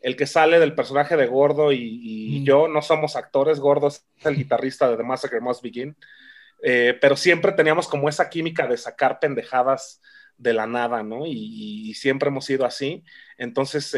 el 0.00 0.16
que 0.16 0.28
sale 0.28 0.60
del 0.60 0.76
personaje 0.76 1.16
de 1.16 1.26
Gordo 1.26 1.72
y, 1.72 2.38
mm. 2.42 2.44
yo 2.44 2.68
no 2.68 2.80
somos 2.80 3.16
actores, 3.16 3.58
Gordo 3.58 3.88
es 3.88 4.06
el 4.22 4.36
guitarrista 4.36 4.88
de 4.88 4.96
The 4.96 5.02
Massacre 5.02 5.40
Must 5.40 5.64
Begin, 5.64 5.96
pero 6.60 7.16
siempre 7.16 7.50
teníamos 7.50 7.88
como 7.88 8.08
esa 8.08 8.30
química 8.30 8.68
de 8.68 8.76
sacar 8.76 9.18
pendejadas 9.18 10.00
de 10.36 10.52
la 10.52 10.68
nada, 10.68 11.02
¿no? 11.02 11.26
Y, 11.26 11.92
siempre 11.94 12.28
hemos 12.28 12.44
sido 12.44 12.66
así. 12.66 13.02
Entonces 13.36 13.96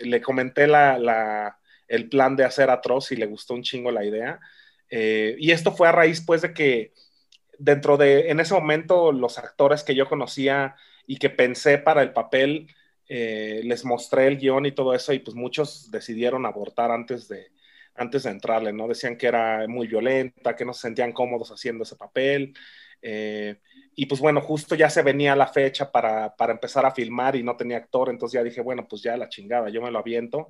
le 0.00 0.20
comenté 0.20 0.66
la, 0.66 1.58
el 1.88 2.10
plan 2.10 2.36
de 2.36 2.44
hacer 2.44 2.68
Atroz 2.68 3.10
y 3.12 3.16
le 3.16 3.26
gustó 3.26 3.54
un 3.54 3.62
chingo 3.62 3.90
la 3.90 4.04
idea. 4.04 4.38
Eh, 4.90 5.36
y 5.38 5.50
esto 5.50 5.72
fue 5.72 5.88
a 5.88 5.92
raíz, 5.92 6.20
pues, 6.20 6.42
de 6.42 6.52
que 6.52 6.92
dentro 7.58 7.96
de, 7.96 8.30
en 8.30 8.40
ese 8.40 8.54
momento, 8.54 9.12
los 9.12 9.38
actores 9.38 9.82
que 9.84 9.94
yo 9.94 10.08
conocía 10.08 10.76
y 11.06 11.18
que 11.18 11.30
pensé 11.30 11.78
para 11.78 12.02
el 12.02 12.12
papel, 12.12 12.68
eh, 13.08 13.60
les 13.64 13.84
mostré 13.84 14.26
el 14.28 14.38
guion 14.38 14.66
y 14.66 14.72
todo 14.72 14.94
eso, 14.94 15.12
y 15.12 15.18
pues 15.18 15.36
muchos 15.36 15.90
decidieron 15.90 16.46
abortar 16.46 16.90
antes 16.90 17.28
de, 17.28 17.48
antes 17.94 18.24
de 18.24 18.30
entrarle, 18.30 18.72
¿no? 18.72 18.88
Decían 18.88 19.16
que 19.16 19.26
era 19.26 19.66
muy 19.68 19.86
violenta, 19.86 20.56
que 20.56 20.64
no 20.64 20.72
se 20.72 20.82
sentían 20.82 21.12
cómodos 21.12 21.50
haciendo 21.50 21.84
ese 21.84 21.96
papel. 21.96 22.54
Eh, 23.02 23.60
y 23.96 24.06
pues 24.06 24.20
bueno, 24.20 24.40
justo 24.40 24.74
ya 24.74 24.88
se 24.90 25.02
venía 25.02 25.36
la 25.36 25.46
fecha 25.46 25.92
para, 25.92 26.34
para, 26.36 26.52
empezar 26.54 26.86
a 26.86 26.90
filmar 26.92 27.36
y 27.36 27.42
no 27.42 27.56
tenía 27.56 27.76
actor, 27.76 28.08
entonces 28.08 28.34
ya 28.34 28.42
dije, 28.42 28.60
bueno, 28.62 28.88
pues 28.88 29.02
ya 29.02 29.16
la 29.16 29.28
chingada, 29.28 29.68
yo 29.68 29.82
me 29.82 29.90
lo 29.90 29.98
aviento. 29.98 30.48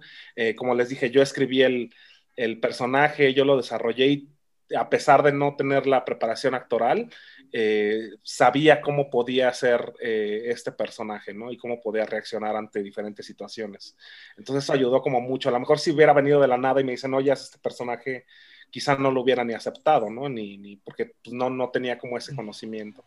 como 0.56 0.74
les 0.74 0.88
dije, 0.88 1.10
yo 1.10 1.20
escribí 1.20 1.62
el, 1.62 1.90
el 2.36 2.60
personaje, 2.60 3.34
yo 3.34 3.44
lo 3.44 3.56
desarrollé 3.56 4.06
y 4.06 4.34
a 4.76 4.88
pesar 4.88 5.22
de 5.22 5.32
no 5.32 5.56
tener 5.56 5.86
la 5.86 6.04
preparación 6.04 6.54
actoral, 6.54 7.10
eh, 7.52 8.10
sabía 8.22 8.80
cómo 8.80 9.10
podía 9.10 9.52
ser 9.52 9.92
eh, 10.00 10.44
este 10.46 10.72
personaje, 10.72 11.34
¿no? 11.34 11.52
Y 11.52 11.56
cómo 11.56 11.80
podía 11.80 12.04
reaccionar 12.04 12.56
ante 12.56 12.82
diferentes 12.82 13.26
situaciones. 13.26 13.96
Entonces 14.36 14.68
ayudó 14.70 15.02
como 15.02 15.20
mucho. 15.20 15.48
A 15.48 15.52
lo 15.52 15.60
mejor 15.60 15.78
si 15.78 15.90
hubiera 15.92 16.12
venido 16.12 16.40
de 16.40 16.48
la 16.48 16.56
nada 16.56 16.80
y 16.80 16.84
me 16.84 16.92
dicen, 16.92 17.14
oye, 17.14 17.32
este 17.32 17.58
personaje, 17.58 18.24
quizás 18.70 18.98
no 18.98 19.10
lo 19.10 19.20
hubiera 19.20 19.44
ni 19.44 19.54
aceptado, 19.54 20.10
¿no? 20.10 20.28
Ni, 20.28 20.58
ni 20.58 20.76
porque 20.76 21.12
pues, 21.22 21.32
no, 21.34 21.50
no 21.50 21.70
tenía 21.70 21.98
como 21.98 22.16
ese 22.16 22.34
conocimiento. 22.34 23.04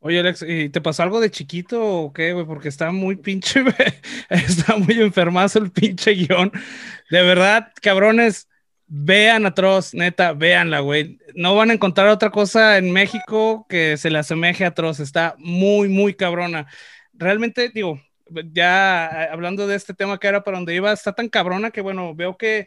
Oye, 0.00 0.20
Alex, 0.20 0.44
¿y 0.46 0.68
te 0.68 0.80
pasó 0.80 1.02
algo 1.02 1.20
de 1.20 1.30
chiquito 1.30 1.84
o 1.84 2.12
qué, 2.12 2.32
güey? 2.32 2.46
Porque 2.46 2.68
está 2.68 2.92
muy 2.92 3.16
pinche, 3.16 3.64
está 4.30 4.76
muy 4.76 5.00
enfermazo 5.00 5.58
el 5.58 5.72
pinche 5.72 6.12
guion. 6.12 6.52
De 7.10 7.22
verdad, 7.22 7.72
cabrones, 7.82 8.48
Vean 8.86 9.44
Atroz, 9.44 9.94
neta, 9.94 10.32
véanla, 10.32 10.80
güey. 10.80 11.18
No 11.34 11.54
van 11.54 11.70
a 11.70 11.74
encontrar 11.74 12.08
otra 12.08 12.30
cosa 12.30 12.78
en 12.78 12.90
México 12.92 13.66
que 13.68 13.96
se 13.98 14.10
le 14.10 14.18
asemeje 14.18 14.64
a 14.64 14.68
Atroz. 14.68 15.00
Está 15.00 15.34
muy, 15.38 15.88
muy 15.88 16.14
cabrona. 16.14 16.66
Realmente, 17.12 17.68
digo, 17.68 18.00
ya 18.52 19.10
eh, 19.24 19.28
hablando 19.30 19.66
de 19.66 19.76
este 19.76 19.94
tema 19.94 20.18
que 20.18 20.28
era 20.28 20.42
para 20.44 20.56
donde 20.58 20.74
iba, 20.74 20.92
está 20.92 21.12
tan 21.12 21.28
cabrona 21.28 21.70
que, 21.70 21.80
bueno, 21.82 22.14
veo 22.14 22.36
que, 22.38 22.66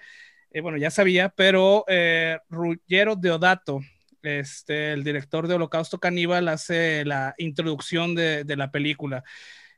eh, 0.51 0.61
bueno, 0.61 0.77
ya 0.77 0.91
sabía, 0.91 1.29
pero 1.29 1.85
eh, 1.87 2.39
Ruggiero 2.49 3.15
Deodato, 3.15 3.81
este, 4.23 4.93
el 4.93 5.03
director 5.03 5.47
de 5.47 5.55
Holocausto 5.55 5.99
Caníbal, 5.99 6.47
hace 6.47 7.05
la 7.05 7.35
introducción 7.37 8.15
de, 8.15 8.43
de 8.43 8.55
la 8.55 8.71
película. 8.71 9.23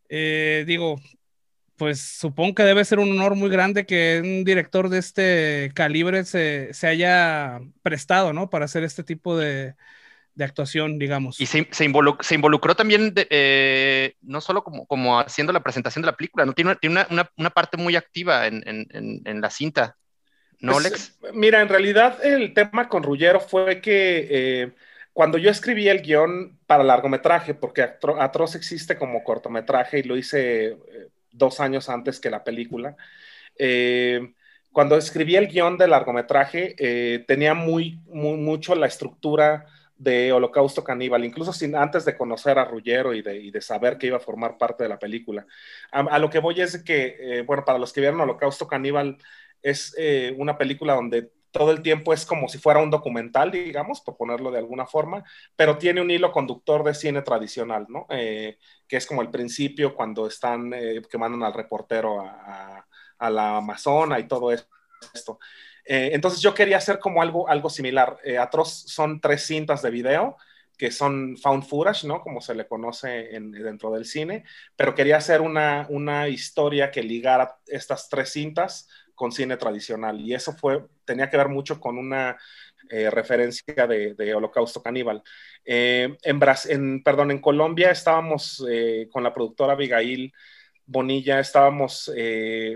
Eh, 0.10 0.64
digo, 0.68 1.00
pues 1.76 2.00
supongo 2.00 2.56
que 2.56 2.64
debe 2.64 2.86
ser 2.86 3.00
un 3.00 3.12
honor 3.12 3.36
muy 3.36 3.50
grande 3.50 3.86
que 3.86 4.22
un 4.24 4.44
director 4.44 4.90
de 4.90 5.00
este 5.00 5.72
calibre 5.74 6.24
se, 6.24 6.72
haya 6.84 7.60
prestado, 7.82 8.32
¿no? 8.34 8.50
Para 8.50 8.66
hacer 8.66 8.84
este 8.84 9.04
tipo 9.04 9.38
de, 9.38 9.76
actuación, 10.40 11.00
digamos. 11.00 11.42
Y 11.42 11.46
se, 11.46 11.68
se, 11.72 11.86
involucró, 11.86 12.76
también, 12.76 13.14
eh, 13.16 14.16
no 14.22 14.40
solo 14.42 14.64
como, 14.64 14.86
como, 14.86 15.20
haciendo 15.20 15.52
la 15.52 15.64
presentación 15.64 16.04
de 16.04 16.08
la 16.08 16.16
película, 16.16 16.46
¿no? 16.46 16.54
Tiene, 16.54 16.76
tiene 16.76 17.06
una, 17.10 17.50
parte 17.50 17.78
muy 17.78 17.96
activa 17.96 18.48
en, 18.48 19.42
la 19.42 19.50
cinta, 19.50 19.98
¿no, 20.64 20.74
pues? 20.74 21.18
Mira, 21.34 21.62
en 21.62 21.70
realidad 21.70 22.24
el 22.26 22.54
tema 22.54 22.88
con 22.88 23.04
Rullero 23.04 23.40
fue 23.40 23.82
que 23.82 24.28
eh, 24.30 24.72
cuando 25.12 25.38
yo 25.38 25.50
escribí 25.50 25.90
el 25.90 26.02
guion 26.02 26.58
para 26.66 26.84
largometraje, 26.84 27.54
porque 27.54 27.82
Atroz 27.82 28.56
existe 28.56 28.98
como 28.98 29.24
cortometraje 29.24 30.00
y 30.00 30.04
lo 30.04 30.18
hice 30.18 30.68
eh, 30.68 30.78
dos 31.32 31.60
años 31.60 31.90
antes 31.90 32.20
que 32.20 32.30
la 32.30 32.44
película. 32.44 32.96
Eh, 33.58 34.34
cuando 34.72 34.98
escribí 34.98 35.36
el 35.36 35.48
guion 35.48 35.78
del 35.78 35.92
largometraje, 35.92 37.24
tenía 37.28 37.54
muy, 37.54 38.00
muy, 38.08 38.38
mucho 38.38 38.74
la 38.74 38.88
estructura 38.88 39.68
de 40.04 40.34
Holocausto 40.34 40.84
Caníbal, 40.84 41.24
incluso 41.24 41.54
sin, 41.54 41.76
antes 41.76 42.04
de 42.06 42.18
conocer 42.18 42.60
a 42.60 42.66
Rullero 42.66 43.14
y 43.14 43.22
de, 43.22 43.62
saber 43.62 43.98
que 43.98 44.08
iba 44.08 44.18
a 44.18 44.22
formar 44.22 44.58
parte 44.58 44.84
de 44.84 44.90
la 44.90 45.00
película. 45.00 45.46
A, 45.92 46.20
lo 46.20 46.30
que 46.30 46.40
voy 46.40 46.60
es 46.60 46.84
que, 46.84 47.16
eh, 47.20 47.42
bueno, 47.44 47.64
para 47.64 47.80
los 47.80 47.94
que 47.94 48.02
vieron 48.02 48.20
Holocausto 48.20 48.68
Caníbal, 48.68 49.18
es 49.64 49.96
una 50.38 50.58
película 50.58 50.94
donde 50.94 51.32
todo 51.54 51.72
el 51.72 51.84
tiempo 51.84 52.14
es 52.14 52.26
como 52.26 52.50
si 52.50 52.58
fuera 52.58 52.82
un 52.82 52.90
documental, 52.90 53.52
digamos, 53.52 54.02
por 54.02 54.18
ponerlo 54.18 54.52
de 54.52 54.58
alguna 54.58 54.88
forma, 54.88 55.24
pero 55.56 55.78
tiene 55.78 56.02
un 56.02 56.10
hilo 56.10 56.32
conductor 56.32 56.84
de 56.84 56.96
cine 56.96 57.22
tradicional, 57.22 57.86
¿no? 57.88 58.08
Eh, 58.10 58.58
que 58.88 58.98
es 58.98 59.06
como 59.06 59.22
el 59.22 59.30
principio 59.30 59.94
cuando 59.96 60.26
están, 60.26 60.74
eh, 60.74 61.00
que 61.10 61.18
mandan 61.20 61.44
al 61.44 61.54
reportero 61.54 62.22
a, 62.22 62.86
la 63.30 63.58
Amazona 63.58 64.20
y 64.20 64.28
todo 64.28 64.52
esto. 64.52 65.40
Eh, 65.86 66.10
entonces 66.14 66.42
yo 66.42 66.54
quería 66.54 66.78
hacer 66.78 67.00
como 67.00 67.22
algo, 67.22 67.48
algo 67.48 67.70
similar. 67.70 68.18
Atroz 68.38 68.70
son 68.88 69.22
tres 69.22 69.46
cintas 69.46 69.82
de 69.82 69.92
video 69.92 70.36
que 70.78 70.92
son 70.92 71.38
found 71.38 71.64
footage, 71.64 72.04
¿no? 72.06 72.20
Como 72.22 72.42
se 72.42 72.56
le 72.56 72.68
conoce 72.68 73.30
dentro 73.40 73.92
del 73.92 74.06
cine, 74.06 74.44
pero 74.76 74.96
quería 74.96 75.18
hacer 75.18 75.40
una, 75.40 75.86
una 75.90 76.28
historia 76.28 76.92
que 76.92 77.04
ligara 77.04 77.58
estas 77.68 78.10
tres 78.10 78.32
cintas 78.32 78.90
con 79.16 79.32
cine 79.32 79.58
tradicional. 79.58 80.20
Y 80.22 80.34
eso 80.34 80.54
fue, 80.54 80.84
tenía 81.06 81.30
que 81.30 81.38
ver 81.38 81.50
mucho 81.50 81.80
con 81.80 81.98
una 81.98 82.38
eh, 82.90 83.10
referencia 83.10 83.88
de, 83.88 84.36
Holocausto 84.36 84.82
Caníbal. 84.82 85.24
Eh, 85.64 86.18
en, 86.24 86.40
en, 86.70 87.04
perdón, 87.04 87.32
en 87.32 87.40
Colombia 87.40 87.92
estábamos 87.92 88.64
eh, 88.70 89.08
con 89.12 89.24
la 89.24 89.34
productora 89.34 89.74
Abigail 89.74 90.34
Bonilla, 90.86 91.40
estábamos 91.40 92.12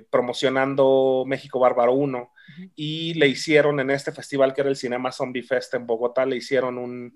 promocionando 0.09 1.25
México 1.27 1.59
Bárbaro 1.59 1.91
1 1.93 2.33
y 2.77 3.13
le 3.15 3.27
hicieron 3.27 3.81
en 3.81 3.91
este 3.91 4.13
festival 4.13 4.53
que 4.53 4.61
era 4.61 4.69
el 4.69 4.77
Cinema 4.77 5.11
Zombie 5.11 5.43
Fest 5.43 5.73
en 5.73 5.85
Bogotá, 5.85 6.25
le 6.25 6.37
hicieron 6.37 6.77
un, 6.77 7.13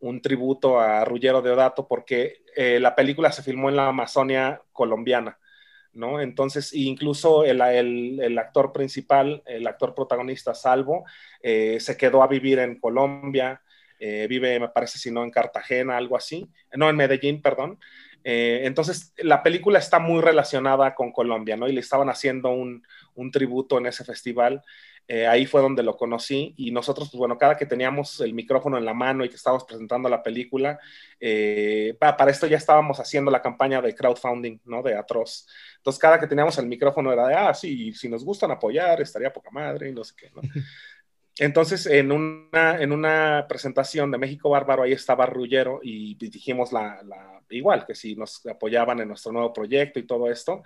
un 0.00 0.20
tributo 0.20 0.78
a 0.78 1.06
Ruggero 1.06 1.40
Deodato 1.40 1.88
porque 1.88 2.42
la 2.54 2.94
película 2.94 3.32
se 3.32 3.42
filmó 3.42 3.70
en 3.70 3.76
la 3.76 3.88
Amazonia 3.88 4.60
colombiana. 4.72 5.38
¿No? 5.96 6.20
Entonces, 6.20 6.72
incluso 6.72 7.44
el, 7.44 7.60
actor 8.38 8.72
principal, 8.72 9.42
el 9.46 9.66
actor 9.66 9.94
protagonista, 9.94 10.54
Salvo, 10.54 11.04
eh, 11.42 11.78
se 11.80 11.96
quedó 11.96 12.22
a 12.22 12.28
vivir 12.28 12.58
en 12.58 12.78
Colombia, 12.78 13.60
eh, 13.98 14.26
vive, 14.28 14.60
me 14.60 14.68
parece, 14.68 14.98
si 14.98 15.10
no, 15.10 15.24
en 15.24 15.30
Cartagena, 15.30 15.96
algo 15.96 16.16
así, 16.16 16.48
no, 16.74 16.88
en 16.88 16.96
Medellín, 16.96 17.40
perdón. 17.40 17.78
Eh, 18.24 18.62
entonces, 18.64 19.14
la 19.18 19.42
película 19.42 19.78
está 19.78 19.98
muy 19.98 20.20
relacionada 20.20 20.94
con 20.94 21.12
Colombia, 21.12 21.56
¿no? 21.56 21.68
Y 21.68 21.72
le 21.72 21.80
estaban 21.80 22.08
haciendo 22.08 22.50
un, 22.50 22.82
un 23.14 23.30
tributo 23.30 23.78
en 23.78 23.86
ese 23.86 24.04
festival. 24.04 24.62
Eh, 25.08 25.26
ahí 25.26 25.46
fue 25.46 25.60
donde 25.60 25.84
lo 25.84 25.96
conocí 25.96 26.52
y 26.56 26.72
nosotros, 26.72 27.08
pues 27.10 27.18
bueno, 27.18 27.38
cada 27.38 27.56
que 27.56 27.66
teníamos 27.66 28.20
el 28.20 28.34
micrófono 28.34 28.76
en 28.76 28.84
la 28.84 28.94
mano 28.94 29.24
y 29.24 29.28
que 29.28 29.36
estábamos 29.36 29.64
presentando 29.64 30.08
la 30.08 30.22
película, 30.22 30.78
eh, 31.20 31.96
para, 31.98 32.30
esto 32.30 32.46
ya 32.46 32.56
estábamos 32.56 32.98
haciendo 32.98 33.30
la 33.30 33.40
campaña 33.40 33.80
de 33.80 33.94
crowdfunding, 33.94 34.58
¿no? 34.64 34.82
De 34.82 34.96
Atroz. 34.96 35.46
Entonces, 35.76 36.00
cada 36.00 36.18
que 36.18 36.26
teníamos 36.26 36.58
el 36.58 36.66
micrófono 36.66 37.12
era 37.12 37.28
de, 37.28 37.34
ah, 37.34 37.54
sí, 37.54 37.92
si 37.92 38.08
nos 38.08 38.24
gustan 38.24 38.50
apoyar, 38.50 39.00
estaría 39.00 39.32
poca 39.32 39.50
madre 39.50 39.90
y 39.90 39.92
no 39.92 40.02
sé 40.02 40.14
qué, 40.16 40.30
¿no? 40.34 40.42
Entonces, 41.38 41.86
en 41.86 42.12
una, 42.12 42.80
en 42.80 42.92
una 42.92 43.46
presentación 43.48 44.10
de 44.10 44.18
México 44.18 44.50
Bárbaro, 44.50 44.84
ahí 44.84 44.92
estaba 44.92 45.26
Rullero 45.26 45.80
y 45.82 46.14
dijimos 46.14 46.72
la, 46.72 47.00
igual, 47.50 47.84
que 47.86 47.94
si 47.94 48.16
nos 48.16 48.44
apoyaban 48.46 49.00
en 49.00 49.08
nuestro 49.08 49.32
nuevo 49.32 49.52
proyecto 49.52 49.98
y 49.98 50.06
todo 50.06 50.30
esto 50.30 50.62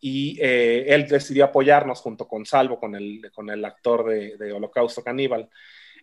y 0.00 0.38
eh, 0.40 0.86
él 0.88 1.06
decidió 1.06 1.44
apoyarnos 1.44 2.00
junto 2.00 2.26
con 2.26 2.46
Salvo, 2.46 2.78
con 2.78 2.94
el, 2.94 3.30
con 3.32 3.50
el 3.50 3.64
actor 3.64 4.06
de, 4.06 4.52
Holocausto 4.52 5.04
Caníbal. 5.04 5.48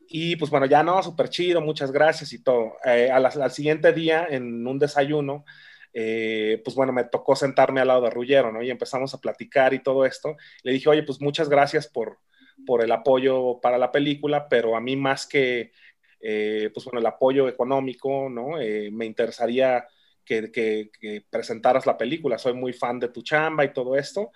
Y 0.10 0.35
pues 0.35 0.52
bueno, 0.52 0.65
ya 0.68 0.84
no, 0.84 1.02
súper 1.03 1.30
chido, 1.30 1.61
muchas 1.61 1.91
gracias 1.91 2.31
y 2.31 2.44
todo. 2.44 2.77
Eh, 2.85 3.10
al 3.11 3.52
siguiente 3.52 3.91
día, 3.94 4.27
en 4.30 4.65
un 4.65 4.80
desayuno, 4.80 5.45
eh, 5.94 6.61
pues 6.64 6.76
bueno, 6.76 6.94
me 6.94 7.06
tocó 7.06 7.35
sentarme 7.35 7.81
al 7.81 7.88
lado 7.88 8.03
de 8.03 8.11
Rullero, 8.11 8.52
¿no? 8.52 8.61
Y 8.61 8.69
empezamos 8.69 9.14
a 9.14 9.19
platicar 9.19 9.73
y 9.73 9.81
todo 9.81 10.06
esto. 10.06 10.38
Le 10.64 10.72
dije, 10.72 10.89
oye, 10.89 11.03
pues 11.03 11.19
muchas 11.19 11.49
gracias 11.49 11.88
por, 11.88 12.19
por 12.68 12.84
el 12.84 12.91
apoyo 12.91 13.60
para 13.61 13.77
la 13.77 13.91
película, 13.91 14.49
pero 14.49 14.76
a 14.76 14.81
mí 14.81 14.98
más 14.98 15.26
que, 15.26 15.72
eh, 16.19 16.69
pues 16.73 16.85
bueno, 16.85 16.99
el 16.99 17.06
apoyo 17.06 17.48
económico, 17.48 18.30
¿no? 18.30 18.60
Eh, 18.60 18.91
me 18.91 19.06
interesaría 19.06 19.88
que, 20.26 20.52
que, 20.52 21.23
presentaras 21.30 21.85
la 21.85 21.98
película. 21.98 22.38
Soy 22.38 22.53
muy 22.53 22.73
fan 22.73 22.99
de 22.99 23.07
tu 23.07 23.22
chamba 23.22 23.64
y 23.64 23.72
todo 23.72 23.95
esto. 23.95 24.31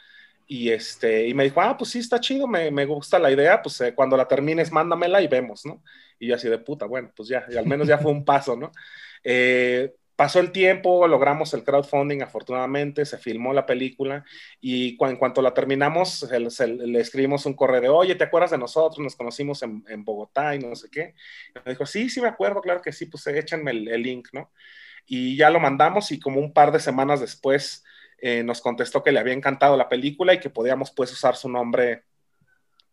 Y, 0.47 0.69
este, 0.69 1.27
y 1.27 1.33
me 1.33 1.43
dijo, 1.43 1.61
ah, 1.61 1.77
pues 1.77 1.91
sí, 1.91 1.99
está 1.99 2.19
chido, 2.21 2.47
me, 2.47 2.71
me 2.71 2.85
gusta 2.85 3.19
la 3.19 3.31
idea, 3.31 3.61
pues 3.61 3.83
cuando 3.95 4.15
la 4.17 4.27
termines, 4.27 4.71
mándamela 4.71 5.21
y 5.21 5.27
vemos, 5.27 5.65
¿no? 5.65 5.83
Y 6.17 6.27
yo 6.27 6.35
así 6.35 6.47
de 6.49 6.57
puta, 6.57 6.85
bueno, 6.85 7.11
pues 7.15 7.27
ya, 7.29 7.45
y 7.49 7.57
al 7.57 7.65
menos 7.65 7.87
ya 7.87 7.97
fue 7.97 8.11
un 8.11 8.23
paso, 8.23 8.55
¿no? 8.55 8.71
Pasó 10.21 10.39
el 10.39 10.51
tiempo, 10.51 11.07
logramos 11.07 11.51
el 11.55 11.63
crowdfunding, 11.63 12.21
afortunadamente, 12.21 13.05
se 13.05 13.17
filmó 13.17 13.53
la 13.53 13.65
película 13.65 14.23
y 14.59 14.95
en 15.03 15.15
cuanto 15.15 15.41
la 15.41 15.51
terminamos, 15.51 16.29
le 16.29 16.99
escribimos 16.99 17.47
un 17.47 17.55
correo 17.55 17.81
de, 17.81 17.89
oye, 17.89 18.13
¿te 18.13 18.25
acuerdas 18.25 18.51
de 18.51 18.59
nosotros? 18.59 18.99
Nos 18.99 19.15
conocimos 19.15 19.63
en, 19.63 20.05
Bogotá 20.05 20.53
y 20.53 20.59
no 20.59 20.75
sé 20.75 20.91
qué. 20.91 21.15
me 21.65 21.71
dijo, 21.71 21.87
sí, 21.87 22.07
sí 22.07 22.21
me 22.21 22.27
acuerdo, 22.27 22.61
claro 22.61 22.83
que 22.83 22.91
sí, 22.91 23.07
pues 23.07 23.25
échenme 23.25 23.71
el, 23.71 24.03
link, 24.03 24.27
¿no? 24.31 24.51
Y 25.07 25.35
ya 25.37 25.49
lo 25.49 25.59
mandamos 25.59 26.11
y 26.11 26.19
como 26.19 26.39
un 26.39 26.53
par 26.53 26.71
de 26.71 26.79
semanas 26.79 27.19
después 27.19 27.83
eh, 28.19 28.43
nos 28.43 28.61
contestó 28.61 29.01
que 29.01 29.11
le 29.11 29.19
había 29.19 29.33
encantado 29.33 29.75
la 29.75 29.89
película 29.89 30.35
y 30.35 30.39
que 30.39 30.51
podíamos 30.51 30.91
pues 30.91 31.11
usar 31.11 31.35
su 31.35 31.49
nombre 31.49 32.03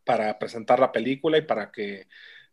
para 0.03 0.39
presentar 0.39 0.81
la 0.81 0.93
película 0.93 1.37
y 1.37 1.43
para 1.43 1.71
que 1.71 2.07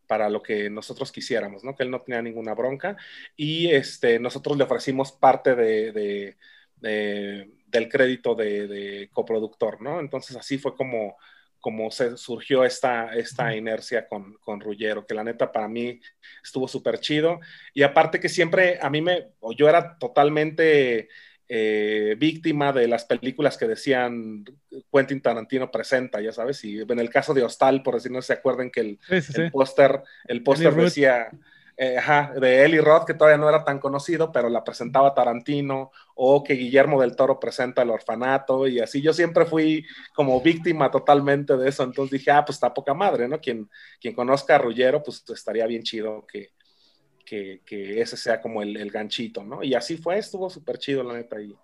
para 0.07 0.29
lo 0.29 0.41
que 0.41 0.69
nosotros 0.69 1.11
quisiéramos, 1.11 1.63
¿no? 1.63 1.75
Que 1.75 1.83
él 1.83 1.91
no 1.91 2.01
tenía 2.01 2.21
ninguna 2.21 2.53
bronca 2.53 2.97
y 3.35 3.67
este, 3.67 4.19
nosotros 4.19 4.57
le 4.57 4.63
ofrecimos 4.63 5.11
parte 5.11 5.55
de, 5.55 6.37
del 6.79 7.89
crédito 7.89 8.35
de, 8.35 9.09
coproductor, 9.13 9.81
¿no? 9.81 9.99
Entonces 9.99 10.35
así 10.35 10.57
fue 10.57 10.75
como, 10.75 11.17
como 11.59 11.91
se 11.91 12.17
surgió 12.17 12.63
esta, 12.63 13.15
esta 13.15 13.55
inercia 13.55 14.07
con, 14.07 14.35
con 14.35 14.59
Rullero, 14.61 15.05
que 15.05 15.15
la 15.15 15.23
neta 15.23 15.51
para 15.51 15.67
mí 15.67 15.99
estuvo 16.43 16.67
súper 16.67 16.99
chido 16.99 17.39
y 17.73 17.83
aparte 17.83 18.19
que 18.19 18.29
siempre 18.29 18.79
a 18.81 18.89
mí 18.89 19.01
me, 19.01 19.29
yo 19.57 19.67
era 19.69 19.97
totalmente 19.97 21.09
eh, 21.47 22.15
víctima 22.17 22.73
de 22.73 22.87
las 22.87 23.05
películas 23.05 23.57
que 23.57 23.67
decían 23.67 24.43
Quentin 24.91 25.21
Tarantino 25.21 25.71
presenta, 25.71 26.21
ya 26.21 26.31
sabes, 26.31 26.63
y 26.63 26.81
en 26.81 26.99
el 26.99 27.09
caso 27.09 27.33
de 27.33 27.43
Hostal, 27.43 27.83
por 27.83 27.95
decir 27.95 28.11
no 28.11 28.21
se 28.21 28.33
acuerden 28.33 28.71
que 28.71 28.79
el, 28.79 28.99
el 29.09 29.51
póster 29.51 30.01
el 30.27 30.43
póster 30.43 30.73
decía 30.73 31.29
eh, 31.77 31.99
de 32.39 32.63
Eli 32.63 32.79
Roth, 32.79 33.05
que 33.05 33.13
todavía 33.13 33.37
no 33.37 33.49
era 33.49 33.63
tan 33.63 33.79
conocido, 33.79 34.31
pero 34.31 34.49
la 34.49 34.63
presentaba 34.63 35.13
Tarantino, 35.13 35.91
o 36.15 36.43
que 36.43 36.53
Guillermo 36.53 37.01
del 37.01 37.15
Toro 37.15 37.39
presenta 37.39 37.81
El 37.81 37.89
Orfanato, 37.89 38.67
y 38.67 38.79
así. 38.79 39.01
Yo 39.01 39.13
siempre 39.13 39.45
fui 39.45 39.85
como 40.13 40.39
víctima 40.41 40.89
totalmente 40.89 41.57
de 41.57 41.69
eso, 41.69 41.83
entonces 41.83 42.19
dije, 42.19 42.31
ah, 42.31 42.45
pues 42.45 42.55
está 42.55 42.73
poca 42.73 42.93
madre, 42.93 43.27
¿no? 43.27 43.39
Quien, 43.39 43.69
quien 43.99 44.15
conozca 44.15 44.55
a 44.55 44.59
Rullero, 44.59 45.03
pues 45.03 45.23
estaría 45.27 45.65
bien 45.67 45.83
chido 45.83 46.25
que, 46.25 46.53
que, 47.25 47.61
ese 48.01 48.15
sea 48.15 48.39
como 48.39 48.61
el, 48.61 48.91
ganchito, 48.91 49.43
¿no? 49.43 49.63
Y 49.63 49.73
así 49.73 49.97
fue, 49.97 50.17
estuvo 50.17 50.49
súper 50.49 50.77
chido, 50.77 51.03
la 51.03 51.15
neta, 51.15 51.41
y 51.41 51.55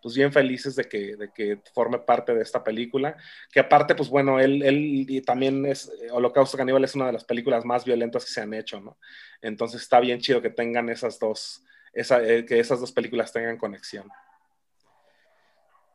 pues 0.00 0.14
bien 0.14 0.32
felices 0.32 0.76
de 0.76 0.84
que, 0.84 1.16
de 1.16 1.32
que 1.32 1.60
forme 1.74 1.98
parte 1.98 2.32
de 2.32 2.42
esta 2.42 2.62
película, 2.62 3.16
que 3.52 3.60
aparte, 3.60 3.94
pues 3.94 4.08
bueno, 4.08 4.38
él, 4.38 4.62
él 4.62 5.22
también 5.26 5.66
es, 5.66 5.90
Holocausto 6.12 6.56
Caníbal 6.56 6.84
es 6.84 6.94
una 6.94 7.06
de 7.06 7.12
las 7.12 7.24
películas 7.24 7.64
más 7.64 7.84
violentas 7.84 8.24
que 8.24 8.30
se 8.30 8.40
han 8.40 8.54
hecho, 8.54 8.80
¿no? 8.80 8.96
Entonces 9.42 9.82
está 9.82 9.98
bien 10.00 10.20
chido 10.20 10.40
que 10.40 10.50
tengan 10.50 10.88
esas 10.88 11.18
dos, 11.18 11.64
esa, 11.92 12.22
eh, 12.22 12.44
que 12.44 12.60
esas 12.60 12.80
dos 12.80 12.92
películas 12.92 13.32
tengan 13.32 13.58
conexión. 13.58 14.08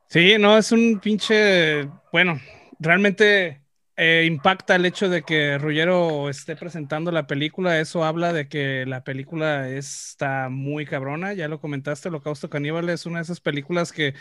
Sí, 0.07 0.35
no, 0.37 0.57
es 0.57 0.71
un 0.71 0.99
pinche, 0.99 1.89
bueno, 2.11 2.39
realmente 2.77 3.62
eh, 3.95 4.25
impacta 4.27 4.75
el 4.75 4.85
hecho 4.85 5.07
de 5.07 5.21
que 5.21 5.57
Rullero 5.59 6.27
esté 6.29 6.55
presentando 6.55 7.11
la 7.11 7.27
película. 7.27 7.79
Eso 7.79 8.03
habla 8.03 8.33
de 8.33 8.47
que 8.47 8.85
la 8.87 9.03
película 9.03 9.69
está 9.69 10.49
muy 10.49 10.85
cabrona. 10.85 11.33
Ya 11.33 11.47
lo 11.47 11.59
comentaste, 11.59 12.09
Holocausto 12.09 12.49
Caníbal 12.49 12.89
es 12.89 13.05
una 13.05 13.19
de 13.19 13.23
esas 13.23 13.39
películas 13.39 13.91
que 13.91 14.15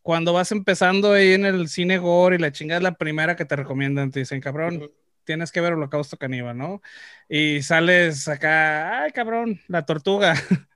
cuando 0.00 0.32
vas 0.32 0.50
empezando 0.52 1.12
ahí 1.12 1.32
en 1.34 1.44
el 1.44 1.68
cine 1.68 1.98
gore 1.98 2.36
y 2.36 2.38
la 2.38 2.52
chingada 2.52 2.78
es 2.78 2.82
la 2.84 2.94
primera 2.96 3.36
que 3.36 3.44
te 3.44 3.56
recomiendan. 3.56 4.10
Te 4.10 4.20
dicen, 4.20 4.40
cabrón, 4.40 4.90
tienes 5.24 5.52
que 5.52 5.60
ver 5.60 5.74
Holocausto 5.74 6.16
Caníbal, 6.16 6.56
¿no? 6.56 6.80
Y 7.28 7.62
sales 7.62 8.28
acá, 8.28 9.02
ay, 9.02 9.12
cabrón, 9.12 9.60
la 9.68 9.84
tortuga. 9.84 10.34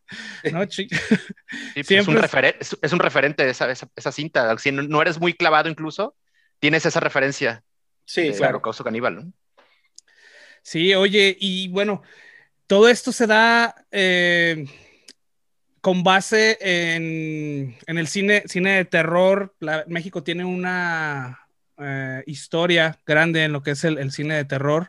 ¿No? 0.52 0.60
Pues 1.74 1.90
es, 1.90 2.08
un 2.08 2.16
es, 2.82 2.92
un 2.92 2.98
referente 2.98 3.44
de 3.44 3.50
esa, 3.50 3.70
esa, 3.70 4.12
cinta. 4.12 4.56
Si 4.58 4.72
no 4.72 5.00
eres 5.00 5.18
muy 5.18 5.32
clavado 5.32 5.70
incluso, 5.70 6.14
tienes 6.58 6.84
esa 6.84 7.00
referencia. 7.00 7.64
Sí, 8.04 8.30
claro. 8.32 8.60
Causa 8.60 8.84
caníbal, 8.84 9.16
¿no? 9.16 9.32
Sí, 10.62 10.94
oye, 10.94 11.36
y 11.40 11.68
bueno, 11.68 12.02
todo 12.66 12.88
esto 12.88 13.12
se 13.12 13.26
da 13.26 13.74
eh, 13.90 14.64
con 15.80 16.04
base 16.04 16.56
en, 16.60 17.76
el 17.86 18.06
cine, 18.06 18.44
cine 18.46 18.76
de 18.76 18.84
terror. 18.84 19.54
México 19.88 20.22
tiene 20.22 20.44
una 20.44 21.40
eh, 21.78 22.22
historia 22.26 22.98
grande 23.04 23.44
en 23.44 23.52
lo 23.52 23.62
que 23.62 23.72
es 23.72 23.84
el, 23.84 24.12
cine 24.12 24.36
de 24.36 24.44
terror. 24.44 24.88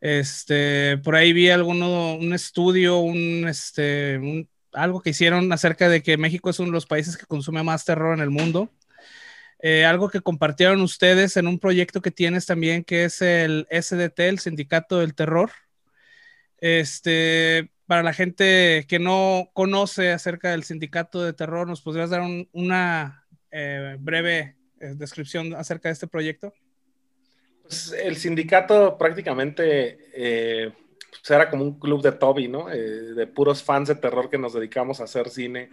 Este, 0.00 0.96
por 0.98 1.16
ahí 1.16 1.32
vi 1.32 1.50
alguno, 1.50 2.14
un 2.14 2.32
estudio, 2.32 2.98
un, 2.98 3.46
este, 3.48 4.48
algo 4.72 5.02
que 5.02 5.10
hicieron 5.10 5.52
acerca 5.52 5.88
de 5.88 6.02
que 6.02 6.16
México 6.16 6.48
es 6.48 6.60
uno 6.60 6.68
de 6.68 6.74
los 6.74 6.86
países 6.86 7.16
que 7.16 7.26
consume 7.26 7.62
más 7.62 7.84
terror 7.84 8.14
en 8.14 8.22
el 8.22 8.30
mundo. 8.30 8.70
Eh, 9.62 9.84
algo 9.84 10.08
que 10.08 10.22
compartieron 10.22 10.80
ustedes 10.80 11.36
en 11.36 11.46
un 11.46 11.58
proyecto 11.58 12.00
que 12.00 12.10
tienes 12.10 12.46
también, 12.46 12.82
que 12.82 13.04
es 13.04 13.20
el 13.20 13.66
SDT, 13.70 14.20
el 14.20 14.38
Sindicato 14.38 14.98
del 14.98 15.14
Terror. 15.14 15.50
Este, 16.58 17.70
para 17.86 18.02
la 18.02 18.14
gente 18.14 18.86
que 18.88 18.98
no 18.98 19.50
conoce 19.52 20.12
acerca 20.12 20.50
del 20.50 20.64
Sindicato 20.64 21.22
de 21.22 21.34
Terror, 21.34 21.68
¿nos 21.68 21.82
podrías 21.82 22.08
dar 22.08 22.22
una 22.52 23.26
eh, 23.50 23.96
breve 24.00 24.56
eh, 24.80 24.94
descripción 24.96 25.54
acerca 25.54 25.90
de 25.90 25.92
este 25.92 26.06
proyecto? 26.06 26.54
Pues 27.62 27.92
el 27.92 28.16
sindicato 28.16 28.96
prácticamente 28.98 29.98
pues 31.10 31.30
era 31.30 31.50
como 31.50 31.64
un 31.64 31.78
club 31.78 32.02
de 32.02 32.12
Toby, 32.12 32.48
¿no? 32.48 32.66
de 32.66 33.26
puros 33.26 33.62
fans 33.62 33.88
de 33.88 33.94
terror 33.94 34.28
que 34.30 34.38
nos 34.38 34.54
dedicamos 34.54 35.00
a 35.00 35.04
hacer 35.04 35.28
cine 35.28 35.70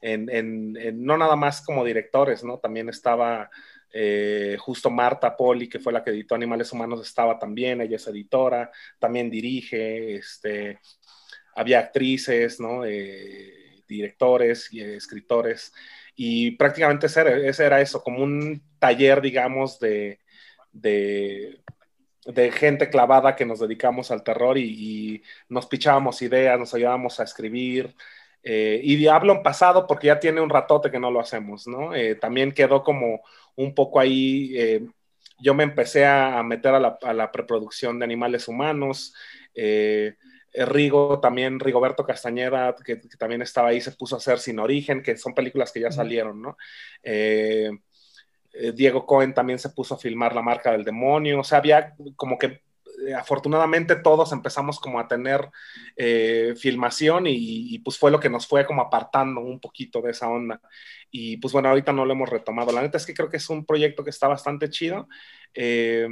en, 0.00 0.72
no 1.04 1.16
nada 1.16 1.36
más 1.36 1.62
como 1.62 1.84
directores, 1.84 2.44
¿no? 2.44 2.58
También 2.58 2.88
estaba 2.88 3.50
eh, 3.92 4.56
justo 4.58 4.90
Marta 4.90 5.36
Poli, 5.36 5.68
que 5.68 5.80
fue 5.80 5.92
la 5.92 6.04
que 6.04 6.10
editó 6.10 6.34
Animales 6.34 6.72
Humanos, 6.72 7.06
estaba 7.06 7.38
también, 7.38 7.80
ella 7.80 7.96
es 7.96 8.06
editora, 8.06 8.70
también 8.98 9.30
dirige, 9.30 10.16
este, 10.16 10.78
había 11.54 11.80
actrices, 11.80 12.60
¿no? 12.60 12.84
Eh, 12.84 13.82
directores 13.88 14.72
y 14.72 14.82
escritores, 14.82 15.72
y 16.14 16.52
prácticamente 16.52 17.06
ese 17.06 17.64
era, 17.64 17.80
eso, 17.80 18.02
como 18.02 18.22
un 18.22 18.62
taller, 18.78 19.22
digamos, 19.22 19.78
de, 19.78 20.18
gente 22.52 22.90
clavada 22.90 23.34
que 23.34 23.46
nos 23.46 23.60
dedicamos 23.60 24.10
al 24.10 24.22
terror 24.22 24.58
y, 24.58 24.64
y, 24.64 25.22
nos 25.48 25.66
pichábamos 25.66 26.20
ideas, 26.20 26.58
nos 26.58 26.74
ayudábamos 26.74 27.18
a 27.20 27.24
escribir, 27.24 27.94
eh, 28.50 28.80
y 28.82 28.96
Diablo 28.96 29.34
en 29.34 29.42
pasado, 29.42 29.86
porque 29.86 30.06
ya 30.06 30.18
tiene 30.18 30.40
un 30.40 30.48
ratote 30.48 30.90
que 30.90 30.98
no 30.98 31.10
lo 31.10 31.20
hacemos, 31.20 31.66
¿no? 31.66 31.94
Eh, 31.94 32.14
también 32.14 32.52
quedó 32.52 32.82
como 32.82 33.20
un 33.56 33.74
poco 33.74 34.00
ahí, 34.00 34.54
eh, 34.56 34.86
yo 35.38 35.52
me 35.52 35.64
empecé 35.64 36.06
a, 36.06 36.42
meter 36.42 36.74
a 36.74 36.80
la, 37.12 37.30
preproducción 37.30 37.98
de 37.98 38.06
animales 38.06 38.48
humanos. 38.48 39.12
Rigo, 40.54 41.20
también 41.20 41.60
Rigoberto 41.60 42.06
Castañeda, 42.06 42.74
que, 42.82 42.96
también 43.18 43.42
estaba 43.42 43.68
ahí, 43.68 43.82
se 43.82 43.92
puso 43.92 44.14
a 44.14 44.18
hacer 44.18 44.38
Sin 44.38 44.58
Origen, 44.58 45.02
que 45.02 45.18
son 45.18 45.34
películas 45.34 45.70
que 45.70 45.80
ya 45.80 45.92
salieron, 45.92 46.40
¿no? 46.40 46.56
Diego 48.74 49.04
Cohen 49.04 49.34
también 49.34 49.58
se 49.58 49.68
puso 49.68 49.94
a 49.94 49.98
filmar 49.98 50.34
La 50.34 50.40
Marca 50.40 50.72
del 50.72 50.84
Demonio, 50.84 51.40
o 51.40 51.44
sea, 51.44 51.58
había 51.58 51.94
como 52.16 52.38
que 52.38 52.62
eh, 53.06 53.14
afortunadamente 53.14 53.96
todos 53.96 54.32
empezamos 54.32 54.80
como 54.80 54.98
a 54.98 55.08
tener 55.08 55.48
eh, 55.96 56.54
filmación 56.56 57.24
y, 57.26 57.78
pues 57.80 57.98
fue 57.98 58.10
lo 58.10 58.20
que 58.20 58.30
nos 58.30 58.46
fue 58.46 58.66
como 58.66 58.82
apartando 58.82 59.40
un 59.40 59.60
poquito 59.60 60.00
de 60.00 60.10
esa 60.10 60.28
onda. 60.28 60.60
Y 61.10 61.36
pues 61.38 61.52
bueno, 61.52 61.68
ahorita 61.68 61.92
no 61.92 62.04
lo 62.04 62.12
hemos 62.12 62.28
retomado. 62.28 62.72
La 62.72 62.82
neta 62.82 62.98
es 62.98 63.06
que 63.06 63.14
creo 63.14 63.28
que 63.28 63.38
es 63.38 63.48
un 63.50 63.64
proyecto 63.64 64.04
que 64.04 64.10
está 64.10 64.28
bastante 64.28 64.70
chido. 64.70 65.08
Eh, 65.54 66.08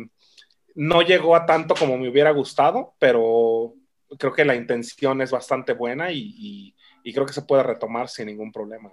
no 0.75 1.03
llegó 1.03 1.35
a 1.35 1.47
tanto 1.47 1.75
como 1.75 1.97
me 1.99 2.09
hubiera 2.09 2.31
gustado, 2.31 2.95
pero 2.99 3.75
creo 4.19 4.33
que 4.33 4.45
la 4.45 4.55
intención 4.55 5.21
es 5.23 5.31
bastante 5.31 5.73
buena 5.73 6.13
y, 6.13 6.75
creo 7.13 7.27
que 7.27 7.33
se 7.33 7.43
puede 7.43 7.63
retomar 7.63 8.09
sin 8.09 8.27
ningún 8.27 8.53
problema. 8.53 8.93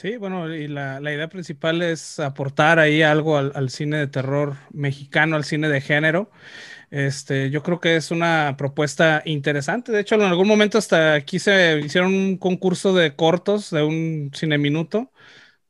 Sí, 0.00 0.16
bueno, 0.16 0.54
y 0.54 0.68
la, 0.68 1.00
idea 1.00 1.28
principal 1.28 1.82
es 1.82 2.20
aportar 2.20 2.78
ahí 2.78 3.02
algo 3.02 3.36
al, 3.36 3.68
cine 3.68 3.96
de 3.96 4.06
terror 4.06 4.56
mexicano, 4.72 5.34
al 5.34 5.42
cine 5.44 5.68
de 5.68 5.80
género. 5.80 6.30
Este, 6.92 7.50
yo 7.50 7.64
creo 7.64 7.80
que 7.80 7.96
es 7.96 8.12
una 8.12 8.54
propuesta 8.56 9.22
interesante. 9.24 9.90
De 9.90 10.00
hecho, 10.00 10.14
en 10.14 10.22
algún 10.22 10.46
momento 10.46 10.78
hasta 10.78 11.14
aquí 11.14 11.40
se 11.40 11.80
hicieron 11.84 12.14
un 12.14 12.36
concurso 12.38 12.94
de 12.94 13.16
cortos 13.16 13.70
de 13.70 13.82
un 13.82 14.30
cine 14.34 14.56
minuto. 14.56 15.10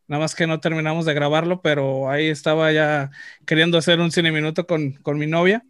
Nada 0.09 0.23
más 0.23 0.35
que 0.35 0.47
no 0.47 0.61
terminamos 0.61 1.07
de 1.07 1.15
grabarlo, 1.15 1.63
pero 1.63 2.11
ahí 2.11 2.29
estaba 2.29 2.73
ya 2.73 3.11
queriendo 3.47 3.79
hacer 3.79 4.01
un 4.01 4.13
cine 4.13 4.33
minuto 4.33 4.67
con, 4.67 4.93
con 4.95 5.19
mi 5.19 5.27
novia. 5.27 5.65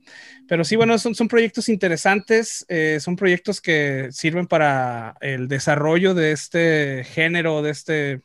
Pero 0.48 0.64
sí, 0.64 0.76
bueno, 0.76 0.98
son, 0.98 1.14
son 1.14 1.28
proyectos 1.28 1.68
interesantes, 1.68 2.66
eh, 2.68 2.98
son 3.00 3.16
proyectos 3.16 3.60
que 3.60 4.08
sirven 4.12 4.48
para 4.48 5.14
el 5.20 5.46
desarrollo 5.48 6.14
de 6.14 6.32
este 6.32 7.04
género, 7.04 7.62
de 7.62 7.70
este 7.70 8.22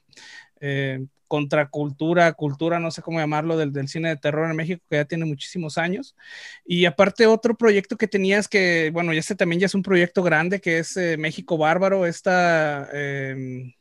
eh, 0.66 1.06
contracultura, 1.28 2.32
cultura, 2.34 2.80
no 2.80 2.90
sé 2.90 3.02
cómo 3.02 3.20
llamarlo, 3.20 3.58
del, 3.58 3.74
del, 3.74 3.90
cine 3.90 4.10
de 4.10 4.18
terror 4.18 4.50
en 4.50 4.56
México, 4.56 4.82
que 4.90 4.96
ya 4.98 5.06
tiene 5.06 5.26
muchísimos 5.26 5.78
años. 5.78 6.16
Y 6.64 6.86
aparte 6.86 7.28
otro 7.28 7.56
proyecto 7.56 7.98
que 7.98 8.08
tenías 8.08 8.48
que, 8.48 8.92
bueno, 8.94 9.12
ya 9.14 9.20
este 9.20 9.36
también 9.36 9.60
ya 9.60 9.66
es 9.66 9.76
un 9.76 9.84
proyecto 9.84 10.24
grande, 10.24 10.62
que 10.62 10.80
es 10.80 10.96
eh, 10.96 11.18
México 11.18 11.58
Bárbaro, 11.58 12.06
esta... 12.06 12.88
Eh, 12.94 13.74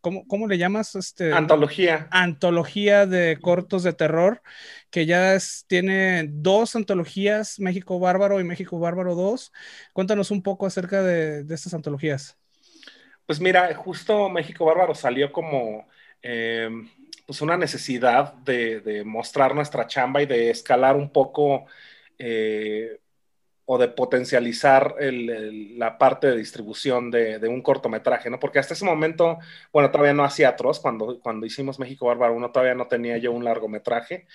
¿Cómo, 0.00 0.26
¿cómo, 0.26 0.46
le 0.46 0.58
llamas? 0.58 0.96
Este, 0.96 1.32
antología. 1.32 2.08
Antología 2.10 3.06
de 3.06 3.38
cortos 3.40 3.82
de 3.84 3.94
terror, 3.94 4.42
que 4.90 5.06
ya 5.06 5.34
es, 5.34 5.64
tiene 5.66 6.26
dos 6.28 6.76
antologías, 6.76 7.58
México 7.58 7.98
Bárbaro 7.98 8.38
y 8.40 8.44
México 8.44 8.78
Bárbaro 8.78 9.14
2. 9.14 9.52
Cuéntanos 9.94 10.30
un 10.30 10.42
poco 10.42 10.66
acerca 10.66 11.02
de, 11.02 11.44
de 11.44 11.54
estas 11.54 11.72
antologías. 11.72 12.36
Pues 13.26 13.40
mira, 13.40 13.74
justo 13.74 14.28
México 14.28 14.66
Bárbaro 14.66 14.94
salió 14.94 15.32
como 15.32 15.86
eh, 16.26 16.70
pues 17.26 17.42
una 17.42 17.58
necesidad 17.58 18.32
de, 18.32 19.02
mostrar 19.04 19.54
nuestra 19.54 19.86
chamba 19.86 20.22
y 20.22 20.26
de 20.26 20.50
escalar 20.50 20.96
un 20.96 21.10
poco 21.10 21.66
eh, 22.18 22.98
o 23.66 23.76
de 23.78 23.88
potencializar 23.88 24.96
la 25.00 25.98
parte 25.98 26.28
de 26.28 26.36
distribución 26.38 27.10
de, 27.10 27.46
un 27.48 27.60
cortometraje, 27.60 28.30
¿no? 28.30 28.40
Porque 28.40 28.58
hasta 28.58 28.72
ese 28.72 28.86
momento, 28.86 29.38
bueno, 29.70 29.90
todavía 29.90 30.14
no 30.14 30.24
hacía 30.24 30.50
atroz, 30.50 30.80
cuando, 30.80 31.20
cuando 31.20 31.44
hicimos 31.44 31.78
México 31.78 32.06
Bárbaro 32.06 32.34
1 32.34 32.52
todavía 32.52 32.74
no 32.74 32.86
tenía 32.88 33.18
yo 33.18 33.30
un 33.32 33.44
largometraje, 33.44 34.26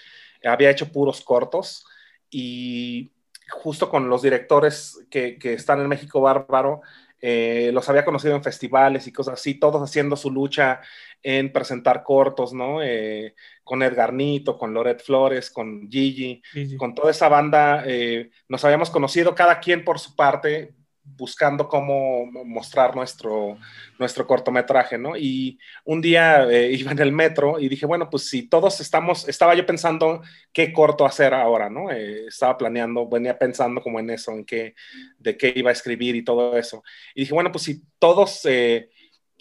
había 0.44 0.70
hecho 0.70 0.92
puros 0.92 1.22
cortos 1.22 1.86
y 2.30 3.12
justo 3.50 3.90
con 3.90 4.10
los 4.10 4.22
directores 4.22 5.06
que 5.10 5.38
están 5.42 5.82
en 5.82 5.88
México 5.88 6.22
Bárbaro, 6.22 6.82
eh, 7.22 7.72
los 7.74 7.88
había 7.90 8.06
conocido 8.06 8.36
en 8.36 8.44
festivales 8.44 9.08
y 9.08 9.12
cosas 9.12 9.36
así, 9.36 9.56
todos 9.56 9.82
haciendo 9.82 10.16
su 10.16 10.32
lucha 10.32 10.82
en 11.22 11.52
presentar 11.52 12.04
cortos, 12.04 12.54
¿no? 12.54 12.82
Eh, 12.82 13.36
con 13.64 13.84
Edgar 13.84 14.14
Nito, 14.14 14.58
con 14.58 14.74
Loret 14.74 15.02
Flores, 15.02 15.52
con 15.52 15.90
Gigi, 15.90 16.42
Gigi. 16.52 16.78
con 16.78 16.96
toda 16.96 17.12
esa 17.12 17.28
banda, 17.28 17.84
eh, 17.86 18.30
nos 18.48 18.64
habíamos 18.64 18.90
conocido 18.90 19.36
cada 19.36 19.60
quien 19.60 19.84
por 19.84 20.00
su 20.00 20.16
parte, 20.16 20.74
buscando 21.18 21.68
cómo 21.68 22.26
mostrar 22.46 22.96
nuestro, 22.96 23.58
nuestro 23.98 24.26
cortometraje, 24.26 24.98
¿no? 24.98 25.16
Y 25.18 25.60
un 25.86 26.02
día 26.02 26.50
eh, 26.50 26.72
iba 26.78 26.92
en 26.92 27.00
el 27.00 27.12
metro 27.12 27.60
y 27.60 27.70
dije, 27.70 27.86
bueno, 27.86 28.10
pues 28.10 28.30
si 28.30 28.44
todos 28.44 28.80
estamos, 28.82 29.28
estaba 29.28 29.56
yo 29.56 29.66
pensando 29.66 30.22
qué 30.54 30.72
corto 30.74 31.06
hacer 31.06 31.34
ahora, 31.34 31.70
¿no? 31.70 31.92
Eh, 31.92 32.28
estaba 32.28 32.58
planeando, 32.58 33.08
venía 33.08 33.38
pensando 33.38 33.82
como 33.82 34.00
en 34.00 34.10
eso, 34.10 34.32
en 34.32 34.46
qué, 34.46 34.76
de 35.18 35.38
qué 35.38 35.54
iba 35.56 35.70
a 35.70 35.74
escribir 35.74 36.16
y 36.16 36.24
todo 36.24 36.58
eso. 36.58 36.84
Y 37.16 37.22
dije, 37.22 37.34
bueno, 37.34 37.52
pues 37.52 37.64
si 37.64 37.84
todos 38.00 38.46
eh, 38.46 38.90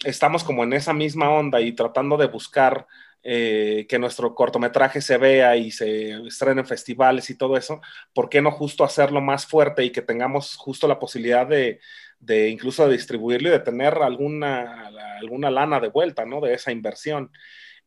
estamos 0.03 0.43
como 0.43 0.63
en 0.63 0.73
esa 0.73 0.93
misma 0.93 1.29
onda 1.29 1.61
y 1.61 1.73
tratando 1.73 2.17
de 2.17 2.27
buscar 2.27 2.87
eh, 3.23 3.85
que 3.89 3.99
nuestro 3.99 4.33
cortometraje 4.33 5.01
se 5.01 5.17
vea 5.17 5.55
y 5.57 5.71
se 5.71 6.11
estrene 6.27 6.61
en 6.61 6.67
festivales 6.67 7.29
y 7.29 7.37
todo 7.37 7.57
eso, 7.57 7.81
¿por 8.13 8.29
qué 8.29 8.41
no 8.41 8.51
justo 8.51 8.83
hacerlo 8.83 9.21
más 9.21 9.45
fuerte 9.45 9.83
y 9.83 9.91
que 9.91 10.01
tengamos 10.01 10.55
justo 10.55 10.87
la 10.87 10.99
posibilidad 10.99 11.45
de, 11.45 11.79
de 12.19 12.49
incluso 12.49 12.87
distribuirlo 12.89 13.49
y 13.49 13.51
de 13.51 13.59
tener 13.59 13.95
alguna, 13.95 14.91
alguna 15.19 15.49
lana 15.49 15.79
de 15.79 15.89
vuelta, 15.89 16.25
¿no? 16.25 16.41
De 16.41 16.53
esa 16.53 16.71
inversión. 16.71 17.31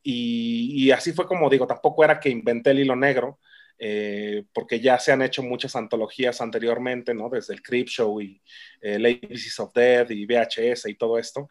Y, 0.03 0.91
así 0.91 1.13
fue 1.13 1.27
como 1.27 1.49
digo, 1.49 1.67
tampoco 1.67 2.05
era 2.05 2.19
que 2.19 2.31
inventé 2.31 2.71
el 2.71 2.81
hilo 2.81 2.97
negro, 2.97 3.39
eh, 3.79 4.45
porque 4.53 4.81
ya 4.81 4.99
se 4.99 5.13
han 5.13 5.23
hecho 5.23 5.43
muchas 5.43 5.77
antologías 5.77 6.41
anteriormente, 6.41 7.15
¿no? 7.15 7.29
Desde 7.29 7.55
el 7.55 7.63
Crip 7.63 7.89
Show 7.89 8.21
y 8.21 8.43
eh, 8.81 8.99
Late 8.99 9.29
Pieces 9.29 9.59
of 9.61 9.73
Death 9.73 10.11
y 10.11 10.27
VHS 10.27 10.87
y 10.89 10.95
todo 10.95 11.19
esto. 11.19 11.49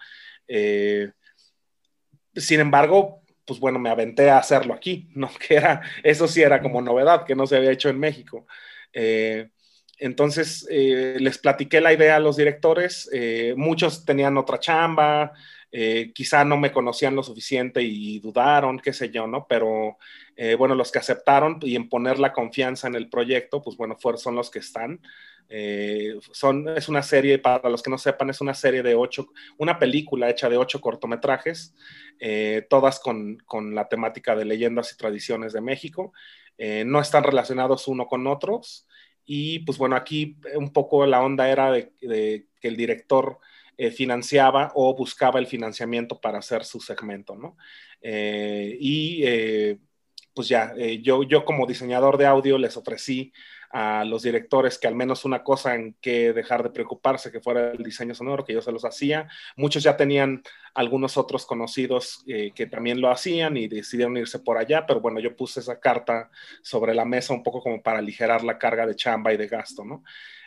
Eh, 0.47 1.11
sin 2.35 2.59
embargo, 2.59 3.21
pues 3.51 3.59
bueno, 3.59 3.79
me 3.79 3.89
aventé 3.89 4.29
a 4.29 4.37
hacerlo 4.37 4.73
aquí, 4.73 5.09
¿no? 5.13 5.29
Que 5.45 5.55
era, 5.55 5.81
eso 6.03 6.25
sí 6.25 6.41
era 6.41 6.61
como 6.61 6.81
novedad, 6.81 7.25
que 7.25 7.35
no 7.35 7.45
se 7.45 7.57
había 7.57 7.71
hecho 7.73 7.89
en 7.89 7.99
México. 7.99 8.47
Eh, 8.93 9.49
entonces, 9.97 10.65
eh, 10.71 11.17
les 11.19 11.37
platiqué 11.37 11.81
la 11.81 11.91
idea 11.91 12.15
a 12.15 12.21
los 12.21 12.37
directores, 12.37 13.09
eh, 13.11 13.53
muchos 13.57 14.05
tenían 14.05 14.37
otra 14.37 14.57
chamba, 14.57 15.33
quizá 16.13 16.45
no 16.45 16.57
me 16.57 16.71
conocían 16.71 17.15
lo 17.15 17.23
suficiente 17.23 17.81
y 17.81 18.19
dudaron, 18.19 18.79
qué 18.79 18.93
sé 18.93 19.09
yo, 19.09 19.27
¿no? 19.27 19.47
Pero 19.47 19.97
bueno, 20.57 20.75
los 20.75 20.91
que 20.91 20.99
aceptaron 20.99 21.59
y 21.61 21.77
en 21.77 21.87
poner 21.87 22.19
la 22.19 22.33
confianza 22.33 22.87
en 22.87 22.95
el 22.95 23.09
proyecto, 23.09 23.61
pues 23.61 23.77
bueno, 23.77 23.95
fueron, 23.97 24.19
son 24.19 24.35
los 24.35 24.49
que 24.49 24.59
están. 24.59 24.99
Eh, 25.49 26.15
son, 26.31 26.69
es 26.69 26.89
una 26.89 27.03
serie, 27.03 27.39
para 27.39 27.69
los 27.69 27.83
que 27.83 27.89
no 27.89 27.97
sepan, 27.97 28.29
es 28.29 28.41
una 28.41 28.53
serie 28.53 28.83
de 28.83 28.95
ocho, 28.95 29.27
una 29.57 29.79
película 29.79 30.29
hecha 30.29 30.49
de 30.49 30.57
ocho 30.57 30.81
cortometrajes, 30.81 31.75
eh, 32.19 32.65
todas 32.69 32.99
con, 32.99 33.37
con, 33.45 33.75
la 33.75 33.87
temática 33.87 34.35
de 34.35 34.45
leyendas 34.45 34.91
y 34.93 34.97
tradiciones 34.97 35.53
de 35.53 35.61
México. 35.61 36.13
Eh, 36.57 36.83
no 36.85 36.99
están 37.01 37.23
relacionados 37.23 37.87
uno 37.87 38.07
con 38.07 38.27
otros. 38.27 38.87
Y 39.25 39.59
pues 39.59 39.77
bueno, 39.77 39.95
aquí 39.95 40.37
un 40.55 40.73
poco 40.73 41.05
la 41.05 41.21
onda 41.21 41.49
era 41.49 41.71
de, 41.71 41.93
de 42.01 42.47
que 42.59 42.67
el 42.67 42.75
director 42.75 43.39
eh, 43.81 43.89
financiaba 43.89 44.71
o 44.75 44.95
buscaba 44.95 45.39
el 45.39 45.47
financiamiento 45.47 46.21
para 46.21 46.37
hacer 46.37 46.65
su 46.65 46.79
segmento, 46.79 47.35
¿no? 47.35 47.57
Eh, 47.99 48.77
y 48.79 49.23
eh, 49.25 49.79
pues 50.35 50.47
ya, 50.49 50.75
yo, 51.01 51.23
yo 51.23 51.43
como 51.45 51.65
diseñador 51.65 52.19
de 52.19 52.27
audio 52.27 52.59
les 52.59 52.77
ofrecí 52.77 53.33
a 53.73 54.03
los 54.05 54.23
directores 54.23 54.77
que 54.77 54.87
al 54.87 54.95
menos 54.95 55.25
una 55.25 55.43
cosa 55.43 55.75
en 55.75 55.95
que 56.01 56.33
dejar 56.33 56.63
de 56.63 56.69
preocuparse, 56.69 57.31
que 57.31 57.41
fuera 57.41 57.71
el 57.71 57.83
diseño 57.83 58.13
sonoro, 58.13 58.43
que 58.43 58.53
yo 58.53 58.61
se 58.61 58.71
los 58.71 58.85
hacía. 58.85 59.27
Muchos 59.55 59.83
ya 59.83 59.97
tenían 59.97 60.43
algunos 60.73 61.17
otros 61.17 61.45
conocidos 61.45 62.23
eh, 62.27 62.51
que 62.53 62.67
también 62.67 63.01
lo 63.01 63.09
hacían 63.09 63.57
y 63.57 63.67
decidieron 63.67 64.17
irse 64.17 64.39
por 64.39 64.57
allá, 64.57 64.85
pero 64.85 65.01
bueno, 65.01 65.19
yo 65.19 65.35
puse 65.35 65.59
esa 65.59 65.79
carta 65.79 66.29
sobre 66.61 66.93
la 66.93 67.05
mesa 67.05 67.33
un 67.33 67.43
poco 67.43 67.61
como 67.61 67.81
para 67.81 67.99
aligerar 67.99 68.43
la 68.43 68.57
carga 68.57 68.85
de 68.85 68.95
chamba 68.95 69.33
y 69.33 69.37
de 69.37 69.47
gasto, 69.47 69.83
¿no? 69.83 70.03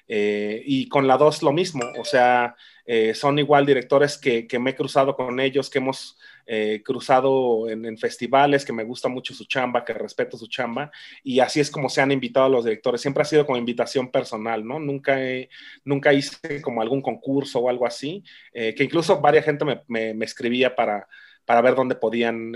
Eh, 0.06 0.62
y 0.66 0.88
con 0.88 1.06
la 1.06 1.16
2 1.16 1.42
lo 1.42 1.52
mismo, 1.52 1.84
o 1.98 2.04
sea, 2.04 2.54
eh, 2.84 3.14
son 3.14 3.38
igual 3.38 3.64
directores 3.64 4.18
que, 4.18 4.46
que, 4.46 4.58
me 4.58 4.70
he 4.70 4.74
cruzado 4.74 5.16
con 5.16 5.40
ellos, 5.40 5.70
que 5.70 5.78
hemos 5.78 6.18
eh, 6.46 6.82
cruzado 6.84 7.70
en, 7.70 7.96
festivales, 7.96 8.64
que 8.66 8.74
me 8.74 8.84
gusta 8.84 9.08
mucho 9.08 9.32
su 9.32 9.46
chamba, 9.46 9.84
que 9.84 9.94
respeto 9.94 10.36
su 10.36 10.46
chamba, 10.46 10.90
y 11.22 11.40
así 11.40 11.60
es 11.60 11.70
como 11.70 11.88
se 11.88 12.02
han 12.02 12.12
invitado 12.12 12.46
a 12.46 12.48
los 12.50 12.64
directores. 12.64 13.00
Siempre 13.00 13.22
ha 13.22 13.26
sido 13.26 13.46
como 13.46 13.56
invitación 13.56 14.10
personal, 14.10 14.66
¿no? 14.66 14.78
Nunca, 14.78 15.22
he, 15.22 15.48
nunca 15.84 16.12
hice 16.12 16.60
como 16.60 16.82
algún 16.82 17.00
concurso 17.00 17.60
o 17.60 17.70
algo 17.70 17.86
así, 17.86 18.22
que 18.52 18.84
incluso 18.84 19.20
varias 19.20 19.44
gente 19.46 19.64
me, 19.64 19.82
me, 19.88 20.14
me, 20.14 20.24
escribía 20.26 20.74
para, 20.76 21.08
para 21.44 21.62
ver 21.62 21.74
dónde 21.74 21.94
podían 21.94 22.54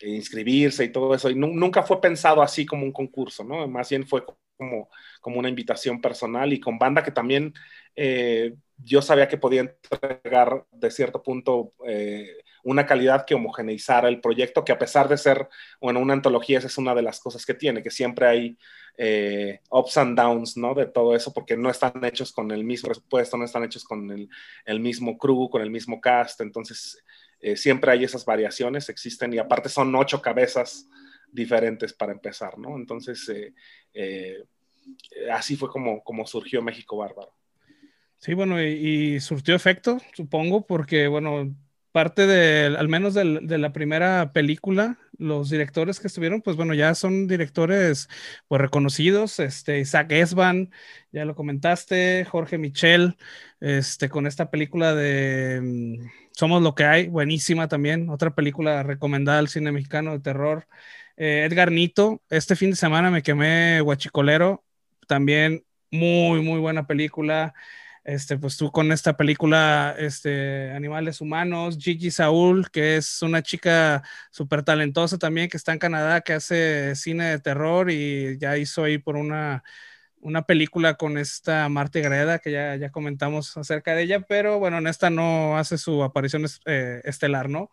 inscribirse 0.00 0.84
y 0.84 0.92
todo 0.92 1.14
eso, 1.14 1.30
y 1.30 1.34
nunca 1.34 1.82
fue 1.82 2.00
pensado 2.00 2.42
así 2.42 2.66
como 2.66 2.84
un 2.84 2.92
concurso, 2.92 3.44
¿no? 3.44 3.66
Más 3.68 3.88
bien 3.88 4.06
fue 4.06 4.24
como, 4.56 4.88
como 5.24 5.38
una 5.38 5.48
invitación 5.48 6.02
personal 6.02 6.52
y 6.52 6.60
con 6.60 6.78
banda 6.78 7.02
que 7.02 7.10
también 7.10 7.54
eh, 7.96 8.56
yo 8.76 9.00
sabía 9.00 9.26
que 9.26 9.38
podía 9.38 9.62
entregar 9.62 10.66
de 10.70 10.90
cierto 10.90 11.22
punto 11.22 11.72
eh, 11.86 12.28
una 12.62 12.84
calidad 12.84 13.24
que 13.24 13.34
homogeneizara 13.34 14.10
el 14.10 14.20
proyecto, 14.20 14.66
que 14.66 14.72
a 14.72 14.78
pesar 14.78 15.08
de 15.08 15.16
ser, 15.16 15.48
bueno, 15.80 16.00
una 16.00 16.12
antología, 16.12 16.58
esa 16.58 16.66
es 16.66 16.76
una 16.76 16.94
de 16.94 17.00
las 17.00 17.20
cosas 17.20 17.46
que 17.46 17.54
tiene, 17.54 17.82
que 17.82 17.90
siempre 17.90 18.26
hay 18.26 18.58
eh, 18.98 19.60
ups 19.70 19.96
and 19.96 20.14
downs, 20.14 20.58
¿no? 20.58 20.74
De 20.74 20.84
todo 20.84 21.16
eso, 21.16 21.32
porque 21.32 21.56
no 21.56 21.70
están 21.70 22.04
hechos 22.04 22.30
con 22.30 22.50
el 22.50 22.62
mismo 22.62 22.88
presupuesto, 22.88 23.38
no 23.38 23.46
están 23.46 23.64
hechos 23.64 23.84
con 23.84 24.10
el, 24.10 24.28
el 24.66 24.78
mismo 24.78 25.16
crew, 25.16 25.48
con 25.48 25.62
el 25.62 25.70
mismo 25.70 26.02
cast, 26.02 26.42
entonces 26.42 27.02
siempre 27.56 27.92
hay 27.92 28.04
esas 28.04 28.26
variaciones, 28.26 28.90
existen 28.90 29.32
y 29.32 29.38
aparte 29.38 29.70
son 29.70 29.94
ocho 29.94 30.20
cabezas 30.20 30.86
diferentes 31.30 31.94
para 31.94 32.12
empezar, 32.12 32.58
¿no? 32.58 32.76
Entonces, 32.76 33.30
así 35.32 35.56
fue 35.56 35.68
como, 35.68 36.02
como 36.02 36.26
surgió 36.26 36.62
México 36.62 36.96
Bárbaro. 36.96 37.32
Sí, 38.18 38.34
bueno, 38.34 38.62
y, 38.62 38.66
y, 38.66 39.20
surtió 39.20 39.54
efecto, 39.54 39.98
supongo, 40.14 40.66
porque, 40.66 41.08
bueno, 41.08 41.54
parte 41.94 42.26
de, 42.26 42.76
al 42.76 42.88
menos 42.88 43.14
de, 43.14 43.24
la 43.56 43.72
primera 43.72 44.32
película, 44.32 44.98
los 45.16 45.48
directores 45.48 46.00
que 46.00 46.08
estuvieron, 46.08 46.42
pues 46.42 46.56
bueno, 46.56 46.74
ya 46.74 46.92
son 46.96 47.28
directores 47.28 48.08
pues 48.48 48.60
reconocidos, 48.60 49.38
este, 49.38 49.78
Isaac 49.78 50.10
Esban, 50.10 50.72
ya 51.12 51.24
lo 51.24 51.36
comentaste, 51.36 52.24
Jorge 52.24 52.58
Michel, 52.58 53.16
este, 53.60 54.08
con 54.08 54.26
esta 54.26 54.50
película 54.50 54.92
de 54.92 55.60
um, 55.62 56.10
Somos 56.32 56.62
lo 56.62 56.74
que 56.74 56.82
hay, 56.84 57.06
buenísima 57.06 57.68
también, 57.68 58.10
otra 58.10 58.34
película 58.34 58.82
recomendada 58.82 59.38
al 59.38 59.46
cine 59.48 59.70
mexicano 59.70 60.14
de 60.14 60.18
terror. 60.18 60.66
Eh, 61.16 61.46
Edgar 61.48 61.70
Nito, 61.70 62.22
este 62.28 62.56
fin 62.56 62.70
de 62.70 62.76
semana 62.76 63.12
me 63.12 63.22
quemé 63.22 63.80
Guachicolero, 63.82 64.64
también 65.06 65.64
muy, 65.90 66.40
muy 66.42 66.60
buena 66.60 66.86
película. 66.86 67.54
Este, 68.04 68.36
pues 68.36 68.58
tú 68.58 68.70
con 68.70 68.92
esta 68.92 69.16
película, 69.16 69.94
este, 69.98 70.70
Animales 70.72 71.22
Humanos, 71.22 71.78
Gigi 71.80 72.10
Saúl, 72.10 72.70
que 72.70 72.96
es 72.96 73.22
una 73.22 73.42
chica 73.42 74.02
súper 74.30 74.62
talentosa 74.62 75.16
también, 75.16 75.48
que 75.48 75.56
está 75.56 75.72
en 75.72 75.78
Canadá, 75.78 76.20
que 76.20 76.34
hace 76.34 76.94
cine 76.96 77.30
de 77.30 77.38
terror 77.38 77.90
y 77.90 78.36
ya 78.38 78.58
hizo 78.58 78.84
ahí 78.84 78.98
por 78.98 79.16
una, 79.16 79.64
una 80.20 80.42
película 80.42 80.94
con 80.94 81.16
esta 81.16 81.66
Marta 81.70 82.00
Greda, 82.00 82.40
que 82.40 82.50
ya, 82.52 82.76
ya 82.76 82.90
comentamos 82.90 83.56
acerca 83.56 83.94
de 83.94 84.02
ella, 84.02 84.20
pero 84.20 84.58
bueno, 84.58 84.78
en 84.78 84.86
esta 84.86 85.08
no 85.08 85.56
hace 85.56 85.78
su 85.78 86.02
aparición 86.04 86.44
eh, 86.66 87.00
estelar, 87.04 87.48
¿no? 87.48 87.70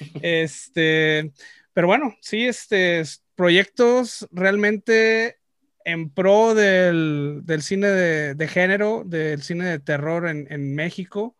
Este, 0.22 1.32
pero 1.72 1.86
bueno, 1.86 2.16
sí, 2.20 2.46
este, 2.46 3.02
proyectos 3.34 4.28
realmente 4.30 5.39
en 5.84 6.10
pro 6.10 6.54
del, 6.54 7.44
cine 7.60 7.88
de, 7.88 8.48
género, 8.48 9.02
del 9.04 9.42
cine 9.42 9.64
de 9.66 9.78
terror 9.78 10.28
en, 10.28 10.74
México. 10.74 11.36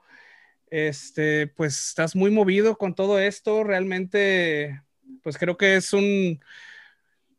Este, 0.71 1.49
pues 1.49 1.89
estás 1.89 2.15
muy 2.15 2.31
movido 2.31 2.77
con 2.77 2.95
todo 2.95 3.19
esto. 3.19 3.65
Realmente, 3.65 4.83
pues 5.23 5.39
creo 5.39 5.57
que 5.57 5.77
es 5.77 5.93
un, 5.93 6.41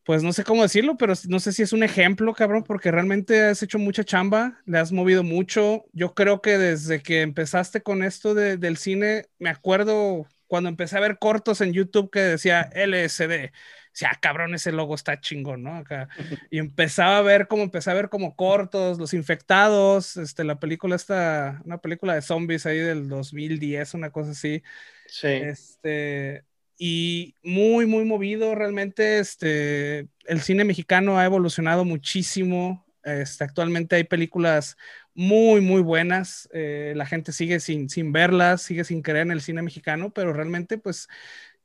pues 0.04 0.24
no 0.24 0.34
sé 0.34 0.44
cómo 0.44 0.64
decirlo, 0.64 0.98
pero 0.98 1.14
no 1.28 1.40
sé 1.40 1.54
si 1.54 1.62
es 1.62 1.74
un 1.74 1.84
ejemplo, 1.84 2.34
cabrón, 2.34 2.64
porque 2.64 2.92
realmente 2.92 3.44
has 3.46 3.64
hecho 3.64 3.80
mucha 3.80 4.04
chamba, 4.04 4.60
le 4.66 4.78
has 4.80 4.92
movido 4.92 5.24
mucho. 5.24 5.86
Yo 5.94 6.14
creo 6.14 6.42
que 6.42 6.58
desde 6.58 7.02
que 7.02 7.22
empezaste 7.22 7.82
con 7.82 8.04
esto 8.04 8.34
del 8.34 8.78
cine, 8.78 9.28
me 9.40 9.50
acuerdo 9.50 10.28
cuando 10.52 10.68
empecé 10.68 10.98
a 10.98 11.00
ver 11.00 11.18
cortos 11.18 11.62
en 11.62 11.72
YouTube 11.72 12.12
que 12.12 12.20
decía 12.20 12.70
LSD 12.74 13.54
decía, 13.94 14.10
ah, 14.12 14.20
cabrón, 14.22 14.54
ese 14.54 14.74
logo 14.74 14.96
está 14.96 15.22
chingón, 15.22 15.64
¿no? 15.64 15.78
Acá. 15.78 16.10
Y 16.52 16.58
empezaba 16.58 17.20
a 17.20 17.22
ver 17.22 17.48
como, 17.48 17.64
empecé 17.64 17.90
a 17.90 17.94
ver 17.94 18.10
como 18.10 18.36
cortos, 18.36 19.00
los 19.00 19.14
infectados, 19.14 20.18
este, 20.18 20.44
la 20.44 20.60
película 20.60 20.98
esta, 20.98 21.62
una 21.64 21.78
película 21.78 22.16
de 22.16 22.22
zombies 22.22 22.66
ahí 22.66 22.80
del 22.80 23.08
2010, 23.08 23.94
una 23.94 24.10
cosa 24.10 24.32
así. 24.32 24.62
Sí. 25.08 25.28
Este, 25.28 26.44
y 26.78 27.38
muy, 27.44 27.86
muy 27.86 28.04
movido 28.04 28.54
realmente, 28.54 29.20
este, 29.20 30.10
el 30.26 30.42
cine 30.42 30.66
mexicano 30.66 31.18
ha 31.18 31.24
evolucionado 31.24 31.86
muchísimo. 31.86 32.86
Este, 33.06 33.46
actualmente 33.46 33.96
hay 33.96 34.04
películas 34.04 34.76
muy, 35.14 35.62
muy 35.62 35.82
buenas. 35.82 36.50
Eh, 36.54 36.94
la 36.96 37.06
gente 37.06 37.32
sigue 37.32 37.60
sin, 37.60 37.90
sin 37.90 38.12
verlas, 38.12 38.62
sigue 38.62 38.84
sin 38.84 39.02
creer 39.02 39.28
en 39.28 39.32
el 39.32 39.42
cine 39.42 39.62
mexicano, 39.62 40.12
pero 40.12 40.34
realmente, 40.34 40.78
pues, 40.78 41.08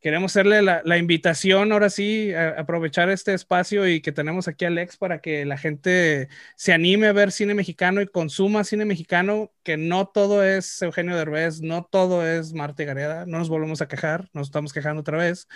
queremos 0.01 0.33
hacerle 0.33 0.63
la, 0.63 0.99
invitación 0.99 1.73
ahora 1.73 1.91
sí, 1.91 2.33
aprovechar 2.35 3.11
este 3.11 3.35
espacio 3.35 3.89
y 3.89 4.01
que 4.01 4.13
tenemos 4.13 4.47
aquí 4.47 4.65
a 4.65 4.69
Alex 4.69 4.97
para 4.97 5.21
que 5.21 5.45
la 5.45 5.59
gente 5.59 6.29
se 6.55 6.73
anime 6.73 7.09
a 7.09 7.13
ver 7.13 7.33
cine 7.33 7.55
mexicano 7.55 8.01
y 8.01 8.07
consuma 8.07 8.63
cine 8.63 8.85
mexicano, 8.85 9.53
que 9.65 9.77
no 9.77 10.07
todo 10.07 10.45
es 10.45 10.81
Eugenio 10.83 11.17
Derbez, 11.17 11.61
no 11.61 11.85
todo 11.91 12.27
es 12.27 12.53
Marte 12.53 12.85
Gareda, 12.85 13.27
no 13.27 13.39
nos 13.39 13.49
volvemos 13.49 13.81
a 13.83 13.89
quejar, 13.89 14.29
nos 14.33 14.49
estamos 14.49 14.73
quejando 14.73 15.01
otra 15.01 15.19
vez, 15.19 15.49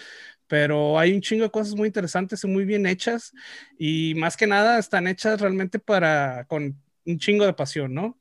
pero 0.48 0.98
hay 0.98 1.12
un 1.12 1.20
chingo 1.20 1.44
de 1.44 1.50
cosas 1.50 1.76
muy 1.76 1.86
interesantes 1.86 2.42
y 2.42 2.48
muy 2.48 2.64
bien 2.64 2.86
hechas 2.86 3.32
y 3.78 4.14
más 4.16 4.36
que 4.36 4.48
nada 4.48 4.78
están 4.78 5.06
hechas 5.06 5.40
realmente 5.40 5.78
para 5.78 6.44
con 6.46 6.76
un 7.06 7.18
chingo 7.18 7.46
de 7.46 7.52
pasión, 7.52 7.94
¿no? 7.94 8.18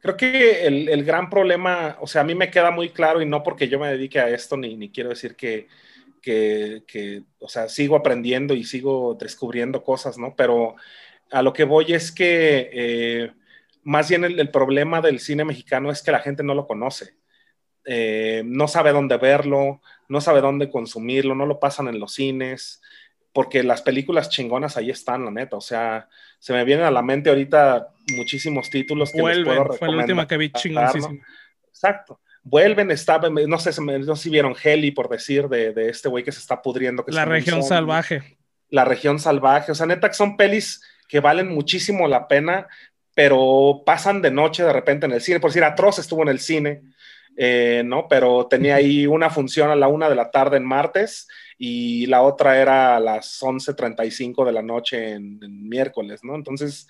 Creo 0.00 0.16
que 0.16 0.66
el, 0.66 1.04
gran 1.04 1.28
problema, 1.28 1.98
o 2.00 2.06
sea, 2.06 2.22
a 2.22 2.24
mí 2.24 2.34
me 2.34 2.50
queda 2.50 2.70
muy 2.70 2.88
claro 2.88 3.20
y 3.20 3.26
no 3.26 3.42
porque 3.42 3.68
yo 3.68 3.78
me 3.78 3.88
dedique 3.88 4.18
a 4.18 4.30
esto, 4.30 4.56
ni, 4.56 4.74
ni 4.74 4.90
quiero 4.90 5.10
decir 5.10 5.36
que, 5.36 5.68
que, 6.22 7.22
o 7.38 7.48
sea, 7.48 7.68
sigo 7.68 7.96
aprendiendo 7.96 8.54
y 8.54 8.64
sigo 8.64 9.14
descubriendo 9.20 9.82
cosas, 9.82 10.16
¿no? 10.16 10.34
Pero 10.34 10.76
a 11.30 11.42
lo 11.42 11.52
que 11.52 11.64
voy 11.64 11.92
es 11.92 12.12
que 12.12 12.70
eh, 12.72 13.32
más 13.82 14.08
bien 14.08 14.24
el, 14.24 14.50
problema 14.50 15.02
del 15.02 15.20
cine 15.20 15.44
mexicano 15.44 15.90
es 15.90 16.02
que 16.02 16.12
la 16.12 16.20
gente 16.20 16.42
no 16.42 16.54
lo 16.54 16.66
conoce. 16.66 17.16
Eh, 17.84 18.42
no 18.46 18.68
sabe 18.68 18.92
dónde 18.92 19.18
verlo, 19.18 19.82
no 20.08 20.20
sabe 20.20 20.40
dónde 20.40 20.70
consumirlo, 20.70 21.34
no 21.34 21.44
lo 21.44 21.60
pasan 21.60 21.88
en 21.88 22.00
los 22.00 22.14
cines 22.14 22.80
porque 23.32 23.62
las 23.62 23.82
películas 23.82 24.28
chingonas 24.28 24.76
ahí 24.76 24.90
están, 24.90 25.24
la 25.24 25.30
neta. 25.30 25.56
O 25.56 25.60
sea, 25.60 26.08
se 26.38 26.52
me 26.52 26.64
vienen 26.64 26.84
a 26.84 26.90
la 26.90 27.02
mente 27.02 27.30
ahorita 27.30 27.88
muchísimos 28.14 28.70
títulos 28.70 29.12
que 29.12 29.22
les 29.22 29.44
puedo 29.44 29.64
recomendar. 29.64 29.78
Fue 29.78 29.88
la 29.88 29.96
última 29.98 30.26
que 30.26 30.36
vi 30.36 30.50
chingonísima. 30.50 31.10
Exacto. 31.68 32.20
Vuelven, 32.42 32.90
estaba, 32.90 33.28
no 33.28 33.58
sé, 33.58 33.80
no 33.80 34.16
sé 34.16 34.22
si 34.22 34.30
vieron 34.30 34.54
Heli, 34.62 34.90
por 34.90 35.08
decir, 35.08 35.48
de, 35.48 35.72
de 35.72 35.90
este 35.90 36.08
güey 36.08 36.24
que 36.24 36.32
se 36.32 36.40
está 36.40 36.60
pudriendo. 36.60 37.04
Que 37.04 37.12
la 37.12 37.24
región 37.24 37.62
salvaje. 37.62 38.38
La 38.70 38.84
región 38.84 39.18
salvaje. 39.18 39.72
O 39.72 39.74
sea, 39.74 39.86
neta 39.86 40.08
que 40.08 40.14
son 40.14 40.36
pelis 40.36 40.82
que 41.06 41.20
valen 41.20 41.48
muchísimo 41.48 42.08
la 42.08 42.26
pena, 42.26 42.66
pero 43.14 43.82
pasan 43.84 44.22
de 44.22 44.30
noche 44.30 44.62
de 44.62 44.72
repente 44.72 45.06
en 45.06 45.12
el 45.12 45.20
cine. 45.20 45.40
Por 45.40 45.50
decir, 45.50 45.64
Atroz 45.64 45.98
estuvo 45.98 46.22
en 46.22 46.28
el 46.28 46.38
cine, 46.38 46.82
eh, 47.36 47.82
¿no? 47.84 48.08
Pero 48.08 48.46
tenía 48.46 48.76
ahí 48.76 49.06
una 49.06 49.28
función 49.28 49.70
a 49.70 49.76
la 49.76 49.88
una 49.88 50.08
de 50.08 50.14
la 50.14 50.30
tarde 50.30 50.56
en 50.56 50.64
martes 50.64 51.28
y 51.62 52.06
la 52.06 52.22
otra 52.22 52.58
era 52.58 52.96
a 52.96 53.00
las 53.00 53.42
11.35 53.42 54.46
de 54.46 54.52
la 54.52 54.62
noche 54.62 55.12
en, 55.12 55.68
miércoles, 55.68 56.24
¿no? 56.24 56.34
Entonces, 56.34 56.88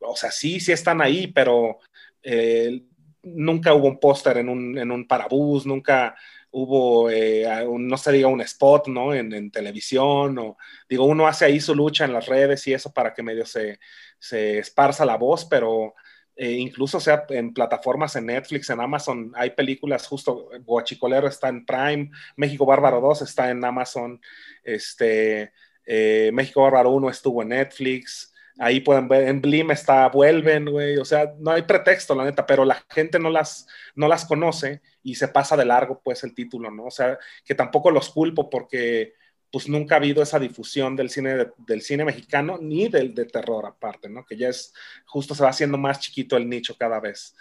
o 0.00 0.16
sea, 0.16 0.32
sí, 0.32 0.58
sí 0.58 0.72
están 0.72 1.00
ahí, 1.00 1.28
pero 1.28 1.78
eh, 2.20 2.82
nunca 3.22 3.74
hubo 3.74 3.86
un 3.86 4.00
póster 4.00 4.38
en 4.38 4.48
un, 4.48 4.76
en 4.76 4.90
un 4.90 5.06
parabús, 5.06 5.66
nunca 5.66 6.16
hubo, 6.50 7.08
eh, 7.08 7.46
no 7.78 7.96
se 7.96 8.24
un 8.26 8.40
spot, 8.40 8.88
¿no? 8.88 9.14
En, 9.14 9.52
televisión, 9.52 10.36
o 10.38 10.56
digo, 10.88 11.04
uno 11.04 11.28
hace 11.28 11.44
ahí 11.44 11.60
su 11.60 11.76
lucha 11.76 12.04
en 12.04 12.12
las 12.12 12.26
redes 12.26 12.66
y 12.66 12.74
eso 12.74 12.92
para 12.92 13.14
que 13.14 13.22
medio 13.22 13.46
se, 13.46 13.78
se 14.18 14.58
esparza 14.58 15.04
la 15.04 15.16
voz, 15.16 15.44
pero 15.44 15.94
eh, 16.40 16.52
incluso 16.52 17.00
sea 17.00 17.26
en 17.30 17.52
plataformas 17.52 18.14
en 18.14 18.26
Netflix, 18.26 18.70
en 18.70 18.80
Amazon, 18.80 19.32
hay 19.34 19.50
películas 19.50 20.06
justo, 20.06 20.48
Guachicolero 20.64 21.26
está 21.26 21.48
en 21.48 21.66
Prime, 21.66 22.12
México 22.36 22.64
Bárbaro 22.64 23.00
2 23.00 23.22
está 23.22 23.50
en 23.50 23.64
Amazon, 23.64 24.20
este, 24.62 25.52
eh, 25.84 26.30
México 26.32 26.62
Bárbaro 26.62 26.90
1 26.90 27.10
estuvo 27.10 27.42
en 27.42 27.48
Netflix, 27.48 28.32
ahí 28.56 28.78
pueden 28.78 29.08
ver, 29.08 29.26
en 29.26 29.40
Blim 29.40 29.72
está, 29.72 30.06
vuelven, 30.10 30.66
güey, 30.66 30.96
o 30.98 31.04
sea, 31.04 31.34
no 31.40 31.50
hay 31.50 31.62
pretexto, 31.62 32.14
la 32.14 32.24
neta, 32.24 32.46
pero 32.46 32.64
la 32.64 32.84
gente 32.88 33.18
no 33.18 33.30
las, 33.30 33.66
no 33.96 34.06
las 34.06 34.24
conoce 34.24 34.80
y 35.02 35.16
se 35.16 35.26
pasa 35.26 35.56
de 35.56 35.64
largo, 35.64 36.00
pues, 36.04 36.22
el 36.22 36.36
título, 36.36 36.70
¿no? 36.70 36.84
O 36.84 36.90
sea, 36.92 37.18
que 37.44 37.56
tampoco 37.56 37.90
los 37.90 38.10
culpo 38.10 38.48
porque 38.48 39.14
pues 39.50 39.68
nunca 39.68 39.94
ha 39.94 39.98
habido 39.98 40.22
esa 40.22 40.38
difusión 40.38 40.96
del 40.96 41.10
cine, 41.10 41.46
del 41.58 41.82
cine 41.82 42.04
mexicano 42.04 42.58
ni 42.60 42.88
del 42.88 43.14
de 43.14 43.24
terror 43.24 43.66
aparte, 43.66 44.08
¿no? 44.08 44.24
Que 44.24 44.36
ya 44.36 44.48
es, 44.48 44.74
justo 45.06 45.34
se 45.34 45.42
va 45.42 45.50
haciendo 45.50 45.78
más 45.78 46.00
chiquito 46.00 46.36
el 46.36 46.48
nicho 46.48 46.76
cada 46.76 47.00
vez. 47.00 47.34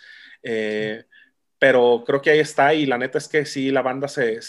Eh, 0.44 1.04
pero 1.60 2.04
creo 2.06 2.22
que 2.22 2.30
ahí 2.30 2.40
está 2.40 2.74
y 2.74 2.86
la 2.86 2.98
neta 2.98 3.18
es 3.18 3.28
que 3.28 3.46
sí, 3.46 3.72
la 3.72 3.82
banda 3.82 4.08
se, 4.08 4.42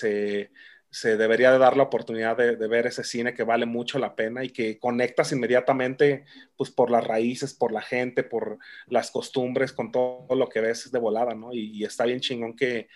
se 0.90 1.16
debería 1.18 1.52
de 1.52 1.58
dar 1.58 1.76
la 1.76 1.82
oportunidad 1.82 2.36
de, 2.36 2.54
ver 2.66 2.86
ese 2.86 3.04
cine 3.04 3.34
que 3.34 3.42
vale 3.42 3.66
mucho 3.66 3.98
la 3.98 4.16
pena 4.16 4.42
y 4.42 4.50
que 4.50 4.78
conectas 4.78 5.32
inmediatamente 5.32 6.24
pues 6.56 6.70
por 6.70 6.90
las 6.90 7.06
raíces, 7.06 7.52
por 7.52 7.72
la 7.72 7.82
gente, 7.82 8.22
por 8.22 8.58
las 8.86 9.10
costumbres, 9.10 9.72
con 9.72 9.92
todo 9.92 10.34
lo 10.34 10.48
que 10.48 10.60
ves 10.60 10.90
de 10.90 10.98
volada, 10.98 11.34
¿no? 11.34 11.52
Y, 11.52 11.84
está 11.84 12.04
bien 12.04 12.20
chingón 12.20 12.56
que, 12.56 12.88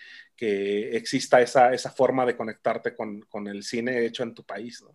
que 0.43 0.97
exista 0.97 1.39
esa, 1.39 1.73
esa, 1.73 1.89
forma 1.89 2.25
de 2.25 2.35
conectarte 2.35 2.93
con, 2.93 3.21
con, 3.21 3.47
el 3.47 3.63
cine 3.63 4.05
hecho 4.05 4.23
en 4.23 4.33
tu 4.33 4.43
país, 4.43 4.81
¿no? 4.81 4.93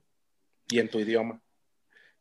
Y 0.71 0.79
en 0.79 0.91
tu 0.91 0.99
idioma. 0.99 1.41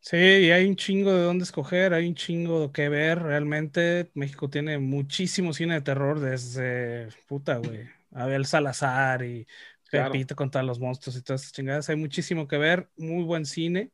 Sí, 0.00 0.16
y 0.16 0.50
hay 0.50 0.66
un 0.66 0.76
chingo 0.76 1.12
de 1.12 1.24
dónde 1.24 1.44
escoger, 1.44 1.92
hay 1.92 2.08
un 2.08 2.14
chingo 2.14 2.72
que 2.72 2.88
ver. 2.88 3.22
Realmente 3.22 4.10
México 4.14 4.48
tiene 4.48 4.78
muchísimo 4.78 5.52
cine 5.52 5.74
de 5.74 5.80
terror 5.82 6.20
desde, 6.20 7.08
puta, 7.26 7.58
güey, 7.58 7.86
Abel 8.12 8.46
Salazar 8.46 9.22
y 9.22 9.46
Pepito 9.90 10.34
contra 10.34 10.62
los 10.62 10.80
monstruos 10.80 11.18
y 11.18 11.22
todas 11.22 11.42
esas 11.42 11.52
chingadas. 11.52 11.90
Hay 11.90 11.96
muchísimo 11.96 12.48
que 12.48 12.56
ver, 12.56 12.88
muy 12.96 13.24
buen 13.24 13.44
cine. 13.44 13.90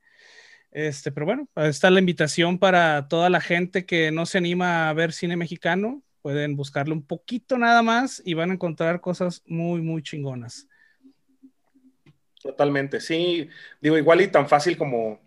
Este, 0.70 1.10
pero 1.10 1.26
bueno, 1.26 1.48
está 1.56 1.90
la 1.90 1.98
invitación 1.98 2.60
para 2.60 3.08
toda 3.08 3.30
la 3.30 3.40
gente 3.40 3.84
que 3.84 4.12
no 4.12 4.26
se 4.26 4.38
anima 4.38 4.88
a 4.88 4.92
ver 4.92 5.12
cine 5.12 5.36
mexicano. 5.36 6.04
Pueden 6.24 6.56
buscarle 6.56 6.94
un 6.94 7.06
poquito 7.06 7.58
nada 7.58 7.82
más 7.82 8.22
y 8.24 8.32
van 8.32 8.50
a 8.50 8.54
encontrar 8.54 9.02
cosas 9.02 9.42
muy, 9.44 9.82
muy 9.82 10.02
chingonas. 10.02 10.66
Totalmente, 12.42 12.98
sí. 12.98 13.50
Digo, 13.78 13.98
igual 13.98 14.22
y 14.22 14.28
tan 14.28 14.48
fácil 14.48 14.78
como 14.78 15.20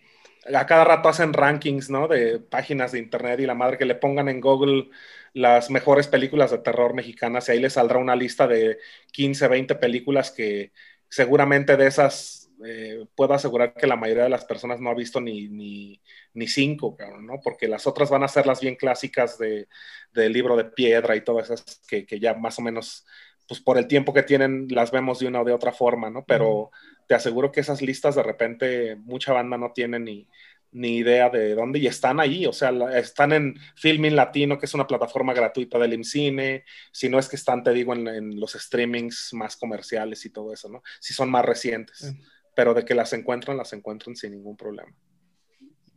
a 0.52 0.65
cada 0.65 0.86
rato 0.86 1.07
hacen 1.07 1.34
rankings, 1.34 1.91
¿no? 1.91 2.07
De 2.07 2.40
páginas 2.40 2.94
de 2.94 2.98
internet 2.98 3.40
y 3.40 3.45
la 3.45 3.53
madre 3.53 3.78
que 3.78 3.86
le 3.86 3.94
pongan 3.94 4.28
en 4.28 4.41
Google 4.41 4.90
las 5.34 5.69
mejores 5.69 6.07
películas 6.07 6.49
de 6.49 6.57
terror 6.57 6.95
mexicanas 6.95 7.48
y 7.48 7.52
ahí 7.52 7.60
les 7.60 7.74
saldrá 7.74 7.99
una 7.99 8.15
lista 8.15 8.48
de 8.48 8.80
15, 9.11 9.48
20 9.49 9.76
películas 9.76 10.32
que 10.32 10.72
seguramente 11.10 11.78
de 11.78 11.86
esas 11.86 12.47
eh, 12.66 13.06
puedo 13.16 13.34
asegurar 13.34 13.74
que 13.74 13.88
la 13.88 13.96
mayoría 13.96 14.24
de 14.24 14.30
las 14.30 14.46
personas 14.46 14.80
no 14.80 14.90
ha 14.90 14.96
visto 14.96 15.22
ni, 15.22 15.48
ni, 15.48 16.02
ni 16.34 16.48
cinco, 16.48 16.98
¿no? 17.22 17.40
Porque 17.44 17.68
las 17.68 17.88
otras 17.88 18.10
van 18.10 18.24
a 18.24 18.28
ser 18.28 18.48
las 18.48 18.62
bien 18.62 18.76
clásicas 18.76 19.38
de, 19.38 19.68
del 20.14 20.34
libro 20.34 20.56
de 20.56 20.66
piedra 20.66 21.16
y 21.16 21.24
todas 21.24 21.50
esas 21.50 21.82
que, 21.88 22.06
que, 22.06 22.20
ya 22.20 22.34
más 22.34 22.58
o 22.60 22.62
menos, 22.62 23.06
pues 23.48 23.60
por 23.62 23.78
el 23.78 23.88
tiempo 23.88 24.14
que 24.14 24.24
tienen, 24.24 24.68
las 24.70 24.92
vemos 24.92 25.20
de 25.20 25.28
una 25.28 25.42
o 25.42 25.46
de 25.46 25.54
otra 25.54 25.72
forma, 25.72 26.10
¿no? 26.10 26.26
Pero 26.26 26.72
te 27.08 27.16
aseguro 27.16 27.52
que 27.52 27.62
esas 27.62 27.82
listas 27.82 28.16
de 28.16 28.24
repente 28.24 28.96
mucha 28.96 29.34
banda 29.34 29.58
no 29.58 29.72
tiene 29.74 30.00
ni, 30.00 30.28
ni 30.72 30.98
idea 30.98 31.30
de 31.30 31.56
dónde, 31.56 31.80
y 31.80 31.88
están 31.88 32.20
ahí, 32.20 32.46
o 32.46 32.54
sea, 32.54 32.72
están 32.98 33.32
en 33.32 33.56
Filming 33.76 34.16
Latino, 34.16 34.60
que 34.60 34.66
es 34.66 34.74
una 34.74 34.88
plataforma 34.88 35.34
gratuita 35.34 35.80
del 35.80 35.94
IMCINE, 35.94 36.66
si 36.92 37.10
no 37.10 37.20
es 37.20 37.30
que 37.30 37.36
están, 37.36 37.64
te 37.64 37.72
digo, 37.72 37.94
en, 37.94 38.40
los 38.40 38.54
streamings 38.54 39.34
más 39.34 39.56
comerciales 39.56 40.26
y 40.26 40.30
todo 40.30 40.54
eso, 40.54 40.70
¿no? 40.70 40.84
Si 41.00 41.14
son 41.14 41.30
más 41.30 41.46
recientes, 41.46 42.14
pero 42.58 42.74
de 42.74 42.84
que 42.84 42.96
las 42.96 43.14
encuentran, 43.14 43.56
las 43.56 43.72
encuentran 43.74 44.16
sin 44.16 44.32
ningún 44.32 44.58
problema. 44.58 44.92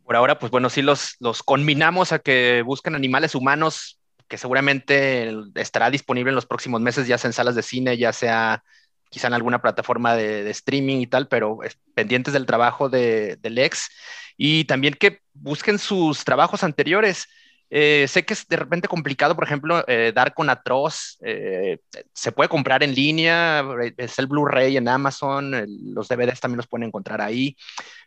Por 0.05 0.15
ahora, 0.15 0.39
pues 0.39 0.53
bueno, 0.53 0.69
sí 0.69 0.83
los, 0.83 1.17
los 1.19 1.43
combinamos 1.43 2.13
a 2.13 2.19
que 2.19 2.61
busquen 2.61 2.95
animales 2.95 3.35
humanos, 3.35 3.99
que 4.29 4.37
seguramente 4.37 5.35
estará 5.55 5.89
disponible 5.89 6.29
en 6.29 6.35
los 6.35 6.45
próximos 6.45 6.83
meses, 6.83 7.07
ya 7.07 7.17
sea 7.17 7.29
en 7.29 7.33
salas 7.33 7.55
de 7.55 7.63
cine, 7.63 7.97
ya 7.97 8.13
sea 8.13 8.63
quizá 9.09 9.29
en 9.29 9.33
alguna 9.33 9.63
plataforma 9.63 10.15
de, 10.15 10.51
streaming 10.51 10.99
y 10.99 11.07
tal, 11.07 11.29
pero 11.29 11.61
pendientes 11.95 12.35
del 12.35 12.45
trabajo 12.45 12.91
de, 12.91 13.37
del 13.37 13.57
ex 13.57 13.89
y 14.37 14.67
también 14.67 14.93
que 14.93 15.21
busquen 15.33 15.79
sus 15.79 16.25
trabajos 16.25 16.63
anteriores. 16.63 17.27
Eh, 17.73 18.07
sé 18.09 18.25
que 18.25 18.35
es 18.35 18.47
de 18.49 18.57
repente 18.57 18.89
complicado, 18.89 19.37
por 19.37 19.45
ejemplo, 19.45 19.85
eh, 19.87 20.13
dar 20.13 20.35
con 20.35 20.51
Atroz. 20.51 21.19
Eh, 21.23 21.79
se 22.13 22.33
puede 22.33 22.49
comprar 22.49 22.83
en 22.83 22.95
línea, 22.95 23.65
es 23.97 24.19
el 24.19 24.27
Blu-ray 24.27 24.77
en 24.77 24.89
Amazon, 24.89 25.53
los 25.95 26.09
DVDs 26.09 26.41
también 26.41 26.57
los 26.57 26.67
pueden 26.67 26.89
encontrar 26.89 27.21
ahí. 27.21 27.57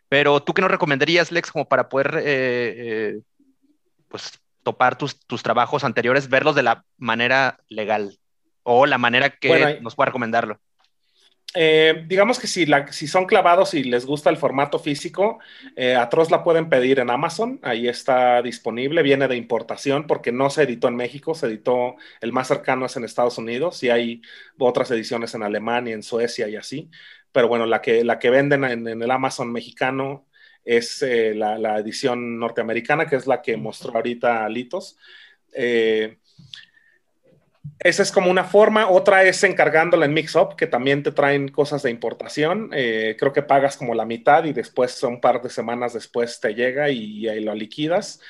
Pero 0.08 0.42
tú 0.42 0.52
qué 0.52 0.60
nos 0.60 0.70
recomendarías, 0.70 1.32
Lex, 1.32 1.50
como 1.50 1.66
para 1.66 1.88
poder 1.88 3.22
pues, 4.08 4.38
topar 4.62 4.96
tus, 4.96 5.18
tus, 5.26 5.42
trabajos 5.42 5.82
anteriores, 5.82 6.28
verlos 6.28 6.54
de 6.54 6.62
la 6.62 6.84
manera 6.98 7.58
legal 7.68 8.18
o 8.62 8.86
la 8.86 8.98
manera 8.98 9.30
que 9.30 9.80
nos 9.80 9.94
pueda 9.94 10.06
recomendarlo? 10.06 10.60
Eh, 11.56 12.04
digamos 12.08 12.40
que 12.40 12.48
si, 12.48 12.66
si, 12.90 13.06
son 13.06 13.26
clavados 13.26 13.74
y 13.74 13.84
les 13.84 14.06
gusta 14.06 14.28
el 14.28 14.36
formato 14.36 14.80
físico, 14.80 15.38
eh, 15.76 15.94
Atroz 15.94 16.32
la 16.32 16.42
pueden 16.42 16.68
pedir 16.68 16.98
en 16.98 17.10
Amazon, 17.10 17.60
ahí 17.62 17.86
está 17.86 18.42
disponible, 18.42 19.02
viene 19.04 19.28
de 19.28 19.36
importación 19.36 20.08
porque 20.08 20.32
no 20.32 20.50
se 20.50 20.64
editó 20.64 20.88
en 20.88 20.96
México, 20.96 21.32
se 21.36 21.46
editó, 21.46 21.94
el 22.20 22.32
más 22.32 22.48
cercano 22.48 22.86
es 22.86 22.96
en 22.96 23.04
Estados 23.04 23.38
Unidos 23.38 23.80
y 23.84 23.90
hay 23.90 24.22
otras 24.58 24.90
ediciones 24.90 25.32
en 25.36 25.44
Alemania, 25.44 25.94
en 25.94 26.02
Suecia 26.02 26.48
y 26.48 26.56
así, 26.56 26.90
pero 27.30 27.46
bueno, 27.46 27.66
la 27.66 27.80
que, 27.80 28.02
la 28.02 28.18
que 28.18 28.30
venden 28.30 28.64
en, 28.64 28.88
el 28.88 29.10
Amazon 29.12 29.52
mexicano 29.52 30.26
es 30.64 31.02
eh, 31.02 31.34
la, 31.36 31.56
la, 31.56 31.78
edición 31.78 32.36
norteamericana, 32.38 33.06
que 33.06 33.14
es 33.14 33.28
la 33.28 33.40
que 33.42 33.56
mostró 33.56 33.94
ahorita 33.94 34.48
Litos. 34.48 34.98
Esa 37.78 38.02
es 38.02 38.12
como 38.12 38.30
una 38.30 38.44
forma. 38.44 38.88
Otra 38.88 39.24
es 39.24 39.42
encargándola 39.44 40.06
en 40.06 40.14
Mixup, 40.14 40.54
que 40.54 40.66
también 40.66 41.02
te 41.02 41.12
traen 41.12 41.48
cosas 41.48 41.82
de 41.82 41.90
importación. 41.90 42.70
Eh, 42.72 43.16
creo 43.18 43.32
que 43.32 43.42
pagas 43.42 43.76
como 43.76 43.94
la 43.94 44.04
mitad 44.06 44.44
y 44.44 44.52
después, 44.52 45.02
un 45.02 45.20
par 45.20 45.42
de 45.42 45.50
semanas 45.50 45.92
después, 45.92 46.40
te 46.40 46.54
llega 46.54 46.90
y, 46.90 47.28
ahí 47.28 47.40
lo 47.40 47.54
liquidas. 47.54 48.20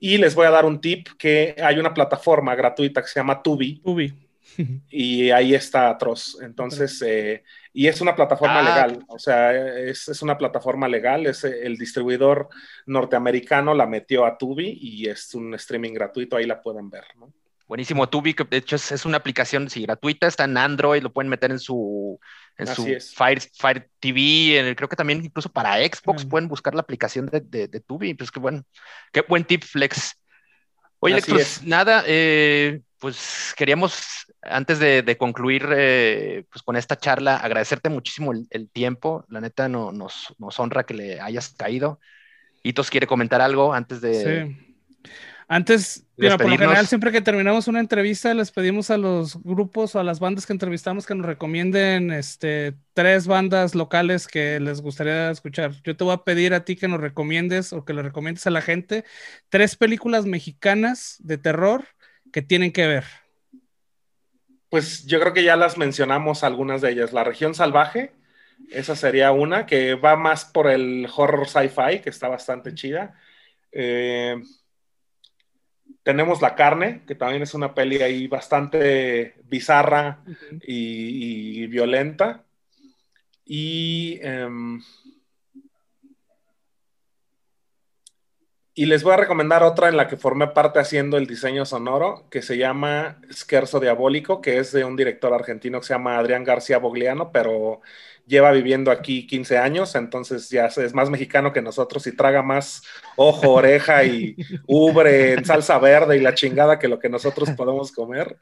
Y 0.00 0.18
les 0.18 0.34
voy 0.34 0.46
a 0.46 0.50
dar 0.50 0.64
un 0.64 0.80
tip 0.80 1.08
que 1.18 1.54
hay 1.62 1.78
una 1.78 1.94
plataforma 1.94 2.54
gratuita 2.54 3.02
que 3.02 3.08
se 3.08 3.20
llama 3.20 3.42
Tubi. 3.42 3.80
Tubi. 3.80 4.12
y 4.90 5.30
ahí 5.30 5.54
está 5.54 5.90
Atroz. 5.90 6.38
Entonces, 6.42 7.00
eh, 7.02 7.44
y 7.72 7.86
es 7.86 8.00
una 8.00 8.16
plataforma 8.16 8.60
ah, 8.60 8.62
legal. 8.62 9.04
O 9.08 9.18
sea, 9.18 9.52
es, 9.78 10.08
es, 10.08 10.22
una 10.22 10.36
plataforma 10.38 10.88
legal. 10.88 11.26
Es 11.26 11.44
el 11.44 11.76
distribuidor 11.76 12.48
norteamericano 12.86 13.74
la 13.74 13.86
metió 13.86 14.24
a 14.24 14.36
Tubi 14.38 14.78
y 14.80 15.08
es 15.08 15.34
un 15.34 15.54
streaming 15.54 15.92
gratuito. 15.92 16.36
Ahí 16.36 16.46
la 16.46 16.60
pueden 16.60 16.90
ver, 16.90 17.04
¿no? 17.16 17.32
Buenísimo, 17.66 18.08
Tubi, 18.08 18.34
que 18.34 18.44
de 18.44 18.58
hecho 18.58 18.76
es, 18.76 19.06
una 19.06 19.16
aplicación 19.16 19.70
sí, 19.70 19.82
gratuita, 19.82 20.26
está 20.26 20.44
en 20.44 20.58
Android, 20.58 21.02
lo 21.02 21.12
pueden 21.12 21.30
meter 21.30 21.50
en 21.50 21.58
su, 21.58 22.20
en 22.58 22.66
su 22.66 22.84
Fire, 23.14 23.40
Fire, 23.40 23.88
TV, 24.00 24.74
creo 24.76 24.88
que 24.88 24.96
también 24.96 25.24
incluso 25.24 25.50
para 25.50 25.76
Xbox 25.78 26.26
pueden 26.26 26.46
buscar 26.46 26.74
la 26.74 26.82
aplicación 26.82 27.26
de, 27.26 27.40
de, 27.40 27.80
Tubi, 27.80 28.12
pues 28.12 28.30
qué 28.30 28.38
bueno, 28.38 28.64
qué 29.12 29.22
buen 29.22 29.44
tip, 29.44 29.64
Flex. 29.64 30.20
Oye, 30.98 31.22
pues 31.26 31.62
nada, 31.62 32.04
eh, 32.06 32.82
pues 32.98 33.54
queríamos, 33.56 34.02
antes 34.42 34.78
de, 34.78 35.16
concluir 35.18 35.66
eh, 35.74 36.44
pues 36.50 36.62
con 36.62 36.76
esta 36.76 36.98
charla, 36.98 37.36
agradecerte 37.38 37.88
muchísimo 37.88 38.32
el, 38.50 38.70
tiempo, 38.70 39.24
la 39.28 39.40
neta 39.40 39.70
no, 39.70 39.90
nos, 39.90 40.34
nos, 40.38 40.60
honra 40.60 40.84
que 40.84 40.94
le 40.94 41.20
hayas 41.20 41.54
caído. 41.54 41.98
Hitos 42.62 42.90
quiere 42.90 43.06
comentar 43.06 43.40
algo 43.40 43.72
antes 43.72 44.02
de... 44.02 44.46
Sí. 44.46 44.73
Antes, 45.46 46.06
mira, 46.16 46.38
por 46.38 46.46
lo 46.46 46.56
general, 46.56 46.86
siempre 46.86 47.12
que 47.12 47.20
terminamos 47.20 47.68
una 47.68 47.80
entrevista, 47.80 48.32
les 48.32 48.50
pedimos 48.50 48.90
a 48.90 48.96
los 48.96 49.42
grupos 49.42 49.94
o 49.94 50.00
a 50.00 50.04
las 50.04 50.18
bandas 50.18 50.46
que 50.46 50.54
entrevistamos 50.54 51.06
que 51.06 51.14
nos 51.14 51.26
recomienden 51.26 52.10
este, 52.10 52.74
tres 52.94 53.26
bandas 53.26 53.74
locales 53.74 54.26
que 54.26 54.58
les 54.60 54.80
gustaría 54.80 55.30
escuchar. 55.30 55.72
Yo 55.82 55.96
te 55.96 56.04
voy 56.04 56.14
a 56.14 56.24
pedir 56.24 56.54
a 56.54 56.64
ti 56.64 56.76
que 56.76 56.88
nos 56.88 57.00
recomiendes 57.00 57.72
o 57.72 57.84
que 57.84 57.92
le 57.92 58.02
recomiendes 58.02 58.46
a 58.46 58.50
la 58.50 58.62
gente 58.62 59.04
tres 59.50 59.76
películas 59.76 60.24
mexicanas 60.24 61.16
de 61.20 61.36
terror 61.36 61.84
que 62.32 62.40
tienen 62.40 62.72
que 62.72 62.86
ver. 62.86 63.04
Pues 64.70 65.06
yo 65.06 65.20
creo 65.20 65.34
que 65.34 65.44
ya 65.44 65.56
las 65.56 65.76
mencionamos 65.76 66.42
algunas 66.42 66.80
de 66.80 66.90
ellas. 66.90 67.12
La 67.12 67.22
región 67.22 67.54
salvaje, 67.54 68.12
esa 68.70 68.96
sería 68.96 69.30
una, 69.30 69.66
que 69.66 69.94
va 69.94 70.16
más 70.16 70.46
por 70.46 70.70
el 70.70 71.06
horror 71.14 71.46
sci-fi, 71.48 72.00
que 72.00 72.10
está 72.10 72.28
bastante 72.28 72.74
chida. 72.74 73.14
Eh, 73.70 74.36
tenemos 76.04 76.42
La 76.42 76.54
Carne, 76.54 77.02
que 77.06 77.14
también 77.14 77.42
es 77.42 77.54
una 77.54 77.74
peli 77.74 78.02
ahí 78.02 78.26
bastante 78.28 79.36
bizarra 79.44 80.22
y, 80.62 81.66
violenta. 81.66 82.44
Y, 83.46 84.18
em, 84.22 84.80
y 88.76 88.86
les 88.86 89.02
voy 89.02 89.12
a 89.14 89.16
recomendar 89.16 89.62
otra 89.62 89.88
en 89.88 89.96
la 89.96 90.08
que 90.08 90.16
formé 90.16 90.48
parte 90.48 90.80
haciendo 90.80 91.16
el 91.16 91.26
diseño 91.26 91.64
sonoro, 91.64 92.28
que 92.28 92.42
se 92.42 92.58
llama 92.58 93.20
Scherzo 93.30 93.80
Diabólico, 93.80 94.40
que 94.40 94.58
es 94.58 94.72
de 94.72 94.84
un 94.84 94.96
director 94.96 95.32
argentino 95.32 95.80
que 95.80 95.86
se 95.86 95.94
llama 95.94 96.18
Adrián 96.18 96.44
García 96.44 96.78
Bogliano, 96.78 97.30
pero 97.32 97.80
lleva 98.26 98.52
viviendo 98.52 98.90
aquí 98.90 99.26
15 99.26 99.58
años, 99.58 99.94
entonces 99.94 100.48
ya 100.48 100.66
es 100.66 100.94
más 100.94 101.10
mexicano 101.10 101.52
que 101.52 101.62
nosotros 101.62 102.06
y 102.06 102.16
traga 102.16 102.42
más 102.42 102.82
ojo, 103.16 103.52
oreja 103.52 104.04
y 104.04 104.36
ubre 104.66 105.34
en 105.34 105.44
salsa 105.44 105.78
verde 105.78 106.16
y 106.16 106.20
la 106.20 106.34
chingada 106.34 106.78
que 106.78 106.88
lo 106.88 106.98
que 106.98 107.08
nosotros 107.08 107.50
podemos 107.56 107.92
comer. 107.92 108.38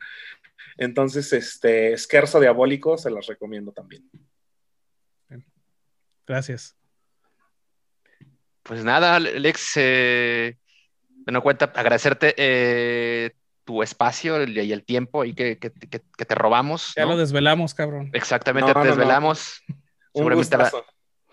Entonces, 0.76 1.32
este, 1.32 1.92
Esquerzo 1.92 2.40
Diabólico 2.40 2.96
se 2.96 3.10
los 3.10 3.26
recomiendo 3.26 3.72
también. 3.72 4.08
Gracias. 6.26 6.76
Pues 8.62 8.84
nada, 8.84 9.16
Alex, 9.16 9.72
eh, 9.76 10.56
bueno, 11.24 11.42
cuenta, 11.42 11.66
agradecerte 11.74 12.34
eh, 12.36 13.32
tu 13.72 13.82
espacio 13.82 14.44
y 14.44 14.72
el 14.72 14.84
tiempo 14.84 15.24
y 15.24 15.34
que, 15.34 15.58
que, 15.58 15.70
te 15.70 16.34
robamos. 16.34 16.92
Ya 16.94 17.06
lo 17.06 17.16
desvelamos, 17.16 17.72
cabrón. 17.72 18.10
Exactamente, 18.12 18.74
te 18.74 18.80
desvelamos. 18.80 19.62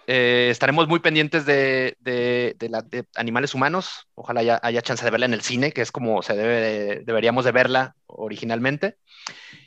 Eh, 0.07 0.47
estaremos 0.49 0.87
muy 0.87 0.99
pendientes 0.99 1.45
de, 1.45 1.95
de, 1.99 2.55
la, 2.69 2.81
de, 2.81 3.05
animales 3.15 3.53
humanos. 3.53 4.07
Ojalá 4.15 4.39
haya, 4.39 4.59
haya, 4.63 4.81
chance 4.81 5.03
de 5.03 5.11
verla 5.11 5.25
en 5.25 5.33
el 5.33 5.41
cine, 5.41 5.71
que 5.71 5.81
es 5.81 5.91
como 5.91 6.21
se 6.21 6.35
debe, 6.35 7.03
deberíamos 7.05 7.43
de 7.45 7.51
verla 7.51 7.95
originalmente. 8.07 8.97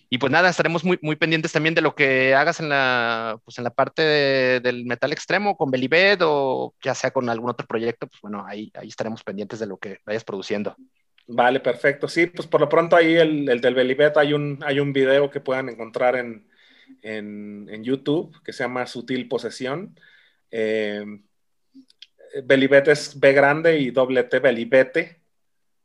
Y 0.09 0.19
pues 0.19 0.33
nada, 0.33 0.49
estaremos 0.49 0.83
muy, 0.83 0.99
muy 1.03 1.17
pendientes 1.17 1.53
también 1.53 1.75
de 1.75 1.81
lo 1.81 1.95
que 1.95 2.35
hagas 2.35 2.59
en 2.59 2.71
la, 2.71 3.39
pues 3.45 3.59
en 3.59 3.65
la 3.65 3.71
parte 3.71 4.03
del 4.03 4.85
metal 4.85 5.13
extremo 5.13 5.57
con 5.57 5.71
Belibet 5.71 6.21
o 6.23 6.75
ya 6.83 6.95
sea 6.95 7.11
con 7.11 7.29
algún 7.29 7.51
otro 7.51 7.67
proyecto. 7.67 8.07
Pues 8.07 8.21
bueno, 8.23 8.45
ahí, 8.47 8.73
ahí 8.75 8.89
estaremos 8.89 9.23
pendientes 9.23 9.59
de 9.59 9.67
lo 9.67 9.77
que 9.77 9.99
vayas 10.07 10.25
produciendo. 10.25 10.75
Vale, 11.35 11.61
perfecto. 11.61 12.09
Sí, 12.09 12.27
pues 12.27 12.47
por 12.47 12.61
lo 12.61 12.69
pronto 12.69 12.95
ahí 12.95 13.15
el, 13.15 13.49
el 13.49 13.61
del 13.61 13.75
Belibet 13.75 14.17
hay 14.19 14.35
un, 14.35 14.59
hay 14.63 14.81
un 14.81 14.93
video 14.93 15.31
que 15.31 15.41
puedan 15.41 15.71
encontrar 15.71 16.17
en, 16.17 16.47
en, 17.01 17.83
YouTube 17.83 18.37
que 18.45 18.53
se 18.53 18.65
llama 18.65 18.87
Sutil 18.87 19.29
Posesión. 19.29 19.99
Eh, 20.51 21.05
Belibet 22.45 22.89
es 22.89 23.19
B 23.19 23.33
grande 23.33 23.79
y 23.79 23.91
doble 23.91 24.25
T 24.25 24.41
Belibete, 24.41 25.23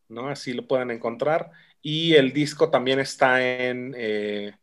¿no? 0.10 0.28
Así 0.28 0.52
lo 0.52 0.68
pueden 0.68 0.92
encontrar. 0.92 1.50
Y 1.82 2.16
el 2.16 2.34
disco 2.34 2.70
también 2.70 3.00
está 3.00 3.42
en, 3.42 3.96
eh, 3.98 4.54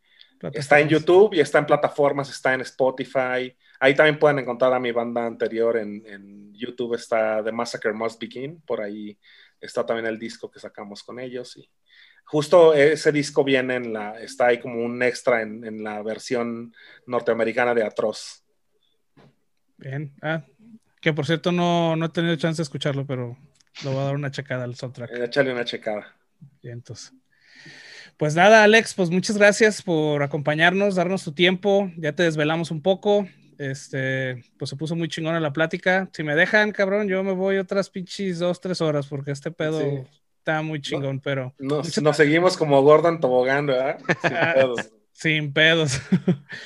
está 0.52 0.80
en 0.80 0.88
YouTube 0.90 1.32
y 1.32 1.40
está 1.40 1.60
en 1.60 1.66
plataformas, 1.66 2.28
está 2.28 2.52
en 2.52 2.60
Spotify. 2.60 3.56
Ahí 3.80 3.94
también 3.94 4.18
pueden 4.18 4.38
encontrar 4.38 4.74
a 4.74 4.80
mi 4.80 4.92
banda 4.92 5.24
anterior 5.24 5.78
en, 5.78 6.04
en 6.06 6.52
YouTube, 6.52 6.94
está 6.94 7.42
The 7.42 7.52
Massacre 7.52 7.94
Must 7.94 8.20
Begin, 8.20 8.60
por 8.66 8.82
ahí 8.82 9.18
está 9.64 9.84
también 9.84 10.06
el 10.06 10.18
disco 10.18 10.50
que 10.50 10.60
sacamos 10.60 11.02
con 11.02 11.18
ellos 11.18 11.56
y 11.56 11.68
justo 12.24 12.74
ese 12.74 13.12
disco 13.12 13.44
viene 13.44 13.76
en 13.76 13.92
la, 13.92 14.20
está 14.20 14.46
ahí 14.46 14.58
como 14.58 14.82
un 14.82 15.02
extra 15.02 15.42
en, 15.42 15.82
la 15.82 16.02
versión 16.02 16.74
norteamericana 17.06 17.74
de 17.74 17.84
Atroz. 17.84 18.44
Bien, 19.76 20.14
ah, 20.22 20.44
que 21.00 21.12
por 21.12 21.26
cierto 21.26 21.52
no, 21.52 21.96
no 21.96 22.06
he 22.06 22.10
tenido 22.10 22.36
chance 22.36 22.58
de 22.58 22.64
escucharlo, 22.64 23.06
pero 23.06 23.36
lo 23.82 23.92
voy 23.92 24.00
a 24.00 24.04
dar 24.04 24.14
una 24.14 24.30
checada 24.30 24.64
al 24.64 24.74
soundtrack. 24.74 25.10
Eh, 25.10 25.24
échale 25.24 25.52
una 25.52 25.64
checada. 25.64 26.14
Bien, 26.62 26.74
entonces. 26.74 27.12
Pues 28.16 28.36
nada, 28.36 28.62
Alex, 28.62 28.94
pues 28.94 29.10
muchas 29.10 29.36
gracias 29.36 29.82
por 29.82 30.22
acompañarnos, 30.22 30.94
darnos 30.94 31.24
tu 31.24 31.32
tiempo. 31.32 31.90
Ya 31.96 32.14
te 32.14 32.22
desvelamos 32.22 32.70
un 32.70 32.80
poco. 32.80 33.26
Este, 33.58 34.44
pues 34.58 34.70
se 34.70 34.76
puso 34.76 34.96
muy 34.96 35.08
chingona 35.08 35.40
la 35.40 35.52
plática. 35.52 36.08
Si 36.12 36.22
me 36.22 36.34
dejan, 36.34 36.72
cabrón, 36.72 37.08
yo 37.08 37.22
me 37.22 37.32
voy 37.32 37.58
otras 37.58 37.90
pinches 37.90 38.38
dos, 38.38 38.60
tres 38.60 38.80
horas 38.80 39.06
porque 39.06 39.30
este 39.30 39.50
pedo 39.50 40.06
está 40.38 40.62
muy 40.62 40.80
chingón, 40.80 41.20
pero. 41.20 41.54
Nos, 41.58 42.00
nos 42.02 42.16
seguimos 42.16 42.56
como 42.56 42.82
Gordon 42.82 43.20
Tobogán, 43.20 43.66
¿verdad? 43.66 43.98
Sin 44.22 44.32
pedos. 44.52 44.90
Sin 45.12 45.52
pedos. 45.52 46.00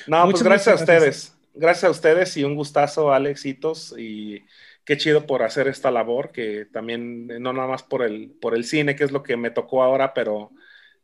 no, 0.07 0.29
pues 0.29 0.43
gracias 0.43 0.79
a 0.79 0.83
ustedes. 0.83 1.35
Gracias 1.53 1.83
a 1.85 1.91
ustedes 1.91 2.37
y 2.37 2.43
un 2.43 2.55
gustazo, 2.55 3.13
Alexitos. 3.13 3.95
Y 3.97 4.43
qué 4.85 4.97
chido 4.97 5.25
por 5.25 5.43
hacer 5.43 5.67
esta 5.67 5.91
labor, 5.91 6.31
que 6.31 6.65
también, 6.65 7.27
no 7.27 7.53
nada 7.53 7.67
más 7.67 7.83
por 7.83 8.03
el, 8.03 8.31
por 8.41 8.55
el 8.55 8.63
cine, 8.63 8.95
que 8.95 9.03
es 9.03 9.11
lo 9.11 9.23
que 9.23 9.37
me 9.37 9.51
tocó 9.51 9.83
ahora, 9.83 10.13
pero 10.13 10.51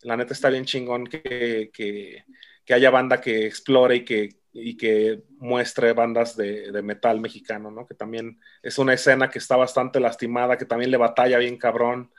la 0.02 0.18
neta 0.18 0.34
está 0.34 0.50
bien 0.50 0.66
chingón 0.66 1.06
que, 1.06 1.70
que, 1.74 2.24
que 2.66 2.74
haya 2.74 2.90
banda 2.90 3.22
que 3.22 3.46
explore 3.46 3.98
y 3.98 4.06
que, 4.06 4.30
y 4.58 4.78
que 4.78 5.24
muestre 5.38 5.92
bandas 5.94 6.38
de, 6.38 6.72
de, 6.72 6.82
metal 6.82 7.20
mexicano, 7.20 7.72
¿no? 7.72 7.86
Que 7.86 7.94
también 7.94 8.40
es 8.64 8.78
una 8.78 8.94
escena 8.94 9.30
que 9.30 9.40
está 9.40 9.58
bastante 9.58 10.00
lastimada, 10.00 10.58
que 10.58 10.66
también 10.66 10.92
le 10.92 10.98
batalla 10.98 11.38
bien 11.40 11.58
cabrón 11.58 12.12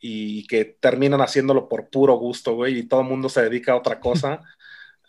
y 0.00 0.46
que 0.46 0.64
terminan 0.64 1.20
haciéndolo 1.20 1.68
por 1.68 1.90
puro 1.90 2.14
gusto, 2.14 2.54
güey, 2.54 2.78
y 2.78 2.88
todo 2.88 3.02
el 3.02 3.08
mundo 3.08 3.28
se 3.28 3.42
dedica 3.42 3.72
a 3.72 3.76
otra 3.76 4.00
cosa 4.00 4.40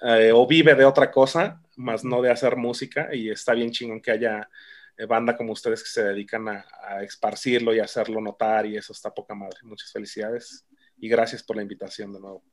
eh, 0.02 0.32
o 0.34 0.46
vive 0.46 0.76
de 0.76 0.86
otra 0.86 1.10
cosa, 1.10 1.62
más 1.78 2.04
no 2.04 2.22
de 2.22 2.32
hacer 2.32 2.56
música, 2.56 3.10
y 3.14 3.30
está 3.30 3.54
bien 3.54 3.72
chingón 3.72 4.02
que 4.02 4.12
haya 4.12 4.50
eh, 4.98 5.06
banda 5.06 5.36
como 5.36 5.54
ustedes 5.54 5.84
que 5.84 5.90
se 5.90 6.04
dedican 6.04 6.48
a, 6.50 6.66
a 6.84 7.04
esparcirlo 7.04 7.74
y 7.74 7.80
hacerlo 7.80 8.22
notar, 8.22 8.66
y 8.66 8.78
eso 8.78 8.94
está 8.94 9.14
poca 9.14 9.34
madre. 9.34 9.58
Muchas 9.64 9.92
felicidades 9.92 10.66
y 10.98 11.08
gracias 11.08 11.44
por 11.44 11.56
la 11.56 11.62
invitación 11.62 12.14
de 12.14 12.20
nuevo. 12.20 12.44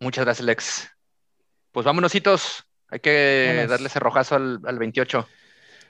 Muchas 0.00 0.24
gracias, 0.24 0.46
Lex. 0.46 0.88
Pues 1.72 1.84
vámonos, 1.84 2.12
Hay 2.88 3.00
que 3.00 3.66
darle 3.68 3.88
ese 3.88 4.00
rojazo 4.00 4.36
al, 4.36 4.60
al 4.64 4.78
28. 4.78 5.26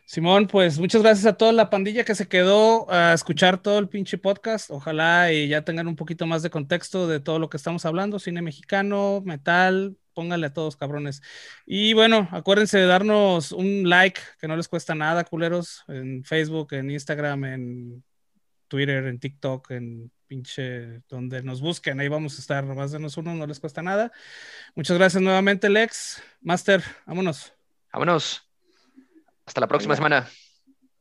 Simón, 0.08 0.46
pues 0.46 0.78
muchas 0.78 1.02
gracias 1.02 1.26
a 1.26 1.36
toda 1.36 1.52
la 1.52 1.68
pandilla 1.68 2.02
que 2.02 2.14
se 2.14 2.28
quedó 2.28 2.90
a 2.90 3.12
escuchar 3.12 3.60
todo 3.60 3.78
el 3.78 3.90
pinche 3.90 4.16
podcast. 4.16 4.70
Ojalá 4.70 5.30
y 5.34 5.48
ya 5.48 5.66
tengan 5.66 5.86
un 5.86 5.96
poquito 5.96 6.26
más 6.26 6.42
de 6.42 6.48
contexto 6.48 7.06
de 7.06 7.20
todo 7.20 7.38
lo 7.38 7.50
que 7.50 7.58
estamos 7.58 7.84
hablando, 7.84 8.18
cine 8.18 8.40
mexicano, 8.40 9.20
metal, 9.22 9.98
pónganle 10.14 10.46
a 10.46 10.52
todos 10.54 10.76
cabrones. 10.76 11.20
Y 11.66 11.92
bueno, 11.92 12.26
acuérdense 12.32 12.78
de 12.78 12.86
darnos 12.86 13.52
un 13.52 13.86
like, 13.88 14.18
que 14.40 14.48
no 14.48 14.56
les 14.56 14.66
cuesta 14.66 14.94
nada, 14.94 15.24
culeros, 15.24 15.84
en 15.88 16.24
Facebook, 16.24 16.72
en 16.72 16.90
Instagram, 16.90 17.44
en 17.44 18.04
Twitter, 18.66 19.04
en 19.04 19.18
TikTok, 19.20 19.70
en 19.72 20.10
pinche, 20.28 21.02
donde 21.08 21.42
nos 21.42 21.60
busquen, 21.60 21.98
ahí 21.98 22.08
vamos 22.08 22.36
a 22.36 22.40
estar, 22.40 22.62
nomás 22.64 22.92
denos 22.92 23.16
uno, 23.16 23.34
no 23.34 23.46
les 23.46 23.58
cuesta 23.58 23.82
nada. 23.82 24.12
Muchas 24.74 24.96
gracias 24.96 25.22
nuevamente, 25.22 25.68
Lex. 25.68 26.22
Master, 26.40 26.82
vámonos. 27.06 27.52
Vámonos. 27.92 28.46
Hasta 29.46 29.60
la 29.60 29.66
próxima 29.66 29.96
semana. 29.96 30.28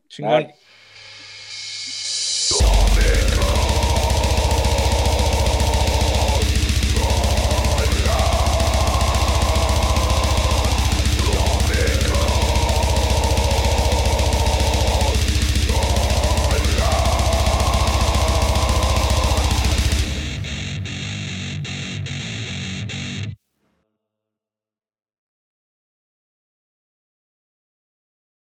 Chingón. 0.07 0.47